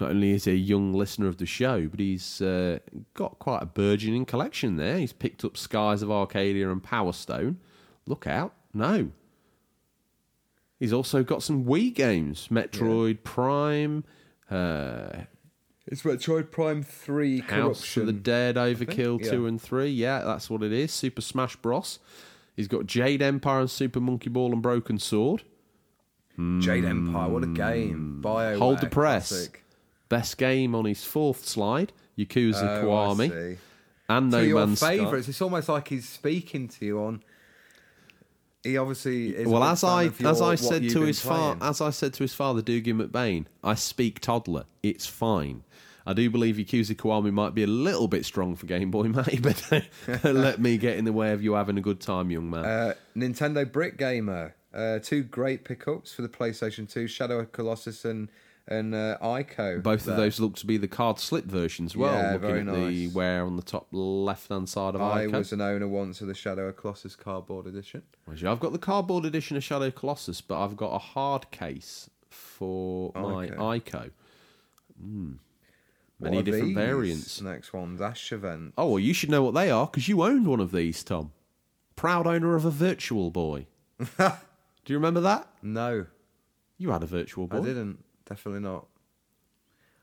Not 0.00 0.10
only 0.10 0.30
is 0.30 0.44
he 0.44 0.52
a 0.52 0.54
young 0.54 0.92
listener 0.92 1.26
of 1.26 1.38
the 1.38 1.46
show, 1.46 1.88
but 1.88 1.98
he's 1.98 2.40
uh, 2.40 2.78
got 3.14 3.38
quite 3.38 3.62
a 3.62 3.66
burgeoning 3.66 4.26
collection 4.26 4.76
there. 4.76 4.98
He's 4.98 5.12
picked 5.12 5.44
up 5.44 5.56
Skies 5.56 6.02
of 6.02 6.10
Arcadia 6.10 6.70
and 6.70 6.82
Power 6.82 7.12
Stone. 7.12 7.58
Look 8.06 8.26
out. 8.26 8.54
No. 8.72 9.10
He's 10.78 10.92
also 10.92 11.24
got 11.24 11.42
some 11.42 11.64
Wii 11.64 11.92
games 11.94 12.48
Metroid 12.48 13.24
Prime, 13.24 14.04
uh, 14.48 15.22
It's 15.86 16.02
Metroid 16.02 16.52
Prime 16.52 16.84
Three 16.84 17.40
House 17.40 17.48
Corruption. 17.80 18.02
of 18.02 18.06
the 18.06 18.12
Dead, 18.12 18.54
Overkill 18.54 19.24
yeah. 19.24 19.30
2 19.32 19.46
and 19.46 19.60
3. 19.60 19.88
Yeah, 19.90 20.20
that's 20.20 20.48
what 20.48 20.62
it 20.62 20.72
is. 20.72 20.92
Super 20.92 21.20
Smash 21.20 21.56
Bros. 21.56 21.98
He's 22.54 22.68
got 22.68 22.86
Jade 22.86 23.22
Empire 23.22 23.60
and 23.60 23.70
Super 23.70 24.00
Monkey 24.00 24.30
Ball 24.30 24.52
and 24.52 24.62
Broken 24.62 24.98
Sword. 24.98 25.42
Jade 26.60 26.84
Empire, 26.84 27.28
what 27.28 27.42
a 27.42 27.48
game! 27.48 28.20
BioWare, 28.24 28.52
Hmm. 28.54 28.58
Hold 28.60 28.78
the 28.80 28.86
press. 28.86 29.28
classic. 29.30 29.64
Best 30.08 30.38
game 30.38 30.74
on 30.74 30.84
his 30.86 31.04
fourth 31.04 31.46
slide, 31.46 31.92
Yakuza 32.18 32.82
Oh, 32.82 32.84
Kiwami, 32.86 33.58
and 34.08 34.32
So 34.32 34.38
No 34.38 34.42
your 34.42 34.60
Man's 34.66 34.78
Sky. 34.80 34.96
favourites. 34.98 35.28
It's 35.28 35.42
almost 35.42 35.68
like 35.68 35.88
he's 35.88 36.08
speaking 36.08 36.68
to 36.68 36.84
you 36.86 37.00
on. 37.00 37.22
He 38.64 38.76
obviously 38.76 39.28
is. 39.36 39.46
Well, 39.46 39.62
as 39.62 39.84
I 39.84 40.04
your- 40.04 40.12
as 40.28 40.40
I 40.42 40.54
said 40.56 40.88
to 40.90 41.00
his 41.02 41.20
father, 41.20 41.58
as 41.64 41.80
I 41.80 41.90
said 41.90 42.12
to 42.14 42.24
his 42.24 42.34
father, 42.34 42.60
Doogie 42.60 42.86
McBain, 42.94 43.46
I 43.62 43.74
speak 43.74 44.20
toddler. 44.20 44.64
It's 44.82 45.06
fine. 45.06 45.62
I 46.06 46.14
do 46.14 46.28
believe 46.30 46.56
Yakuza 46.56 46.94
Kiwami 46.96 47.30
might 47.32 47.54
be 47.54 47.62
a 47.62 47.66
little 47.68 48.08
bit 48.08 48.24
strong 48.24 48.56
for 48.56 48.64
Game 48.66 48.90
Boy, 48.90 49.02
mate, 49.08 49.42
but 49.42 50.24
let 50.24 50.58
me 50.58 50.78
get 50.78 50.96
in 50.96 51.04
the 51.04 51.12
way 51.12 51.32
of 51.32 51.42
you 51.42 51.52
having 51.52 51.76
a 51.76 51.82
good 51.82 52.00
time, 52.00 52.30
young 52.30 52.48
man. 52.48 52.64
Uh, 52.64 52.94
Nintendo 53.16 53.70
Brick 53.70 53.98
Gamer. 53.98 54.54
Uh, 54.72 54.98
two 55.00 55.22
great 55.22 55.64
pickups 55.64 56.12
for 56.14 56.22
the 56.22 56.28
PlayStation 56.28 56.90
2, 56.90 57.06
Shadow 57.08 57.40
of 57.40 57.52
Colossus 57.52 58.04
and 58.04 58.30
and 58.68 58.94
uh, 58.94 59.18
Ico. 59.22 59.82
Both 59.82 60.04
there. 60.04 60.14
of 60.14 60.20
those 60.20 60.38
look 60.40 60.54
to 60.56 60.66
be 60.66 60.76
the 60.76 60.88
card 60.88 61.18
slip 61.18 61.44
versions. 61.46 61.96
Well, 61.96 62.12
Yeah, 62.12 62.32
looking 62.34 62.40
very 62.48 62.60
at 62.60 62.66
the 62.90 63.06
wear 63.08 63.44
on 63.44 63.56
the 63.56 63.62
top 63.62 63.88
left 63.92 64.48
hand 64.48 64.68
side 64.68 64.94
of 64.94 65.00
I 65.00 65.26
Ico. 65.26 65.32
was 65.38 65.52
an 65.52 65.60
owner 65.60 65.88
once 65.88 66.20
of 66.20 66.28
the 66.28 66.34
Shadow 66.34 66.68
of 66.68 66.76
Colossus 66.76 67.16
cardboard 67.16 67.66
edition. 67.66 68.02
I've 68.44 68.60
got 68.60 68.72
the 68.72 68.78
cardboard 68.78 69.24
edition 69.24 69.56
of 69.56 69.64
Shadow 69.64 69.90
Colossus, 69.90 70.40
but 70.40 70.62
I've 70.62 70.76
got 70.76 70.94
a 70.94 70.98
hard 70.98 71.50
case 71.50 72.08
for 72.28 73.10
my 73.14 73.46
Okay. 73.46 73.54
Ico. 73.56 74.10
Mm. 75.02 75.38
Many 76.20 76.42
different 76.42 76.66
these 76.66 76.74
variants. 76.76 77.40
Next 77.40 77.72
one, 77.72 77.96
Dash 77.96 78.32
Event. 78.32 78.74
Oh, 78.76 78.88
well, 78.88 78.98
you 78.98 79.14
should 79.14 79.30
know 79.30 79.42
what 79.42 79.54
they 79.54 79.70
are 79.70 79.86
because 79.86 80.08
you 80.08 80.22
owned 80.22 80.46
one 80.46 80.60
of 80.60 80.72
these, 80.72 81.04
Tom. 81.04 81.30
Proud 81.94 82.26
owner 82.26 82.56
of 82.56 82.64
a 82.64 82.70
Virtual 82.70 83.30
Boy. 83.30 83.66
Do 84.18 84.32
you 84.92 84.96
remember 84.96 85.20
that? 85.20 85.48
No, 85.62 86.06
You 86.76 86.90
had 86.90 87.02
a 87.02 87.06
Virtual 87.06 87.46
Boy. 87.46 87.58
I 87.58 87.60
didn't. 87.60 87.98
Definitely 88.28 88.60
not. 88.60 88.86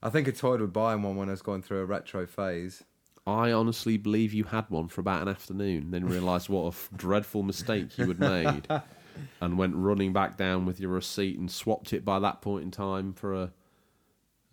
I 0.01 0.09
think 0.09 0.28
I 0.28 0.32
toyed 0.32 0.61
with 0.61 0.73
buying 0.73 1.01
one 1.03 1.15
when 1.15 1.30
I 1.30 1.32
was 1.32 1.41
going 1.41 1.61
through 1.61 1.80
a 1.80 1.86
retro 1.86 2.26
phase. 2.26 2.84
I 3.28 3.51
honestly 3.51 3.97
believe 3.97 4.34
you 4.34 4.43
had 4.45 4.69
one 4.69 4.88
for 4.88 5.01
about 5.01 5.23
an 5.23 5.28
afternoon, 5.30 5.89
then 5.91 6.05
realised 6.05 6.47
what 6.47 6.63
a 6.65 6.67
f- 6.67 6.89
dreadful 6.95 7.41
mistake 7.41 7.97
you 7.97 8.07
had 8.07 8.19
made, 8.19 8.67
and 9.41 9.57
went 9.57 9.76
running 9.76 10.13
back 10.13 10.38
down 10.38 10.65
with 10.67 10.80
your 10.80 10.91
receipt 10.91 11.39
and 11.39 11.49
swapped 11.49 11.91
it 11.93 12.05
by 12.05 12.19
that 12.19 12.41
point 12.41 12.65
in 12.65 12.69
time 12.71 13.13
for 13.13 13.34
a, 13.34 13.51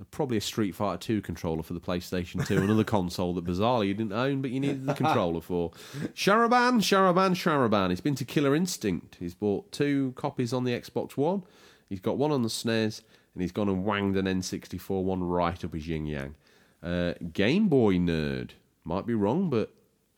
a- 0.00 0.04
probably 0.10 0.38
a 0.38 0.40
Street 0.40 0.74
Fighter 0.74 0.96
2 0.96 1.20
controller 1.20 1.62
for 1.62 1.74
the 1.74 1.80
PlayStation 1.80 2.46
2, 2.46 2.56
another 2.58 2.84
console 2.84 3.34
that 3.34 3.44
bizarrely 3.44 3.88
you 3.88 3.94
didn't 3.94 4.14
own 4.14 4.40
but 4.40 4.50
you 4.50 4.60
needed 4.60 4.86
the 4.86 4.94
controller 4.94 5.42
for. 5.42 5.70
Sharaban, 6.14 6.76
Sharaban, 6.80 7.32
Sharaban. 7.32 7.90
He's 7.90 8.00
been 8.00 8.14
to 8.14 8.24
Killer 8.24 8.54
Instinct. 8.54 9.16
He's 9.20 9.34
bought 9.34 9.70
two 9.70 10.12
copies 10.16 10.54
on 10.54 10.64
the 10.64 10.72
Xbox 10.72 11.14
One. 11.18 11.42
He's 11.90 12.00
got 12.00 12.16
one 12.16 12.32
on 12.32 12.40
the 12.40 12.48
SNES, 12.48 13.02
and 13.34 13.42
he's 13.42 13.52
gone 13.52 13.68
and 13.68 13.84
wanged 13.84 14.16
an 14.16 14.26
N64 14.26 15.02
one 15.02 15.22
right 15.24 15.64
up 15.64 15.72
his 15.74 15.88
yin 15.88 16.06
yang. 16.06 16.34
Uh, 16.82 17.14
Game 17.32 17.68
Boy 17.68 17.94
nerd. 17.96 18.50
Might 18.84 19.06
be 19.06 19.14
wrong, 19.14 19.48
but 19.50 19.72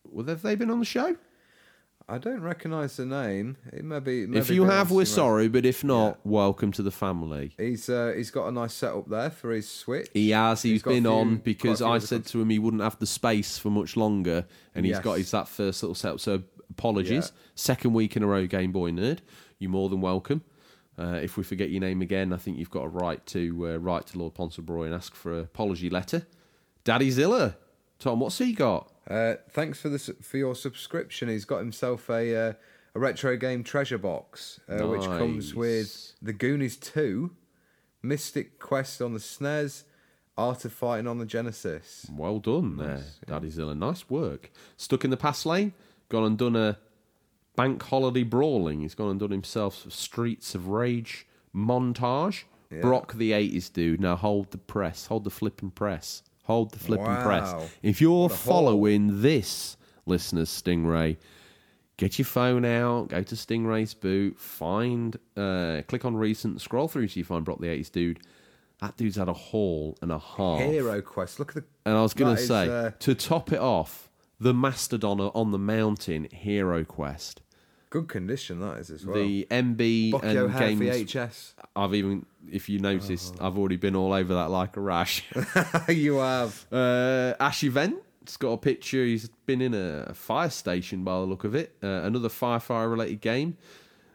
well, 0.05 0.27
have 0.27 0.43
they 0.43 0.55
been 0.55 0.71
on 0.71 0.79
the 0.81 0.85
show? 0.87 1.17
I 2.07 2.19
don't 2.19 2.43
recognise 2.43 2.97
the 2.99 3.07
name. 3.07 3.57
It 3.73 3.83
may 3.83 3.99
be. 3.99 4.23
it 4.25 4.29
may 4.29 4.39
if 4.41 4.49
be 4.49 4.57
you 4.57 4.65
have, 4.65 4.91
we're 4.91 5.07
sorry, 5.07 5.49
but 5.49 5.65
if 5.65 5.83
not, 5.83 6.19
Yeah. 6.25 6.31
welcome 6.31 6.71
to 6.73 6.83
the 6.83 6.91
family. 6.91 7.55
He's 7.57 7.89
uh, 7.89 8.13
he's 8.15 8.31
got 8.31 8.47
a 8.49 8.53
nice 8.53 8.75
setup 8.75 9.09
there 9.09 9.31
for 9.31 9.53
his 9.53 9.69
Switch. 9.69 10.09
He 10.13 10.31
has. 10.31 10.61
He's 10.63 10.73
He's 10.73 10.83
been 10.83 11.05
few- 11.05 11.13
on 11.13 11.37
because 11.39 11.81
I 11.81 11.99
said 11.99 12.27
to 12.27 12.43
him 12.43 12.51
he 12.51 12.59
wouldn't 12.59 12.83
have 12.83 12.99
the 12.99 13.07
space 13.07 13.57
for 13.57 13.71
much 13.71 13.97
longer, 13.97 14.45
and 14.75 14.85
he's 14.85 14.99
got 14.99 15.13
Yes. 15.13 15.19
his 15.19 15.31
that 15.31 15.49
first 15.49 15.83
little 15.83 15.95
setup. 15.95 16.21
So 16.21 16.43
apologies. 16.71 17.33
Yeah. 17.35 17.41
Second 17.55 17.95
week 17.95 18.17
in 18.17 18.23
a 18.23 18.27
row, 18.27 18.47
Game 18.47 18.73
Boy 18.73 18.91
nerd. 18.91 19.21
You're 19.59 19.71
more 19.71 19.89
than 19.89 20.03
welcome. 20.03 20.43
Uh, 20.99 21.19
if 21.23 21.37
we 21.37 21.43
forget 21.43 21.71
your 21.71 21.81
name 21.81 22.03
again, 22.03 22.33
I 22.33 22.37
think 22.37 22.59
you've 22.59 22.71
got 22.71 22.85
a 22.85 22.89
right 22.89 23.25
to 23.27 23.69
uh, 23.69 23.77
write 23.77 24.07
to 24.09 24.19
Lord 24.19 24.35
Ponsonbury 24.35 24.87
and 24.87 24.95
ask 24.95 25.15
for 25.15 25.33
an 25.33 25.41
apology 25.41 25.91
letter. 25.91 26.27
Daddy 26.85 27.11
Zilla, 27.11 27.57
Tom, 27.99 28.21
what's 28.21 28.39
he 28.39 28.53
got? 28.53 28.93
Uh, 29.09 29.35
thanks 29.51 29.81
for 29.81 29.89
this 29.89 30.11
for 30.23 30.37
your 30.37 30.55
subscription. 30.55 31.29
He's 31.29 31.45
got 31.45 31.59
himself 31.59 32.09
a 32.09 32.37
uh, 32.37 32.53
a 32.95 32.99
retro 33.01 33.37
game 33.37 33.65
treasure 33.65 33.99
box, 33.99 34.61
uh, 34.69 34.87
which 34.87 35.03
comes 35.05 35.55
with 35.55 36.15
the 36.23 36.33
Goonies 36.33 36.77
Two, 36.77 37.33
Mystic 38.03 38.59
Quest 38.59 39.03
on 39.03 39.15
the 39.15 39.19
SNES, 39.19 39.85
Art 40.39 40.65
of 40.65 40.73
Fighting 40.73 41.09
on 41.09 41.19
the 41.19 41.27
Genesis. 41.27 42.07
Well 42.13 42.39
done 42.39 42.77
there, 42.77 43.03
Daddy 43.27 43.51
Zilla. 43.51 43.75
Nice 43.75 44.09
work. 44.09 44.51
Stuck 44.77 45.05
in 45.05 45.11
the 45.11 45.17
pass 45.17 45.45
lane, 45.45 45.73
gone 46.09 46.25
and 46.25 46.39
done 46.39 46.55
a 46.55 46.79
bank 47.57 47.83
holiday 47.83 48.23
brawling. 48.23 48.81
He's 48.81 48.95
gone 48.95 49.11
and 49.11 49.21
done 49.21 49.31
himself 49.31 49.87
Streets 49.91 50.55
of 50.55 50.69
Rage 50.69 51.27
montage. 51.55 52.45
Yeah. 52.71 52.81
Brock 52.81 53.15
the 53.15 53.33
80s 53.33 53.73
dude. 53.73 54.01
Now 54.01 54.17
hold 54.17 54.51
the 54.51 54.59
press. 54.59 55.07
Hold 55.07 55.25
the 55.25 55.31
flipping 55.31 55.71
press. 55.71 56.23
Hold 56.45 56.73
the 56.73 56.79
flipping 56.79 57.07
Wow. 57.07 57.23
press. 57.25 57.71
If 57.83 58.01
you're 58.01 58.29
The 58.29 58.35
following 58.35 59.23
this, 59.23 59.77
listeners, 60.07 60.51
Stingray, 60.51 61.17
get 61.97 62.19
your 62.19 62.27
phone 62.27 62.65
out, 62.65 63.09
go 63.09 63.23
to 63.23 63.35
Stingray's 63.35 63.95
boot, 63.95 64.39
find, 64.39 65.17
uh, 65.37 65.83
click 65.89 66.05
on 66.05 66.17
recent, 66.17 66.61
scroll 66.61 66.89
through 66.89 67.09
till 67.09 67.21
you 67.21 67.25
find 67.25 67.45
Brock 67.45 67.61
the 67.61 67.69
80s 67.69 67.91
dude. 67.91 68.21
That 68.81 68.97
dude's 68.97 69.17
had 69.17 69.29
a 69.29 69.33
haul 69.33 69.97
and 70.03 70.11
a 70.11 70.19
half. 70.19 70.61
Hero 70.61 71.01
Quest. 71.01 71.39
Look 71.39 71.51
at 71.51 71.55
the. 71.55 71.65
And 71.87 71.97
I 71.97 72.03
was 72.03 72.13
going 72.13 72.35
to 72.35 72.43
is, 72.43 72.49
say, 72.49 72.69
uh, 72.69 72.91
to 72.99 73.15
top 73.15 73.53
it 73.53 73.61
off, 73.61 74.11
the 74.41 74.53
Mastodon 74.53 75.21
on 75.21 75.53
the 75.53 75.59
Mountain 75.59 76.27
Hero 76.33 76.85
Quest. 76.85 77.41
Good 77.95 78.09
condition 78.09 78.59
that 78.59 78.79
is 78.79 78.91
as 78.91 79.07
well. 79.07 79.15
The 79.17 79.47
MB 79.53 80.11
Bocchio 80.15 80.47
and 80.47 80.59
games. 80.81 80.81
VHS. 81.13 81.53
I've 81.77 81.95
even, 81.95 82.27
if 82.51 82.69
you 82.69 82.81
noticed, 82.81 83.37
Oh. 83.39 83.47
I've 83.47 83.57
already 83.57 83.77
been 83.77 83.95
all 83.95 84.13
over 84.13 84.35
that 84.35 84.51
like 84.51 84.77
a 84.77 84.81
rash. 84.81 85.23
you 85.89 86.17
have. 86.17 86.67
Uh, 86.73 87.35
Ash 87.39 87.63
Event. 87.63 87.97
It's 88.23 88.37
got 88.37 88.49
a 88.51 88.57
picture. 88.59 89.05
He's 89.05 89.29
been 89.47 89.61
in 89.61 89.75
a 89.75 90.13
fire 90.13 90.51
station 90.51 91.05
by 91.05 91.13
the 91.21 91.27
look 91.27 91.45
of 91.45 91.55
it. 91.55 91.77
Uh, 91.85 91.87
another 92.03 92.29
firefighter 92.29 92.91
related 92.91 93.21
game. 93.21 93.59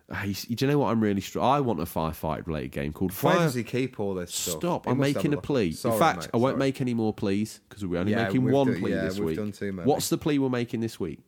Uh, 0.10 0.26
do 0.26 0.34
you 0.57 0.68
know 0.68 0.80
what 0.80 0.88
I'm 0.89 0.99
really? 0.99 1.22
Str- 1.22 1.39
I 1.39 1.61
want 1.61 1.80
a 1.80 1.85
firefight 1.85 2.47
related 2.47 2.72
game 2.72 2.91
called 2.91 3.11
Where 3.14 3.35
Fire. 3.35 3.45
does 3.45 3.53
he 3.53 3.64
keep 3.64 3.97
all 3.99 4.14
this 4.15 4.35
stuff? 4.35 4.56
Stop! 4.57 4.85
He 4.88 4.91
I'm 4.91 4.97
making 4.97 5.34
a 5.34 5.38
plea. 5.39 5.72
Sorry, 5.72 5.93
in 5.93 5.99
fact, 5.99 6.19
mate, 6.23 6.30
I 6.34 6.38
won't 6.38 6.53
sorry. 6.56 6.60
make 6.60 6.81
any 6.81 6.93
more 6.95 7.14
pleas 7.14 7.61
because 7.69 7.85
we're 7.85 7.99
only 7.99 8.11
Yeah, 8.11 8.26
making 8.26 8.43
one 8.51 8.68
done- 8.72 8.80
plea 8.81 8.91
yeah, 8.91 9.03
this 9.03 9.19
week. 9.19 9.38
done 9.38 9.51
too 9.53 9.72
many. 9.72 9.88
What's 9.88 10.10
the 10.10 10.18
plea 10.18 10.38
we're 10.39 10.49
making 10.49 10.81
this 10.81 10.99
week? 10.99 11.19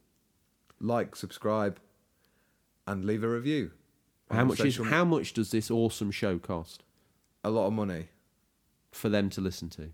Like, 0.81 1.15
subscribe, 1.15 1.79
and 2.91 3.05
leave 3.05 3.23
a 3.23 3.27
review. 3.30 3.72
How 4.30 4.45
much 4.45 4.59
is 4.61 4.77
how 4.77 5.03
much 5.05 5.34
does 5.34 5.51
this 5.51 5.69
awesome 5.72 6.11
show 6.11 6.38
cost 6.39 6.84
A 7.43 7.49
lot 7.49 7.68
of 7.68 7.73
money. 7.73 8.07
for 8.91 9.09
them 9.09 9.30
to 9.31 9.41
listen 9.41 9.69
to? 9.72 9.91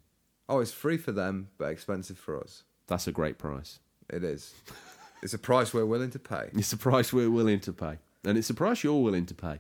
Oh, 0.50 0.60
it's 0.60 0.72
free 0.72 0.98
for 0.98 1.12
them, 1.12 1.50
but 1.58 1.66
expensive 1.66 2.18
for 2.18 2.40
us. 2.40 2.64
That's 2.88 3.08
a 3.08 3.12
great 3.12 3.38
price. 3.38 3.80
It 4.10 4.24
is. 4.24 4.54
It's 5.24 5.34
a 5.34 5.40
price 5.40 5.74
we're 5.74 5.84
willing 5.88 6.12
to 6.12 6.20
pay. 6.20 6.52
It's 6.54 6.72
a 6.74 6.78
price 6.78 7.12
we're 7.12 7.32
willing 7.32 7.60
to 7.62 7.74
pay, 7.74 7.98
and 8.24 8.38
it's 8.38 8.52
a 8.52 8.54
price 8.54 8.84
you're 8.84 9.02
willing 9.02 9.26
to 9.26 9.34
pay. 9.34 9.58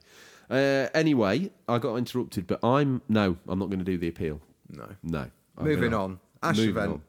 Uh, 0.51 0.87
anyway, 0.93 1.49
I 1.67 1.79
got 1.79 1.95
interrupted, 1.95 2.45
but 2.45 2.63
I'm 2.63 3.01
no, 3.09 3.37
I'm 3.47 3.57
not 3.57 3.65
going 3.71 3.79
to 3.79 3.83
do 3.85 3.97
the 3.97 4.07
appeal. 4.07 4.39
No. 4.69 4.87
No. 5.01 5.25
I'm 5.57 5.65
Moving 5.65 5.89
gonna- 5.89 6.03
on. 6.03 6.19
Ash 6.43 6.57
Moving 6.57 6.69
event. 6.77 6.91
on. 6.91 7.01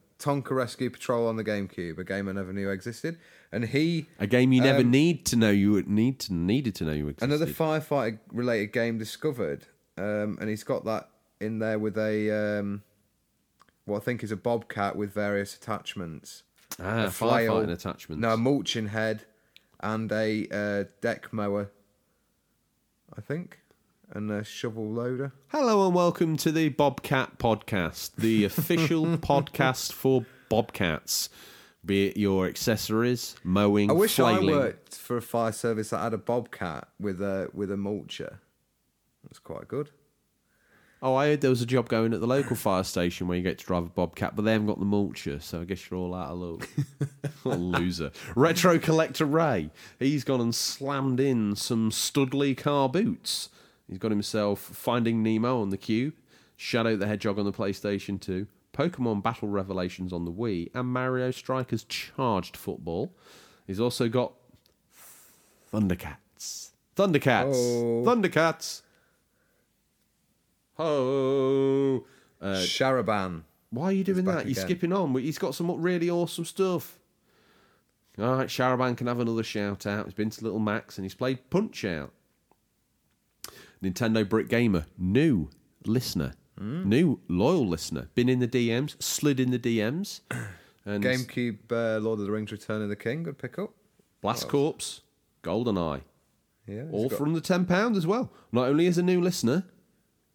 Tonka 0.42 0.52
Rescue 0.52 0.88
Patrol 0.88 1.28
on 1.28 1.36
the 1.36 1.44
GameCube, 1.44 1.98
a 1.98 2.04
game 2.04 2.26
I 2.26 2.32
never 2.32 2.54
knew 2.54 2.70
existed. 2.70 3.18
And 3.50 3.64
he 3.64 4.06
A 4.18 4.26
game 4.26 4.52
you 4.52 4.60
never 4.60 4.80
Um, 4.80 4.90
need 4.90 5.24
to 5.26 5.36
know 5.36 5.50
you 5.50 5.72
would 5.72 5.88
need 5.88 6.18
to 6.20 6.34
needed 6.34 6.74
to 6.76 6.84
know 6.84 6.92
you 6.92 7.08
existed. 7.08 7.24
another 7.30 7.46
firefighter 7.50 8.18
related 8.32 8.72
game 8.72 8.98
discovered. 8.98 9.66
Um, 9.96 10.36
and 10.40 10.48
he's 10.50 10.64
got 10.64 10.84
that 10.84 11.08
in 11.40 11.58
there 11.58 11.78
with 11.78 11.96
a 11.96 12.30
um, 12.60 12.82
what 13.86 14.02
I 14.02 14.04
think 14.04 14.22
is 14.22 14.30
a 14.30 14.36
bobcat 14.36 14.96
with 14.96 15.12
various 15.14 15.54
attachments. 15.56 16.42
ah, 16.78 17.04
a 17.06 17.10
flail, 17.10 17.54
firefighting 17.54 17.70
attachments. 17.72 18.20
No, 18.20 18.34
a 18.34 18.36
mulching 18.36 18.88
head 18.88 19.24
and 19.80 20.12
a 20.12 20.46
uh, 20.52 20.84
deck 21.00 21.32
mower. 21.32 21.70
I 23.16 23.20
think. 23.22 23.60
And 24.10 24.30
a 24.30 24.42
shovel 24.44 24.90
loader. 24.90 25.32
Hello 25.48 25.86
and 25.86 25.94
welcome 25.94 26.36
to 26.38 26.50
the 26.52 26.68
Bobcat 26.70 27.38
Podcast, 27.38 28.16
the 28.16 28.44
official 28.50 29.04
podcast 29.18 29.92
for 29.92 30.24
bobcats. 30.48 31.28
Be 31.84 32.08
it 32.08 32.16
your 32.16 32.46
accessories, 32.46 33.36
mowing, 33.44 33.90
I 33.90 33.94
wish 33.94 34.16
flailing. 34.16 34.50
I 34.50 34.58
worked 34.58 34.94
for 34.96 35.16
a 35.16 35.22
fire 35.22 35.52
service 35.52 35.90
that 35.90 35.98
had 35.98 36.12
a 36.12 36.18
bobcat 36.18 36.88
with 36.98 37.22
a 37.22 37.48
with 37.54 37.70
a 37.70 37.76
mulcher. 37.76 38.38
That's 39.22 39.38
quite 39.38 39.68
good. 39.68 39.90
Oh, 41.00 41.14
I 41.14 41.28
heard 41.28 41.42
there 41.42 41.50
was 41.50 41.62
a 41.62 41.66
job 41.66 41.88
going 41.88 42.12
at 42.12 42.20
the 42.20 42.26
local 42.26 42.56
fire 42.56 42.82
station 42.82 43.28
where 43.28 43.36
you 43.36 43.42
get 43.44 43.58
to 43.58 43.64
drive 43.64 43.84
a 43.84 43.88
bobcat, 43.88 44.34
but 44.34 44.44
they 44.44 44.52
haven't 44.52 44.66
got 44.66 44.80
the 44.80 44.84
mulcher, 44.84 45.40
so 45.40 45.60
I 45.60 45.64
guess 45.64 45.88
you're 45.88 46.00
all 46.00 46.12
out 46.12 46.32
of 46.32 46.38
luck. 46.38 46.68
what 47.44 47.54
a 47.54 47.58
loser. 47.58 48.10
Retro 48.34 48.80
collector 48.80 49.24
Ray, 49.24 49.70
he's 50.00 50.24
gone 50.24 50.40
and 50.40 50.52
slammed 50.52 51.20
in 51.20 51.54
some 51.54 51.92
Studley 51.92 52.56
car 52.56 52.88
boots. 52.88 53.48
He's 53.88 53.98
got 53.98 54.10
himself 54.10 54.58
Finding 54.58 55.22
Nemo 55.22 55.62
on 55.62 55.70
the 55.70 55.76
queue, 55.76 56.14
Shadow 56.56 56.96
the 56.96 57.06
Hedgehog 57.06 57.38
on 57.38 57.44
the 57.44 57.52
PlayStation 57.52 58.20
2, 58.20 58.48
Pokemon 58.78 59.22
Battle 59.22 59.48
Revelations 59.48 60.12
on 60.12 60.24
the 60.24 60.30
Wii, 60.30 60.70
and 60.72 60.88
Mario 60.88 61.32
Strikers 61.32 61.84
Charged 61.84 62.56
Football. 62.56 63.12
He's 63.66 63.80
also 63.80 64.08
got 64.08 64.34
Thundercats. 65.72 66.70
Thundercats. 66.96 67.54
Oh. 67.54 68.04
Thundercats. 68.06 68.82
Oh. 70.78 72.04
Uh, 72.40 72.54
Sharaban. 72.58 73.42
why 73.70 73.86
are 73.86 73.92
you 73.92 74.04
doing 74.04 74.24
that? 74.26 74.46
You're 74.46 74.54
skipping 74.54 74.92
on. 74.92 75.12
He's 75.16 75.38
got 75.38 75.56
some 75.56 75.82
really 75.82 76.08
awesome 76.08 76.44
stuff. 76.44 77.00
All 78.16 78.36
right, 78.36 78.48
Sharaban 78.48 78.96
can 78.96 79.08
have 79.08 79.18
another 79.18 79.42
shout 79.42 79.86
out. 79.86 80.06
He's 80.06 80.14
been 80.14 80.30
to 80.30 80.44
Little 80.44 80.58
Mac's 80.60 80.98
and 80.98 81.04
he's 81.04 81.14
played 81.14 81.50
Punch 81.50 81.84
Out. 81.84 82.12
Nintendo 83.82 84.28
Brick 84.28 84.48
Gamer, 84.48 84.86
new 84.96 85.50
listener, 85.84 86.34
Hmm. 86.58 86.88
new 86.88 87.20
loyal 87.28 87.66
listener. 87.66 88.08
Been 88.14 88.28
in 88.28 88.40
the 88.40 88.48
DMs, 88.48 89.00
slid 89.02 89.38
in 89.40 89.50
the 89.50 89.58
DMs. 89.58 90.20
And 90.84 91.04
GameCube 91.04 91.70
uh, 91.70 91.98
Lord 92.00 92.18
of 92.18 92.24
the 92.24 92.32
Rings 92.32 92.50
Return 92.50 92.80
of 92.80 92.88
the 92.88 92.96
King, 92.96 93.22
good 93.22 93.36
pick 93.36 93.58
up. 93.58 93.72
Blast 94.22 94.48
Corps, 94.48 95.02
GoldenEye. 95.42 96.00
Yeah, 96.66 96.84
All 96.90 97.10
from 97.10 97.34
the 97.34 97.42
£10 97.42 97.94
as 97.94 98.06
well. 98.06 98.32
Not 98.52 98.68
only 98.68 98.86
is 98.86 98.96
a 98.96 99.02
new 99.02 99.20
listener, 99.20 99.64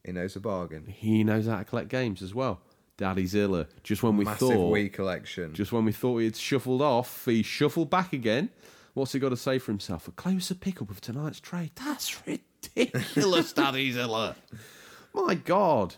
he 0.03 0.11
knows 0.11 0.35
a 0.35 0.39
bargain. 0.39 0.85
he 0.85 1.23
knows 1.23 1.47
how 1.47 1.57
to 1.57 1.63
collect 1.63 1.87
games 1.89 2.21
as 2.21 2.35
well. 2.35 2.61
Daddy 2.97 3.25
Zilla. 3.25 3.65
Just 3.81 4.03
when 4.03 4.15
we 4.15 4.25
thought 4.25 4.33
Massive 4.41 4.49
thought 4.49 4.73
Wii 4.75 4.93
collection. 4.93 5.53
Just 5.55 5.71
when 5.71 5.85
we 5.85 5.91
thought 5.91 6.19
he 6.19 6.25
had 6.25 6.35
shuffled 6.35 6.83
off, 6.83 7.25
he 7.25 7.41
shuffled 7.41 7.89
back 7.89 8.13
again. 8.13 8.49
What's 8.93 9.13
he 9.13 9.19
got 9.19 9.29
to 9.29 9.37
say 9.37 9.57
for 9.57 9.71
himself? 9.71 10.07
A 10.07 10.11
closer 10.11 10.53
pickup 10.53 10.91
of 10.91 11.01
tonight's 11.01 11.39
trade. 11.39 11.71
That's 11.75 12.15
ridiculous, 12.27 13.53
Daddy 13.53 13.91
Zilla. 13.91 14.35
My 15.15 15.33
God. 15.33 15.95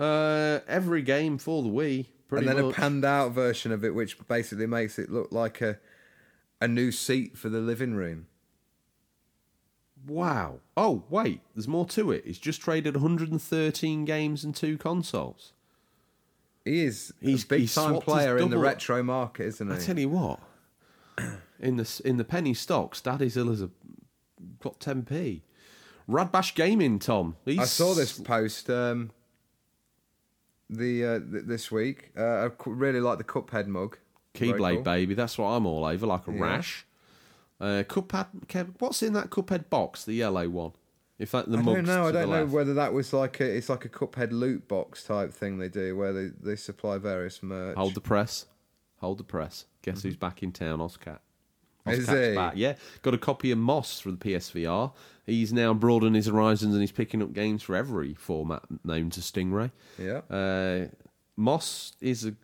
Uh, 0.00 0.60
every 0.66 1.02
game 1.02 1.36
for 1.38 1.62
the 1.62 1.68
Wii, 1.68 2.06
pretty 2.28 2.46
and 2.48 2.56
then 2.58 2.64
much. 2.66 2.76
a 2.76 2.80
panned 2.80 3.04
out 3.04 3.32
version 3.32 3.70
of 3.72 3.84
it, 3.84 3.94
which 3.94 4.16
basically 4.28 4.66
makes 4.66 4.98
it 4.98 5.10
look 5.10 5.30
like 5.32 5.60
a 5.60 5.78
a 6.62 6.68
new 6.68 6.90
seat 6.92 7.36
for 7.38 7.48
the 7.48 7.60
living 7.60 7.94
room. 7.94 8.26
wow. 10.06 10.60
Oh, 10.76 11.04
wait, 11.10 11.40
there's 11.54 11.68
more 11.68 11.86
to 11.88 12.10
it. 12.10 12.24
He's 12.26 12.38
just 12.38 12.60
traded 12.60 12.94
113 12.96 14.04
games 14.04 14.44
and 14.44 14.54
two 14.54 14.76
consoles. 14.78 15.52
He 16.64 16.84
is 16.84 17.12
He's- 17.20 17.44
a 17.44 17.46
big 17.46 17.60
he's 17.60 17.74
time 17.74 17.96
player 18.00 18.38
in 18.38 18.50
the 18.50 18.58
retro 18.58 19.02
market, 19.02 19.46
isn't 19.46 19.68
he? 19.70 19.74
I 19.74 19.78
tell 19.78 19.98
you 19.98 20.08
what, 20.10 20.40
in 21.60 21.76
the 21.76 22.00
in 22.04 22.16
the 22.16 22.24
penny 22.24 22.54
stocks, 22.54 23.00
Daddy's 23.00 23.34
Daddy 23.34 23.50
Zilla's 23.50 23.62
a, 23.62 23.70
got 24.60 24.78
10p. 24.80 25.42
Radbash 26.08 26.54
Gaming, 26.54 26.98
Tom. 26.98 27.36
He's, 27.44 27.58
I 27.58 27.64
saw 27.64 27.94
this 27.94 28.18
post 28.18 28.68
um, 28.68 29.10
the 30.70 31.04
uh, 31.04 31.18
th- 31.18 31.44
this 31.46 31.70
week. 31.70 32.10
Uh, 32.16 32.48
I 32.48 32.50
really 32.66 33.00
like 33.00 33.18
the 33.18 33.24
Cuphead 33.24 33.66
mug. 33.66 33.98
Keyblade 34.34 34.76
cool. 34.76 34.82
baby. 34.82 35.14
That's 35.14 35.36
what 35.36 35.46
I'm 35.48 35.66
all 35.66 35.84
over, 35.84 36.06
like 36.06 36.26
a 36.28 36.32
Yeah. 36.32 36.40
rash. 36.40 36.86
Uh, 37.60 37.82
Cuphead. 37.86 38.74
What's 38.78 39.02
in 39.02 39.12
that 39.14 39.30
Cuphead 39.30 39.68
box? 39.68 40.04
The 40.04 40.14
yellow 40.14 40.48
one. 40.48 40.72
If 41.18 41.32
that 41.32 41.50
the 41.50 41.58
I 41.58 41.62
don't 41.62 41.84
know. 41.84 42.06
I 42.06 42.12
don't 42.12 42.30
know 42.30 42.40
left. 42.42 42.52
whether 42.52 42.72
that 42.74 42.94
was 42.94 43.12
like 43.12 43.40
a 43.40 43.44
it's 43.56 43.68
like 43.68 43.84
a 43.84 43.88
Cuphead 43.90 44.30
loot 44.32 44.66
box 44.68 45.04
type 45.04 45.34
thing 45.34 45.58
they 45.58 45.68
do 45.68 45.94
where 45.96 46.12
they, 46.14 46.28
they 46.42 46.56
supply 46.56 46.96
various 46.96 47.42
merch. 47.42 47.76
Hold 47.76 47.94
the 47.94 48.00
press. 48.00 48.46
Hold 49.00 49.18
the 49.18 49.24
press. 49.24 49.66
Guess 49.82 50.02
who's 50.02 50.16
back 50.16 50.42
in 50.42 50.52
town? 50.52 50.78
Ozcat. 50.80 51.18
Mm-hmm. 51.86 51.90
Is 51.90 52.08
he? 52.08 52.34
back. 52.34 52.52
Yeah, 52.56 52.74
got 53.02 53.12
a 53.14 53.18
copy 53.18 53.50
of 53.50 53.58
Moss 53.58 54.00
for 54.00 54.10
the 54.10 54.16
PSVR. 54.16 54.92
He's 55.30 55.52
now 55.52 55.72
broadened 55.72 56.16
his 56.16 56.26
horizons 56.26 56.74
and 56.74 56.82
he's 56.82 56.92
picking 56.92 57.22
up 57.22 57.32
games 57.32 57.62
for 57.62 57.76
every 57.76 58.14
format 58.14 58.62
known 58.84 59.10
to 59.10 59.20
Stingray. 59.20 59.70
Yeah. 59.98 60.22
Uh, 60.28 60.88
Moss 61.36 61.92
is 62.00 62.24
a 62.24 62.34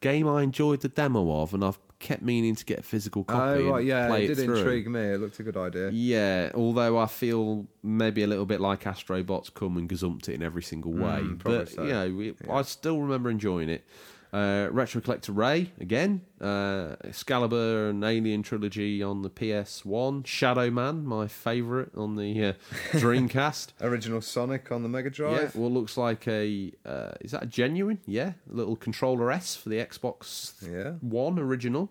game 0.00 0.26
I 0.26 0.42
enjoyed 0.42 0.80
the 0.80 0.88
demo 0.88 1.42
of, 1.42 1.52
and 1.54 1.64
I've 1.64 1.78
kept 1.98 2.22
meaning 2.22 2.54
to 2.54 2.64
get 2.64 2.80
a 2.80 2.82
physical 2.82 3.24
copy. 3.24 3.62
Oh 3.62 3.72
right, 3.72 3.84
yeah, 3.84 4.14
it 4.14 4.28
did 4.28 4.38
intrigue 4.38 4.88
me. 4.88 5.00
It 5.00 5.20
looked 5.20 5.38
a 5.40 5.42
good 5.42 5.56
idea. 5.56 5.90
Yeah, 5.90 6.50
although 6.54 6.98
I 6.98 7.06
feel 7.06 7.66
maybe 7.82 8.22
a 8.22 8.26
little 8.26 8.46
bit 8.46 8.60
like 8.60 8.84
Astrobots 8.84 9.52
come 9.52 9.76
and 9.76 9.88
gazumped 9.88 10.28
it 10.28 10.34
in 10.34 10.42
every 10.42 10.62
single 10.62 10.92
way. 10.92 11.20
Mm, 11.22 11.42
but, 11.42 11.68
so. 11.68 11.82
you 11.82 11.90
know, 11.90 12.20
it, 12.20 12.36
I 12.50 12.62
still 12.62 13.00
remember 13.00 13.30
enjoying 13.30 13.68
it. 13.68 13.84
Uh, 14.32 14.68
Retro 14.70 15.00
Collector 15.00 15.32
Ray, 15.32 15.72
again. 15.80 16.20
Uh, 16.40 16.96
Excalibur 17.04 17.88
and 17.88 18.04
Alien 18.04 18.42
Trilogy 18.42 19.02
on 19.02 19.22
the 19.22 19.30
PS1. 19.30 20.26
Shadow 20.26 20.70
Man, 20.70 21.04
my 21.06 21.26
favourite 21.26 21.88
on 21.96 22.16
the 22.16 22.44
uh, 22.44 22.52
Dreamcast. 22.92 23.68
Original 23.80 24.20
Sonic 24.20 24.70
on 24.70 24.82
the 24.82 24.88
Mega 24.88 25.08
yeah, 25.08 25.14
Drive. 25.14 25.56
what 25.56 25.72
looks 25.72 25.96
like 25.96 26.26
a. 26.28 26.72
Uh, 26.84 27.12
is 27.20 27.30
that 27.30 27.44
a 27.44 27.46
genuine? 27.46 28.00
Yeah, 28.06 28.32
a 28.50 28.54
little 28.54 28.76
controller 28.76 29.30
S 29.30 29.56
for 29.56 29.68
the 29.68 29.76
Xbox 29.76 30.54
Yeah. 30.62 30.92
One 31.00 31.38
original. 31.38 31.90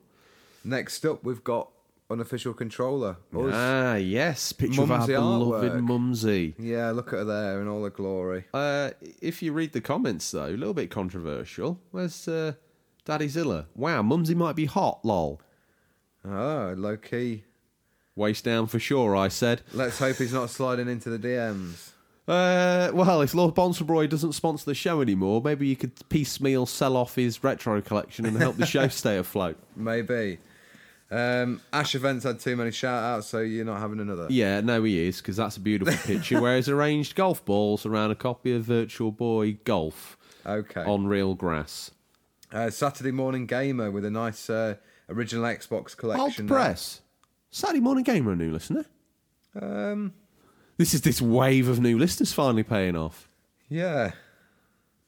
Next 0.63 1.05
up, 1.05 1.23
we've 1.23 1.43
got 1.43 1.69
unofficial 2.09 2.53
controller. 2.53 3.17
Us. 3.33 3.51
Ah, 3.53 3.95
yes. 3.95 4.53
Picture 4.53 4.83
of 4.83 4.89
Mumsy 4.89 5.15
our 5.15 5.21
beloved 5.21 5.71
artwork. 5.71 5.81
Mumsy. 5.83 6.55
Yeah, 6.59 6.91
look 6.91 7.07
at 7.13 7.19
her 7.19 7.25
there 7.25 7.61
in 7.61 7.67
all 7.67 7.83
her 7.83 7.89
glory. 7.89 8.45
Uh, 8.53 8.91
if 9.21 9.41
you 9.41 9.53
read 9.53 9.73
the 9.73 9.81
comments, 9.81 10.29
though, 10.31 10.47
a 10.47 10.49
little 10.49 10.73
bit 10.73 10.91
controversial. 10.91 11.79
Where's 11.91 12.27
uh, 12.27 12.53
Daddy 13.05 13.27
Zilla? 13.27 13.67
Wow, 13.75 14.01
Mumsy 14.01 14.35
might 14.35 14.55
be 14.55 14.65
hot, 14.65 15.03
lol. 15.03 15.41
Oh, 16.27 16.73
low 16.77 16.97
key. 16.97 17.43
Waist 18.15 18.45
down 18.45 18.67
for 18.67 18.79
sure, 18.79 19.15
I 19.15 19.27
said. 19.27 19.61
Let's 19.73 19.99
hope 19.99 20.15
he's 20.17 20.33
not 20.33 20.49
sliding 20.49 20.87
into 20.87 21.09
the 21.09 21.19
DMs. 21.19 21.91
Uh, 22.27 22.89
well, 22.93 23.21
if 23.21 23.35
Lord 23.35 23.53
Bonsabroy 23.53 24.09
doesn't 24.09 24.33
sponsor 24.33 24.65
the 24.65 24.73
show 24.73 25.01
anymore, 25.01 25.41
maybe 25.43 25.67
you 25.67 25.75
could 25.75 25.91
piecemeal 26.09 26.65
sell 26.65 26.97
off 26.97 27.15
his 27.15 27.43
retro 27.43 27.81
collection 27.81 28.25
and 28.25 28.37
help 28.37 28.55
the 28.55 28.65
show 28.65 28.87
stay 28.89 29.17
afloat. 29.17 29.57
Maybe. 29.75 30.39
Um, 31.11 31.61
Ash 31.71 31.93
Events 31.95 32.23
had 32.23 32.39
too 32.39 32.55
many 32.55 32.71
shout 32.71 33.03
outs, 33.03 33.27
so 33.27 33.39
you're 33.39 33.63
not 33.65 33.79
having 33.79 33.99
another. 33.99 34.27
Yeah, 34.29 34.61
no, 34.61 34.83
he 34.83 35.07
is 35.07 35.17
because 35.17 35.37
that's 35.37 35.55
a 35.57 35.59
beautiful 35.59 35.93
picture 36.05 36.41
where 36.41 36.55
he's 36.55 36.67
arranged 36.69 37.15
golf 37.15 37.45
balls 37.45 37.85
around 37.85 38.11
a 38.11 38.15
copy 38.15 38.55
of 38.55 38.63
Virtual 38.63 39.11
Boy 39.11 39.53
Golf 39.65 40.17
Okay. 40.45 40.81
on 40.83 41.05
real 41.07 41.35
grass. 41.35 41.91
Uh, 42.51 42.69
Saturday 42.69 43.11
Morning 43.11 43.45
Gamer 43.45 43.91
with 43.91 44.03
a 44.05 44.09
nice 44.11 44.49
uh, 44.49 44.75
original 45.09 45.43
Xbox 45.45 45.69
Hold 45.69 45.97
collection. 45.97 46.47
press. 46.47 47.01
Saturday 47.51 47.79
morning 47.79 48.03
gamer, 48.03 48.33
a 48.33 48.35
new 48.35 48.51
listener. 48.51 48.85
Um, 49.59 50.13
This 50.77 50.93
is 50.93 51.01
this 51.01 51.21
wave 51.21 51.67
of 51.69 51.79
new 51.79 51.97
listeners 51.97 52.33
finally 52.33 52.63
paying 52.63 52.95
off. 52.97 53.29
yeah, 53.69 54.11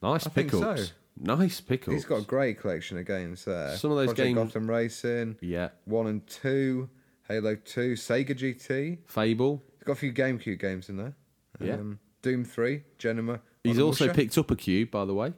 Nice 0.02 0.26
I 0.28 0.30
think 0.30 0.52
pickups. 0.52 0.88
so. 0.88 0.94
Nice 1.20 1.60
pickups. 1.62 1.94
he's 1.94 2.06
got 2.06 2.18
a 2.22 2.26
great 2.26 2.60
collection 2.60 2.98
of 2.98 3.06
games 3.06 3.46
there. 3.46 3.76
Some 3.78 3.92
of 3.92 3.98
those 3.98 4.08
Project 4.08 4.28
games- 4.28 4.36
Gotham 4.38 4.70
Racing, 4.70 5.38
yeah. 5.42 5.70
one 5.86 6.08
and 6.08 6.26
two, 6.28 6.90
Halo 7.28 7.56
Two, 7.56 7.94
Sega 7.94 8.36
GT. 8.38 9.00
Fable. 9.06 9.64
He's 9.78 9.84
got 9.84 9.94
a 9.94 9.96
few 9.96 10.14
GameCube 10.14 10.60
games 10.60 10.90
in 10.90 10.98
there. 10.98 11.14
Yeah. 11.60 11.74
Um, 11.76 12.00
Doom 12.22 12.44
Three, 12.46 12.84
Genema. 13.00 13.40
He's 13.64 13.80
also 13.80 14.14
picked 14.14 14.38
up 14.38 14.52
a 14.52 14.56
cube, 14.56 14.92
by 14.92 15.06
the 15.06 15.14
way, 15.14 15.34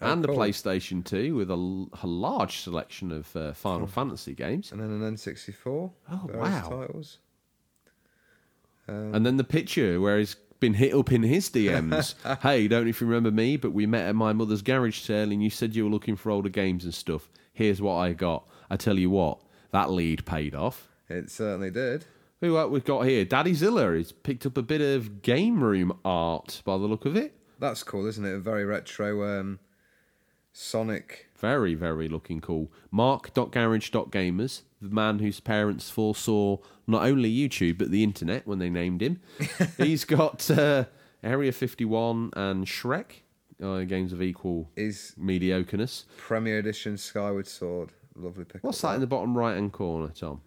Oh, 0.00 0.12
and 0.12 0.24
cool. 0.26 0.34
a 0.34 0.38
PlayStation 0.48 1.04
2 1.04 1.34
with 1.36 1.50
a 1.50 1.54
large 2.06 2.58
selection 2.58 3.12
of 3.12 3.34
uh, 3.36 3.52
Final 3.52 3.86
Fantasy 3.86 4.34
games. 4.34 4.72
and 4.72 4.80
then 4.80 4.90
an 4.90 5.14
N64. 5.14 5.54
Oh, 5.66 5.92
wow. 6.34 6.68
Titles. 6.68 7.18
Um, 8.88 9.14
And 9.14 9.24
then 9.26 9.36
the 9.36 9.44
picture 9.44 10.00
where 10.00 10.18
he's 10.18 10.34
been 10.62 10.74
hit 10.74 10.94
up 10.94 11.10
in 11.10 11.24
his 11.24 11.50
DMs. 11.50 12.14
hey, 12.40 12.68
don't 12.68 12.84
know 12.84 12.88
if 12.88 13.00
you 13.00 13.06
remember 13.08 13.32
me, 13.32 13.56
but 13.56 13.72
we 13.72 13.84
met 13.84 14.06
at 14.06 14.14
my 14.14 14.32
mother's 14.32 14.62
garage 14.62 15.00
sale 15.00 15.30
and 15.32 15.42
you 15.42 15.50
said 15.50 15.74
you 15.74 15.84
were 15.84 15.90
looking 15.90 16.16
for 16.16 16.30
older 16.30 16.48
games 16.48 16.84
and 16.84 16.94
stuff. 16.94 17.28
Here's 17.52 17.82
what 17.82 17.96
I 17.96 18.12
got. 18.12 18.48
I 18.70 18.76
tell 18.76 18.98
you 18.98 19.10
what, 19.10 19.40
that 19.72 19.90
lead 19.90 20.24
paid 20.24 20.54
off. 20.54 20.88
It 21.08 21.30
certainly 21.30 21.70
did. 21.72 22.06
Who 22.40 22.56
uh, 22.56 22.68
we've 22.68 22.84
got 22.84 23.02
here? 23.02 23.24
Daddy 23.24 23.54
Zilla 23.54 23.96
has 23.96 24.12
picked 24.12 24.46
up 24.46 24.56
a 24.56 24.62
bit 24.62 24.80
of 24.80 25.22
game 25.22 25.62
room 25.62 25.98
art 26.04 26.62
by 26.64 26.78
the 26.78 26.84
look 26.84 27.04
of 27.04 27.16
it. 27.16 27.34
That's 27.58 27.82
cool, 27.82 28.06
isn't 28.06 28.24
it? 28.24 28.32
A 28.32 28.38
very 28.38 28.64
retro 28.64 29.40
um, 29.40 29.58
Sonic. 30.52 31.26
Very, 31.36 31.74
very 31.74 32.08
looking 32.08 32.40
cool. 32.40 32.70
Mark.garage.gamers, 32.92 34.62
the 34.82 34.94
man 34.94 35.18
whose 35.20 35.40
parents 35.40 35.88
foresaw 35.90 36.58
not 36.86 37.04
only 37.04 37.32
YouTube 37.34 37.78
but 37.78 37.90
the 37.90 38.02
internet 38.02 38.46
when 38.46 38.58
they 38.58 38.68
named 38.70 39.00
him. 39.02 39.20
He's 39.78 40.04
got 40.04 40.50
uh, 40.50 40.84
Area 41.22 41.52
51 41.52 42.30
and 42.34 42.66
Shrek, 42.66 43.22
uh, 43.62 43.80
games 43.82 44.12
of 44.12 44.20
equal 44.20 44.68
Is 44.76 45.14
mediocreness. 45.18 46.04
Premier 46.16 46.58
Edition 46.58 46.98
Skyward 46.98 47.46
Sword. 47.46 47.90
Lovely 48.16 48.44
pick. 48.44 48.62
What's 48.62 48.80
that 48.82 48.94
in 48.96 49.00
the 49.00 49.06
bottom 49.06 49.38
right 49.38 49.54
hand 49.54 49.72
corner, 49.72 50.08
Tom? 50.14 50.40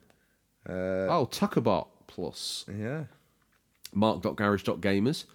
Uh, 0.67 1.07
Oh, 1.09 1.27
Tuckerbot 1.31 1.87
Plus. 2.07 2.65
yeah. 2.77 3.05
Mark.garage.gamers. 3.93 5.25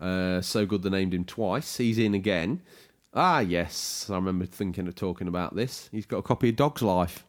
Uh, 0.00 0.40
so 0.40 0.64
good 0.64 0.82
they 0.82 0.90
named 0.90 1.12
him 1.12 1.24
twice. 1.24 1.76
He's 1.76 1.98
in 1.98 2.14
again. 2.14 2.62
Ah, 3.12 3.40
yes. 3.40 4.08
I 4.10 4.14
remember 4.14 4.46
thinking 4.46 4.86
of 4.86 4.94
talking 4.94 5.26
about 5.28 5.56
this. 5.56 5.88
He's 5.92 6.06
got 6.06 6.18
a 6.18 6.22
copy 6.22 6.50
of 6.50 6.56
Dog's 6.56 6.82
Life. 6.82 7.25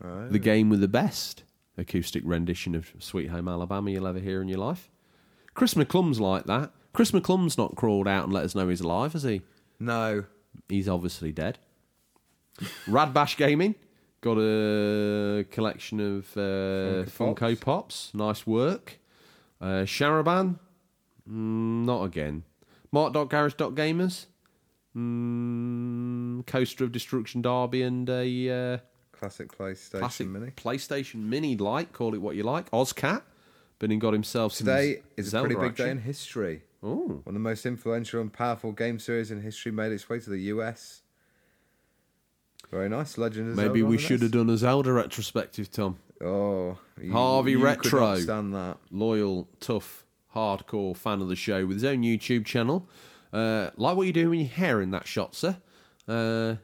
Right. 0.00 0.30
The 0.30 0.38
game 0.38 0.70
with 0.70 0.80
the 0.80 0.88
best 0.88 1.44
acoustic 1.76 2.22
rendition 2.24 2.74
of 2.74 2.92
Sweet 2.98 3.28
Home 3.30 3.48
Alabama 3.48 3.90
you'll 3.90 4.06
ever 4.06 4.18
hear 4.18 4.42
in 4.42 4.48
your 4.48 4.58
life. 4.58 4.90
Chris 5.54 5.74
McClum's 5.74 6.20
like 6.20 6.44
that. 6.46 6.72
Chris 6.92 7.12
McClum's 7.12 7.56
not 7.56 7.76
crawled 7.76 8.08
out 8.08 8.24
and 8.24 8.32
let 8.32 8.44
us 8.44 8.54
know 8.54 8.68
he's 8.68 8.80
alive, 8.80 9.12
has 9.12 9.22
he? 9.22 9.42
No. 9.78 10.24
He's 10.68 10.88
obviously 10.88 11.32
dead. 11.32 11.58
Radbash 12.86 13.36
Gaming 13.36 13.74
got 14.20 14.38
a 14.38 15.44
collection 15.50 16.00
of 16.00 16.36
uh, 16.36 17.06
Funko 17.08 17.34
Funko, 17.34 17.60
Pops. 17.60 17.60
Pops. 17.60 18.14
Nice 18.14 18.46
work. 18.46 18.98
Uh, 19.60 19.84
Sharaban, 19.84 20.58
mm, 21.28 21.84
not 21.84 22.04
again. 22.04 22.44
Mark.garage.gamers, 22.92 24.26
mm, 24.96 26.46
Coaster 26.46 26.84
of 26.84 26.92
Destruction 26.92 27.42
Derby, 27.42 27.82
and 27.82 28.08
a 28.08 28.50
uh, 28.50 28.78
Classic 29.20 29.52
PlayStation 29.52 29.98
classic 29.98 30.28
Mini. 30.28 30.50
PlayStation 30.52 31.16
Mini 31.16 31.54
light, 31.54 31.92
call 31.92 32.14
it 32.14 32.22
what 32.22 32.36
you 32.36 32.42
like. 32.42 32.70
Ozcat, 32.70 33.20
been 33.78 33.92
and 33.92 34.00
got 34.00 34.14
himself 34.14 34.54
Today 34.54 35.02
is 35.14 35.34
a 35.34 35.40
pretty 35.40 35.56
big 35.56 35.76
day 35.76 35.90
in 35.90 35.98
history. 35.98 36.62
Ooh. 36.82 37.20
One 37.24 37.24
of 37.26 37.34
the 37.34 37.40
most 37.40 37.66
influential 37.66 38.22
and 38.22 38.32
powerful 38.32 38.72
game 38.72 38.98
series 38.98 39.30
in 39.30 39.42
history 39.42 39.72
made 39.72 39.92
its 39.92 40.08
way 40.08 40.20
to 40.20 40.30
the 40.30 40.40
US. 40.54 41.02
Very 42.70 42.88
nice. 42.88 43.18
Legend 43.18 43.56
Maybe 43.56 43.80
Zelda 43.80 43.84
we 43.84 43.98
should 43.98 44.22
have 44.22 44.30
done 44.30 44.48
a 44.48 44.56
Zelda 44.56 44.90
retrospective, 44.90 45.70
Tom. 45.70 45.98
Oh, 46.24 46.78
you, 46.98 47.12
Harvey 47.12 47.52
you 47.52 47.62
Retro. 47.62 48.16
that. 48.16 48.78
loyal, 48.90 49.48
tough, 49.60 50.06
hardcore 50.34 50.96
fan 50.96 51.20
of 51.20 51.28
the 51.28 51.36
show 51.36 51.66
with 51.66 51.76
his 51.76 51.84
own 51.84 52.02
YouTube 52.04 52.46
channel. 52.46 52.88
Uh, 53.34 53.68
like 53.76 53.98
what 53.98 54.04
you're 54.04 54.14
doing 54.14 54.30
with 54.30 54.38
your 54.38 54.48
hair 54.48 54.80
in 54.80 54.92
that 54.92 55.06
shot, 55.06 55.34
sir. 55.34 55.58
Uh, 56.08 56.54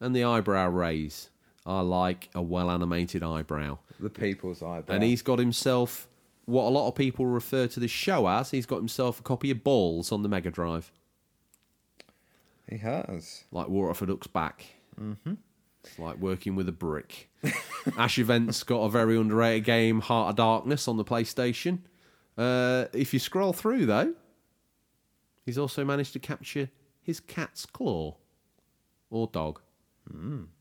and 0.00 0.16
the 0.16 0.24
eyebrow 0.24 0.70
raise. 0.70 1.28
I 1.66 1.80
like 1.80 2.30
a 2.34 2.40
well 2.40 2.70
animated 2.70 3.22
eyebrow. 3.22 3.78
The 3.98 4.08
people's 4.08 4.62
eyebrow. 4.62 4.94
And 4.94 5.02
he's 5.02 5.22
got 5.22 5.38
himself 5.38 6.08
what 6.44 6.62
a 6.62 6.70
lot 6.70 6.86
of 6.88 6.94
people 6.94 7.26
refer 7.26 7.66
to 7.66 7.80
this 7.80 7.90
show 7.90 8.28
as. 8.28 8.52
He's 8.52 8.66
got 8.66 8.76
himself 8.76 9.20
a 9.20 9.22
copy 9.22 9.50
of 9.50 9.64
Balls 9.64 10.12
on 10.12 10.22
the 10.22 10.28
Mega 10.28 10.50
Drive, 10.50 10.92
he 12.70 12.78
has. 12.78 13.44
like 13.50 13.68
Waterford 13.68 14.08
Duck's 14.08 14.28
back. 14.28 14.64
Mm-hmm. 15.00 15.34
It's 15.82 15.98
like 15.98 16.18
working 16.18 16.54
with 16.56 16.68
a 16.68 16.72
brick. 16.72 17.28
Ash 17.96 18.18
Events 18.18 18.62
got 18.62 18.80
a 18.82 18.88
very 18.88 19.16
underrated 19.18 19.64
game, 19.64 20.00
Heart 20.00 20.30
of 20.30 20.36
Darkness, 20.36 20.88
on 20.88 20.96
the 20.96 21.04
PlayStation. 21.04 21.80
Uh, 22.38 22.86
if 22.92 23.12
you 23.12 23.18
scroll 23.18 23.52
through, 23.52 23.86
though, 23.86 24.14
he's 25.44 25.58
also 25.58 25.84
managed 25.84 26.12
to 26.12 26.18
capture 26.18 26.70
his 27.02 27.20
cat's 27.20 27.66
claw 27.66 28.16
or 29.10 29.28
dog. 29.28 29.60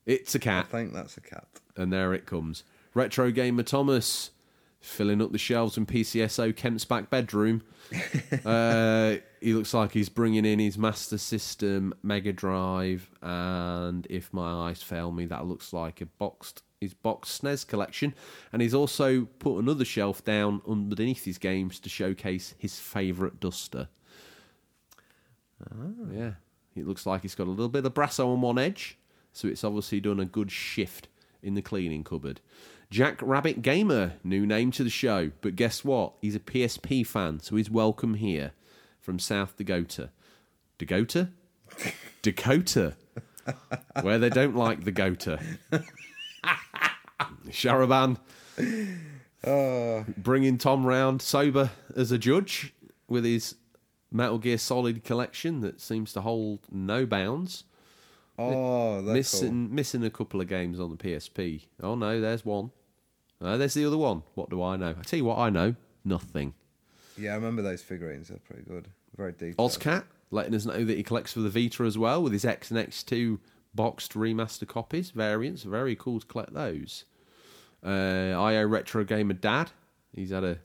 It's 0.06 0.36
a 0.36 0.40
cat, 0.40 0.68
I 0.70 0.72
think 0.72 0.94
that's 0.94 1.18
a 1.18 1.22
cat. 1.22 1.48
and 1.76 1.92
there 1.92 2.14
it 2.14 2.26
comes. 2.26 2.64
Retro 2.94 3.32
Gamer 3.32 3.64
Thomas 3.64 4.32
filling 4.80 5.22
up 5.22 5.32
the 5.32 5.38
shelves 5.38 5.78
in 5.78 5.86
PCSO 5.86 6.56
Kemp's 6.56 6.86
back 6.86 7.10
bedroom. 7.10 7.64
uh, 8.46 9.16
he 9.42 9.54
looks 9.54 9.74
like 9.74 9.92
he's 9.92 10.10
bringing 10.10 10.46
in 10.46 10.60
his 10.60 10.78
Master 10.78 11.18
System, 11.18 11.94
Mega 12.04 12.32
Drive, 12.32 13.10
and 13.22 14.06
if 14.10 14.32
my 14.32 14.70
eyes 14.70 14.84
fail 14.84 15.12
me, 15.12 15.26
that 15.26 15.46
looks 15.46 15.74
like 15.74 16.02
a 16.02 16.06
boxed 16.06 16.62
his 16.82 16.94
boxed 16.94 17.42
SNES 17.42 17.68
collection. 17.68 18.14
And 18.54 18.62
he's 18.62 18.74
also 18.74 19.26
put 19.40 19.58
another 19.58 19.86
shelf 19.86 20.24
down 20.24 20.62
underneath 20.68 21.26
his 21.26 21.38
games 21.38 21.80
to 21.80 21.90
showcase 21.90 22.54
his 22.58 22.80
favourite 22.80 23.40
duster. 23.40 23.88
Yeah, 26.14 26.34
it 26.76 26.86
looks 26.88 27.06
like 27.06 27.22
he's 27.22 27.36
got 27.36 27.48
a 27.48 27.50
little 27.50 27.70
bit 27.70 27.86
of 27.86 27.94
brasso 27.94 28.28
on 28.28 28.42
one 28.42 28.60
edge, 28.60 28.98
so 29.36 29.50
it's 29.50 29.66
obviously 29.66 30.00
done 30.00 30.20
a 30.20 30.26
good 30.26 30.50
shift 30.50 31.10
in 31.44 31.56
the 31.56 31.62
cleaning 31.62 32.06
cupboard. 32.06 32.40
Jack 32.90 33.20
Rabbit 33.22 33.62
Gamer, 33.62 34.14
new 34.24 34.46
name 34.46 34.72
to 34.72 34.84
the 34.84 34.90
show, 34.90 35.32
but 35.42 35.58
guess 35.58 35.84
what? 35.84 36.14
He's 36.22 36.36
a 36.36 36.40
PSP 36.40 37.06
fan, 37.06 37.42
so 37.42 37.58
he's 37.58 37.70
welcome 37.70 38.14
here 38.14 38.54
from 39.02 39.20
South 39.20 39.58
Dakota. 39.58 40.12
Dakota? 40.78 41.30
Dakota, 42.22 42.96
where 44.02 44.18
they 44.20 44.30
don't 44.30 44.56
like 44.56 44.86
the 44.86 44.94
Gota. 44.94 45.42
Sharaban 47.50 48.18
uh. 49.44 50.04
bringing 50.18 50.58
Tom 50.58 50.86
round 50.86 51.22
sober 51.22 51.72
as 51.94 52.14
a 52.14 52.18
judge 52.18 52.74
with 53.10 53.26
his 53.26 53.56
Metal 54.12 54.38
Gear 54.38 54.58
Solid 54.58 55.04
collection 55.04 55.60
that 55.60 55.82
seems 55.82 56.14
to 56.14 56.22
hold 56.22 56.60
no 56.72 57.06
bounds. 57.06 57.66
Oh, 58.38 59.02
that's 59.02 59.14
missing 59.14 59.74
missing 59.74 60.04
a 60.04 60.10
couple 60.10 60.42
of 60.42 60.48
games 60.48 60.80
on 60.80 60.92
the 60.92 60.98
PSP. 60.98 61.68
Oh 61.82 61.96
no, 61.96 62.20
there's 62.20 62.46
one. 62.46 62.72
Oh, 63.42 63.58
there's 63.58 63.74
the 63.74 63.86
other 63.86 63.98
one. 63.98 64.24
What 64.34 64.50
do 64.50 64.62
I 64.62 64.76
know? 64.76 64.96
I 64.98 65.04
tell 65.04 65.18
you 65.18 65.26
what 65.26 65.38
I 65.38 65.50
know. 65.50 65.76
Nothing. 66.04 66.54
Yeah, 67.18 67.32
I 67.32 67.36
remember 67.36 67.62
those 67.62 67.82
figurines. 67.82 68.30
They're 68.30 68.40
pretty 68.40 68.64
good. 68.64 68.90
Very 69.16 69.32
detailed. 69.32 69.58
Ozcat 69.58 70.04
letting 70.32 70.56
us 70.56 70.66
know 70.66 70.84
that 70.84 70.98
he 70.98 71.04
collects 71.04 71.34
for 71.34 71.40
the 71.40 71.50
Vita 71.50 71.84
as 71.84 71.98
well 71.98 72.22
with 72.22 72.34
his 72.34 72.46
X 72.46 72.72
and 72.72 72.80
X2 72.80 73.40
boxed 73.74 74.14
remaster 74.14 74.68
copies, 74.68 75.12
variants. 75.12 75.64
Very 75.64 75.96
cool 75.96 76.20
to 76.20 76.26
collect 76.26 76.54
those. 76.54 77.06
Uh, 77.86 78.34
IO 78.38 78.66
Retro 78.66 79.04
Gamer 79.04 79.34
Dad, 79.34 79.72
he's 80.14 80.32
had 80.32 80.44
a 80.44 80.58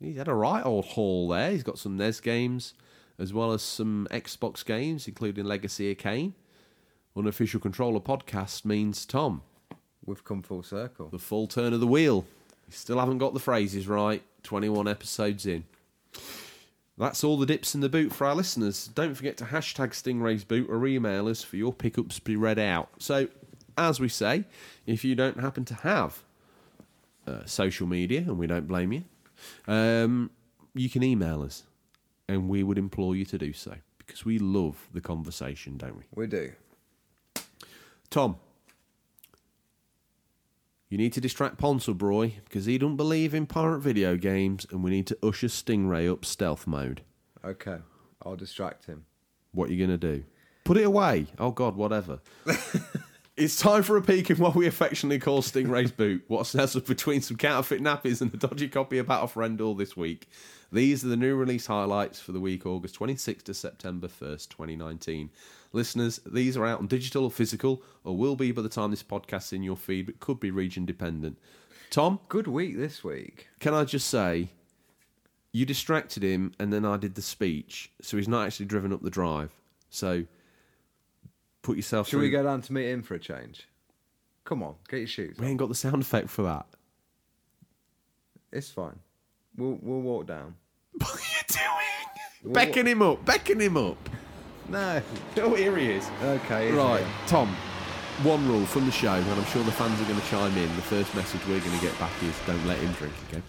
he's 0.00 0.16
had 0.16 0.28
a 0.28 0.34
right 0.34 0.64
old 0.64 0.84
haul 0.84 1.28
there. 1.28 1.52
He's 1.52 1.62
got 1.62 1.78
some 1.78 1.96
NES 1.96 2.20
games 2.20 2.74
as 3.18 3.32
well 3.32 3.52
as 3.52 3.62
some 3.62 4.08
Xbox 4.10 4.64
games, 4.64 5.06
including 5.06 5.44
Legacy 5.44 5.90
of 5.92 5.98
Kain. 5.98 6.34
Unofficial 7.16 7.60
Controller 7.60 8.00
podcast 8.00 8.64
means 8.64 9.06
Tom, 9.06 9.42
We've 10.04 10.24
come 10.24 10.42
full 10.42 10.62
circle. 10.62 11.08
the 11.08 11.18
full 11.18 11.46
turn 11.46 11.72
of 11.72 11.80
the 11.80 11.86
wheel. 11.86 12.24
You 12.66 12.72
still 12.72 12.98
haven't 12.98 13.18
got 13.18 13.34
the 13.34 13.40
phrases 13.40 13.86
right. 13.88 14.22
21 14.42 14.86
episodes 14.88 15.46
in. 15.46 15.64
That's 16.98 17.24
all 17.24 17.36
the 17.38 17.46
dips 17.46 17.74
in 17.74 17.80
the 17.80 17.88
boot 17.88 18.12
for 18.12 18.26
our 18.26 18.34
listeners. 18.34 18.88
Don't 18.88 19.14
forget 19.14 19.36
to 19.38 19.44
hashtag 19.44 19.90
Stingray's 19.90 20.44
boot 20.44 20.68
or 20.68 20.86
email 20.86 21.28
us 21.28 21.42
for 21.42 21.56
your 21.56 21.72
pickups 21.72 22.16
to 22.16 22.22
be 22.22 22.36
read 22.36 22.58
out. 22.58 22.88
So, 22.98 23.28
as 23.76 23.98
we 23.98 24.08
say, 24.08 24.44
if 24.86 25.04
you 25.04 25.14
don't 25.14 25.40
happen 25.40 25.64
to 25.66 25.74
have 25.74 26.22
uh, 27.26 27.44
social 27.46 27.86
media, 27.86 28.20
and 28.20 28.38
we 28.38 28.46
don't 28.46 28.68
blame 28.68 28.92
you, 28.92 29.04
um, 29.66 30.30
you 30.74 30.88
can 30.88 31.02
email 31.02 31.42
us, 31.42 31.64
and 32.28 32.48
we 32.48 32.62
would 32.62 32.78
implore 32.78 33.16
you 33.16 33.24
to 33.24 33.38
do 33.38 33.52
so 33.52 33.74
because 33.98 34.24
we 34.24 34.38
love 34.38 34.88
the 34.92 35.00
conversation, 35.00 35.76
don't 35.76 35.96
we? 35.96 36.04
We 36.14 36.26
do. 36.26 36.52
Tom, 38.10 38.36
you 40.88 40.98
need 40.98 41.12
to 41.14 41.20
distract 41.20 41.58
Ponsellbroy 41.58 42.34
because 42.44 42.66
he 42.66 42.78
don't 42.78 42.96
believe 42.96 43.34
in 43.34 43.46
pirate 43.46 43.80
video 43.80 44.16
games, 44.16 44.66
and 44.70 44.84
we 44.84 44.90
need 44.92 45.06
to 45.08 45.18
usher 45.22 45.48
Stingray 45.48 46.08
up 46.10 46.24
stealth 46.24 46.66
mode. 46.66 47.02
Okay, 47.44 47.78
I'll 48.22 48.36
distract 48.36 48.86
him. 48.86 49.04
What 49.52 49.68
are 49.68 49.72
you 49.72 49.86
going 49.86 49.98
to 49.98 50.16
do? 50.16 50.24
Put 50.64 50.76
it 50.76 50.84
away. 50.84 51.26
Oh, 51.38 51.50
God, 51.50 51.76
whatever. 51.76 52.20
it's 53.36 53.56
time 53.56 53.82
for 53.82 53.96
a 53.96 54.02
peek 54.02 54.30
in 54.30 54.38
what 54.38 54.54
we 54.54 54.66
affectionately 54.66 55.18
call 55.18 55.42
Stingray's 55.42 55.92
boot. 55.92 56.24
What 56.28 56.46
stands 56.46 56.76
up 56.76 56.86
between 56.86 57.22
some 57.22 57.36
counterfeit 57.36 57.82
nappies 57.82 58.20
and 58.20 58.32
a 58.32 58.36
dodgy 58.36 58.68
copy 58.68 58.98
of 58.98 59.08
Battle 59.08 59.26
for 59.26 59.42
Endor 59.42 59.74
this 59.74 59.96
week. 59.96 60.28
These 60.72 61.04
are 61.04 61.08
the 61.08 61.16
new 61.16 61.36
release 61.36 61.66
highlights 61.66 62.20
for 62.20 62.32
the 62.32 62.40
week 62.40 62.66
August 62.66 62.98
26th 62.98 63.42
to 63.44 63.54
September 63.54 64.08
1st, 64.08 64.48
2019. 64.48 65.30
Listeners, 65.74 66.20
these 66.24 66.56
are 66.56 66.64
out 66.64 66.78
on 66.78 66.86
digital 66.86 67.24
or 67.24 67.30
physical, 67.30 67.82
or 68.04 68.16
will 68.16 68.36
be 68.36 68.52
by 68.52 68.62
the 68.62 68.68
time 68.68 68.90
this 68.90 69.02
podcast's 69.02 69.52
in 69.52 69.62
your 69.62 69.76
feed, 69.76 70.06
but 70.06 70.20
could 70.20 70.38
be 70.40 70.50
region 70.50 70.86
dependent. 70.86 71.36
Tom, 71.90 72.20
Good 72.28 72.46
week 72.46 72.76
this 72.78 73.02
week. 73.04 73.48
can 73.60 73.74
I 73.74 73.84
just 73.84 74.08
say, 74.08 74.50
you 75.52 75.66
distracted 75.66 76.22
him, 76.22 76.52
and 76.60 76.72
then 76.72 76.84
I 76.84 76.96
did 76.96 77.14
the 77.16 77.22
speech, 77.22 77.90
so 78.00 78.16
he's 78.16 78.28
not 78.28 78.46
actually 78.46 78.66
driven 78.66 78.92
up 78.92 79.02
the 79.02 79.10
drive. 79.10 79.50
So, 79.90 80.24
put 81.62 81.76
yourself. 81.76 82.06
Should 82.06 82.12
through. 82.18 82.20
we 82.22 82.30
go 82.30 82.42
down 82.44 82.62
to 82.62 82.72
meet 82.72 82.90
him 82.90 83.02
for 83.02 83.14
a 83.14 83.18
change? 83.20 83.68
Come 84.44 84.62
on, 84.62 84.74
get 84.88 84.98
your 84.98 85.06
shoes. 85.06 85.36
We 85.38 85.44
on. 85.46 85.50
ain't 85.50 85.58
got 85.58 85.68
the 85.68 85.74
sound 85.74 86.02
effect 86.02 86.30
for 86.30 86.42
that. 86.42 86.66
It's 88.52 88.70
fine. 88.70 88.98
We'll 89.56 89.78
we'll 89.82 90.00
walk 90.00 90.26
down. 90.26 90.54
What 90.98 91.10
are 91.10 91.18
you 91.18 91.42
doing? 91.48 92.42
What- 92.42 92.54
Beckon 92.54 92.86
him 92.86 93.02
up. 93.02 93.24
Beckon 93.24 93.60
him 93.60 93.76
up. 93.76 93.96
No. 94.68 95.02
Oh, 95.36 95.54
here 95.54 95.76
he 95.76 95.90
is. 95.90 96.08
Okay. 96.22 96.72
Right. 96.72 97.04
Tom. 97.26 97.48
One 98.22 98.46
rule 98.46 98.64
from 98.64 98.86
the 98.86 98.92
show, 98.92 99.12
and 99.14 99.28
I'm 99.30 99.44
sure 99.46 99.62
the 99.64 99.72
fans 99.72 100.00
are 100.00 100.04
going 100.04 100.20
to 100.20 100.26
chime 100.28 100.56
in. 100.56 100.68
The 100.76 100.82
first 100.82 101.12
message 101.16 101.40
we're 101.48 101.58
going 101.58 101.76
to 101.76 101.84
get 101.84 101.98
back 101.98 102.12
is 102.22 102.34
don't 102.46 102.64
let 102.66 102.78
him 102.78 102.92
drink 102.92 103.12
again. 103.28 103.42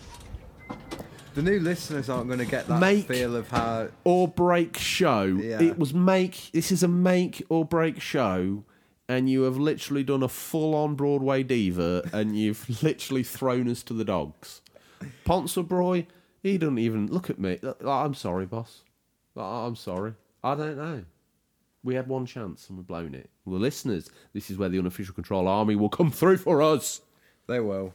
The 1.36 1.42
new 1.44 1.60
listeners 1.60 2.10
aren't 2.10 2.28
going 2.28 2.40
to 2.40 2.46
get 2.46 2.68
that 2.68 2.80
Make- 2.80 3.08
feel 3.08 3.36
of 3.36 3.48
how. 3.50 3.90
or 4.04 4.28
break 4.28 4.78
show. 4.78 5.24
Yeah. 5.24 5.62
It 5.62 5.78
was 5.78 5.94
make. 5.94 6.50
This 6.52 6.72
is 6.72 6.82
a 6.82 6.88
make 6.88 7.44
or 7.50 7.64
break 7.64 8.02
show, 8.02 8.64
and 9.08 9.30
you 9.30 9.44
have 9.44 9.58
literally 9.58 10.04
done 10.04 10.24
a 10.24 10.28
full-on 10.30 10.96
Broadway 10.96 11.44
diva, 11.44 12.10
and 12.12 12.36
you've 12.38 12.82
literally 12.84 13.22
thrown 13.22 13.70
us 13.70 13.84
to 13.84 13.94
the 13.94 14.04
dogs. 14.06 14.62
Ponsellbroy, 15.26 16.08
he 16.42 16.58
doesn't 16.58 16.80
even 16.80 17.08
look 17.12 17.30
at 17.30 17.38
me. 17.38 17.60
Uh, 17.64 17.74
I'm 17.88 18.16
sorry, 18.16 18.46
boss. 18.48 18.82
Uh, 19.38 19.68
I'm 19.68 19.76
sorry. 19.76 20.14
I 20.46 20.56
don't 20.56 20.78
know. 20.78 21.04
We 21.84 21.96
had 21.96 22.08
one 22.08 22.26
chance 22.26 22.70
and 22.70 22.78
we've 22.78 22.88
blown 22.88 23.14
it. 23.16 23.30
Well, 23.46 23.60
listeners, 23.60 24.10
this 24.34 24.50
is 24.50 24.58
where 24.58 24.70
the 24.70 24.80
unofficial 24.80 25.14
control 25.14 25.48
army 25.48 25.76
will 25.76 25.90
come 25.90 26.12
through 26.12 26.38
for 26.38 26.62
us. 26.62 27.02
They 27.48 27.60
will. 27.60 27.94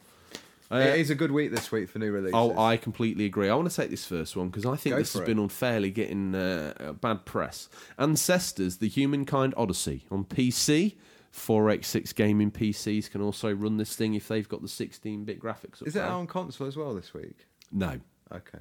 Uh, 0.72 0.76
it 0.76 1.00
is 1.00 1.10
a 1.10 1.14
good 1.16 1.32
week 1.32 1.50
this 1.52 1.72
week 1.72 1.88
for 1.88 1.98
new 1.98 2.12
releases. 2.12 2.34
Oh, 2.34 2.56
I 2.56 2.76
completely 2.76 3.24
agree. 3.24 3.48
I 3.48 3.54
want 3.54 3.68
to 3.70 3.74
take 3.74 3.90
this 3.90 4.04
first 4.06 4.36
one 4.36 4.48
because 4.48 4.64
I 4.66 4.76
think 4.76 4.94
Go 4.94 4.98
this 4.98 5.12
has 5.14 5.22
it. 5.22 5.26
been 5.26 5.38
unfairly 5.40 5.90
getting 5.90 6.34
uh, 6.34 6.92
bad 7.00 7.24
press. 7.24 7.68
Ancestors: 7.98 8.76
The 8.78 8.88
Humankind 8.88 9.54
Odyssey 9.56 10.06
on 10.10 10.24
PC. 10.24 10.94
486 11.32 12.12
gaming 12.14 12.50
PCs 12.50 13.08
can 13.08 13.20
also 13.20 13.52
run 13.54 13.76
this 13.76 13.94
thing 13.94 14.14
if 14.14 14.26
they've 14.26 14.48
got 14.48 14.62
the 14.62 14.66
16-bit 14.68 15.40
graphics. 15.40 15.80
Up 15.80 15.86
Is 15.86 15.94
it 15.94 16.00
there. 16.00 16.08
on 16.08 16.26
console 16.26 16.66
as 16.66 16.76
well 16.76 16.92
this 16.92 17.14
week? 17.14 17.46
No. 17.70 18.00
Okay. 18.32 18.58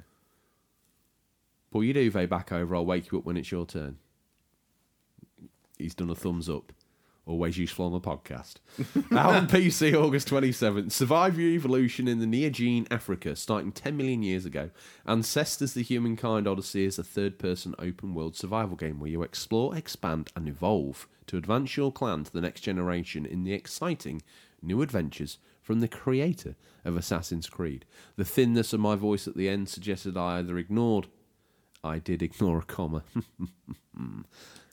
Pull 1.70 1.84
your 1.84 1.94
duvet 1.94 2.28
back 2.28 2.52
over. 2.52 2.74
I'll 2.74 2.86
wake 2.86 3.10
you 3.10 3.18
up 3.18 3.24
when 3.24 3.36
it's 3.36 3.52
your 3.52 3.66
turn. 3.66 3.98
He's 5.78 5.94
done 5.94 6.10
a 6.10 6.14
thumbs 6.14 6.48
up. 6.48 6.72
Always 7.26 7.58
useful 7.58 7.86
on 7.86 7.92
the 7.92 8.00
podcast. 8.00 8.54
Out 9.16 9.34
on 9.34 9.46
PC, 9.46 9.94
August 9.94 10.28
27th. 10.28 10.90
Survive 10.90 11.38
your 11.38 11.50
evolution 11.50 12.08
in 12.08 12.18
the 12.18 12.26
Neogene 12.26 12.88
Africa, 12.90 13.36
starting 13.36 13.70
10 13.70 13.96
million 13.96 14.22
years 14.22 14.44
ago. 14.44 14.70
Ancestors 15.06 15.74
The 15.74 15.82
Humankind 15.82 16.48
Odyssey 16.48 16.84
is 16.84 16.98
a 16.98 17.04
third 17.04 17.38
person 17.38 17.74
open 17.78 18.14
world 18.14 18.36
survival 18.36 18.74
game 18.74 18.98
where 18.98 19.10
you 19.10 19.22
explore, 19.22 19.76
expand, 19.76 20.32
and 20.34 20.48
evolve 20.48 21.06
to 21.28 21.36
advance 21.36 21.76
your 21.76 21.92
clan 21.92 22.24
to 22.24 22.32
the 22.32 22.40
next 22.40 22.62
generation 22.62 23.24
in 23.24 23.44
the 23.44 23.52
exciting 23.52 24.22
new 24.60 24.82
adventures 24.82 25.38
from 25.62 25.78
the 25.78 25.88
creator 25.88 26.56
of 26.84 26.96
Assassin's 26.96 27.48
Creed. 27.48 27.84
The 28.16 28.24
thinness 28.24 28.72
of 28.72 28.80
my 28.80 28.96
voice 28.96 29.28
at 29.28 29.36
the 29.36 29.48
end 29.48 29.68
suggested 29.68 30.16
I 30.16 30.38
either 30.38 30.58
ignored 30.58 31.06
I 31.82 31.98
did 31.98 32.22
ignore 32.22 32.58
a 32.58 32.62
comma. 32.62 33.02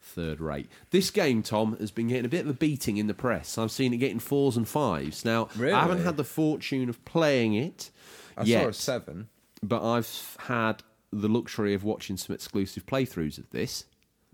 Third 0.01 0.39
rate. 0.39 0.67
This 0.91 1.11
game, 1.11 1.43
Tom, 1.43 1.77
has 1.79 1.91
been 1.91 2.07
getting 2.07 2.25
a 2.25 2.29
bit 2.29 2.41
of 2.41 2.47
a 2.49 2.53
beating 2.53 2.97
in 2.97 3.07
the 3.07 3.13
press. 3.13 3.57
I've 3.57 3.71
seen 3.71 3.93
it 3.93 3.97
getting 3.97 4.19
fours 4.19 4.57
and 4.57 4.67
fives. 4.67 5.23
Now, 5.25 5.49
Really? 5.55 5.73
I 5.73 5.81
haven't 5.81 6.03
had 6.03 6.17
the 6.17 6.23
fortune 6.23 6.89
of 6.89 7.03
playing 7.05 7.53
it 7.55 7.91
I 8.37 8.43
yet, 8.43 8.63
saw 8.63 8.69
a 8.69 8.73
seven. 8.73 9.27
but 9.61 9.83
I've 9.87 10.37
had 10.39 10.81
the 11.11 11.27
luxury 11.29 11.73
of 11.73 11.83
watching 11.83 12.17
some 12.17 12.33
exclusive 12.33 12.85
playthroughs 12.85 13.37
of 13.37 13.49
this. 13.51 13.85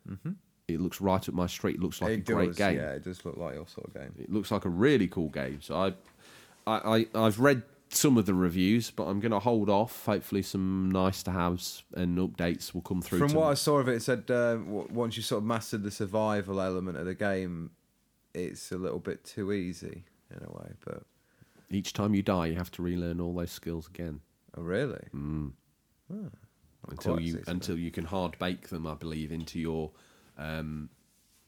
Mm-hmm. 0.10 0.32
It 0.68 0.80
looks 0.80 1.02
right 1.02 1.28
up 1.28 1.36
my 1.36 1.48
street. 1.48 1.76
It 1.76 1.82
looks 1.82 2.02
like 2.02 2.12
it 2.12 2.30
a 2.30 2.34
great 2.34 2.56
game. 2.56 2.78
Yeah, 2.78 2.92
it 2.92 3.04
does 3.04 3.24
look 3.26 3.38
like 3.38 3.56
your 3.56 3.68
sort 3.68 3.88
of 3.88 3.94
game. 3.94 4.14
It 4.20 4.32
looks 4.32 4.52
like 4.52 4.66
a 4.66 4.70
really 4.70 5.08
cool 5.08 5.30
game. 5.30 5.60
So 5.62 5.76
I, 5.76 5.94
I, 6.66 6.98
I 6.98 7.26
I've 7.26 7.40
read 7.40 7.64
some 7.96 8.18
of 8.18 8.26
the 8.26 8.34
reviews, 8.34 8.92
but 8.92 9.04
I'm 9.04 9.20
going 9.20 9.32
to 9.32 9.40
hold 9.40 9.70
off. 9.70 10.06
Hopefully, 10.06 10.42
some 10.42 10.90
nice 10.92 11.24
to 11.24 11.32
haves 11.32 11.84
and 11.94 12.18
updates 12.18 12.74
will 12.74 12.82
come 12.82 13.02
through. 13.02 13.20
From 13.20 13.34
what 13.34 13.46
me. 13.46 13.52
I 13.52 13.54
saw 13.54 13.80
of 13.80 13.88
it, 13.88 13.96
it 13.96 14.02
said 14.02 14.30
uh, 14.30 14.56
w- 14.56 14.88
once 14.92 15.18
you 15.18 15.24
sort 15.24 15.40
of 15.40 15.46
mastered 15.46 15.84
the 15.84 15.92
survival 15.92 16.62
element 16.62 16.98
of 16.98 17.06
the 17.06 17.16
game, 17.16 17.72
it's 18.34 18.72
a 18.72 18.78
little 18.78 19.00
bit 19.00 19.24
too 19.24 19.52
easy 19.52 20.04
in 20.32 20.44
a 20.46 20.52
way. 20.52 20.72
But 20.86 21.04
Each 21.70 21.94
time 21.94 22.14
you 22.14 22.22
die, 22.22 22.48
you 22.48 22.56
have 22.56 22.72
to 22.72 22.82
relearn 22.82 23.20
all 23.20 23.34
those 23.34 23.52
skills 23.52 23.88
again 23.88 24.22
oh, 24.58 24.62
really? 24.62 25.08
Mm. 25.14 25.52
Oh, 26.12 26.30
until 26.90 27.20
you 27.20 27.42
until 27.48 27.78
you 27.78 27.92
can 27.92 28.06
hard 28.06 28.38
bake 28.40 28.70
them, 28.70 28.86
I 28.86 28.94
believe, 28.94 29.32
into 29.32 29.60
your 29.60 29.92
um, 30.38 30.90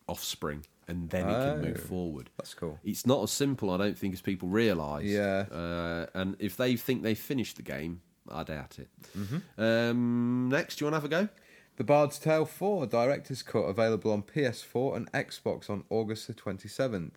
offspring, 0.07 0.65
and 0.87 1.09
then 1.09 1.27
it 1.29 1.33
can 1.33 1.61
move 1.61 1.81
Oh. 1.83 1.87
forward. 1.87 2.29
That's 2.37 2.53
cool. 2.53 2.79
It's 2.83 3.05
not 3.05 3.23
as 3.23 3.31
simple, 3.31 3.69
I 3.71 3.77
don't 3.77 3.97
think, 3.97 4.13
as 4.13 4.21
people 4.21 4.47
realise. 4.49 5.05
Yeah. 5.05 5.45
Uh, 5.51 6.05
and 6.13 6.35
if 6.39 6.55
they 6.57 6.75
think 6.75 7.03
they've 7.03 7.17
finished 7.17 7.55
the 7.57 7.63
game, 7.63 8.01
I 8.29 8.43
doubt 8.43 8.79
it. 8.79 8.89
Mm-hmm. 9.17 9.61
Um, 9.61 10.49
next, 10.49 10.77
do 10.77 10.85
you 10.85 10.91
want 10.91 11.01
to 11.03 11.09
have 11.09 11.23
a 11.23 11.27
go? 11.27 11.29
The 11.77 11.83
Bard's 11.83 12.17
Tale 12.19 12.45
4 12.45 12.85
Director's 12.87 13.43
Cut 13.43 13.59
available 13.65 14.11
on 14.11 14.23
PS4 14.23 14.95
and 14.95 15.11
Xbox 15.11 15.69
on 15.69 15.83
August 15.89 16.27
the 16.27 16.33
27th. 16.33 17.11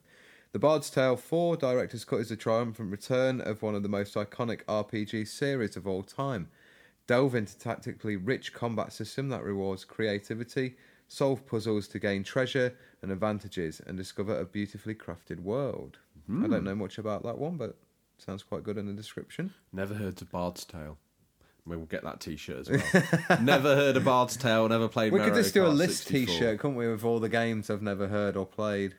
The 0.52 0.58
Bard's 0.58 0.90
Tale 0.90 1.16
4 1.16 1.56
Director's 1.56 2.04
Cut 2.04 2.20
is 2.20 2.30
a 2.30 2.36
triumphant 2.36 2.90
return 2.90 3.40
of 3.40 3.62
one 3.62 3.74
of 3.74 3.82
the 3.82 3.88
most 3.88 4.14
iconic 4.14 4.64
RPG 4.64 5.28
series 5.28 5.76
of 5.76 5.86
all 5.86 6.02
time. 6.02 6.48
Delve 7.06 7.34
into 7.36 7.56
tactically 7.58 8.16
rich 8.16 8.52
combat 8.52 8.92
system 8.92 9.28
that 9.28 9.44
rewards 9.44 9.84
creativity, 9.84 10.76
solve 11.08 11.46
puzzles 11.46 11.88
to 11.88 11.98
gain 11.98 12.22
treasure 12.22 12.74
and 13.02 13.10
advantages, 13.10 13.80
and 13.86 13.96
discover 13.96 14.38
a 14.38 14.44
beautifully 14.44 14.94
crafted 14.94 15.40
world. 15.40 15.98
I 16.28 16.46
don't 16.46 16.58
hmm. 16.58 16.64
know 16.64 16.74
much 16.74 16.98
about 16.98 17.22
that 17.22 17.38
one, 17.38 17.56
but 17.56 17.76
sounds 18.18 18.42
quite 18.42 18.62
good 18.62 18.76
in 18.76 18.86
the 18.86 18.92
description. 18.92 19.54
Never 19.72 19.94
heard 19.94 20.20
of 20.20 20.30
Bard's 20.30 20.64
Tale. 20.64 20.98
We'll 21.64 21.80
get 21.80 22.02
that 22.04 22.20
T-shirt 22.20 22.68
as 22.68 22.70
well. 22.70 23.38
never 23.42 23.76
heard 23.76 23.96
of 23.96 24.04
Bard's 24.04 24.36
Tale. 24.36 24.68
Never 24.68 24.88
played. 24.88 25.12
We 25.12 25.18
could 25.18 25.28
Mario 25.28 25.42
just 25.42 25.54
do 25.54 25.66
a 25.66 25.68
list 25.68 26.04
64. 26.04 26.34
T-shirt, 26.34 26.58
couldn't 26.60 26.76
we, 26.76 26.88
with 26.88 27.04
all 27.04 27.20
the 27.20 27.28
games 27.28 27.68
I've 27.68 27.82
never 27.82 28.08
heard 28.08 28.36
or 28.36 28.46
played? 28.46 28.94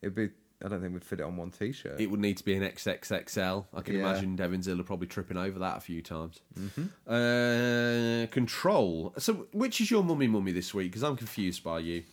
It'd 0.00 0.14
be. 0.14 0.30
I 0.64 0.68
don't 0.68 0.80
think 0.80 0.92
we'd 0.92 1.04
fit 1.04 1.20
it 1.20 1.24
on 1.24 1.36
one 1.36 1.50
T-shirt. 1.50 2.00
It 2.00 2.06
would 2.10 2.20
need 2.20 2.36
to 2.36 2.44
be 2.44 2.54
an 2.54 2.62
XXXL. 2.62 3.64
I 3.74 3.80
can 3.80 3.94
Yeah. 3.94 4.00
imagine 4.10 4.36
Devin 4.36 4.62
Zilla 4.62 4.84
probably 4.84 5.08
tripping 5.08 5.36
over 5.36 5.58
that 5.58 5.78
a 5.78 5.80
few 5.80 6.02
times. 6.02 6.40
Mm-hmm. 6.58 6.84
Uh, 7.12 8.26
control. 8.28 9.12
So, 9.18 9.46
which 9.52 9.80
is 9.80 9.90
your 9.90 10.04
mummy 10.04 10.26
mummy 10.28 10.52
this 10.52 10.72
week? 10.72 10.90
Because 10.92 11.02
I'm 11.02 11.16
confused 11.16 11.64
by 11.64 11.80
you. 11.80 12.04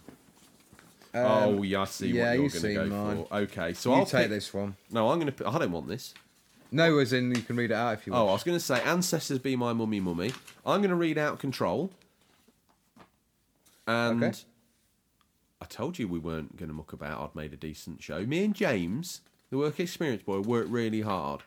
oh, 1.13 1.61
yeah, 1.63 1.81
I 1.81 1.85
see 1.85 2.09
Um, 2.11 2.15
yeah, 2.15 2.23
what 2.23 2.33
you're 2.33 2.43
you've 2.43 2.53
going 2.53 2.63
to 2.65 2.73
go 2.73 2.85
mine. 2.87 3.25
for. 3.25 3.35
Okay, 3.35 3.73
so 3.73 3.89
you 3.93 3.95
I'll 3.99 4.05
take 4.05 4.21
pick- 4.23 4.29
this 4.31 4.53
one. 4.53 4.75
No, 4.91 5.09
I'm 5.09 5.19
going 5.19 5.31
to. 5.31 5.47
I 5.47 5.57
don't 5.57 5.71
want 5.71 5.87
this. 5.87 6.13
No, 6.71 6.99
as 6.99 7.13
in 7.13 7.33
you 7.33 7.41
can 7.41 7.55
read 7.55 7.71
it 7.71 7.73
out 7.73 7.93
if 7.95 8.05
you 8.05 8.13
want. 8.13 8.25
Oh, 8.25 8.29
I 8.29 8.33
was 8.33 8.43
going 8.43 8.57
to 8.57 8.63
say 8.63 8.79
ancestors 8.81 9.39
be 9.39 9.55
my 9.55 9.73
mummy 9.73 9.99
mummy. 9.99 10.33
I'm 10.65 10.81
going 10.81 10.91
to 10.91 10.95
read 10.95 11.17
out 11.17 11.39
control. 11.39 11.89
And 13.87 14.23
Okay. 14.23 14.37
I 15.61 15.65
told 15.65 15.99
you 15.99 16.07
we 16.07 16.19
weren't 16.19 16.55
going 16.57 16.69
to 16.69 16.75
muck 16.75 16.93
about. 16.93 17.21
I'd 17.21 17.35
made 17.35 17.53
a 17.53 17.57
decent 17.57 18.01
show. 18.01 18.25
Me 18.25 18.43
and 18.43 18.55
James, 18.55 19.21
the 19.49 19.57
work 19.57 19.79
experience 19.79 20.23
boy, 20.23 20.39
worked 20.39 20.69
really 20.69 21.01
hard. 21.01 21.41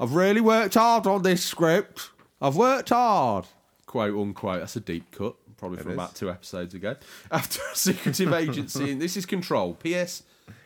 I've 0.00 0.14
really 0.14 0.40
worked 0.40 0.74
hard 0.74 1.06
on 1.06 1.22
this 1.22 1.44
script. 1.44 2.10
I've 2.40 2.56
worked 2.56 2.88
hard. 2.88 3.46
Quote 3.86 4.18
unquote. 4.18 4.60
That's 4.60 4.76
a 4.76 4.80
deep 4.80 5.10
cut, 5.12 5.36
probably 5.56 5.78
It 5.78 5.82
from 5.82 5.92
is. 5.92 5.96
about 5.96 6.14
two 6.14 6.30
episodes 6.30 6.74
ago. 6.74 6.96
After 7.30 7.60
a 7.72 7.76
secretive 7.76 8.32
agency, 8.32 8.90
and 8.92 9.00
this 9.00 9.16
is 9.16 9.26
Control. 9.26 9.74
PS 9.74 10.22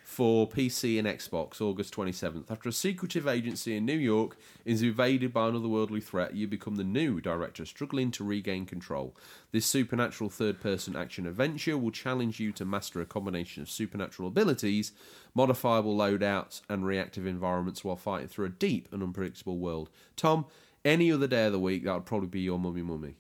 for 0.09 0.48
PC 0.48 0.98
and 0.98 1.06
Xbox, 1.06 1.60
August 1.60 1.94
27th. 1.94 2.51
After 2.51 2.70
a 2.70 2.72
secretive 2.72 3.28
agency 3.28 3.76
in 3.76 3.85
New 3.85 3.98
York 3.98 4.39
is 4.64 4.80
invaded 4.80 5.35
by 5.35 5.48
another 5.48 5.68
worldly 5.68 6.01
threat, 6.01 6.35
you 6.35 6.48
become 6.48 6.76
the 6.76 6.82
new 6.82 7.20
director, 7.20 7.66
struggling 7.66 8.10
to 8.12 8.24
regain 8.24 8.64
control. 8.64 9.14
This 9.52 9.66
supernatural 9.66 10.30
third 10.30 10.62
person 10.62 10.97
action 10.97 11.26
adventure 11.26 11.76
will 11.76 11.90
challenge 11.90 12.40
you 12.40 12.52
to 12.52 12.64
master 12.64 13.02
a 13.02 13.06
combination 13.06 13.62
of 13.62 13.68
supernatural 13.68 14.28
abilities, 14.28 14.93
modifiable 15.35 15.94
loadouts, 15.94 16.62
and 16.70 16.86
reactive 16.86 17.26
environments 17.26 17.85
while 17.85 17.94
fighting 17.94 18.28
through 18.28 18.47
a 18.47 18.48
deep 18.48 18.89
and 18.90 19.02
unpredictable 19.02 19.59
world. 19.59 19.90
Tom, 20.16 20.47
any 20.86 21.12
other 21.12 21.26
day 21.26 21.44
of 21.44 21.52
the 21.52 21.60
week, 21.60 21.85
that 21.85 21.93
would 21.93 22.06
probably 22.06 22.28
be 22.28 22.40
your 22.40 22.59
mummy 22.59 22.82
mummy. 22.82 23.16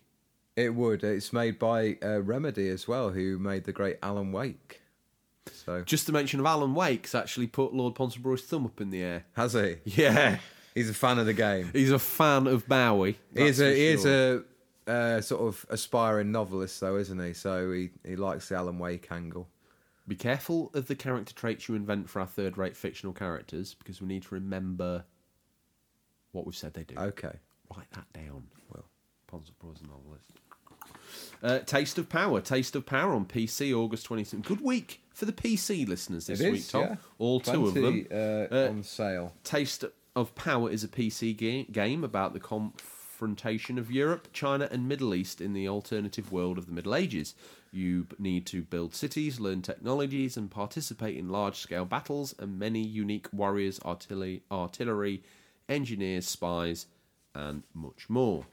It 0.56 0.74
would. 0.74 1.04
It's 1.04 1.34
made 1.34 1.58
by 1.58 1.98
uh, 2.02 2.22
Remedy 2.22 2.70
as 2.70 2.88
well, 2.88 3.10
who 3.10 3.38
made 3.38 3.64
the 3.64 3.72
great 3.72 3.98
Alan 4.02 4.32
Wake. 4.32 4.80
So 5.52 5.82
Just 5.82 6.06
the 6.06 6.12
mention 6.12 6.40
of 6.40 6.46
Alan 6.46 6.74
Wake's 6.74 7.14
actually 7.14 7.46
put 7.46 7.74
Lord 7.74 7.94
Ponsonbury's 7.94 8.42
thumb 8.42 8.66
up 8.66 8.80
in 8.80 8.90
the 8.90 9.02
air. 9.02 9.24
has 9.34 9.52
he? 9.52 9.76
Yeah. 9.84 10.38
He's 10.74 10.90
a 10.90 10.94
fan 10.94 11.18
of 11.18 11.26
the 11.26 11.34
game. 11.34 11.70
He's 11.72 11.90
a 11.90 11.98
fan 11.98 12.46
of 12.46 12.68
Bowie. 12.68 13.18
He 13.34 13.42
is 13.42 13.60
a 13.60 13.76
is 13.76 14.06
a 14.06 14.44
uh, 14.86 15.20
sort 15.20 15.42
of 15.42 15.66
aspiring 15.68 16.32
novelist, 16.32 16.80
though, 16.80 16.96
isn't 16.96 17.18
he? 17.18 17.32
So 17.32 17.72
he, 17.72 17.90
he 18.04 18.16
likes 18.16 18.48
the 18.48 18.56
Alan 18.56 18.78
Wake 18.78 19.10
angle. 19.10 19.48
Be 20.06 20.16
careful 20.16 20.70
of 20.72 20.86
the 20.86 20.94
character 20.94 21.34
traits 21.34 21.68
you 21.68 21.74
invent 21.74 22.08
for 22.08 22.20
our 22.20 22.26
third 22.26 22.56
rate 22.56 22.76
fictional 22.76 23.12
characters 23.12 23.74
because 23.74 24.00
we 24.00 24.08
need 24.08 24.22
to 24.22 24.34
remember 24.34 25.04
what 26.32 26.46
we've 26.46 26.56
said 26.56 26.72
they 26.74 26.84
do. 26.84 26.94
Okay. 26.96 27.32
Write 27.76 27.90
that 27.92 28.10
down. 28.14 28.44
Well, 28.70 28.86
Ponsonbury's 29.26 29.82
a 29.82 29.86
novelist. 29.86 30.40
Uh, 31.42 31.60
Taste 31.60 31.98
of 31.98 32.08
Power. 32.08 32.40
Taste 32.40 32.74
of 32.76 32.84
Power 32.86 33.14
on 33.14 33.24
PC, 33.24 33.72
August 33.76 34.08
27th. 34.08 34.44
Good 34.44 34.60
week 34.60 35.00
for 35.14 35.24
the 35.24 35.32
PC 35.32 35.86
listeners 35.86 36.26
this 36.26 36.40
week, 36.40 36.68
Tom. 36.68 36.80
yeah. 36.82 36.96
All 37.18 37.40
two 37.40 37.66
of 37.68 37.74
them. 37.74 38.06
Uh, 38.10 38.14
Uh, 38.54 38.68
on 38.70 38.82
sale. 38.82 39.34
Taste 39.44 39.84
of 40.16 40.34
Power 40.34 40.70
is 40.70 40.82
a 40.82 40.88
PC 40.88 41.36
ga- 41.36 41.64
game 41.70 42.02
about 42.02 42.32
the 42.32 42.40
confrontation 42.40 43.78
of 43.78 43.90
Europe, 43.90 44.28
China, 44.32 44.68
and 44.70 44.88
Middle 44.88 45.14
East 45.14 45.40
in 45.40 45.52
the 45.52 45.68
alternative 45.68 46.32
world 46.32 46.58
of 46.58 46.66
the 46.66 46.72
Middle 46.72 46.94
Ages. 46.94 47.34
You 47.70 48.06
need 48.18 48.46
to 48.46 48.62
build 48.62 48.94
cities, 48.94 49.38
learn 49.38 49.62
technologies, 49.62 50.36
and 50.36 50.50
participate 50.50 51.16
in 51.16 51.28
large 51.28 51.56
scale 51.56 51.84
battles, 51.84 52.34
and 52.38 52.58
many 52.58 52.80
unique 52.82 53.28
warriors, 53.32 53.78
artillery, 53.84 54.42
artillery 54.50 55.22
engineers, 55.68 56.26
spies, 56.26 56.86
and 57.34 57.62
much 57.74 58.08
more. 58.08 58.46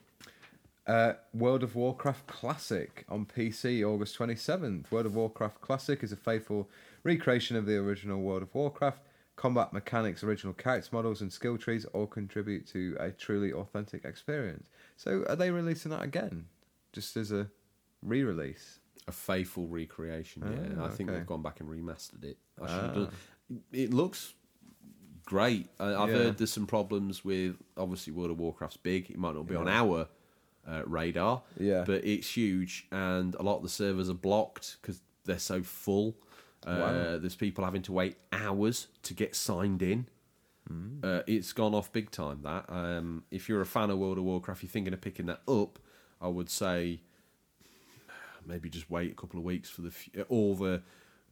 Uh, 0.87 1.13
World 1.33 1.63
of 1.63 1.75
Warcraft 1.75 2.27
Classic 2.27 3.05
on 3.09 3.25
PC, 3.25 3.83
August 3.83 4.17
27th. 4.19 4.91
World 4.91 5.07
of 5.07 5.15
Warcraft 5.15 5.59
Classic 5.61 6.03
is 6.03 6.11
a 6.11 6.15
faithful 6.15 6.69
recreation 7.03 7.55
of 7.57 7.65
the 7.65 7.75
original 7.77 8.21
World 8.21 8.43
of 8.43 8.53
Warcraft. 8.53 8.99
Combat 9.35 9.73
mechanics, 9.73 10.23
original 10.23 10.53
character 10.53 10.89
models, 10.93 11.21
and 11.21 11.33
skill 11.33 11.57
trees 11.57 11.85
all 11.85 12.05
contribute 12.07 12.65
to 12.67 12.95
a 12.99 13.11
truly 13.11 13.51
authentic 13.51 14.05
experience. 14.05 14.69
So, 14.95 15.25
are 15.27 15.35
they 15.35 15.49
releasing 15.51 15.91
that 15.91 16.03
again? 16.03 16.45
Just 16.93 17.17
as 17.17 17.31
a 17.33 17.49
re 18.03 18.23
release? 18.23 18.79
A 19.07 19.11
faithful 19.11 19.67
recreation, 19.67 20.43
yeah. 20.45 20.81
Ah, 20.81 20.85
I 20.85 20.89
think 20.89 21.09
they've 21.11 21.25
gone 21.25 21.41
back 21.41 21.59
and 21.59 21.67
remastered 21.69 22.23
it. 22.23 22.37
I 22.61 22.67
should 22.67 22.75
have 22.83 22.91
Ah. 22.91 22.93
done. 22.93 23.61
It 23.73 23.93
looks 23.93 24.33
great. 25.25 25.67
I, 25.79 25.95
I've 25.95 26.09
Yeah. 26.09 26.15
heard 26.15 26.37
there's 26.37 26.53
some 26.53 26.65
problems 26.67 27.25
with 27.25 27.57
obviously 27.75 28.13
World 28.13 28.31
of 28.31 28.39
Warcraft's 28.39 28.77
big. 28.77 29.09
It 29.11 29.17
might 29.17 29.35
not 29.35 29.47
be 29.47 29.55
on 29.55 29.67
our 29.67 30.07
uh, 30.67 30.81
radar, 30.85 31.43
Yeah. 31.59 31.83
but 31.85 32.03
it's 32.05 32.35
huge, 32.35 32.87
and 32.91 33.35
a 33.35 33.43
lot 33.43 33.57
of 33.57 33.63
the 33.63 33.69
servers 33.69 34.09
are 34.09 34.13
blocked 34.15 34.77
because 34.81 35.01
they're 35.25 35.39
so 35.39 35.61
full. 35.63 36.15
Uh, 36.65 36.77
Wow. 36.79 37.17
There's 37.19 37.35
people 37.35 37.63
having 37.63 37.83
to 37.83 37.91
wait 37.91 38.17
hours 38.31 38.87
to 39.03 39.13
get 39.13 39.35
signed 39.35 39.81
in. 39.83 40.07
Hmm. 40.67 40.99
Uh, 41.03 41.21
it's 41.27 41.53
gone 41.53 41.75
off 41.75 41.91
big 41.93 42.09
time. 42.09 42.41
That 42.41 42.65
um, 42.69 43.23
if 43.29 43.47
you're 43.47 43.61
a 43.61 43.65
fan 43.67 43.91
of 43.91 43.99
World 43.99 44.17
of 44.17 44.23
Warcraft, 44.23 44.63
you're 44.63 44.69
thinking 44.69 44.93
of 44.93 45.01
picking 45.01 45.27
that 45.27 45.41
up. 45.47 45.77
I 46.19 46.27
would 46.27 46.49
say 46.49 47.01
maybe 48.45 48.69
just 48.69 48.89
wait 48.89 49.11
a 49.11 49.15
couple 49.15 49.39
of 49.39 49.45
weeks 49.45 49.69
for 49.69 49.81
the 49.81 49.89
f- 49.89 50.25
all 50.29 50.55
the 50.55 50.81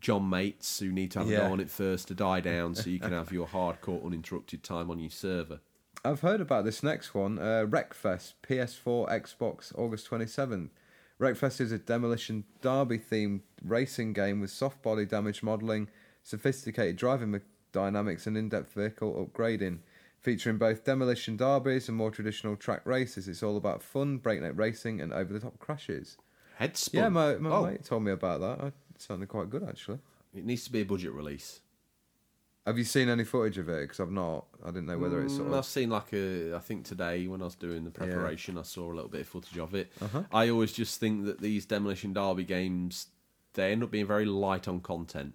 John 0.02 0.30
mates 0.30 0.80
who 0.80 0.92
need 0.92 1.12
to 1.12 1.20
have 1.20 1.28
a 1.30 1.32
Yeah. 1.32 1.48
go 1.48 1.54
on 1.54 1.60
it 1.60 1.70
first 1.72 2.08
to 2.10 2.14
die 2.16 2.42
down, 2.42 2.76
so 2.76 2.90
you 2.90 3.00
can 3.00 3.12
have 3.20 3.32
your 3.32 3.48
hardcore 3.48 4.06
uninterrupted 4.06 4.62
time 4.64 4.92
on 4.92 5.00
your 5.00 5.10
server. 5.10 5.62
I've 6.06 6.20
heard 6.20 6.42
about 6.42 6.66
this 6.66 6.84
next 6.84 7.16
one, 7.16 7.40
uh, 7.40 7.66
Wreckfest, 7.66 8.34
PS4, 8.46 9.10
Xbox, 9.10 9.72
August 9.78 10.10
27th. 10.10 10.70
Wreckfest 11.18 11.62
is 11.62 11.72
a 11.72 11.78
demolition 11.78 12.44
derby 12.62 13.00
themed 13.00 13.40
racing 13.64 14.12
game 14.12 14.42
with 14.42 14.50
soft 14.50 14.82
body 14.82 15.06
damage 15.06 15.42
modelling, 15.42 15.88
sophisticated 16.22 16.98
driving 16.98 17.40
dynamics, 17.72 18.28
and 18.28 18.38
in 18.38 18.50
depth 18.50 18.74
vehicle 18.74 19.30
upgrading. 19.32 19.80
Featuring 20.20 20.58
both 20.58 20.84
demolition 20.84 21.38
derbies 21.38 21.88
and 21.88 21.98
more 21.98 22.12
traditional 22.12 22.58
track 22.58 22.82
races, 22.86 23.30
it's 23.30 23.42
all 23.42 23.56
about 23.56 23.82
fun, 23.82 24.18
breakneck 24.18 24.58
racing, 24.58 25.00
and 25.00 25.14
over 25.14 25.32
the 25.32 25.40
top 25.40 25.58
crashes. 25.60 26.18
Headspun. 26.60 26.94
Yeah, 26.94 27.10
my, 27.10 27.36
my 27.36 27.50
oh, 27.50 27.66
mate 27.66 27.86
told 27.86 28.04
me 28.04 28.12
about 28.12 28.42
that. 28.42 28.68
It 28.68 28.74
sounded 28.98 29.30
quite 29.30 29.50
good, 29.50 29.64
actually. 29.64 30.00
it 30.36 30.44
needs 30.44 30.66
to 30.66 30.72
be 30.72 30.82
a 30.82 30.86
budget 30.86 31.14
release. 31.14 31.62
Have 32.66 32.78
you 32.78 32.86
seen 32.86 33.10
any 33.10 33.26
footage 33.26 33.58
of 33.58 33.68
it? 33.68 33.82
Because 33.82 34.00
I've 34.00 34.12
not. 34.12 34.46
I 34.64 34.68
didn't 34.68 34.86
know 34.86 34.98
whether 34.98 35.22
it's 35.22 35.36
sort 35.36 35.50
Mm, 35.50 35.58
I've 35.58 35.66
seen 35.66 35.90
like 35.90 36.14
a. 36.14 36.56
I 36.56 36.60
think 36.60 36.86
today 36.86 37.28
when 37.28 37.42
I 37.42 37.46
was 37.46 37.56
doing 37.56 37.84
the 37.84 37.92
preparation, 37.92 38.58
I 38.58 38.62
saw 38.62 38.86
a 38.92 38.94
little 38.94 39.10
bit 39.10 39.22
of 39.22 39.28
footage 39.28 39.58
of 39.58 39.76
it. 39.76 39.92
Uh-huh. 40.02 40.24
I 40.32 40.50
always 40.50 40.72
just 40.72 41.00
think 41.00 41.26
that 41.26 41.42
these 41.42 41.66
demolition 41.66 42.14
derby 42.14 42.46
games 42.46 43.08
they 43.54 43.72
end 43.72 43.84
up 43.84 43.92
being 43.92 44.08
very 44.08 44.26
light 44.26 44.68
on 44.68 44.80
content. 44.80 45.34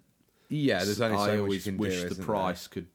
Yeah, 0.49 0.83
there's 0.83 0.99
only 0.99 1.17
so 1.17 1.23
I 1.23 1.37
always 1.37 1.65
wish 1.67 1.93
do. 1.93 1.99
the 2.01 2.05
isn't 2.07 2.17
there? 2.17 2.25
price 2.25 2.65
could 2.67 2.87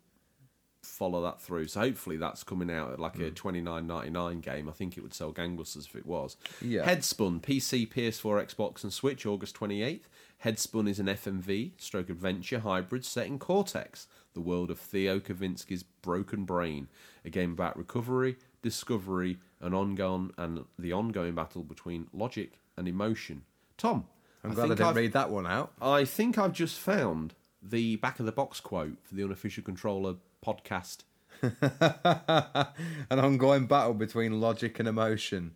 follow 0.82 1.22
that 1.22 1.40
through. 1.40 1.66
So 1.68 1.80
hopefully 1.80 2.16
that's 2.16 2.42
coming 2.44 2.70
out 2.70 2.92
at 2.92 2.98
like 2.98 3.16
a 3.16 3.30
Mm. 3.30 3.34
twenty 3.36 3.60
nine 3.60 3.86
ninety 3.86 4.10
nine 4.10 4.40
game. 4.40 4.68
I 4.68 4.72
think 4.72 4.98
it 4.98 5.02
would 5.02 5.14
sell 5.14 5.32
gangbusters 5.32 5.86
if 5.86 5.94
it 5.94 6.06
was. 6.06 6.36
Yeah. 6.60 6.84
Headspun 6.84 7.40
PC, 7.40 7.86
PS4, 7.88 8.44
Xbox, 8.54 8.82
and 8.82 8.92
Switch, 8.92 9.24
August 9.24 9.54
twenty 9.54 9.82
eighth. 9.82 10.08
Headspun 10.44 10.88
is 10.88 10.98
an 10.98 11.06
FMV 11.06 11.72
stroke 11.78 12.10
adventure 12.10 12.58
hybrid 12.58 13.04
set 13.04 13.28
in 13.28 13.38
Cortex, 13.38 14.06
the 14.34 14.40
world 14.40 14.70
of 14.70 14.78
Theo 14.78 15.18
Kavinsky's 15.20 15.82
Broken 15.82 16.44
Brain, 16.44 16.88
a 17.24 17.30
game 17.30 17.52
about 17.52 17.76
recovery, 17.78 18.36
discovery, 18.62 19.38
and 19.60 19.74
ongoing 19.74 20.32
and 20.36 20.64
the 20.78 20.92
ongoing 20.92 21.34
battle 21.34 21.62
between 21.62 22.08
logic 22.12 22.58
and 22.76 22.86
emotion. 22.86 23.42
Tom, 23.78 24.04
I'm 24.42 24.50
I 24.50 24.54
glad 24.54 24.64
I, 24.64 24.68
didn't 24.68 24.86
I've- 24.86 24.98
read 25.00 25.12
that 25.12 25.30
one 25.30 25.46
out. 25.46 25.72
I 25.80 26.04
think 26.04 26.36
I've 26.38 26.52
just 26.52 26.78
found 26.78 27.34
the 27.62 27.96
back 27.96 28.20
of 28.20 28.26
the 28.26 28.32
box 28.32 28.60
quote 28.60 28.98
for 29.02 29.14
the 29.14 29.24
unofficial 29.24 29.62
controller 29.64 30.16
podcast. 30.44 31.04
An 31.90 33.18
ongoing 33.18 33.66
battle 33.66 33.94
between 33.94 34.40
logic 34.40 34.78
and 34.78 34.88
emotion. 34.88 35.52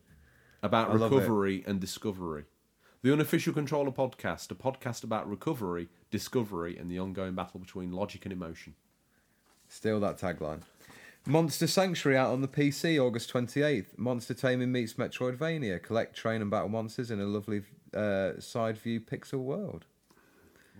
about 0.62 0.90
I 0.90 0.94
recovery 0.94 1.62
and 1.66 1.80
discovery. 1.80 2.44
The 3.00 3.12
unofficial 3.12 3.52
controller 3.52 3.92
podcast, 3.92 4.50
a 4.50 4.56
podcast 4.56 5.04
about 5.04 5.30
recovery, 5.30 5.88
discovery, 6.10 6.76
and 6.76 6.90
the 6.90 6.98
ongoing 6.98 7.34
battle 7.34 7.60
between 7.60 7.92
logic 7.92 8.24
and 8.24 8.32
emotion. 8.32 8.74
Steal 9.68 10.00
that 10.00 10.18
tagline. 10.18 10.62
Monster 11.24 11.68
Sanctuary 11.68 12.18
out 12.18 12.32
on 12.32 12.40
the 12.40 12.48
PC, 12.48 12.98
August 12.98 13.32
28th. 13.32 13.96
Monster 13.96 14.34
Taming 14.34 14.72
meets 14.72 14.94
Metroidvania. 14.94 15.80
Collect, 15.80 16.16
train, 16.16 16.42
and 16.42 16.50
battle 16.50 16.70
monsters 16.70 17.12
in 17.12 17.20
a 17.20 17.24
lovely 17.24 17.62
uh, 17.94 18.32
side 18.40 18.76
view 18.76 19.00
pixel 19.00 19.44
world. 19.44 19.84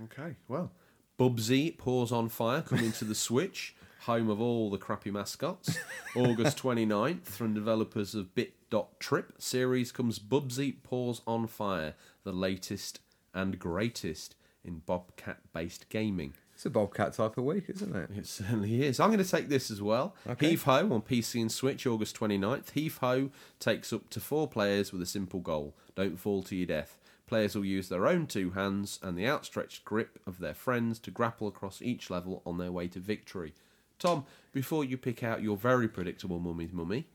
Okay, 0.05 0.35
well. 0.49 0.73
Bubsy 1.21 1.79
Paws 1.79 2.11
on 2.11 2.29
Fire 2.29 2.63
coming 2.63 2.91
to 2.93 3.05
the 3.05 3.15
Switch, 3.15 3.77
home 4.01 4.29
of 4.29 4.41
all 4.41 4.71
the 4.71 4.79
crappy 4.79 5.13
mascots. 5.13 5.79
August 6.17 6.59
29th, 6.59 7.27
from 7.27 7.55
developers 7.55 8.17
of 8.17 8.35
Bit.trip 8.71 9.35
series 9.39 9.93
comes 9.93 10.19
Bubsy 10.19 10.75
Paws 10.83 11.23
on 11.27 11.47
Fire, 11.47 11.95
the 12.25 12.33
latest 12.33 13.01
and 13.33 13.59
greatest 13.59 14.35
in 14.63 14.83
Bobcat 14.85 15.39
based 15.55 15.89
gaming. 15.89 16.35
It's 16.53 16.67
a 16.67 16.71
Bobcat 16.71 17.15
type 17.15 17.39
of 17.39 17.45
week, 17.45 17.65
isn't 17.69 17.97
it? 17.97 18.11
It 18.15 18.27
certainly 18.27 18.83
is. 18.85 19.01
I'm 19.01 19.09
going 19.09 19.25
to 19.25 19.31
take 19.31 19.49
this 19.49 19.71
as 19.71 19.81
well. 19.81 20.15
Okay. 20.29 20.51
Heave 20.51 20.65
Ho 20.65 20.93
on 20.93 21.03
PC 21.03 21.41
and 21.41 21.53
Switch, 21.53 21.87
August 21.87 22.19
29th. 22.19 22.73
Heave 22.73 22.99
Ho 22.99 23.31
takes 23.59 23.93
up 23.93 24.11
to 24.11 24.21
four 24.21 24.49
players 24.49 24.93
with 24.93 25.01
a 25.01 25.07
simple 25.07 25.41
goal 25.41 25.75
don't 25.95 26.19
fall 26.19 26.43
to 26.43 26.57
your 26.57 26.67
death. 26.67 26.99
Players 27.27 27.55
will 27.55 27.65
use 27.65 27.89
their 27.89 28.07
own 28.07 28.27
two 28.27 28.51
hands 28.51 28.99
and 29.03 29.17
the 29.17 29.27
outstretched 29.27 29.85
grip 29.85 30.19
of 30.27 30.41
their 30.41 30.55
friends 30.55 30.99
to 31.01 31.11
grapple 31.11 31.49
across 31.49 31.81
each 31.81 32.11
level 32.11 32.43
on 32.45 32.59
their 32.59 32.73
way 32.73 32.89
to 32.89 33.01
victory. 33.01 33.55
Tom, 33.99 34.25
before 34.53 34.85
you 34.85 34.97
pick 34.97 35.23
out 35.23 35.43
your 35.43 35.57
very 35.57 35.89
predictable 35.89 36.39
mummy's 36.39 36.73
mummy, 36.73 37.07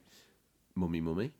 mummy 0.76 1.02
mummy, 1.02 1.32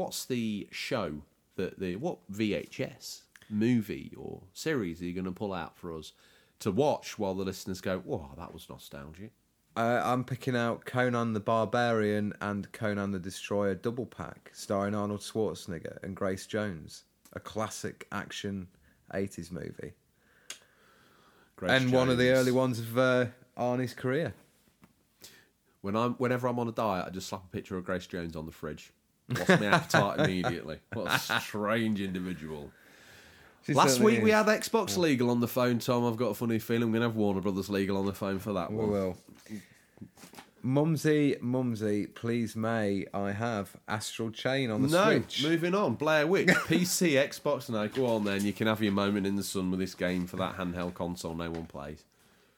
what's 0.00 0.24
the 0.24 0.66
show 0.70 1.20
that 1.56 1.78
the 1.78 1.94
what 1.96 2.18
VHS 2.32 3.22
movie 3.50 4.14
or 4.16 4.40
series 4.54 5.02
are 5.02 5.04
you 5.04 5.12
going 5.12 5.26
to 5.26 5.30
pull 5.30 5.52
out 5.52 5.76
for 5.76 5.94
us 5.94 6.12
to 6.60 6.70
watch 6.70 7.18
while 7.18 7.34
the 7.34 7.44
listeners 7.44 7.82
go, 7.82 7.98
"Whoa, 7.98 8.30
that 8.38 8.54
was 8.54 8.66
nostalgic." 8.70 9.32
Uh, 9.76 10.00
I'm 10.02 10.24
picking 10.24 10.56
out 10.56 10.86
Conan 10.86 11.34
the 11.34 11.40
Barbarian 11.40 12.32
and 12.40 12.72
Conan 12.72 13.12
the 13.12 13.18
Destroyer 13.18 13.74
double 13.74 14.06
pack, 14.06 14.50
starring 14.54 14.94
Arnold 14.94 15.20
Schwarzenegger 15.20 16.02
and 16.02 16.16
Grace 16.16 16.46
Jones. 16.46 17.04
A 17.34 17.40
classic 17.40 18.08
action 18.10 18.68
80s 19.14 19.52
movie. 19.52 19.92
Grace 21.56 21.70
and 21.70 21.92
one 21.92 22.08
of 22.08 22.16
the 22.16 22.30
early 22.30 22.50
ones 22.50 22.80
of 22.80 22.98
uh, 22.98 23.26
Arnie's 23.56 23.94
career. 23.94 24.32
When 25.82 25.94
I'm, 25.94 26.14
whenever 26.14 26.48
I'm 26.48 26.58
on 26.58 26.68
a 26.68 26.72
diet, 26.72 27.06
I 27.06 27.10
just 27.10 27.28
slap 27.28 27.44
a 27.44 27.48
picture 27.48 27.76
of 27.76 27.84
Grace 27.84 28.06
Jones 28.06 28.34
on 28.34 28.46
the 28.46 28.52
fridge. 28.52 28.92
Lost 29.30 29.48
my 29.60 29.66
appetite 29.66 30.20
immediately. 30.20 30.78
What 30.92 31.12
a 31.12 31.18
strange 31.40 32.00
individual. 32.00 32.70
She 33.66 33.74
Last 33.74 34.00
week 34.00 34.22
we 34.22 34.30
had 34.30 34.46
Xbox 34.46 34.96
Legal 34.96 35.30
on 35.30 35.40
the 35.40 35.48
phone, 35.48 35.78
Tom. 35.78 36.04
I've 36.06 36.16
got 36.16 36.26
a 36.28 36.34
funny 36.34 36.58
feeling 36.58 36.90
we're 36.90 36.98
going 36.98 37.02
to 37.02 37.08
have 37.08 37.16
Warner 37.16 37.40
Brothers 37.40 37.68
Legal 37.68 37.96
on 37.98 38.06
the 38.06 38.14
phone 38.14 38.38
for 38.38 38.52
that 38.54 38.70
We 38.70 38.78
one. 38.78 38.90
will. 38.90 39.16
Mumsy, 40.62 41.36
Mumsy, 41.40 42.06
please 42.06 42.54
may 42.54 43.06
I 43.14 43.32
have 43.32 43.74
Astral 43.88 44.30
Chain 44.30 44.70
on 44.70 44.82
the 44.82 44.88
no, 44.88 45.04
Switch? 45.04 45.42
moving 45.42 45.74
on. 45.74 45.94
Blair 45.94 46.26
Witch, 46.26 46.48
PC, 46.68 47.12
Xbox. 47.12 47.70
No, 47.70 47.88
go 47.88 48.06
on 48.06 48.24
then. 48.24 48.44
You 48.44 48.52
can 48.52 48.66
have 48.66 48.82
your 48.82 48.92
moment 48.92 49.26
in 49.26 49.36
the 49.36 49.42
sun 49.42 49.70
with 49.70 49.80
this 49.80 49.94
game 49.94 50.26
for 50.26 50.36
that 50.36 50.56
handheld 50.58 50.94
console 50.94 51.34
no 51.34 51.50
one 51.50 51.64
plays. 51.64 52.04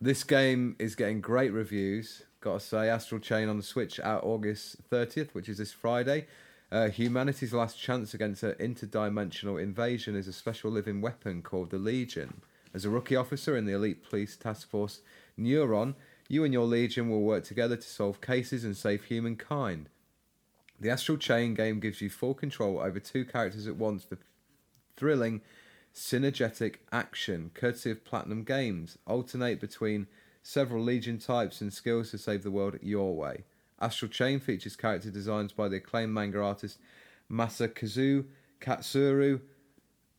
This 0.00 0.24
game 0.24 0.74
is 0.80 0.96
getting 0.96 1.20
great 1.20 1.52
reviews. 1.52 2.22
Got 2.40 2.54
to 2.58 2.66
say, 2.66 2.88
Astral 2.88 3.20
Chain 3.20 3.48
on 3.48 3.56
the 3.56 3.62
Switch 3.62 4.00
out 4.00 4.24
August 4.24 4.76
30th, 4.90 5.32
which 5.32 5.48
is 5.48 5.58
this 5.58 5.70
Friday. 5.72 6.26
Uh, 6.72 6.88
humanity's 6.88 7.52
last 7.52 7.78
chance 7.78 8.14
against 8.14 8.42
an 8.42 8.54
interdimensional 8.54 9.62
invasion 9.62 10.16
is 10.16 10.26
a 10.26 10.32
special 10.32 10.70
living 10.70 11.02
weapon 11.02 11.42
called 11.42 11.68
the 11.68 11.76
Legion. 11.76 12.40
As 12.72 12.86
a 12.86 12.88
rookie 12.88 13.14
officer 13.14 13.54
in 13.58 13.66
the 13.66 13.74
elite 13.74 14.02
police 14.02 14.38
task 14.38 14.70
force 14.70 15.02
Neuron, 15.38 15.94
you 16.30 16.44
and 16.44 16.52
your 16.54 16.64
Legion 16.64 17.10
will 17.10 17.20
work 17.20 17.44
together 17.44 17.76
to 17.76 17.82
solve 17.82 18.22
cases 18.22 18.64
and 18.64 18.74
save 18.74 19.04
humankind. 19.04 19.90
The 20.80 20.88
Astral 20.88 21.18
Chain 21.18 21.52
game 21.52 21.78
gives 21.78 22.00
you 22.00 22.08
full 22.08 22.32
control 22.32 22.78
over 22.78 22.98
two 22.98 23.26
characters 23.26 23.66
at 23.66 23.76
once 23.76 24.04
for 24.04 24.16
thrilling, 24.96 25.42
synergetic 25.94 26.76
action, 26.90 27.50
courtesy 27.52 27.90
of 27.90 28.02
Platinum 28.02 28.44
Games. 28.44 28.96
Alternate 29.06 29.60
between 29.60 30.06
several 30.42 30.82
Legion 30.82 31.18
types 31.18 31.60
and 31.60 31.70
skills 31.70 32.12
to 32.12 32.18
save 32.18 32.42
the 32.42 32.50
world 32.50 32.78
your 32.80 33.14
way. 33.14 33.44
Astral 33.82 34.10
Chain 34.10 34.38
features 34.40 34.76
character 34.76 35.10
designs 35.10 35.52
by 35.52 35.68
the 35.68 35.76
acclaimed 35.76 36.14
manga 36.14 36.40
artist 36.40 36.78
Masakazu 37.30 38.24
Katsura 38.60 39.40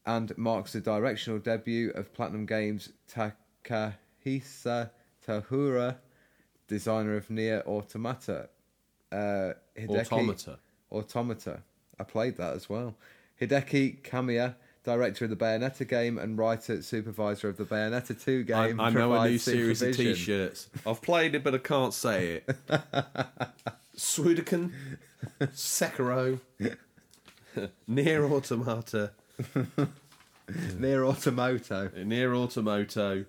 and 0.06 0.38
marks 0.38 0.74
the 0.74 0.82
directional 0.82 1.40
debut 1.40 1.92
of 1.92 2.14
Platinum 2.14 2.46
Games 2.46 2.90
Takahisa 3.10 4.90
Taura, 5.26 5.98
designer 6.68 7.16
of 7.16 7.30
Nier 7.30 7.64
Automata. 7.66 8.50
Uh, 9.12 9.54
Hideki- 9.78 10.12
Automata. 10.12 10.60
Automata. 10.92 11.64
I 12.00 12.04
played 12.04 12.36
that 12.38 12.54
as 12.56 12.68
well. 12.70 12.96
Hideki 13.40 14.02
Kamiya, 14.02 14.56
director 14.84 15.26
of 15.26 15.30
the 15.30 15.38
Bayonetta 15.38 15.88
game 15.88 16.18
and 16.18 16.38
writer 16.38 16.82
supervisor 16.82 17.50
of 17.50 17.58
the 17.58 17.66
Bayonetta 17.66 18.22
2 18.22 18.44
game. 18.44 18.80
I 18.80 18.90
know 18.90 19.14
a 19.14 19.30
new 19.30 19.38
series 19.38 19.82
of 19.82 19.96
t-shirts. 19.96 20.70
I've 20.86 21.02
played 21.02 21.36
it, 21.36 21.44
but 21.44 21.56
I 21.56 21.60
can't 21.60 21.94
say 21.94 22.42
it. 22.48 22.48
Sudoku, 23.96 24.72
Sekiro, 25.42 26.40
Nier 27.88 28.26
Automata, 28.26 29.12
Near 30.78 31.02
Automoto. 31.02 31.94
Near 32.06 32.32
Automoto, 32.32 33.26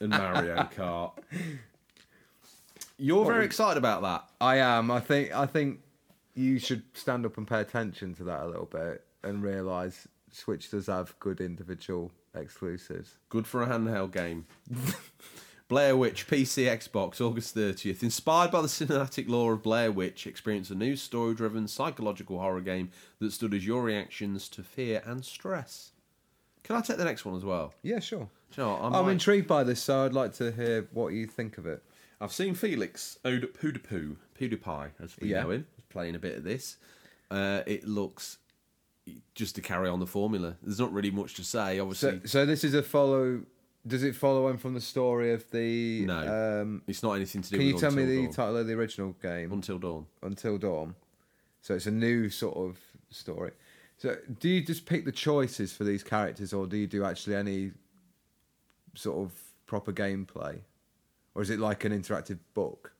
and 0.00 0.10
Mario 0.10 0.56
Kart. 0.76 1.12
You're 2.98 3.24
very 3.24 3.44
excited 3.44 3.78
about 3.78 4.02
that. 4.02 4.24
I 4.40 4.56
am. 4.58 4.90
I 4.90 5.00
think. 5.00 5.34
I 5.34 5.46
think 5.46 5.80
you 6.34 6.58
should 6.58 6.82
stand 6.94 7.26
up 7.26 7.36
and 7.36 7.46
pay 7.46 7.60
attention 7.60 8.14
to 8.14 8.24
that 8.24 8.42
a 8.42 8.46
little 8.46 8.66
bit 8.66 9.04
and 9.22 9.42
realise 9.42 10.08
Switch 10.32 10.70
does 10.70 10.86
have 10.86 11.14
good 11.20 11.40
individual 11.40 12.10
exclusives. 12.34 13.16
Good 13.28 13.46
for 13.46 13.62
a 13.62 13.66
handheld 13.66 14.12
game. 14.12 14.46
Blair 15.68 15.96
Witch, 15.96 16.26
PC, 16.26 16.64
Xbox, 16.66 17.20
August 17.20 17.56
30th. 17.56 18.02
Inspired 18.02 18.50
by 18.50 18.60
the 18.60 18.68
cinematic 18.68 19.28
lore 19.28 19.54
of 19.54 19.62
Blair 19.62 19.90
Witch, 19.90 20.26
experience 20.26 20.68
a 20.70 20.74
new 20.74 20.96
story 20.96 21.34
driven 21.34 21.66
psychological 21.66 22.38
horror 22.40 22.60
game 22.60 22.90
that 23.20 23.32
studies 23.32 23.66
your 23.66 23.82
reactions 23.82 24.48
to 24.50 24.62
fear 24.62 25.02
and 25.06 25.24
stress. 25.24 25.92
Can 26.62 26.76
I 26.76 26.80
take 26.82 26.98
the 26.98 27.04
next 27.04 27.24
one 27.24 27.34
as 27.36 27.44
well? 27.44 27.72
Yeah, 27.82 28.00
sure. 28.00 28.28
Do 28.54 28.60
you 28.60 28.66
know 28.66 28.74
I 28.76 28.86
I'm 28.86 29.06
might- 29.06 29.12
intrigued 29.12 29.48
by 29.48 29.64
this, 29.64 29.82
so 29.82 30.04
I'd 30.04 30.12
like 30.12 30.34
to 30.34 30.52
hear 30.52 30.88
what 30.92 31.08
you 31.14 31.26
think 31.26 31.56
of 31.56 31.66
it. 31.66 31.82
I've 32.20 32.32
seen 32.32 32.54
Felix 32.54 33.18
Ode- 33.24 33.52
Pewdiepoo, 33.54 34.16
PewDiePie, 34.38 34.90
as 35.02 35.16
we 35.18 35.28
Yeah. 35.30 35.42
know 35.42 35.50
him, 35.50 35.66
playing 35.88 36.14
a 36.14 36.18
bit 36.20 36.36
of 36.36 36.44
this. 36.44 36.76
Uh, 37.30 37.62
it 37.66 37.84
looks 37.88 38.36
just 39.34 39.54
to 39.56 39.60
carry 39.60 39.88
on 39.88 40.00
the 40.00 40.06
formula. 40.06 40.56
There's 40.62 40.78
not 40.78 40.92
really 40.92 41.10
much 41.10 41.34
to 41.34 41.44
say. 41.44 41.76
So, 41.76 41.82
Obviously, 41.82 42.20
so 42.26 42.46
this 42.46 42.64
is 42.64 42.74
a 42.74 42.82
follow. 42.82 43.42
Does 43.86 44.04
it 44.04 44.14
follow 44.14 44.46
on 44.46 44.58
from 44.58 44.74
the 44.74 44.80
story 44.80 45.32
of 45.32 45.50
the? 45.50 46.04
No. 46.06 46.60
Um, 46.62 46.82
it's 46.86 47.02
not 47.02 47.14
anything 47.14 47.42
to 47.42 47.50
do 47.50 47.56
can 47.56 47.66
you 47.66 47.78
tell 47.78 47.90
me 47.90 48.02
Until 48.02 48.16
the 48.16 48.22
Dawn. 48.26 48.32
title 48.32 48.56
of 48.58 48.66
the 48.68 48.74
original 48.74 49.16
game? 49.20 49.52
Until 49.52 49.78
Dawn. 49.78 50.06
Until 50.22 50.58
Dawn. 50.58 50.94
So 51.62 51.74
it's 51.74 51.86
a 51.86 51.90
new 51.90 52.28
sort 52.30 52.56
of 52.56 52.78
story. 53.10 53.52
So 53.98 54.16
do 54.38 54.48
you 54.48 54.62
just 54.64 54.86
pick 54.86 55.04
the 55.04 55.12
choices 55.12 55.72
for 55.72 55.84
these 55.84 56.02
characters, 56.02 56.52
or 56.52 56.66
do 56.66 56.76
you 56.76 56.86
do 56.86 57.04
actually 57.04 57.36
any 57.36 57.72
sort 58.94 59.18
of 59.18 59.32
proper 59.66 59.92
gameplay, 59.92 60.60
or 61.34 61.42
is 61.42 61.50
it 61.50 61.58
like 61.58 61.84
an 61.84 61.92
interactive 61.92 62.38
book? 62.54 62.92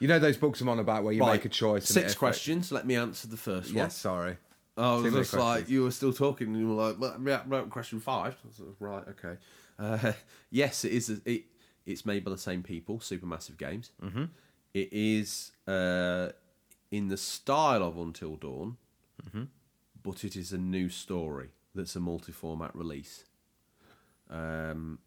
You 0.00 0.08
know 0.08 0.18
those 0.18 0.36
books 0.36 0.60
I'm 0.60 0.68
on 0.68 0.78
about 0.78 1.04
where 1.04 1.12
you 1.12 1.20
Right, 1.20 1.32
make 1.34 1.44
a 1.44 1.48
choice. 1.48 1.82
and 1.82 1.88
Six 1.88 1.96
it 1.96 2.00
affects- 2.06 2.14
questions. 2.18 2.72
Let 2.72 2.86
me 2.86 2.96
answer 2.96 3.28
the 3.28 3.36
first 3.36 3.68
one. 3.68 3.76
Yes, 3.76 3.96
sorry. 3.96 4.36
Oh, 4.76 5.00
many 5.02 5.14
was 5.16 5.32
like 5.34 5.68
you 5.68 5.82
were 5.84 5.90
still 5.90 6.12
talking, 6.12 6.48
and 6.48 6.56
you 6.58 6.68
were 6.68 6.82
like, 6.88 6.98
well, 6.98 7.16
yeah, 7.24 7.42
right, 7.46 7.68
question 7.68 8.00
five. 8.00 8.34
I 8.44 8.48
was 8.48 8.60
like, 8.60 8.76
right, 8.80 9.04
okay. 9.08 9.36
Uh, 9.78 10.12
yes, 10.50 10.84
it 10.84 10.92
is. 10.92 11.10
It, 11.24 11.44
it's 11.86 12.06
made 12.06 12.24
by 12.24 12.30
the 12.30 12.38
same 12.38 12.62
people, 12.62 12.98
Supermassive 12.98 13.56
Games. 13.58 13.90
Mm-hmm. 14.02 14.24
It 14.72 14.88
is 14.92 15.52
uh, 15.66 16.28
in 16.90 17.08
the 17.08 17.16
style 17.16 17.82
of 17.82 17.98
Until 17.98 18.36
Dawn, 18.36 18.76
Mm-hmm. 19.26 19.44
but 20.02 20.24
it 20.24 20.34
is 20.34 20.52
a 20.52 20.58
new 20.58 20.88
story 20.88 21.50
that's 21.74 21.94
a 21.94 22.00
multi-format 22.00 22.74
release. 22.74 23.24
Um, 24.30 24.98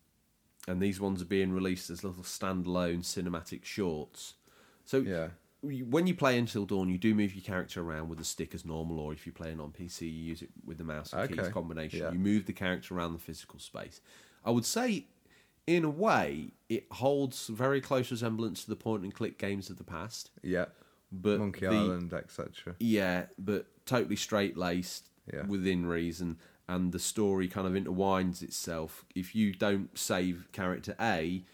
and 0.67 0.81
these 0.81 0.99
ones 0.99 1.21
are 1.21 1.25
being 1.25 1.51
released 1.51 1.89
as 1.89 2.03
little 2.03 2.23
standalone 2.23 2.99
cinematic 3.03 3.65
shorts. 3.65 4.35
So 4.85 4.99
Yeah. 4.99 5.29
when 5.61 6.07
you 6.07 6.13
play 6.15 6.37
Until 6.37 6.65
Dawn, 6.65 6.89
you 6.89 6.97
do 6.97 7.15
move 7.15 7.33
your 7.33 7.43
character 7.43 7.81
around 7.81 8.09
with 8.09 8.19
the 8.19 8.25
stick 8.25 8.53
as 8.53 8.65
normal, 8.65 8.99
or 8.99 9.13
if 9.13 9.25
you're 9.25 9.33
playing 9.33 9.59
on 9.59 9.71
PC, 9.71 10.01
you 10.07 10.23
use 10.25 10.41
it 10.41 10.49
with 10.65 10.77
the 10.77 10.83
mouse 10.83 11.13
and 11.13 11.29
keys 11.29 11.47
combination. 11.49 11.99
Yeah. 11.99 12.11
You 12.11 12.19
move 12.19 12.45
the 12.45 12.53
character 12.53 12.95
around 12.95 13.13
the 13.13 13.19
physical 13.19 13.59
space. 13.59 14.01
I 14.43 14.51
would 14.51 14.65
say, 14.65 15.07
in 15.65 15.85
a 15.85 15.89
way, 15.89 16.51
it 16.67 16.85
holds 16.91 17.47
very 17.47 17.79
close 17.79 18.11
resemblance 18.11 18.63
to 18.65 18.69
the 18.69 18.75
point 18.75 19.03
and 19.03 19.13
click 19.13 19.37
games 19.37 19.69
of 19.69 19.77
the 19.77 19.83
past. 19.85 20.31
Yeah. 20.41 20.65
But 21.11 21.39
Monkey 21.39 21.61
the- 21.61 21.71
Island, 21.71 22.13
etc. 22.13 22.75
yeah, 22.79 23.27
but 23.37 23.67
totally 23.85 24.15
straight 24.17 24.57
laced 24.57 25.09
Yeah. 25.31 25.45
within 25.45 25.85
reason, 25.85 26.39
and 26.67 26.91
the 26.91 26.99
story 26.99 27.47
kind 27.47 27.67
of 27.67 27.73
intertwines 27.81 28.41
itself. 28.41 29.05
If 29.15 29.33
you 29.35 29.53
don't 29.53 29.97
save 29.97 30.49
character 30.51 30.95
A, 30.99 31.45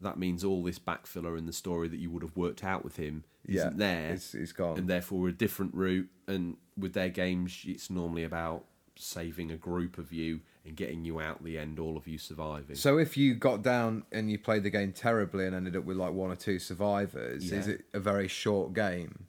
that 0.00 0.18
means 0.18 0.44
all 0.44 0.62
this 0.62 0.78
backfiller 0.78 1.36
in 1.36 1.46
the 1.46 1.52
story 1.52 1.88
that 1.88 1.98
you 1.98 2.10
would 2.10 2.22
have 2.22 2.36
worked 2.36 2.62
out 2.64 2.84
with 2.84 2.96
him 2.96 3.24
Yeah, 3.46 3.60
isn't 3.66 3.78
there. 3.78 4.04
it's- 4.06 4.34
it's 4.34 4.52
gone. 4.52 4.78
and 4.78 4.88
therefore 4.88 5.28
a 5.28 5.32
different 5.32 5.74
route. 5.74 6.08
And 6.26 6.56
with 6.76 6.92
their 6.92 7.08
games, 7.08 7.64
it's 7.66 7.90
normally 7.90 8.24
about 8.24 8.64
saving 8.96 9.50
a 9.52 9.56
group 9.56 9.96
of 9.96 10.12
you 10.12 10.40
and 10.64 10.76
getting 10.76 11.04
you 11.04 11.20
out 11.20 11.42
the 11.44 11.56
end, 11.56 11.78
all 11.78 11.96
of 11.96 12.08
you 12.08 12.18
surviving. 12.18 12.74
So 12.76 12.98
if 12.98 13.16
you 13.16 13.34
got 13.34 13.62
down 13.62 14.04
and 14.10 14.28
you 14.30 14.38
played 14.38 14.64
the 14.64 14.70
game 14.70 14.92
terribly 14.92 15.46
and 15.46 15.54
ended 15.54 15.76
up 15.76 15.84
with 15.84 15.96
like 15.96 16.12
one 16.12 16.30
or 16.32 16.36
two 16.36 16.58
survivors, 16.58 17.50
is 17.52 17.68
it 17.68 17.84
a 17.94 18.00
very 18.00 18.26
short 18.28 18.72
game? 18.74 19.27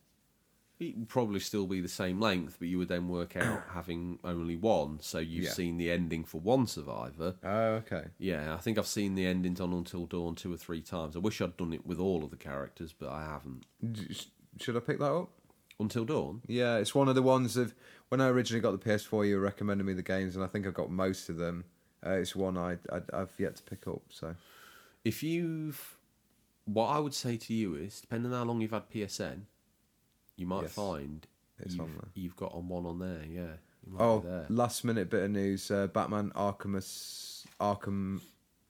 It 0.79 0.97
would 0.97 1.09
probably 1.09 1.41
still 1.41 1.67
be 1.67 1.81
the 1.81 1.89
same 1.89 2.21
length, 2.21 2.55
but 2.57 2.69
you 2.69 2.77
would 2.77 2.87
then 2.87 3.09
work 3.09 3.35
out 3.35 3.63
having 3.73 4.17
only 4.23 4.55
one. 4.55 4.99
So 5.01 5.19
you've 5.19 5.43
Yeah. 5.45 5.51
seen 5.51 5.77
the 5.77 5.91
ending 5.91 6.23
for 6.23 6.39
one 6.39 6.67
survivor. 6.67 7.35
Oh, 7.43 7.73
okay. 7.83 8.05
Yeah, 8.17 8.53
I 8.53 8.57
think 8.59 8.77
I've 8.77 8.87
seen 8.87 9.15
the 9.15 9.25
endings 9.25 9.59
on 9.59 9.73
Until 9.73 10.05
Dawn 10.05 10.35
two 10.35 10.53
or 10.53 10.57
three 10.57 10.81
times. 10.81 11.15
I 11.17 11.19
wish 11.19 11.41
I'd 11.41 11.57
done 11.57 11.73
it 11.73 11.85
with 11.85 11.99
all 11.99 12.23
of 12.23 12.29
the 12.31 12.37
characters, 12.37 12.93
but 12.97 13.09
I 13.09 13.23
haven't. 13.25 13.65
D- 13.91 14.13
sh- 14.13 14.27
Should 14.61 14.77
I 14.77 14.79
pick 14.79 14.99
that 14.99 15.11
up? 15.11 15.29
Until 15.81 16.05
Dawn? 16.05 16.41
Yeah, 16.47 16.77
it's 16.77 16.93
one 16.95 17.07
of 17.09 17.15
the 17.15 17.21
ones 17.21 17.55
of 17.57 17.73
when 18.09 18.19
I 18.21 18.27
originally 18.27 18.61
got 18.61 18.71
the 18.71 18.89
PS4, 18.89 19.27
you 19.27 19.35
were 19.35 19.41
recommending 19.41 19.85
me 19.87 19.93
the 19.93 20.01
games, 20.01 20.35
and 20.35 20.43
I 20.43 20.47
think 20.47 20.65
I've 20.67 20.73
got 20.73 20.89
most 20.91 21.29
of 21.29 21.37
them. 21.37 21.65
Uh, 22.05 22.11
it's 22.11 22.35
one 22.35 22.57
I, 22.57 22.77
I 22.91 23.01
I've 23.13 23.33
yet 23.37 23.57
to 23.57 23.63
pick 23.63 23.85
up. 23.87 24.01
So 24.09 24.35
If 25.03 25.23
you've. 25.23 25.97
What 26.65 26.87
I 26.87 26.99
would 26.99 27.13
say 27.15 27.35
to 27.35 27.53
you 27.53 27.75
is, 27.75 27.99
depending 28.01 28.31
on 28.31 28.37
how 28.39 28.45
long 28.45 28.61
you've 28.61 28.71
had 28.71 28.89
PSN, 28.91 29.41
you 30.39 30.45
might 30.47 30.63
Yes, 30.63 30.73
find 30.73 31.27
it's 31.59 31.73
you've, 31.73 31.81
on 31.81 31.91
there. 31.93 32.09
you've 32.15 32.35
got 32.35 32.53
on 32.53 32.67
one 32.67 32.85
on 32.85 32.99
there, 32.99 33.23
yeah. 33.29 33.53
Oh, 33.99 34.19
there. 34.19 34.45
last 34.49 34.83
minute 34.83 35.09
bit 35.09 35.23
of 35.23 35.31
news: 35.31 35.69
uh, 35.71 35.87
Batman 35.87 36.31
Arkham 36.35 36.75
Arkham 37.59 38.21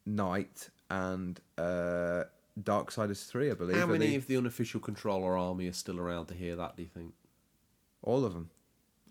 Knight 0.06 0.70
and 0.90 1.40
uh, 1.58 2.24
Darksiders 2.62 3.28
Three, 3.28 3.52
I 3.52 3.54
believe. 3.54 3.78
How 3.78 3.86
many 3.86 4.08
the- 4.08 4.16
of 4.16 4.28
the 4.28 4.38
unofficial 4.38 4.80
controller 4.80 5.38
army 5.38 5.68
are 5.68 5.74
still 5.74 6.00
around 6.00 6.28
to 6.28 6.34
hear 6.36 6.56
that, 6.56 6.76
do 6.78 6.84
you 6.84 6.90
think? 6.90 7.14
all 8.02 8.24
of 8.24 8.34
them. 8.34 8.50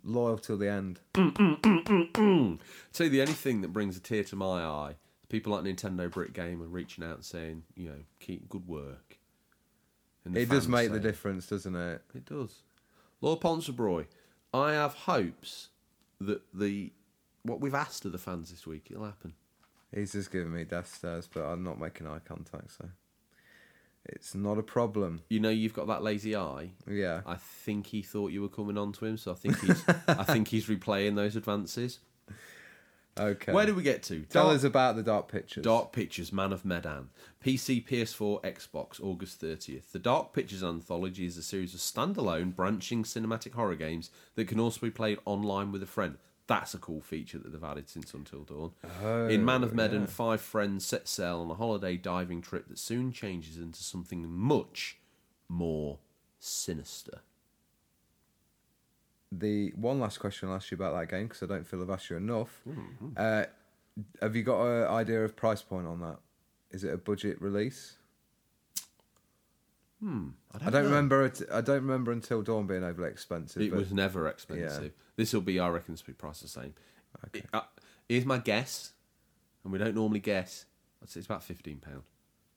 loyal 0.03 0.39
till 0.39 0.57
the 0.57 0.69
end. 0.71 0.99
Tell 1.15 3.05
you 3.07 3.11
the 3.11 3.21
only 3.21 3.33
thing 3.35 3.61
that 3.61 3.73
brings 3.73 3.97
a 3.97 4.01
tear 4.01 4.25
to 4.25 4.37
my 4.37 4.63
eye, 4.65 4.95
people 5.29 5.53
like 5.53 5.63
Nintendo 5.65 6.11
Brick 6.11 6.33
Game 6.33 6.63
are 6.63 6.67
reaching 6.69 7.05
out 7.05 7.17
and 7.17 7.25
saying, 7.25 7.65
you 7.77 7.89
know, 7.91 7.99
keep 8.19 8.49
good 8.49 8.67
work. 8.67 9.18
It 10.35 10.49
does 10.49 10.69
make 10.69 10.91
the 10.91 11.01
difference, 11.01 11.47
doesn't 11.47 11.75
it? 11.75 12.03
It 12.15 12.27
does. 12.27 12.63
Lord 13.21 13.41
Ponsonbury, 13.41 14.07
I 14.55 14.73
have 14.73 14.95
hopes 14.95 15.69
that 16.21 16.43
the 16.55 16.93
what 17.43 17.61
we've 17.61 17.75
asked 17.75 18.05
of 18.05 18.13
the 18.13 18.19
fans 18.19 18.51
this 18.51 18.67
week 18.67 18.89
it'll 18.91 19.05
happen. 19.05 19.35
He's 19.95 20.13
just 20.13 20.31
giving 20.31 20.53
me 20.53 20.65
death 20.65 20.93
stares, 20.95 21.29
but 21.33 21.45
I'm 21.45 21.65
not 21.65 21.81
making 21.81 22.07
eye 22.07 22.19
contact, 22.19 22.73
so 22.73 22.89
it's 24.05 24.35
not 24.35 24.59
a 24.59 24.63
problem. 24.63 25.23
You 25.31 25.41
know, 25.41 25.49
you've 25.49 25.75
got 25.75 25.87
that 25.87 26.03
lazy 26.03 26.37
eye. 26.37 26.71
Yeah. 26.87 27.23
I 27.27 27.37
think 27.37 27.87
he 27.87 28.03
thought 28.03 28.33
you 28.33 28.43
were 28.43 28.49
coming 28.49 28.77
on 28.77 28.93
to 28.95 29.07
him, 29.07 29.17
so 29.17 29.33
I 29.33 29.35
think 29.35 29.59
he's 29.61 29.85
I 30.07 30.25
think 30.25 30.49
he's 30.49 30.67
replaying 30.67 31.17
those 31.17 31.37
advances. 31.37 32.01
Okay. 33.19 33.53
Where 33.53 33.67
do 33.67 33.75
we 33.75 33.83
get 33.83 34.03
to? 34.05 34.21
Tell 34.25 34.51
us 34.51 34.65
about 34.65 34.97
the 34.97 35.03
Dark 35.03 35.29
Pictures. 35.31 35.65
Dark 35.65 35.93
Pictures, 35.93 36.33
Man 36.33 36.53
of 36.53 36.65
Medan. 36.65 37.09
PC, 37.45 37.87
PS4, 37.87 38.43
Xbox, 38.43 39.03
August 39.03 39.41
30th. 39.41 39.93
The 39.93 39.99
Dark 39.99 40.33
Pictures 40.33 40.63
Anthology 40.63 41.27
is 41.27 41.37
a 41.37 41.43
series 41.43 41.75
of 41.75 41.81
standalone, 41.81 42.55
branching 42.55 43.05
cinematic 43.05 43.53
horror 43.55 43.77
games 43.77 44.11
that 44.35 44.49
can 44.49 44.61
also 44.61 44.81
be 44.81 44.91
played 44.91 45.19
online 45.25 45.73
with 45.73 45.83
a 45.83 45.87
friend. 45.87 46.17
That's 46.47 46.73
a 46.73 46.79
cool 46.79 47.03
feature 47.03 47.39
that 47.39 47.53
they've 47.53 47.63
added 47.63 47.91
since 47.91 48.15
Until 48.15 48.41
Dawn. 48.41 48.73
Oh, 49.03 49.29
In 49.29 49.45
Man 49.45 49.63
of 49.63 49.75
Medan, 49.75 50.07
five 50.07 50.41
friends 50.41 50.87
set 50.87 51.07
sail 51.07 51.41
on 51.41 51.51
a 51.51 51.55
holiday 51.55 51.97
diving 51.97 52.41
trip 52.41 52.69
that 52.69 52.79
soon 52.79 53.13
changes 53.13 53.59
into 53.59 53.83
something 53.83 54.27
much 54.31 54.99
more 55.47 55.99
sinister. 56.39 57.21
The 59.31 59.73
one 59.77 60.01
last 60.01 60.19
question 60.19 60.49
I'll 60.49 60.55
ask 60.57 60.71
you 60.71 60.77
about 60.77 60.99
that 60.99 61.09
game 61.11 61.27
because 61.27 61.43
I 61.43 61.47
don't 61.47 61.67
feel 61.67 61.83
I've 61.83 61.91
asked 61.91 62.09
you 62.09 62.17
enough. 62.17 62.61
Mm-hmm. 62.69 63.09
Uh, 63.17 63.45
have 64.23 64.35
you 64.37 64.43
got 64.43 64.63
an 64.65 64.89
idea 64.89 65.25
of 65.25 65.37
price 65.37 65.61
point 65.61 65.87
on 65.87 66.01
that? 66.01 66.19
Is 66.71 66.85
it 66.85 66.95
a 66.95 66.97
budget 66.97 67.41
release? 67.43 67.97
Hmm. 70.01 70.29
I 70.55 70.59
don't 70.71 70.73
know. 70.73 70.83
remember. 70.83 71.25
It, 71.27 71.43
I 71.53 71.61
don't 71.61 71.83
remember 71.83 72.13
until 72.13 72.43
Dawn 72.43 72.67
being 72.67 72.85
overly 72.85 73.11
expensive. 73.11 73.61
It 73.63 73.73
was 73.73 73.93
never 73.93 74.29
expensive. 74.29 74.83
Yeah. 74.83 74.89
This 75.17 75.33
will 75.33 75.41
be, 75.41 75.59
I 75.59 75.69
reckon, 75.69 75.95
will 75.95 76.01
be 76.07 76.13
priced 76.13 76.43
the 76.43 76.49
same. 76.49 76.75
It- 77.33 77.47
uh, 77.53 77.63
here's 78.09 78.25
my 78.25 78.39
guess, 78.39 78.93
and 79.65 79.73
we 79.73 79.79
don't 79.79 79.95
normally 79.95 80.21
guess. 80.21 80.67
I'd 81.03 81.11
say 81.11 81.19
it's 81.19 81.27
about 81.27 81.43
fifteen 81.43 81.79
pound. 81.79 82.03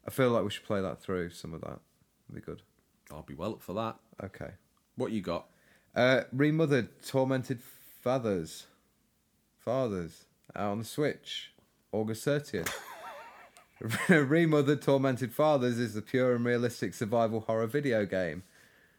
I 0.06 0.11
feel 0.11 0.30
like 0.30 0.43
we 0.43 0.49
should 0.52 0.65
play 0.65 0.81
that 0.81 1.02
through. 1.02 1.31
Some 1.31 1.53
of 1.53 1.61
that 1.61 1.80
would 2.30 2.35
be 2.35 2.41
good. 2.41 2.61
I'll 3.11 3.23
be 3.23 3.34
well 3.35 3.53
up 3.53 3.61
for 3.61 3.73
that. 3.73 3.95
Okay. 4.23 4.52
What 4.95 5.11
you 5.11 5.22
got? 5.22 5.48
Uh, 5.95 6.22
remothered 6.31 6.89
tormented 7.05 7.61
fathers, 8.01 8.68
fathers 9.59 10.26
out 10.55 10.72
on 10.72 10.80
the 10.80 10.85
Switch, 10.85 11.51
August 11.91 12.23
thirtieth. 12.23 12.73
remothered 14.09 14.81
tormented 14.81 15.34
fathers 15.34 15.80
is 15.80 15.93
the 15.93 16.01
pure 16.01 16.35
and 16.35 16.45
realistic 16.45 16.93
survival 16.93 17.41
horror 17.41 17.68
video 17.68 18.05
game. 18.05 18.43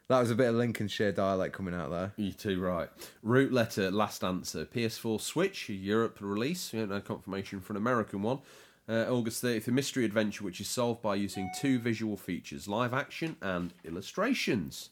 That 0.09 0.21
was 0.21 0.31
a 0.31 0.35
bit 0.35 0.49
of 0.49 0.57
Lincolnshire 0.57 1.13
dialect 1.13 1.55
coming 1.55 1.75
out 1.75 1.91
there. 1.91 2.13
You 2.17 2.33
too 2.33 2.61
right. 2.61 2.91
Root 3.23 3.53
letter. 3.53 3.91
Last 3.91 4.23
answer. 4.23 4.67
PS4 4.67 5.21
Switch 5.21 5.71
Europe 5.71 6.19
release. 6.21 6.73
We 6.73 6.81
don't 6.81 6.91
know 6.91 7.01
confirmation 7.01 7.61
for 7.61 7.73
an 7.73 7.79
American 7.79 8.21
one. 8.21 8.41
Uh, 8.87 9.07
August 9.09 9.43
30th, 9.43 9.69
a 9.69 9.71
mystery 9.71 10.05
adventure 10.05 10.45
which 10.45 10.61
is 10.61 10.69
solved 10.69 11.01
by 11.01 11.15
using 11.15 11.49
two 11.59 11.79
visual 11.79 12.17
features 12.19 12.69
live 12.69 12.93
action 12.93 13.37
and 13.41 13.73
illustrations. 13.85 14.91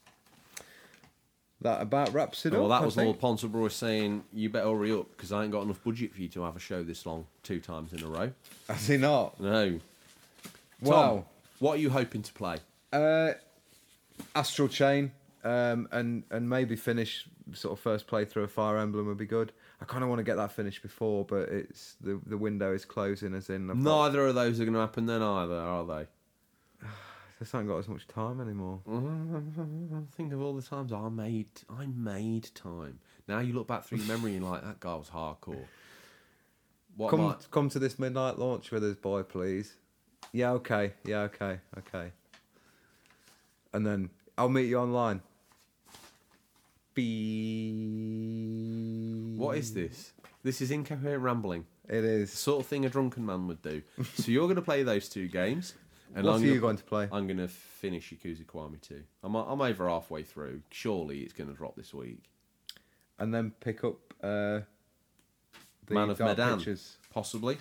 That 1.61 1.79
about 1.81 2.11
wraps 2.11 2.45
it 2.47 2.53
well, 2.53 2.63
up. 2.63 2.69
that 2.79 2.81
I 2.81 2.85
was 2.85 2.95
think. 2.95 3.05
Lord 3.05 3.37
Ponsonbury 3.37 3.71
saying, 3.71 4.23
You 4.33 4.49
better 4.49 4.69
hurry 4.69 4.91
up 4.91 5.11
because 5.11 5.31
I 5.31 5.43
ain't 5.43 5.51
got 5.51 5.61
enough 5.61 5.83
budget 5.83 6.13
for 6.13 6.21
you 6.21 6.27
to 6.29 6.41
have 6.43 6.55
a 6.55 6.59
show 6.59 6.81
this 6.83 7.05
long 7.05 7.27
two 7.43 7.59
times 7.59 7.93
in 7.93 8.03
a 8.03 8.07
row. 8.07 8.31
Has 8.67 8.87
he 8.87 8.97
not? 8.97 9.39
No. 9.39 9.79
Wow. 10.81 10.91
Tom, 10.91 11.25
what 11.59 11.73
are 11.73 11.79
you 11.79 11.91
hoping 11.91 12.23
to 12.23 12.33
play? 12.33 12.57
Uh, 12.91 13.33
Astral 14.35 14.67
Chain, 14.69 15.11
um, 15.43 15.87
and 15.91 16.23
and 16.31 16.49
maybe 16.49 16.75
finish 16.75 17.27
sort 17.53 17.73
of 17.73 17.79
first 17.79 18.07
playthrough 18.07 18.43
of 18.45 18.51
Fire 18.51 18.77
Emblem 18.79 19.05
would 19.07 19.17
be 19.17 19.25
good. 19.27 19.51
I 19.81 19.85
kind 19.85 20.03
of 20.03 20.09
want 20.09 20.19
to 20.19 20.23
get 20.23 20.37
that 20.37 20.51
finished 20.51 20.81
before, 20.81 21.25
but 21.25 21.49
it's 21.49 21.95
the 22.01 22.19
the 22.25 22.37
window 22.37 22.73
is 22.73 22.85
closing. 22.85 23.35
As 23.35 23.49
in, 23.51 23.69
I've 23.69 23.83
got, 23.83 23.83
Neither 23.83 24.27
of 24.27 24.35
those 24.35 24.59
are 24.59 24.65
going 24.65 24.73
to 24.73 24.79
happen 24.79 25.05
then 25.05 25.21
either, 25.21 25.55
are 25.55 25.85
they? 25.85 26.07
I 27.41 27.43
just 27.43 27.53
haven't 27.53 27.69
got 27.69 27.77
as 27.79 27.87
much 27.87 28.07
time 28.07 28.39
anymore. 28.39 28.81
Think 30.15 30.31
of 30.31 30.43
all 30.43 30.53
the 30.53 30.61
times 30.61 30.93
I 30.93 31.09
made 31.09 31.47
I 31.75 31.87
made 31.87 32.51
time. 32.53 32.99
Now 33.27 33.39
you 33.39 33.53
look 33.53 33.65
back 33.65 33.83
through 33.83 33.97
your 33.97 34.07
memory 34.07 34.35
and 34.35 34.43
you're 34.43 34.51
like 34.51 34.63
that 34.63 34.79
guy 34.79 34.93
was 34.93 35.09
hardcore. 35.09 35.65
What 36.95 37.09
Come 37.09 37.21
might- 37.21 37.49
come 37.49 37.67
to 37.69 37.79
this 37.79 37.97
midnight 37.97 38.37
launch 38.37 38.69
with 38.69 38.83
us, 38.83 38.95
boy, 38.95 39.23
please. 39.23 39.73
Yeah, 40.31 40.51
okay. 40.51 40.93
Yeah, 41.03 41.21
okay, 41.21 41.57
okay. 41.79 42.11
And 43.73 43.87
then 43.87 44.11
I'll 44.37 44.47
meet 44.49 44.67
you 44.67 44.77
online. 44.77 45.21
Be. 48.01 49.33
what 49.37 49.57
is 49.57 49.73
this? 49.73 50.11
This 50.43 50.61
is 50.61 50.69
incoherent 50.69 51.23
rambling. 51.23 51.65
It 51.89 52.01
The 52.01 52.07
is. 52.07 52.31
sort 52.31 52.59
of 52.61 52.67
thing 52.67 52.85
a 52.85 52.89
drunken 52.89 53.25
man 53.25 53.47
would 53.47 53.61
do. 53.63 53.81
so 54.15 54.31
you're 54.31 54.45
going 54.45 54.55
to 54.57 54.61
play 54.61 54.83
those 54.83 55.09
two 55.09 55.27
games, 55.27 55.73
and 56.15 56.25
What 56.25 56.35
I'm 56.35 56.41
are 56.41 56.45
you 56.45 56.51
gonna- 56.51 56.61
going 56.61 56.77
to 56.77 56.83
play? 56.83 57.09
I'm 57.11 57.27
going 57.27 57.37
to 57.37 57.47
finish 57.47 58.11
Yakuza 58.11 58.45
Kiwami 58.45 58.81
2. 58.81 59.01
I'm 59.23 59.35
I'm 59.35 59.61
over 59.61 59.87
halfway 59.89 60.23
through. 60.23 60.61
Surely 60.69 61.19
it's 61.21 61.33
going 61.33 61.49
to 61.49 61.55
drop 61.55 61.75
this 61.75 61.93
week. 61.93 62.23
and 63.19 63.33
then 63.33 63.51
pick 63.59 63.83
up 63.83 63.97
uh, 64.23 64.61
the 65.85 65.93
Man 65.93 66.09
of 66.09 66.17
Dark 66.17 66.37
Medan, 66.37 66.57
Pictures. 66.57 66.97
possibly. 67.13 67.57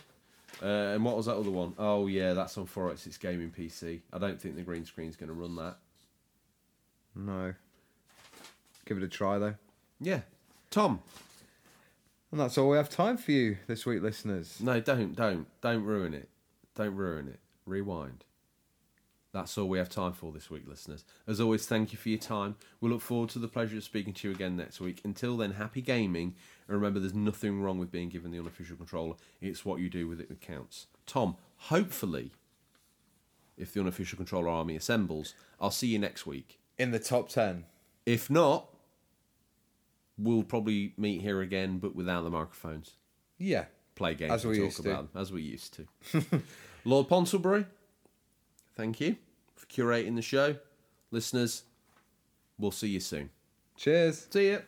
Uh, 0.62 0.66
and 0.94 1.04
what 1.04 1.16
was 1.16 1.26
that 1.26 1.36
other 1.36 1.50
one? 1.50 1.74
Oh 1.78 2.06
yeah, 2.06 2.32
that's 2.34 2.58
on 2.58 2.66
486 2.66 3.18
Gaming 3.18 3.50
PC. 3.50 4.00
I 4.12 4.18
don't 4.18 4.40
think 4.40 4.56
the 4.56 4.62
green 4.62 4.84
screen's 4.84 5.16
going 5.16 5.28
to 5.28 5.34
run 5.34 5.54
that. 5.56 5.76
No. 7.14 7.54
Give 8.86 8.96
it 8.96 9.02
a 9.04 9.08
try 9.08 9.38
though. 9.38 9.54
Yeah, 10.00 10.20
Tom. 10.70 11.00
And 12.32 12.40
that's 12.40 12.56
all 12.58 12.70
we 12.70 12.76
have 12.76 12.88
time 12.88 13.16
for 13.16 13.32
you 13.32 13.58
this 13.66 13.84
week, 13.86 14.02
listeners. 14.02 14.58
No, 14.60 14.80
don't, 14.80 15.14
don't, 15.16 15.46
don't 15.60 15.82
ruin 15.84 16.14
it. 16.14 16.28
Don't 16.76 16.94
ruin 16.94 17.26
it. 17.28 17.40
Rewind. 17.66 18.24
That's 19.32 19.56
all 19.56 19.68
we 19.68 19.78
have 19.78 19.88
time 19.88 20.12
for 20.12 20.32
this 20.32 20.50
week, 20.50 20.64
listeners. 20.66 21.04
As 21.28 21.40
always, 21.40 21.64
thank 21.64 21.92
you 21.92 21.98
for 21.98 22.08
your 22.08 22.18
time. 22.18 22.56
We 22.80 22.90
look 22.90 23.00
forward 23.00 23.28
to 23.30 23.38
the 23.38 23.46
pleasure 23.46 23.76
of 23.76 23.84
speaking 23.84 24.12
to 24.14 24.28
you 24.28 24.34
again 24.34 24.56
next 24.56 24.80
week. 24.80 25.00
Until 25.04 25.36
then, 25.36 25.52
happy 25.52 25.80
gaming. 25.82 26.34
And 26.66 26.76
remember, 26.76 26.98
there's 26.98 27.14
nothing 27.14 27.62
wrong 27.62 27.78
with 27.78 27.92
being 27.92 28.08
given 28.08 28.32
the 28.32 28.40
unofficial 28.40 28.76
controller. 28.76 29.14
It's 29.40 29.64
what 29.64 29.80
you 29.80 29.88
do 29.88 30.08
with 30.08 30.20
it 30.20 30.28
that 30.30 30.40
counts. 30.40 30.88
Tom, 31.06 31.36
hopefully, 31.56 32.32
if 33.56 33.72
the 33.72 33.80
unofficial 33.80 34.16
controller 34.16 34.48
army 34.48 34.74
assembles, 34.74 35.34
I'll 35.60 35.70
see 35.70 35.86
you 35.88 35.98
next 36.00 36.26
week. 36.26 36.58
In 36.76 36.90
the 36.90 36.98
top 36.98 37.28
10. 37.28 37.66
If 38.06 38.30
not, 38.30 38.68
we'll 40.18 40.42
probably 40.42 40.92
meet 40.96 41.20
here 41.22 41.40
again, 41.40 41.78
but 41.78 41.94
without 41.94 42.22
the 42.22 42.30
microphones 42.30 42.94
Yeah. 43.38 43.66
play 43.94 44.14
games 44.14 44.32
As 44.32 44.44
and 44.44 44.50
we 44.50 44.56
talk 44.58 44.64
used 44.64 44.82
to. 44.82 44.90
about 44.90 45.12
them, 45.12 45.20
as 45.22 45.30
we 45.32 45.42
used 45.42 45.74
to. 45.74 46.42
Lord 46.84 47.08
Ponsonbury, 47.08 47.66
Thank 48.80 48.98
you 48.98 49.16
for 49.56 49.66
curating 49.66 50.16
the 50.16 50.22
show. 50.22 50.56
Listeners, 51.10 51.64
we'll 52.58 52.70
see 52.70 52.88
you 52.88 53.00
soon. 53.00 53.28
Cheers. 53.76 54.26
See 54.30 54.52
you. 54.52 54.62